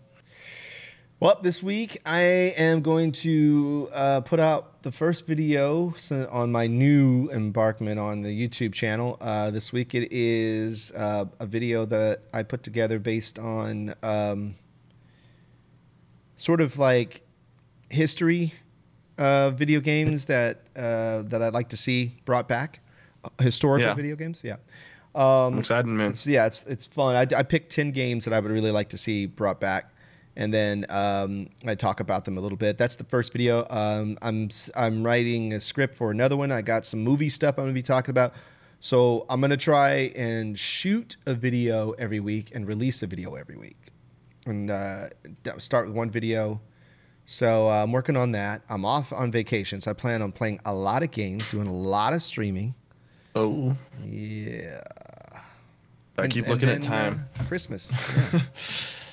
Well, 1.18 1.38
this 1.42 1.62
week 1.62 2.00
I 2.06 2.20
am 2.56 2.80
going 2.80 3.12
to 3.12 3.88
uh, 3.92 4.20
put 4.22 4.40
out 4.40 4.82
the 4.82 4.92
first 4.92 5.26
video 5.26 5.94
on 6.30 6.50
my 6.50 6.66
new 6.66 7.28
embarkment 7.30 7.98
on 7.98 8.22
the 8.22 8.30
YouTube 8.30 8.72
channel. 8.72 9.18
Uh, 9.20 9.50
this 9.50 9.70
week 9.70 9.94
it 9.94 10.10
is 10.12 10.92
uh, 10.92 11.26
a 11.38 11.44
video 11.46 11.84
that 11.86 12.22
I 12.32 12.42
put 12.42 12.62
together 12.62 12.98
based 12.98 13.38
on 13.38 13.94
um, 14.02 14.54
sort 16.38 16.62
of 16.62 16.78
like 16.78 17.20
history 17.90 18.54
uh, 19.18 19.50
video 19.50 19.80
games 19.80 20.24
that 20.26 20.62
uh, 20.74 21.20
that 21.22 21.42
I'd 21.42 21.52
like 21.52 21.68
to 21.70 21.76
see 21.76 22.12
brought 22.24 22.48
back, 22.48 22.80
historical 23.40 23.86
Yeah. 23.88 23.94
video 23.94 24.16
games. 24.16 24.42
Yeah. 24.44 24.56
Um, 25.14 25.54
I'm 25.54 25.58
excited, 25.58 25.86
man. 25.88 26.10
it's, 26.10 26.26
yeah, 26.26 26.46
it's 26.46 26.64
it's 26.66 26.86
fun. 26.86 27.16
I, 27.16 27.26
I 27.36 27.42
picked 27.42 27.70
ten 27.70 27.90
games 27.90 28.24
that 28.26 28.32
I 28.34 28.38
would 28.40 28.50
really 28.52 28.70
like 28.70 28.90
to 28.90 28.98
see 28.98 29.26
brought 29.26 29.58
back, 29.60 29.92
and 30.36 30.54
then 30.54 30.86
um, 30.88 31.48
I 31.66 31.74
talk 31.74 31.98
about 31.98 32.24
them 32.24 32.38
a 32.38 32.40
little 32.40 32.56
bit. 32.58 32.78
That's 32.78 32.94
the 32.94 33.02
first 33.04 33.32
video. 33.32 33.66
Um, 33.70 34.16
I'm 34.22 34.48
I'm 34.76 35.04
writing 35.04 35.52
a 35.52 35.58
script 35.60 35.96
for 35.96 36.12
another 36.12 36.36
one. 36.36 36.52
I 36.52 36.62
got 36.62 36.86
some 36.86 37.00
movie 37.00 37.28
stuff 37.28 37.58
I'm 37.58 37.64
gonna 37.64 37.72
be 37.74 37.82
talking 37.82 38.10
about. 38.12 38.34
So 38.78 39.26
I'm 39.28 39.40
gonna 39.40 39.56
try 39.56 40.12
and 40.14 40.56
shoot 40.58 41.16
a 41.26 41.34
video 41.34 41.90
every 41.92 42.20
week 42.20 42.52
and 42.54 42.66
release 42.68 43.02
a 43.02 43.08
video 43.08 43.34
every 43.34 43.56
week, 43.56 43.78
and 44.46 44.70
uh, 44.70 45.08
start 45.58 45.86
with 45.88 45.96
one 45.96 46.08
video. 46.10 46.60
So 47.26 47.68
uh, 47.68 47.82
I'm 47.82 47.90
working 47.92 48.16
on 48.16 48.30
that. 48.32 48.62
I'm 48.68 48.84
off 48.84 49.12
on 49.12 49.32
vacation, 49.32 49.80
so 49.80 49.90
I 49.90 49.94
plan 49.94 50.22
on 50.22 50.30
playing 50.32 50.60
a 50.64 50.72
lot 50.72 51.02
of 51.02 51.10
games, 51.10 51.50
doing 51.50 51.66
a 51.66 51.72
lot 51.72 52.12
of 52.12 52.22
streaming. 52.22 52.74
Oh, 53.34 53.76
Yeah. 54.04 54.80
I 56.18 56.26
keep 56.28 56.44
and 56.44 56.52
looking 56.52 56.68
at 56.68 56.82
time. 56.82 57.26
uh, 57.38 57.44
Christmas. 57.44 57.92
yeah. 58.32 58.40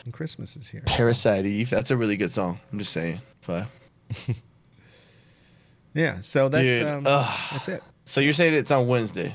and 0.06 0.14
Christmas 0.14 0.58
is 0.58 0.68
here. 0.68 0.82
Parasite 0.86 1.46
Eve. 1.46 1.70
That's 1.70 1.90
a 1.92 1.96
really 1.98 2.18
good 2.18 2.32
song. 2.32 2.60
I'm 2.72 2.80
just 2.80 2.92
saying. 2.92 3.22
So, 3.42 3.64
Yeah. 5.94 6.18
So 6.22 6.50
that's 6.50 6.66
Dude, 6.78 6.86
um, 6.86 7.04
that's 7.04 7.68
it. 7.70 7.82
so 8.04 8.20
you're 8.22 8.34
saying 8.34 8.54
it's 8.56 8.72
on 8.72 8.88
Wednesday? 8.88 9.34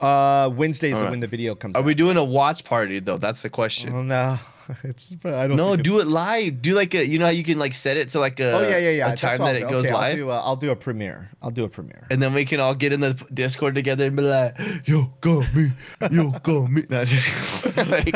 Uh, 0.00 0.50
Wednesdays 0.52 0.94
All 0.96 1.02
right. 1.02 1.10
when 1.10 1.20
the 1.20 1.26
video 1.28 1.54
comes 1.54 1.76
Are 1.76 1.78
out. 1.78 1.84
we 1.84 1.94
doing 1.94 2.16
a 2.16 2.24
watch 2.24 2.64
party 2.64 2.98
though? 2.98 3.16
That's 3.18 3.42
the 3.42 3.48
question. 3.50 3.92
Oh 3.94 4.02
no, 4.02 4.38
it's. 4.84 5.14
But 5.14 5.34
I 5.34 5.46
don't. 5.46 5.56
no, 5.56 5.76
do 5.76 6.00
it 6.00 6.06
live. 6.06 6.62
Do 6.62 6.74
like 6.74 6.94
a. 6.94 7.06
You 7.06 7.18
know 7.18 7.26
how 7.26 7.30
you 7.30 7.44
can 7.44 7.58
like 7.58 7.74
set 7.74 7.96
it 7.96 8.10
to 8.10 8.20
like 8.20 8.40
a. 8.40 8.52
Oh 8.52 8.62
yeah, 8.68 8.78
yeah, 8.78 8.90
yeah. 8.90 9.12
A 9.12 9.16
time 9.16 9.38
that 9.38 9.56
it 9.56 9.68
goes 9.68 9.86
okay, 9.86 9.94
live. 9.94 10.10
I'll 10.12 10.16
do, 10.16 10.30
a, 10.30 10.40
I'll 10.40 10.56
do 10.56 10.70
a 10.70 10.76
premiere. 10.76 11.30
I'll 11.42 11.50
do 11.50 11.64
a 11.64 11.68
premiere. 11.68 12.06
and 12.10 12.20
then 12.22 12.34
we 12.34 12.44
can 12.44 12.60
all 12.60 12.74
get 12.74 12.92
in 12.92 13.00
the 13.00 13.14
Discord 13.32 13.74
together 13.74 14.06
and 14.06 14.16
be 14.16 14.22
like, 14.22 14.56
"Yo, 14.86 15.12
go 15.20 15.42
me, 15.54 15.72
yo, 16.10 16.30
go 16.42 16.66
me," 16.66 16.84
No, 16.88 17.04
just, 17.04 17.76
like, 17.76 18.14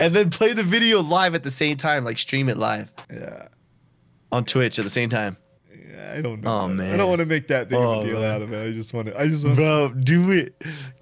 and 0.00 0.14
then 0.14 0.30
play 0.30 0.52
the 0.52 0.62
video 0.64 1.02
live 1.02 1.34
at 1.34 1.42
the 1.42 1.50
same 1.50 1.76
time, 1.76 2.04
like 2.04 2.18
stream 2.18 2.48
it 2.48 2.56
live 2.56 2.92
Yeah. 3.12 3.48
on 4.30 4.44
Twitch 4.44 4.78
at 4.78 4.84
the 4.84 4.90
same 4.90 5.10
time. 5.10 5.36
I 6.10 6.20
don't 6.20 6.42
know. 6.42 6.50
Oh, 6.50 6.64
I 6.64 6.68
man. 6.68 6.98
don't 6.98 7.08
want 7.08 7.20
to 7.20 7.26
make 7.26 7.48
that 7.48 7.68
big 7.68 7.78
of 7.78 7.84
Oh, 7.84 8.00
a 8.00 8.04
deal 8.04 8.20
man. 8.20 8.30
out 8.34 8.42
of 8.42 8.52
it. 8.52 8.66
I 8.68 8.72
just 8.72 8.92
want 8.94 9.08
to. 9.08 9.18
I 9.20 9.28
just 9.28 9.44
want. 9.44 9.56
Bro, 9.56 9.94
do 10.02 10.30
it, 10.32 10.54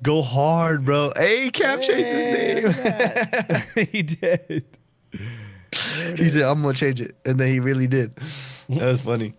go 0.03 0.23
hard, 0.23 0.85
bro. 0.85 1.13
Hey, 1.17 1.51
Cap 1.51 1.81
changed 1.81 2.13
his 2.13 2.25
name. 2.25 3.87
he 3.93 4.03
did. 4.03 4.65
he 6.17 6.29
said, 6.29 6.43
"I'm 6.43 6.61
gonna 6.63 6.75
change 6.75 7.01
it," 7.01 7.17
and 7.25 7.39
then 7.39 7.49
he 7.49 7.61
really 7.61 7.87
did. 7.87 8.15
That 8.69 8.87
was 8.87 9.03
funny. 9.03 9.35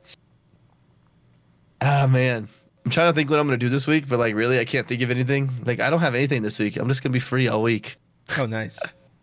Ah 1.81 2.07
man, 2.11 2.47
I'm 2.85 2.91
trying 2.91 3.09
to 3.09 3.13
think 3.15 3.29
what 3.29 3.39
I'm 3.39 3.47
gonna 3.47 3.57
do 3.57 3.69
this 3.69 3.87
week, 3.87 4.07
but 4.07 4.19
like 4.19 4.35
really, 4.35 4.59
I 4.59 4.65
can't 4.65 4.87
think 4.87 5.01
of 5.01 5.11
anything. 5.11 5.49
Like 5.65 5.79
I 5.79 5.89
don't 5.89 5.99
have 6.01 6.15
anything 6.15 6.41
this 6.43 6.59
week. 6.59 6.77
I'm 6.77 6.87
just 6.87 7.01
gonna 7.03 7.13
be 7.13 7.19
free 7.19 7.47
all 7.47 7.61
week. 7.61 7.97
Oh, 8.37 8.45
nice. 8.45 8.79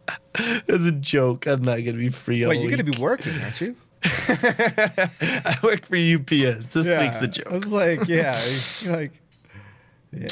That's 0.34 0.84
a 0.84 0.92
joke. 0.92 1.46
I'm 1.46 1.62
not 1.62 1.76
gonna 1.78 1.92
be 1.98 2.08
free 2.08 2.42
all 2.44 2.50
Wait, 2.50 2.56
you're 2.60 2.70
week. 2.70 2.78
gonna 2.78 2.90
be 2.90 3.00
working, 3.00 3.40
aren't 3.42 3.60
you? 3.60 3.76
I 4.04 5.56
work 5.62 5.86
for 5.86 5.96
UPS. 5.96 6.66
This 6.68 6.86
week's 6.98 7.20
a 7.22 7.28
joke. 7.28 7.50
I 7.50 7.54
was 7.54 7.72
like, 7.72 8.08
yeah, 8.08 8.40
like, 8.88 9.12
yeah. 10.12 10.28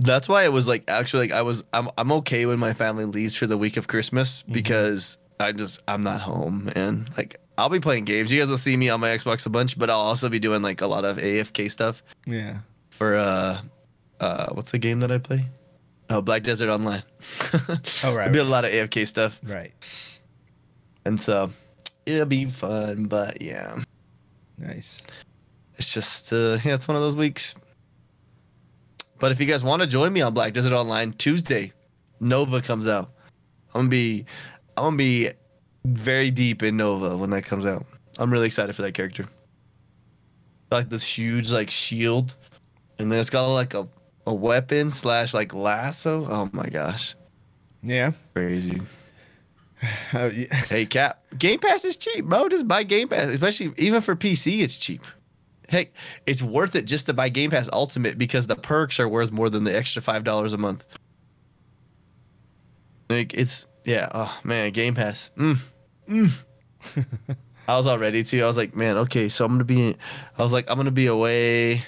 That's 0.00 0.28
why 0.28 0.44
it 0.44 0.52
was 0.52 0.66
like 0.66 0.84
actually 0.88 1.28
like 1.28 1.32
I 1.38 1.42
was 1.42 1.62
I'm 1.72 1.88
I'm 1.96 2.10
okay 2.12 2.46
when 2.46 2.58
my 2.58 2.72
family 2.72 3.04
leaves 3.04 3.36
for 3.36 3.46
the 3.46 3.56
week 3.56 3.76
of 3.76 3.86
Christmas 3.86 4.42
Mm-hmm. 4.42 4.52
because 4.52 5.18
I 5.40 5.52
just 5.52 5.80
I'm 5.88 6.02
not 6.02 6.20
home 6.20 6.70
and 6.74 7.08
like 7.16 7.36
I'll 7.56 7.68
be 7.68 7.78
playing 7.80 8.04
games. 8.04 8.32
You 8.32 8.40
guys 8.40 8.48
will 8.50 8.58
see 8.58 8.76
me 8.76 8.88
on 8.90 8.98
my 9.00 9.08
Xbox 9.10 9.46
a 9.46 9.50
bunch, 9.50 9.78
but 9.78 9.88
I'll 9.90 10.00
also 10.00 10.28
be 10.28 10.40
doing 10.40 10.62
like 10.62 10.80
a 10.80 10.86
lot 10.88 11.04
of 11.04 11.18
AFK 11.18 11.70
stuff 11.70 12.02
Yeah. 12.26 12.58
for 12.90 13.14
uh 13.16 13.60
uh 14.20 14.46
what's 14.52 14.72
the 14.72 14.78
game 14.78 14.98
that 15.00 15.12
I 15.12 15.18
play? 15.18 15.44
Oh, 16.10 16.20
Black 16.20 16.42
Desert 16.42 16.68
Online. 16.70 17.02
Oh, 18.04 18.14
right, 18.14 18.24
There'll 18.24 18.30
be 18.32 18.38
a 18.40 18.44
lot 18.44 18.64
of 18.64 18.70
AFK 18.72 19.06
stuff, 19.06 19.40
Right. 19.44 19.72
and 21.06 21.18
so 21.20 21.50
it'll 22.06 22.26
be 22.26 22.44
fun. 22.46 23.06
But 23.06 23.40
yeah, 23.42 23.76
Nice. 24.58 25.06
it's 25.76 25.92
just 25.92 26.32
uh, 26.32 26.58
yeah, 26.64 26.74
it's 26.74 26.88
one 26.88 26.96
of 26.96 27.02
those 27.02 27.16
weeks. 27.16 27.54
But 29.18 29.32
if 29.32 29.40
you 29.40 29.46
guys 29.46 29.64
want 29.64 29.80
to 29.80 29.86
join 29.88 30.12
me 30.12 30.20
on 30.20 30.34
Black 30.34 30.52
Desert 30.52 30.72
Online 30.72 31.12
Tuesday, 31.12 31.72
Nova 32.20 32.60
comes 32.60 32.86
out. 32.88 33.10
I'm 33.74 33.82
gonna 33.82 33.88
be, 33.88 34.26
I'm 34.76 34.84
gonna 34.84 34.96
be 34.96 35.30
very 35.84 36.30
deep 36.30 36.62
in 36.62 36.76
Nova 36.76 37.16
when 37.16 37.30
that 37.30 37.44
comes 37.44 37.64
out. 37.66 37.84
I'm 38.18 38.30
really 38.32 38.46
excited 38.46 38.74
for 38.76 38.82
that 38.82 38.92
character. 38.92 39.24
Like 40.70 40.88
this 40.88 41.04
huge 41.04 41.50
like 41.52 41.70
shield, 41.70 42.34
and 42.98 43.10
then 43.10 43.18
it's 43.20 43.30
got 43.30 43.46
like 43.46 43.74
a, 43.74 43.88
a 44.26 44.34
weapon 44.34 44.90
slash 44.90 45.32
like 45.34 45.54
lasso. 45.54 46.26
Oh 46.28 46.50
my 46.52 46.66
gosh, 46.66 47.14
Yeah. 47.82 48.12
crazy! 48.34 48.80
Uh, 50.12 50.30
yeah. 50.34 50.54
Hey 50.54 50.86
Cap, 50.86 51.22
Game 51.38 51.58
Pass 51.58 51.84
is 51.84 51.96
cheap, 51.96 52.24
bro. 52.24 52.48
Just 52.48 52.68
buy 52.68 52.82
Game 52.82 53.08
Pass, 53.08 53.28
especially 53.28 53.72
even 53.76 54.00
for 54.00 54.16
PC, 54.16 54.60
it's 54.60 54.76
cheap. 54.76 55.02
Heck, 55.68 55.92
it's 56.26 56.42
worth 56.42 56.74
it 56.74 56.84
just 56.84 57.06
to 57.06 57.14
buy 57.14 57.28
Game 57.28 57.50
Pass 57.50 57.68
Ultimate 57.72 58.18
because 58.18 58.46
the 58.46 58.56
perks 58.56 59.00
are 59.00 59.08
worth 59.08 59.32
more 59.32 59.50
than 59.50 59.64
the 59.64 59.76
extra 59.76 60.02
five 60.02 60.24
dollars 60.24 60.52
a 60.52 60.58
month. 60.58 60.84
Like 63.08 63.34
it's 63.34 63.66
yeah, 63.84 64.08
oh 64.14 64.40
man, 64.44 64.72
Game 64.72 64.94
Pass. 64.94 65.30
Mm. 65.36 65.58
Mm. 66.08 66.44
I 67.68 67.76
was 67.76 67.86
all 67.86 67.98
ready 67.98 68.22
to. 68.22 68.42
I 68.42 68.46
was 68.46 68.56
like, 68.56 68.76
man, 68.76 68.98
okay, 68.98 69.28
so 69.28 69.44
I'm 69.44 69.52
gonna 69.52 69.64
be. 69.64 69.96
I 70.38 70.42
was 70.42 70.52
like, 70.52 70.70
I'm 70.70 70.76
gonna 70.76 70.90
be 70.90 71.06
away 71.06 71.82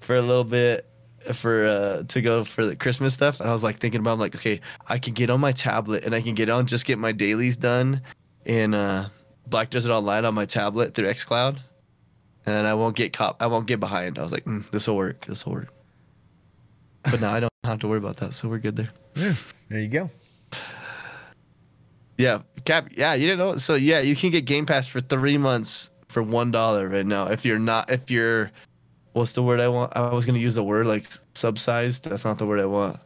for 0.00 0.16
a 0.16 0.22
little 0.22 0.44
bit 0.44 0.89
for 1.32 1.66
uh 1.66 2.02
to 2.04 2.20
go 2.20 2.44
for 2.44 2.66
the 2.66 2.76
Christmas 2.76 3.14
stuff, 3.14 3.40
and 3.40 3.48
I 3.48 3.52
was 3.52 3.64
like 3.64 3.78
thinking 3.78 4.00
about 4.00 4.14
I'm 4.14 4.18
like, 4.18 4.34
okay, 4.34 4.60
I 4.88 4.98
can 4.98 5.12
get 5.14 5.30
on 5.30 5.40
my 5.40 5.52
tablet 5.52 6.04
and 6.04 6.14
I 6.14 6.20
can 6.20 6.34
get 6.34 6.48
on 6.48 6.66
just 6.66 6.86
get 6.86 6.98
my 6.98 7.12
dailies 7.12 7.56
done 7.56 8.02
in 8.44 8.74
uh 8.74 9.08
Black 9.46 9.70
Desert 9.70 9.92
Online 9.92 10.24
on 10.24 10.34
my 10.34 10.46
tablet 10.46 10.94
through 10.94 11.08
XCloud, 11.08 11.58
and 12.46 12.66
I 12.66 12.74
won't 12.74 12.96
get 12.96 13.12
caught. 13.12 13.36
I 13.40 13.46
won't 13.46 13.66
get 13.66 13.80
behind. 13.80 14.18
I 14.18 14.22
was 14.22 14.32
like, 14.32 14.44
mm, 14.44 14.68
this 14.70 14.86
will 14.86 14.96
work. 14.96 15.26
This 15.26 15.44
will 15.44 15.54
work. 15.54 15.72
But 17.02 17.20
now 17.20 17.32
I 17.32 17.40
don't 17.40 17.52
have 17.64 17.78
to 17.80 17.88
worry 17.88 17.98
about 17.98 18.16
that, 18.18 18.34
so 18.34 18.48
we're 18.48 18.58
good 18.58 18.76
there. 18.76 18.90
yeah. 19.14 19.34
There 19.68 19.80
you 19.80 19.88
go. 19.88 20.10
Yeah, 22.18 22.42
Cap. 22.66 22.88
Yeah, 22.94 23.14
you 23.14 23.26
didn't 23.26 23.38
know. 23.38 23.56
So 23.56 23.74
yeah, 23.74 24.00
you 24.00 24.14
can 24.14 24.30
get 24.30 24.44
Game 24.44 24.66
Pass 24.66 24.86
for 24.86 25.00
three 25.00 25.38
months 25.38 25.90
for 26.08 26.22
one 26.22 26.50
dollar 26.50 26.88
right 26.88 27.06
now. 27.06 27.28
If 27.28 27.46
you're 27.46 27.58
not, 27.58 27.90
if 27.90 28.10
you're, 28.10 28.50
what's 29.12 29.32
the 29.32 29.42
word 29.42 29.60
I 29.60 29.68
want? 29.68 29.92
I 29.96 30.12
was 30.12 30.26
gonna 30.26 30.38
use 30.38 30.54
the 30.54 30.64
word 30.64 30.86
like 30.86 31.06
subsized. 31.34 32.04
That's 32.04 32.24
not 32.24 32.38
the 32.38 32.46
word 32.46 32.60
I 32.60 32.66
want. 32.66 32.98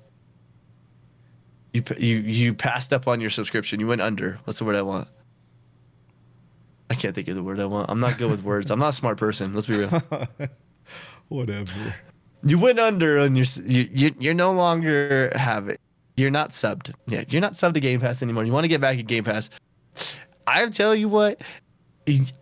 You 1.73 1.83
you 1.99 2.17
you 2.19 2.55
passed 2.55 2.93
up 2.93 3.09
on 3.09 3.21
your 3.21 3.31
subscription. 3.31 3.81
You 3.81 3.87
went 3.87 4.01
under. 4.01 4.39
What's 4.45 4.59
the 4.59 4.65
word 4.65 4.77
I 4.77 4.83
want? 4.83 5.09
I 6.91 6.95
can't 6.95 7.15
think 7.15 7.29
of 7.29 7.37
the 7.37 7.43
word 7.43 7.61
I 7.61 7.67
want. 7.67 7.91
I'm 7.91 8.01
not 8.01 8.19
good 8.19 8.31
with 8.31 8.43
words. 8.45 8.71
I'm 8.71 8.79
not 8.79 8.91
a 8.91 8.93
smart 8.93 9.19
person. 9.19 9.55
Let's 9.55 9.67
be 9.67 9.79
real. 9.79 9.89
Whatever. 11.29 11.95
You 12.45 12.59
went 12.59 12.79
under 12.79 13.21
on 13.21 13.35
your. 13.35 13.47
You, 13.65 13.89
you 13.91 14.15
you're 14.19 14.35
no 14.35 14.53
longer 14.53 15.33
have 15.35 15.69
it. 15.69 15.81
You're 16.17 16.31
not 16.31 16.51
subbed. 16.51 16.95
Yeah, 17.07 17.25
you're 17.29 17.41
not 17.41 17.55
subbed 17.55 17.75
to 17.75 17.81
Game 17.81 18.01
Pass 18.01 18.23
anymore. 18.23 18.45
You 18.45 18.53
want 18.53 18.65
to 18.65 18.69
get 18.69 18.81
back 18.81 18.99
at 18.99 19.07
Game 19.07 19.25
Pass. 19.25 19.51
I 20.47 20.69
tell 20.69 20.95
you 20.95 21.09
what, 21.09 21.41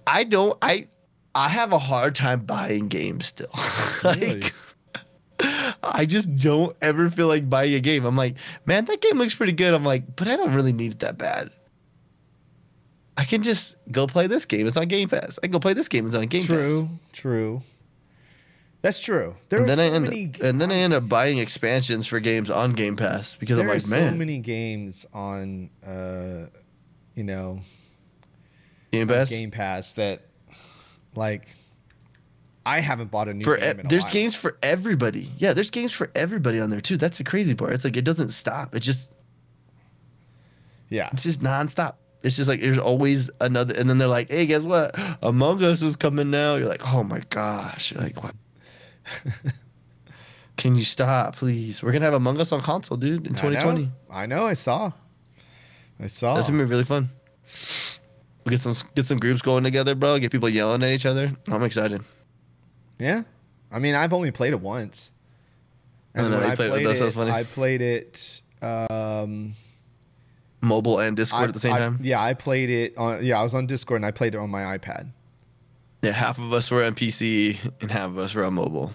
I 0.07 0.25
don't. 0.25 0.59
I 0.61 0.89
I 1.35 1.49
have 1.49 1.72
a 1.72 1.78
hard 1.78 2.14
time 2.14 2.41
buying 2.41 2.89
games 2.89 3.26
still. 3.26 3.49
Really? 4.05 4.41
like, 4.41 4.55
I 5.83 6.07
just 6.07 6.35
don't 6.35 6.76
ever 6.83 7.09
feel 7.09 7.28
like 7.28 7.49
buying 7.49 7.74
a 7.74 7.80
game. 7.80 8.05
I'm 8.05 8.16
like, 8.16 8.35
man, 8.66 8.85
that 8.87 9.01
game 9.01 9.16
looks 9.16 9.35
pretty 9.35 9.53
good. 9.53 9.74
I'm 9.74 9.85
like, 9.85 10.16
but 10.16 10.26
I 10.26 10.35
don't 10.37 10.55
really 10.55 10.72
need 10.72 10.93
it 10.93 10.99
that 11.01 11.18
bad. 11.18 11.51
I 13.16 13.24
can 13.24 13.43
just 13.45 13.76
go 13.93 14.07
play 14.09 14.26
this 14.26 14.45
game. 14.47 14.66
It's 14.66 14.76
on 14.76 14.89
Game 14.89 15.09
Pass. 15.09 15.39
I 15.41 15.47
can 15.47 15.53
go 15.53 15.61
play 15.61 15.74
this 15.74 15.87
game. 15.89 16.07
It's 16.07 16.16
on 16.16 16.26
Game 16.26 16.41
Pass. 16.41 16.49
True. 16.49 16.89
True. 17.12 17.62
That's 18.80 18.99
true. 19.01 19.37
There 19.49 19.61
and 19.61 19.70
are 19.70 19.76
then 19.76 19.78
so 19.78 19.93
I 19.93 19.95
end 19.95 20.05
many. 20.05 20.26
up, 20.26 20.41
and 20.41 20.61
then 20.61 20.72
I 20.72 20.74
end 20.76 20.93
up 20.93 21.09
buying 21.09 21.39
expansions 21.39 22.07
for 22.07 22.18
games 22.18 22.51
on 22.51 22.72
Game 22.72 22.97
Pass 22.97 23.37
because 23.37 23.59
I'm 23.59 23.68
like, 23.68 23.83
so 23.83 23.95
man, 23.95 24.18
many 24.18 24.39
games 24.41 25.07
on, 25.12 25.70
uh, 25.87 26.47
you 27.14 27.22
know, 27.22 27.61
Game 28.91 29.07
Pass. 29.07 29.30
Game 29.30 29.53
Pass 29.53 29.93
that, 29.93 30.22
like, 31.15 31.49
I 32.65 32.81
haven't 32.81 33.11
bought 33.11 33.29
a 33.29 33.35
new 33.35 33.45
for 33.45 33.57
game. 33.57 33.81
a 33.81 33.83
there's 33.89 34.05
while. 34.05 34.13
games 34.13 34.35
for 34.35 34.57
everybody. 34.63 35.31
Yeah, 35.39 35.53
there's 35.53 35.71
games 35.71 35.93
for 35.93 36.11
everybody 36.15 36.61
on 36.61 36.71
there 36.71 36.81
too. 36.81 36.97
That's 36.97 37.19
the 37.19 37.25
crazy 37.25 37.55
part. 37.55 37.73
It's 37.73 37.85
like 37.85 37.97
it 37.97 38.05
doesn't 38.05 38.29
stop. 38.31 38.75
It 38.75 38.81
just 38.81 39.13
Yeah. 40.91 41.09
it's 41.13 41.25
just 41.25 41.41
nonstop. 41.43 41.95
It's 42.23 42.37
just 42.37 42.49
like 42.49 42.61
there's 42.61 42.79
always 42.79 43.31
another, 43.41 43.75
and 43.77 43.91
then 43.91 43.99
they're 43.99 44.07
like, 44.07 44.31
"Hey, 44.31 44.47
guess 44.47 44.63
what? 44.63 44.97
Among 45.23 45.63
Us 45.65 45.83
is 45.83 45.97
coming 45.97 46.31
now." 46.31 46.55
You're 46.55 46.69
like, 46.69 46.87
"Oh 46.95 47.03
my 47.03 47.21
gosh!" 47.31 47.91
You're 47.91 48.01
like, 48.03 48.23
"What? 48.23 48.35
Can 50.57 50.77
you 50.77 50.85
stop, 50.85 51.35
please? 51.37 51.83
We're 51.83 51.91
gonna 51.91 52.05
have 52.05 52.15
Among 52.15 52.39
Us 52.39 52.53
on 52.53 52.61
console, 52.61 52.97
dude, 52.97 53.27
in 53.27 53.33
I 53.33 53.49
know. 53.49 53.51
2020. 53.51 53.91
I 54.11 54.27
know. 54.27 54.47
I 54.47 54.55
saw. 54.55 54.93
I 55.99 56.07
saw. 56.07 56.35
That's 56.37 56.49
gonna 56.49 56.63
be 56.63 56.71
really 56.71 56.85
fun. 56.85 57.11
Get 58.49 58.61
some 58.61 58.74
get 58.95 59.07
some 59.07 59.18
groups 59.18 59.40
going 59.43 59.62
together, 59.64 59.95
bro. 59.95 60.18
Get 60.18 60.32
people 60.32 60.49
yelling 60.49 60.82
at 60.82 60.90
each 60.90 61.07
other. 61.07 61.30
I'm 61.49 61.62
excited. 61.62 62.03
Yeah. 62.99 63.22
I 63.70 63.78
mean, 63.78 63.95
I've 63.95 64.12
only 64.12 64.30
played 64.30 64.53
it 64.53 64.61
once. 64.61 65.12
I 66.14 66.22
know, 66.22 66.30
when 66.38 66.51
you 66.51 66.57
played 66.57 66.70
it 66.70 66.72
with 66.72 66.86
us, 66.86 66.99
it, 66.99 67.03
that's 67.05 67.14
funny. 67.14 67.30
I 67.30 67.45
played 67.45 67.80
it. 67.80 68.43
Um, 68.61 69.55
Mobile 70.61 70.99
and 71.01 71.16
Discord 71.16 71.45
I- 71.45 71.49
at 71.49 71.55
the 71.55 71.61
same 71.61 71.72
I- 71.72 71.78
time. 71.78 71.99
Yeah, 72.03 72.20
I 72.22 72.34
played 72.34 72.68
it 72.70 72.99
on. 72.99 73.24
Yeah, 73.24 73.40
I 73.40 73.43
was 73.43 73.55
on 73.55 73.66
Discord 73.66 73.99
and 73.99 74.07
I 74.07 74.11
played 74.11 74.34
it 74.34 74.38
on 74.38 74.51
my 74.51 74.76
iPad. 74.76 75.09
Yeah, 76.03 76.11
half 76.12 76.38
of 76.38 76.53
us 76.53 76.70
were 76.70 76.84
on 76.84 76.95
PC 76.95 77.59
and 77.80 77.90
half 77.90 78.11
of 78.11 78.18
us 78.18 78.34
were 78.34 78.45
on 78.45 78.55
mobile. 78.55 78.93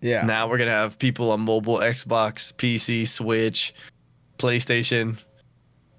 Yeah. 0.00 0.24
Now 0.24 0.48
we're 0.48 0.58
gonna 0.58 0.70
have 0.70 0.98
people 0.98 1.30
on 1.30 1.40
mobile, 1.42 1.78
Xbox, 1.78 2.52
PC, 2.54 3.06
Switch, 3.06 3.74
PlayStation. 4.38 5.18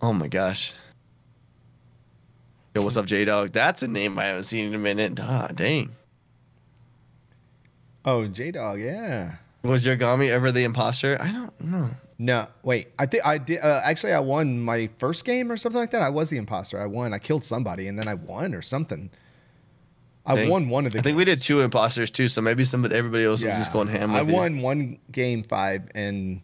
Oh 0.01 0.13
my 0.13 0.27
gosh. 0.27 0.73
Yo, 2.78 2.84
what's 2.84 2.95
up, 2.95 3.07
J 3.07 3.25
Dog? 3.25 3.53
That's 3.53 3.82
a 3.82 3.88
name 3.88 4.19
I 4.19 4.25
haven't 4.25 4.43
seen 4.43 4.67
in 4.67 4.75
a 4.75 4.78
minute. 4.78 5.19
Ah, 5.19 5.49
dang. 5.51 5.95
Oh, 8.05 8.28
J 8.28 8.51
Dog. 8.51 8.80
Yeah. 8.80 9.38
Was 9.63 9.84
Yogomi 9.84 10.30
ever 10.30 10.51
the 10.51 10.63
imposter? 10.63 11.17
I 11.19 11.32
don't 11.32 11.59
know. 11.59 11.89
No, 12.19 12.45
wait. 12.61 12.89
I 12.99 13.07
think 13.07 13.25
I 13.25 13.39
did. 13.39 13.61
Uh, 13.63 13.82
actually, 13.84 14.13
I 14.13 14.19
won 14.19 14.59
my 14.61 14.91
first 14.99 15.25
game 15.25 15.51
or 15.51 15.57
something 15.57 15.82
like 15.82 15.89
that. 15.89 16.03
I 16.03 16.09
was 16.09 16.30
the 16.30 16.38
imposter. 16.38 16.80
I 16.80 16.86
won. 16.86 17.15
I 17.15 17.17
killed 17.17 17.43
somebody 17.43 17.88
and 17.88 17.97
then 17.97 18.07
I 18.07 18.13
won 18.13 18.53
or 18.53 18.61
something. 18.61 19.09
I 20.23 20.36
Dang. 20.36 20.49
won 20.49 20.69
one 20.69 20.86
of 20.86 20.93
the. 20.93 20.99
I 20.99 21.01
think 21.01 21.17
we 21.17 21.25
did 21.25 21.41
two 21.41 21.61
imposters 21.61 22.11
too, 22.11 22.28
so 22.28 22.43
maybe 22.43 22.63
somebody 22.63 22.93
everybody 22.93 23.24
else 23.24 23.43
was 23.43 23.55
just 23.55 23.74
going 23.74 23.87
ham. 23.87 24.13
I 24.13 24.21
with 24.21 24.29
you. 24.29 24.36
won 24.36 24.62
one 24.62 24.99
game 25.12 25.41
five, 25.41 25.89
and 25.95 26.41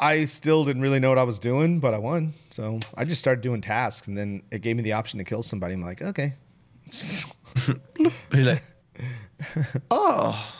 I 0.00 0.24
still 0.26 0.64
didn't 0.64 0.82
really 0.82 1.00
know 1.00 1.08
what 1.08 1.18
I 1.18 1.24
was 1.24 1.38
doing, 1.38 1.80
but 1.80 1.94
I 1.94 1.98
won. 1.98 2.32
So 2.50 2.78
I 2.96 3.04
just 3.04 3.20
started 3.20 3.42
doing 3.42 3.60
tasks, 3.60 4.06
and 4.06 4.16
then 4.16 4.42
it 4.50 4.62
gave 4.62 4.76
me 4.76 4.82
the 4.82 4.92
option 4.92 5.18
to 5.18 5.24
kill 5.24 5.42
somebody. 5.42 5.74
I'm 5.74 5.82
like, 5.82 6.02
okay. 6.02 6.34
You're 8.32 8.44
like, 8.44 8.62
oh. 9.90 10.54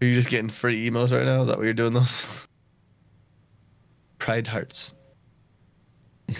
Are 0.00 0.06
you 0.06 0.14
just 0.14 0.28
getting 0.28 0.48
free 0.48 0.86
emos 0.86 1.12
right 1.12 1.24
now? 1.24 1.42
Is 1.42 1.48
that 1.48 1.56
what 1.56 1.64
you're 1.64 1.74
doing 1.74 1.94
those? 1.94 2.48
Pride 4.18 4.46
hearts. 4.46 4.94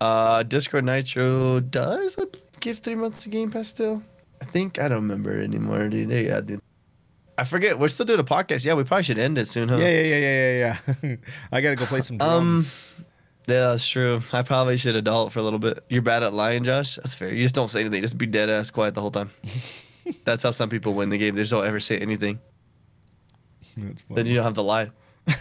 uh, 0.00 0.42
Discord 0.44 0.84
Nitro 0.84 1.60
does 1.60 2.16
I 2.18 2.24
believe, 2.24 2.60
give 2.60 2.78
three 2.80 2.94
months 2.94 3.22
to 3.24 3.30
Game 3.30 3.50
Pass 3.50 3.68
still. 3.68 4.02
I 4.40 4.44
think 4.44 4.78
I 4.78 4.88
don't 4.88 5.02
remember 5.02 5.40
anymore, 5.40 5.88
dude. 5.88 6.10
Yeah, 6.10 6.40
dude. 6.40 6.60
I 7.38 7.44
forget. 7.44 7.78
We're 7.78 7.88
still 7.88 8.04
doing 8.04 8.18
a 8.18 8.24
podcast. 8.24 8.64
Yeah, 8.64 8.74
we 8.74 8.84
probably 8.84 9.04
should 9.04 9.18
end 9.18 9.38
it 9.38 9.46
soon, 9.46 9.68
huh? 9.68 9.76
Yeah, 9.76 9.88
yeah, 9.88 10.02
yeah, 10.02 10.18
yeah, 10.18 10.52
yeah, 10.52 10.96
yeah. 11.02 11.16
I 11.52 11.60
gotta 11.60 11.76
go 11.76 11.86
play 11.86 12.00
some 12.00 12.20
Um. 12.20 12.64
Yeah, 13.46 13.70
that's 13.70 13.88
true. 13.88 14.20
I 14.32 14.42
probably 14.42 14.76
should 14.76 14.94
adult 14.94 15.32
for 15.32 15.38
a 15.38 15.42
little 15.42 15.58
bit. 15.58 15.82
You're 15.88 16.02
bad 16.02 16.22
at 16.22 16.34
lying, 16.34 16.64
Josh. 16.64 16.96
That's 16.96 17.14
fair. 17.14 17.32
You 17.32 17.42
just 17.42 17.54
don't 17.54 17.68
say 17.68 17.80
anything. 17.80 18.02
Just 18.02 18.18
be 18.18 18.26
dead 18.26 18.50
ass 18.50 18.70
quiet 18.70 18.94
the 18.94 19.00
whole 19.00 19.10
time. 19.10 19.30
that's 20.24 20.42
how 20.42 20.50
some 20.50 20.68
people 20.68 20.92
win 20.92 21.08
the 21.08 21.16
game. 21.16 21.34
They 21.34 21.42
just 21.42 21.52
don't 21.52 21.64
ever 21.64 21.80
say 21.80 21.96
anything. 21.98 22.40
Then 24.10 24.26
you 24.26 24.34
don't 24.34 24.44
have 24.44 24.54
to 24.54 24.62
lie. 24.62 24.90
and 25.26 25.36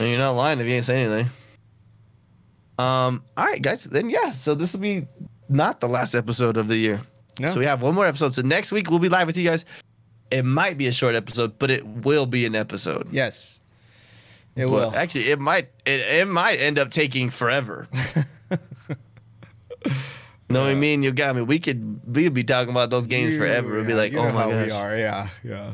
you're 0.00 0.18
not 0.18 0.32
lying 0.32 0.58
if 0.58 0.66
you 0.66 0.72
ain't 0.72 0.84
saying 0.84 1.06
anything. 1.06 1.30
Um. 2.78 3.24
All 3.36 3.46
right, 3.46 3.62
guys. 3.62 3.84
Then 3.84 4.10
yeah. 4.10 4.32
So 4.32 4.54
this 4.54 4.74
will 4.74 4.80
be 4.80 5.06
not 5.48 5.80
the 5.80 5.88
last 5.88 6.14
episode 6.14 6.56
of 6.56 6.68
the 6.68 6.76
year. 6.76 7.00
No. 7.38 7.46
So 7.46 7.60
we 7.60 7.66
have 7.66 7.80
one 7.80 7.94
more 7.94 8.06
episode. 8.06 8.34
So 8.34 8.42
next 8.42 8.72
week 8.72 8.90
we'll 8.90 8.98
be 8.98 9.08
live 9.08 9.28
with 9.28 9.36
you 9.36 9.44
guys. 9.48 9.64
It 10.30 10.44
might 10.44 10.76
be 10.76 10.86
a 10.88 10.92
short 10.92 11.14
episode, 11.14 11.58
but 11.58 11.70
it 11.70 11.86
will 11.86 12.26
be 12.26 12.44
an 12.46 12.54
episode. 12.54 13.08
Yes, 13.10 13.60
it 14.56 14.66
But 14.66 14.70
will. 14.70 14.94
Actually, 14.94 15.30
it 15.30 15.38
might 15.40 15.68
it, 15.86 16.00
it 16.00 16.28
might 16.28 16.56
end 16.60 16.78
up 16.78 16.90
taking 16.90 17.30
forever. 17.30 17.88
Knowing 20.50 20.80
me 20.80 20.94
and 20.94 21.04
you 21.04 21.12
got 21.12 21.36
me, 21.36 21.42
we 21.42 21.58
could 21.58 22.00
we 22.14 22.24
could 22.24 22.32
be 22.34 22.42
talking 22.44 22.70
about 22.70 22.88
those 22.90 23.06
games 23.06 23.32
You- 23.34 23.38
forever. 23.38 23.74
It'd 23.74 23.86
be 23.86 23.92
like, 23.94 24.14
oh 24.14 24.32
my 24.32 24.48
gosh. 24.50 24.66
we 24.66 24.70
are. 24.72 24.96
Yeah, 24.96 25.28
yeah. 25.44 25.72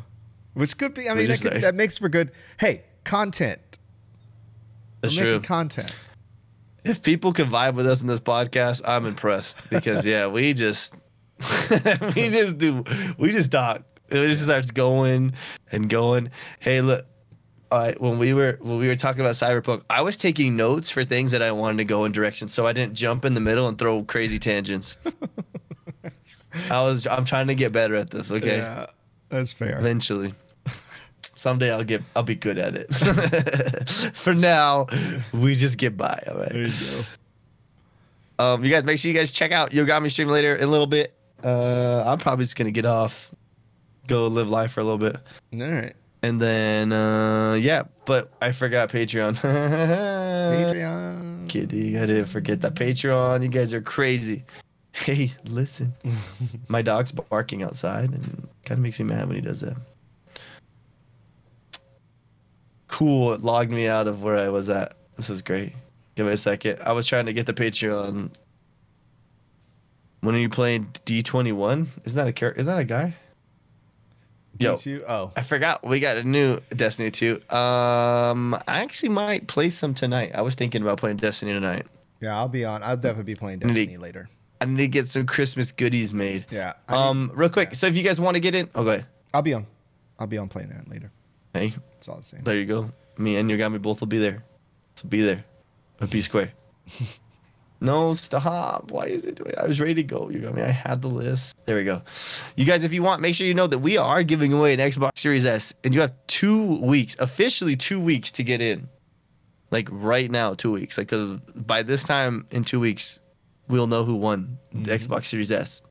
which 0.55 0.76
could 0.76 0.94
be. 0.94 1.09
I 1.09 1.14
mean, 1.14 1.28
that, 1.28 1.40
could, 1.40 1.52
like- 1.52 1.62
that 1.62 1.74
makes 1.76 1.98
for 1.98 2.09
good. 2.09 2.32
Hey, 2.59 2.82
content. 3.05 3.60
That's 5.01 5.16
We're 5.16 5.22
true. 5.22 5.32
making 5.35 5.47
content. 5.47 5.94
if 6.85 7.02
people 7.02 7.32
can 7.32 7.47
vibe 7.47 7.74
with 7.74 7.86
us 7.86 8.01
in 8.02 8.09
this 8.09 8.20
podcast, 8.20 8.82
I'm 8.85 9.06
impressed 9.06 9.70
because 9.70 10.05
yeah, 10.05 10.26
we 10.26 10.55
just 10.55 10.94
we 11.70 12.31
just 12.31 12.59
do 12.59 12.82
we 13.16 13.31
just 13.31 13.52
talk. 13.52 13.82
It 14.14 14.28
just 14.28 14.44
starts 14.44 14.70
going 14.70 15.34
and 15.72 15.88
going. 15.90 16.30
Hey, 16.60 16.80
look. 16.80 17.06
All 17.72 17.80
right, 17.80 18.00
when 18.00 18.18
we 18.20 18.34
were 18.34 18.58
when 18.60 18.78
we 18.78 18.86
were 18.86 18.94
talking 18.94 19.20
about 19.22 19.34
cyberpunk, 19.34 19.82
I 19.90 20.02
was 20.02 20.16
taking 20.16 20.54
notes 20.54 20.90
for 20.90 21.02
things 21.02 21.32
that 21.32 21.42
I 21.42 21.50
wanted 21.50 21.78
to 21.78 21.84
go 21.84 22.04
in 22.04 22.12
directions, 22.12 22.52
so 22.52 22.66
I 22.66 22.72
didn't 22.72 22.94
jump 22.94 23.24
in 23.24 23.34
the 23.34 23.40
middle 23.40 23.66
and 23.66 23.76
throw 23.76 24.04
crazy 24.04 24.38
tangents. 24.38 24.96
I 26.70 26.82
was 26.82 27.06
I'm 27.08 27.24
trying 27.24 27.48
to 27.48 27.54
get 27.56 27.72
better 27.72 27.96
at 27.96 28.10
this. 28.10 28.30
Okay, 28.30 28.58
Yeah, 28.58 28.86
that's 29.28 29.52
fair. 29.52 29.76
eventually. 29.78 30.34
Someday 31.34 31.72
I'll 31.72 31.82
get 31.82 32.02
I'll 32.14 32.22
be 32.22 32.36
good 32.36 32.58
at 32.58 32.76
it. 32.76 32.92
for 34.14 34.34
now, 34.34 34.86
we 35.32 35.56
just 35.56 35.76
get 35.78 35.96
by. 35.96 36.22
All 36.28 36.36
right. 36.38 36.52
There 36.52 36.62
you 36.66 36.68
go. 38.38 38.44
Um, 38.44 38.62
you 38.64 38.70
guys 38.70 38.84
make 38.84 38.98
sure 39.00 39.10
you 39.10 39.18
guys 39.18 39.32
check 39.32 39.50
out 39.50 39.70
Yogomi 39.70 40.10
stream 40.12 40.28
later 40.28 40.54
in 40.54 40.62
a 40.64 40.66
little 40.70 40.86
bit. 40.86 41.12
Uh, 41.42 42.04
I'm 42.06 42.18
probably 42.18 42.44
just 42.44 42.56
gonna 42.56 42.70
get 42.70 42.86
off, 42.86 43.34
go 44.06 44.26
live 44.28 44.48
life 44.51 44.72
for 44.72 44.81
a 44.81 44.85
little 44.85 44.98
bit, 44.98 45.16
All 45.55 45.70
right. 45.70 45.94
and 46.22 46.40
then 46.40 46.93
uh, 46.93 47.55
yeah. 47.55 47.82
But 48.05 48.31
I 48.43 48.52
forgot 48.52 48.90
Patreon. 48.90 49.35
Patreon. 50.55 51.48
Kidding, 51.48 51.97
I 51.97 52.06
didn't 52.06 52.26
forget 52.26 52.60
that 52.62 52.74
Patreon. 52.74 53.43
You 53.43 53.48
guys 53.48 53.72
are 53.72 53.81
crazy. 53.82 54.44
Hey, 54.93 55.32
listen, 55.48 55.93
my 56.68 56.81
dog's 56.82 57.12
barking 57.12 57.62
outside, 57.62 58.10
and 58.10 58.48
kind 58.64 58.78
of 58.78 58.81
makes 58.81 58.98
me 59.01 59.06
mad 59.06 59.26
when 59.26 59.35
he 59.36 59.43
does 59.43 59.60
that. 59.60 59.76
Cool, 62.89 63.32
it 63.32 63.43
logged 63.43 63.72
me 63.72 63.89
out 63.89 64.06
of 64.06 64.22
where 64.22 64.36
I 64.36 64.48
was 64.51 64.68
at. 64.68 64.94
This 65.16 65.31
is 65.31 65.43
great. 65.43 65.72
Give 66.14 66.26
me 66.26 66.32
a 66.32 66.36
second. 66.36 66.78
I 66.85 66.93
was 66.93 67.06
trying 67.09 67.26
to 67.26 67.32
get 67.32 67.47
the 67.47 67.52
Patreon. 67.55 68.31
When 70.20 70.35
are 70.35 70.39
you 70.39 70.48
playing 70.48 70.89
D 71.05 71.22
twenty 71.22 71.52
one? 71.52 71.89
Isn't 72.05 72.16
that 72.16 72.28
a 72.28 72.32
character? 72.32 72.60
Is 72.60 72.66
that 72.66 72.78
a 72.78 72.85
guy? 72.85 73.14
Yo. 74.59 74.74
D2? 74.76 75.02
Oh, 75.09 75.32
I 75.36 75.43
forgot 75.43 75.85
we 75.85 75.98
got 76.01 76.16
a 76.16 76.22
new 76.24 76.60
Destiny 76.74 77.10
2. 77.10 77.35
Um, 77.51 78.55
I 78.55 78.81
actually 78.81 79.09
might 79.10 79.47
play 79.48 79.68
some 79.68 79.94
tonight. 79.94 80.32
I 80.35 80.43
was 80.43 80.55
thinking 80.55 80.82
about 80.82 80.98
playing 80.98 81.16
Destiny 81.16 81.52
tonight. 81.52 81.86
yeah. 82.20 82.36
I'll 82.36 82.48
be 82.48 82.64
on. 82.64 82.82
I'll 82.82 82.97
definitely 82.97 83.35
be 83.35 83.36
playing 83.36 83.59
Need- 83.60 83.66
Destiny 83.68 83.97
later. 83.97 84.28
I 84.60 84.66
need 84.66 84.76
to 84.78 84.89
get 84.89 85.09
some 85.09 85.26
Christmas 85.26 85.72
goodies 85.72 86.14
made. 86.14 86.47
Yeah. 86.51 86.74
I 86.89 86.93
need- 86.93 86.98
Um, 86.98 87.32
real 87.35 87.48
quick. 87.51 87.74
So 87.74 87.86
if 87.86 87.97
you 87.97 88.02
guys 88.02 88.20
want 88.20 88.35
to 88.36 88.40
get 88.40 88.55
in, 88.55 88.68
okay. 88.76 89.05
I'll 89.35 89.43
be 89.43 89.52
on. 89.55 89.66
I'll 90.18 90.28
be 90.28 90.39
on 90.39 90.48
playing 90.48 90.68
that 90.70 90.89
later. 90.89 91.10
Hey, 91.52 91.74
it's 91.98 92.09
all 92.09 92.18
the 92.18 92.24
same. 92.24 92.43
there 92.44 92.56
you 92.56 92.66
go. 92.66 92.89
Me 93.18 93.36
and 93.36 93.51
Yogomi 93.51 93.82
both 93.82 94.01
will 94.01 94.06
be 94.06 94.18
there. 94.18 94.44
So 94.94 95.09
be 95.09 95.22
there. 95.22 95.44
But 95.98 96.10
be 96.10 96.20
square. 96.22 96.52
no, 97.85 98.15
stop. 98.15 98.90
Why 98.90 99.06
is 99.06 99.27
it 99.27 99.35
doing? 99.35 99.52
I 99.59 99.66
was 99.66 99.78
ready 99.78 99.94
to 99.94 100.02
go. 100.02 100.31
You 100.31 100.40
got 100.40 100.55
me. 100.55 100.62
I 100.62 100.70
had 100.70 101.02
the 101.02 101.09
list. 101.09 101.56
There 101.66 101.77
we 101.77 101.85
go. 101.85 102.01
You 102.56 102.65
guys, 102.65 102.82
if 102.82 102.94
you 102.94 103.02
want, 103.02 103.20
make 103.20 103.35
sure 103.35 103.47
you 103.47 103.52
know 103.52 103.66
that 103.66 103.78
we 103.78 103.98
are 103.98 104.23
giving 104.23 104.55
away 104.55 104.73
an 104.73 104.81
Xbox 104.81 105.19
Series 105.19 105.44
S, 105.44 105.74
and 105.85 105.94
you 105.94 106.01
have 106.01 106.16
two 106.27 106.81
weeks, 106.81 107.15
officially 107.19 107.77
two 107.77 108.01
weeks 108.01 108.32
to 108.32 108.43
get 108.43 108.62
in. 108.62 108.89
Like 109.70 109.89
right 109.90 110.31
now, 110.31 110.55
two 110.55 110.73
weeks. 110.73 110.97
Like, 110.97 111.09
because 111.09 111.36
by 111.55 111.82
this 111.82 112.05
time 112.05 112.47
in 112.51 112.65
two 112.65 112.81
weeks, 112.81 113.20
we'll 113.69 113.86
know 113.86 114.05
who 114.05 114.16
won 114.16 114.59
the 114.73 114.78
mm-hmm. 114.78 115.12
Xbox 115.12 115.27
Series 115.27 115.52
S. 115.52 115.82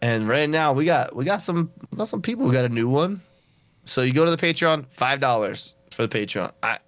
And 0.00 0.26
right 0.26 0.48
now, 0.48 0.72
we 0.72 0.86
got 0.86 1.14
we 1.14 1.24
got 1.24 1.42
some 1.42 1.70
we 1.90 1.98
got 1.98 2.08
some 2.08 2.22
people 2.22 2.46
who 2.46 2.52
got 2.52 2.64
a 2.64 2.70
new 2.70 2.88
one. 2.88 3.20
So 3.84 4.00
you 4.00 4.14
go 4.14 4.24
to 4.24 4.30
the 4.30 4.38
Patreon, 4.38 4.86
five 4.90 5.20
dollars 5.20 5.74
for 5.90 6.06
the 6.06 6.18
Patreon. 6.18 6.52
I 6.62 6.78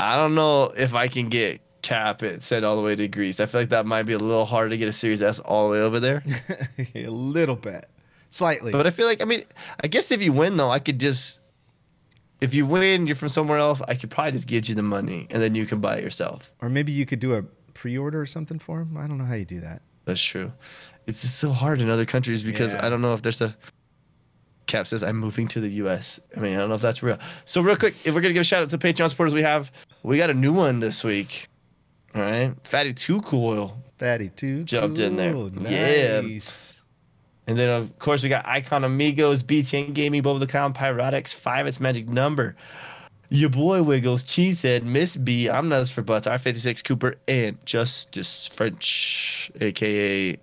I 0.00 0.16
don't 0.16 0.34
know 0.34 0.72
if 0.76 0.94
I 0.94 1.06
can 1.06 1.28
get 1.28 1.61
Cap 1.82 2.22
it 2.22 2.42
sent 2.42 2.64
all 2.64 2.76
the 2.76 2.82
way 2.82 2.94
to 2.94 3.08
Greece. 3.08 3.40
I 3.40 3.46
feel 3.46 3.60
like 3.60 3.70
that 3.70 3.86
might 3.86 4.04
be 4.04 4.12
a 4.12 4.18
little 4.18 4.44
hard 4.44 4.70
to 4.70 4.76
get 4.76 4.88
a 4.88 4.92
Series 4.92 5.20
S 5.20 5.40
all 5.40 5.66
the 5.66 5.72
way 5.72 5.80
over 5.80 5.98
there. 6.00 6.22
a 6.94 7.06
little 7.08 7.56
bit, 7.56 7.88
slightly. 8.30 8.70
But 8.72 8.86
I 8.86 8.90
feel 8.90 9.06
like 9.06 9.20
I 9.20 9.24
mean, 9.24 9.42
I 9.82 9.88
guess 9.88 10.10
if 10.12 10.22
you 10.22 10.32
win 10.32 10.56
though, 10.56 10.70
I 10.70 10.78
could 10.78 11.00
just 11.00 11.40
if 12.40 12.54
you 12.54 12.66
win, 12.66 13.06
you're 13.06 13.16
from 13.16 13.28
somewhere 13.28 13.58
else. 13.58 13.82
I 13.82 13.94
could 13.94 14.10
probably 14.10 14.32
just 14.32 14.46
give 14.46 14.68
you 14.68 14.74
the 14.74 14.82
money 14.82 15.26
and 15.30 15.42
then 15.42 15.54
you 15.54 15.66
can 15.66 15.80
buy 15.80 15.98
it 15.98 16.04
yourself. 16.04 16.52
or 16.60 16.68
maybe 16.68 16.92
you 16.92 17.04
could 17.06 17.20
do 17.20 17.34
a 17.34 17.42
pre-order 17.74 18.20
or 18.20 18.26
something 18.26 18.58
for 18.58 18.80
him. 18.80 18.96
I 18.96 19.06
don't 19.06 19.18
know 19.18 19.24
how 19.24 19.34
you 19.34 19.44
do 19.44 19.60
that. 19.60 19.82
That's 20.04 20.22
true. 20.22 20.52
It's 21.06 21.22
just 21.22 21.38
so 21.38 21.50
hard 21.50 21.80
in 21.80 21.88
other 21.90 22.04
countries 22.06 22.42
because 22.44 22.74
Yeah. 22.74 22.86
I 22.86 22.90
don't 22.90 23.00
know 23.00 23.12
if 23.14 23.22
there's 23.22 23.40
a. 23.40 23.56
Cap 24.66 24.86
says 24.86 25.02
I'm 25.02 25.16
moving 25.16 25.48
to 25.48 25.60
the 25.60 25.68
U.S. 25.68 26.20
I 26.36 26.40
mean, 26.40 26.54
I 26.54 26.58
don't 26.58 26.68
know 26.68 26.76
if 26.76 26.80
that's 26.80 27.02
real. 27.02 27.18
So 27.44 27.60
real 27.60 27.76
quick, 27.76 27.94
if 28.06 28.14
we're 28.14 28.20
gonna 28.20 28.32
give 28.34 28.40
a 28.40 28.44
shout 28.44 28.62
out 28.62 28.70
to 28.70 28.76
the 28.76 28.92
Patreon 28.92 29.08
supporters, 29.10 29.34
we 29.34 29.42
have 29.42 29.70
we 30.04 30.16
got 30.16 30.30
a 30.30 30.34
new 30.34 30.52
one 30.52 30.78
this 30.80 31.02
week. 31.02 31.48
All 32.14 32.22
right, 32.22 32.54
Fatty 32.64 32.92
Two 32.92 33.20
Cool, 33.22 33.76
Fatty 33.98 34.30
Two 34.30 34.64
Jumped 34.64 34.98
in 34.98 35.16
there. 35.16 35.32
Cool. 35.32 35.50
Yeah. 35.62 36.22
And 37.46 37.58
then 37.58 37.68
of 37.70 37.98
course 37.98 38.22
we 38.22 38.28
got 38.28 38.46
Icon 38.46 38.84
Amigos, 38.84 39.42
BTN 39.42 39.94
Gaming, 39.94 40.22
Boba 40.22 40.40
the 40.40 40.46
Clown, 40.46 40.72
Pyrotics, 40.72 41.34
Five 41.34 41.66
Its 41.66 41.80
Magic 41.80 42.08
Number, 42.08 42.54
your 43.30 43.50
boy 43.50 43.82
Wiggles, 43.82 44.22
Cheesehead, 44.24 44.82
Miss 44.84 45.16
B, 45.16 45.48
I'm 45.48 45.68
Nuts 45.68 45.90
for 45.90 46.02
Butts, 46.02 46.28
R56 46.28 46.84
Cooper, 46.84 47.16
and 47.26 47.58
Justice 47.64 48.48
French, 48.48 49.50
aka 49.60 50.38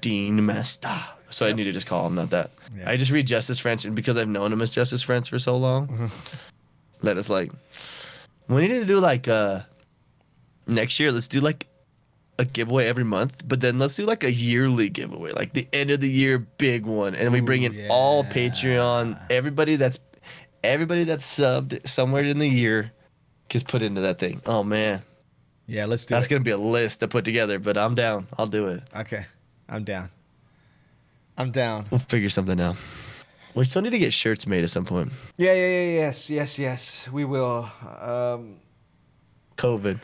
Dean 0.00 0.46
Master. 0.46 0.96
So 1.30 1.46
I 1.46 1.52
need 1.52 1.64
to 1.64 1.72
just 1.72 1.86
call 1.86 2.06
him 2.06 2.14
not 2.14 2.30
that. 2.30 2.50
Yeah. 2.76 2.88
I 2.88 2.96
just 2.96 3.10
read 3.10 3.26
Justice 3.26 3.58
French, 3.58 3.84
and 3.84 3.94
because 3.94 4.16
I've 4.16 4.28
known 4.28 4.52
him 4.52 4.62
as 4.62 4.70
Justice 4.70 5.02
French 5.02 5.28
for 5.28 5.38
so 5.38 5.56
long, 5.56 6.10
let 7.02 7.18
us 7.18 7.28
like 7.28 7.52
we 8.48 8.62
need 8.62 8.78
to 8.78 8.84
do 8.86 8.98
like 8.98 9.28
uh 9.28 9.60
next 10.68 11.00
year. 11.00 11.10
Let's 11.10 11.26
do 11.28 11.40
like 11.40 11.66
a 12.38 12.44
giveaway 12.44 12.86
every 12.86 13.04
month, 13.04 13.42
but 13.48 13.60
then 13.60 13.78
let's 13.80 13.96
do 13.96 14.04
like 14.04 14.22
a 14.22 14.32
yearly 14.32 14.88
giveaway, 14.88 15.32
like 15.32 15.52
the 15.54 15.66
end 15.72 15.90
of 15.90 16.00
the 16.00 16.08
year 16.08 16.38
big 16.38 16.86
one, 16.86 17.14
and 17.16 17.32
we 17.32 17.40
bring 17.40 17.64
in 17.64 17.86
all. 17.90 18.22
Patreon, 18.22 19.20
everybody 19.30 19.74
that's 19.76 19.98
everybody 20.62 21.02
that's 21.04 21.26
subbed 21.38 21.86
somewhere 21.86 22.22
in 22.24 22.38
the 22.38 22.46
year 22.48 22.92
gets 23.48 23.64
put 23.64 23.82
into 23.82 24.02
that 24.02 24.18
thing. 24.18 24.40
Oh 24.46 24.62
man, 24.62 25.02
Yeah, 25.66 25.86
let's 25.86 26.06
do 26.06 26.14
that's 26.14 26.26
it. 26.26 26.30
gonna 26.30 26.44
be 26.44 26.52
a 26.52 26.58
list 26.58 27.00
to 27.00 27.08
put 27.08 27.24
together, 27.24 27.58
but 27.58 27.76
I'm 27.76 27.94
down. 27.96 28.28
I'll 28.38 28.46
do 28.46 28.66
it. 28.66 28.82
Okay, 28.96 29.26
I'm 29.68 29.82
down. 29.84 30.10
I'm 31.36 31.50
down. 31.50 31.86
We'll 31.90 32.00
figure 32.00 32.28
something 32.28 32.60
out. 32.60 32.76
We 33.54 33.64
still 33.64 33.82
need 33.82 33.90
to 33.90 33.98
get 33.98 34.12
shirts 34.12 34.46
made 34.46 34.62
at 34.62 34.70
some 34.70 34.84
point. 34.84 35.10
Yeah, 35.36 35.52
yeah, 35.54 35.66
yeah, 35.68 35.90
yes, 36.02 36.30
yes, 36.30 36.58
yes. 36.58 37.08
We 37.10 37.24
will. 37.24 37.68
Um, 38.00 38.56
COVID. 39.56 39.98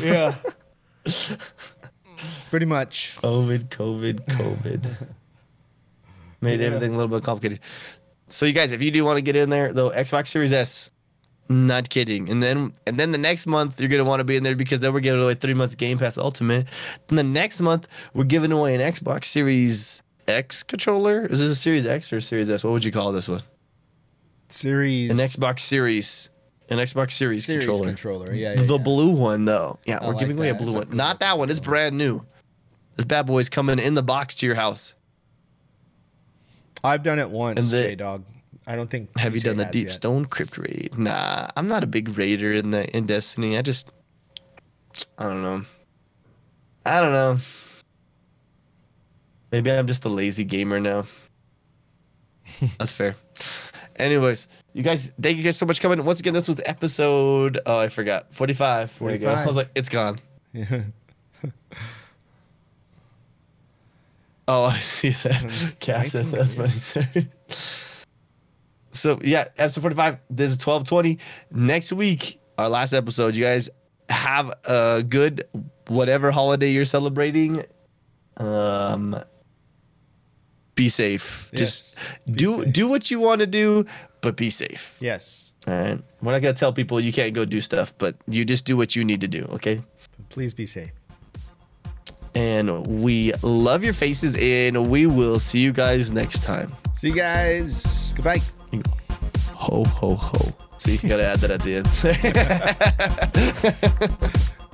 Yeah. 0.00 0.34
Pretty 2.50 2.66
much. 2.66 3.16
COVID, 3.22 3.68
COVID, 3.68 4.24
COVID. 4.26 4.96
Made 6.40 6.60
Yeah. 6.60 6.66
everything 6.66 6.92
a 6.92 6.96
little 6.96 7.08
bit 7.08 7.24
complicated. 7.24 7.60
So 8.28 8.46
you 8.46 8.52
guys, 8.52 8.72
if 8.72 8.82
you 8.82 8.90
do 8.90 9.04
want 9.04 9.16
to 9.16 9.22
get 9.22 9.36
in 9.36 9.48
there, 9.50 9.72
though, 9.72 9.90
Xbox 9.90 10.28
Series 10.28 10.52
S, 10.52 10.90
not 11.48 11.88
kidding. 11.88 12.28
And 12.28 12.42
then 12.42 12.72
and 12.86 12.98
then 12.98 13.10
the 13.12 13.18
next 13.18 13.46
month 13.46 13.80
you're 13.80 13.88
gonna 13.88 14.04
want 14.04 14.20
to 14.20 14.24
be 14.24 14.36
in 14.36 14.42
there 14.42 14.54
because 14.54 14.80
then 14.80 14.92
we're 14.92 15.00
giving 15.00 15.22
away 15.22 15.34
three 15.34 15.54
months 15.54 15.74
Game 15.74 15.98
Pass 15.98 16.18
Ultimate. 16.18 16.66
Then 17.06 17.16
the 17.16 17.22
next 17.22 17.60
month 17.62 17.88
we're 18.12 18.24
giving 18.24 18.52
away 18.52 18.74
an 18.74 18.80
Xbox 18.82 19.24
Series 19.24 20.02
X 20.26 20.62
controller. 20.62 21.24
Is 21.26 21.40
this 21.40 21.48
a 21.50 21.54
Series 21.54 21.86
X 21.86 22.12
or 22.12 22.20
Series 22.20 22.50
S? 22.50 22.64
What 22.64 22.74
would 22.74 22.84
you 22.84 22.92
call 22.92 23.12
this 23.12 23.28
one? 23.28 23.40
Series. 24.50 25.10
An 25.10 25.16
Xbox 25.16 25.60
Series. 25.60 26.28
An 26.70 26.78
Xbox 26.78 27.12
Series, 27.12 27.46
Series 27.46 27.64
controller. 27.64 27.86
controller. 27.86 28.34
Yeah, 28.34 28.50
yeah. 28.50 28.62
the 28.62 28.76
yeah. 28.76 28.82
blue 28.82 29.10
one 29.10 29.44
though. 29.44 29.78
Yeah, 29.86 29.98
I 30.00 30.06
we're 30.06 30.12
like 30.12 30.20
giving 30.20 30.36
away 30.36 30.50
a 30.50 30.52
that. 30.52 30.58
blue 30.58 30.72
That's 30.72 30.84
a 30.84 30.88
one. 30.88 30.96
Not 30.96 31.20
that 31.20 31.38
one. 31.38 31.50
It's 31.50 31.60
brand 31.60 31.96
new. 31.96 32.24
This 32.96 33.06
bad 33.06 33.26
boy's 33.26 33.48
coming 33.48 33.78
in 33.78 33.94
the 33.94 34.02
box 34.02 34.34
to 34.36 34.46
your 34.46 34.54
house. 34.54 34.94
I've 36.84 37.02
done 37.02 37.18
it 37.18 37.30
once, 37.30 37.58
And 37.60 37.70
J 37.70 37.94
Dog. 37.94 38.24
I 38.66 38.76
don't 38.76 38.90
think. 38.90 39.16
Have 39.16 39.34
you 39.34 39.40
done 39.40 39.56
the 39.56 39.64
Deep 39.64 39.84
yet. 39.84 39.92
Stone 39.92 40.26
Crypt 40.26 40.58
raid? 40.58 40.98
Nah, 40.98 41.48
I'm 41.56 41.68
not 41.68 41.82
a 41.82 41.86
big 41.86 42.18
raider 42.18 42.52
in 42.52 42.70
the 42.70 42.86
in 42.94 43.06
Destiny. 43.06 43.56
I 43.56 43.62
just, 43.62 43.92
I 45.16 45.24
don't 45.24 45.42
know. 45.42 45.62
I 46.84 47.00
don't 47.00 47.12
know. 47.12 47.38
Maybe 49.50 49.70
I'm 49.70 49.86
just 49.86 50.04
a 50.04 50.08
lazy 50.10 50.44
gamer 50.44 50.80
now. 50.80 51.06
That's 52.78 52.92
fair. 52.92 53.16
Anyways, 53.98 54.48
you 54.72 54.82
guys, 54.82 55.10
thank 55.20 55.36
you 55.36 55.42
guys 55.42 55.56
so 55.56 55.66
much 55.66 55.78
for 55.78 55.82
coming. 55.88 56.04
Once 56.04 56.20
again, 56.20 56.34
this 56.34 56.48
was 56.48 56.60
episode. 56.64 57.60
Oh, 57.66 57.78
I 57.78 57.88
forgot. 57.88 58.32
45. 58.32 58.98
There 58.98 59.10
you 59.10 59.18
go. 59.18 59.28
I 59.28 59.46
was 59.46 59.56
like, 59.56 59.70
it's 59.74 59.88
gone. 59.88 60.18
Yeah. 60.52 60.82
Oh, 64.46 64.64
I 64.64 64.78
see 64.78 65.10
that. 65.10 65.74
Cap 65.78 66.06
said 66.08 66.26
19 66.32 66.32
that's 66.32 66.54
funny. 66.94 67.28
So 68.90 69.20
yeah, 69.22 69.48
episode 69.58 69.82
forty-five. 69.82 70.18
This 70.30 70.50
is 70.50 70.56
twelve 70.56 70.84
twenty. 70.84 71.18
Next 71.52 71.92
week, 71.92 72.40
our 72.56 72.68
last 72.68 72.94
episode. 72.94 73.36
You 73.36 73.44
guys 73.44 73.68
have 74.08 74.50
a 74.64 75.04
good 75.06 75.44
whatever 75.88 76.30
holiday 76.30 76.70
you're 76.70 76.86
celebrating. 76.86 77.62
Um, 78.38 79.22
be 80.78 80.88
safe. 80.88 81.50
Just 81.54 81.98
be 82.26 82.34
do 82.34 82.62
safe. 82.62 82.72
do 82.72 82.86
what 82.86 83.10
you 83.10 83.18
want 83.18 83.40
to 83.40 83.48
do, 83.48 83.84
but 84.20 84.36
be 84.36 84.48
safe. 84.48 84.96
Yes. 85.00 85.52
All 85.66 85.74
right. 85.74 85.98
We're 86.22 86.32
not 86.32 86.40
gonna 86.40 86.54
tell 86.54 86.72
people 86.72 87.00
you 87.00 87.12
can't 87.12 87.34
go 87.34 87.44
do 87.44 87.60
stuff, 87.60 87.92
but 87.98 88.14
you 88.28 88.44
just 88.44 88.64
do 88.64 88.76
what 88.76 88.94
you 88.94 89.04
need 89.04 89.20
to 89.22 89.28
do. 89.28 89.44
Okay. 89.54 89.82
Please 90.28 90.54
be 90.54 90.66
safe. 90.66 90.92
And 92.36 92.86
we 93.02 93.32
love 93.42 93.82
your 93.82 93.92
faces, 93.92 94.36
and 94.36 94.88
we 94.88 95.06
will 95.06 95.40
see 95.40 95.58
you 95.58 95.72
guys 95.72 96.12
next 96.12 96.44
time. 96.44 96.72
See 96.94 97.08
you 97.08 97.14
guys. 97.14 98.12
Goodbye. 98.14 98.38
Ho 99.54 99.82
ho 99.82 100.14
ho. 100.14 100.54
So 100.78 100.92
you 100.92 100.98
gotta 101.08 101.26
add 101.26 101.40
that 101.40 101.50
at 101.50 101.62
the 101.66 101.74
end. 104.48 104.58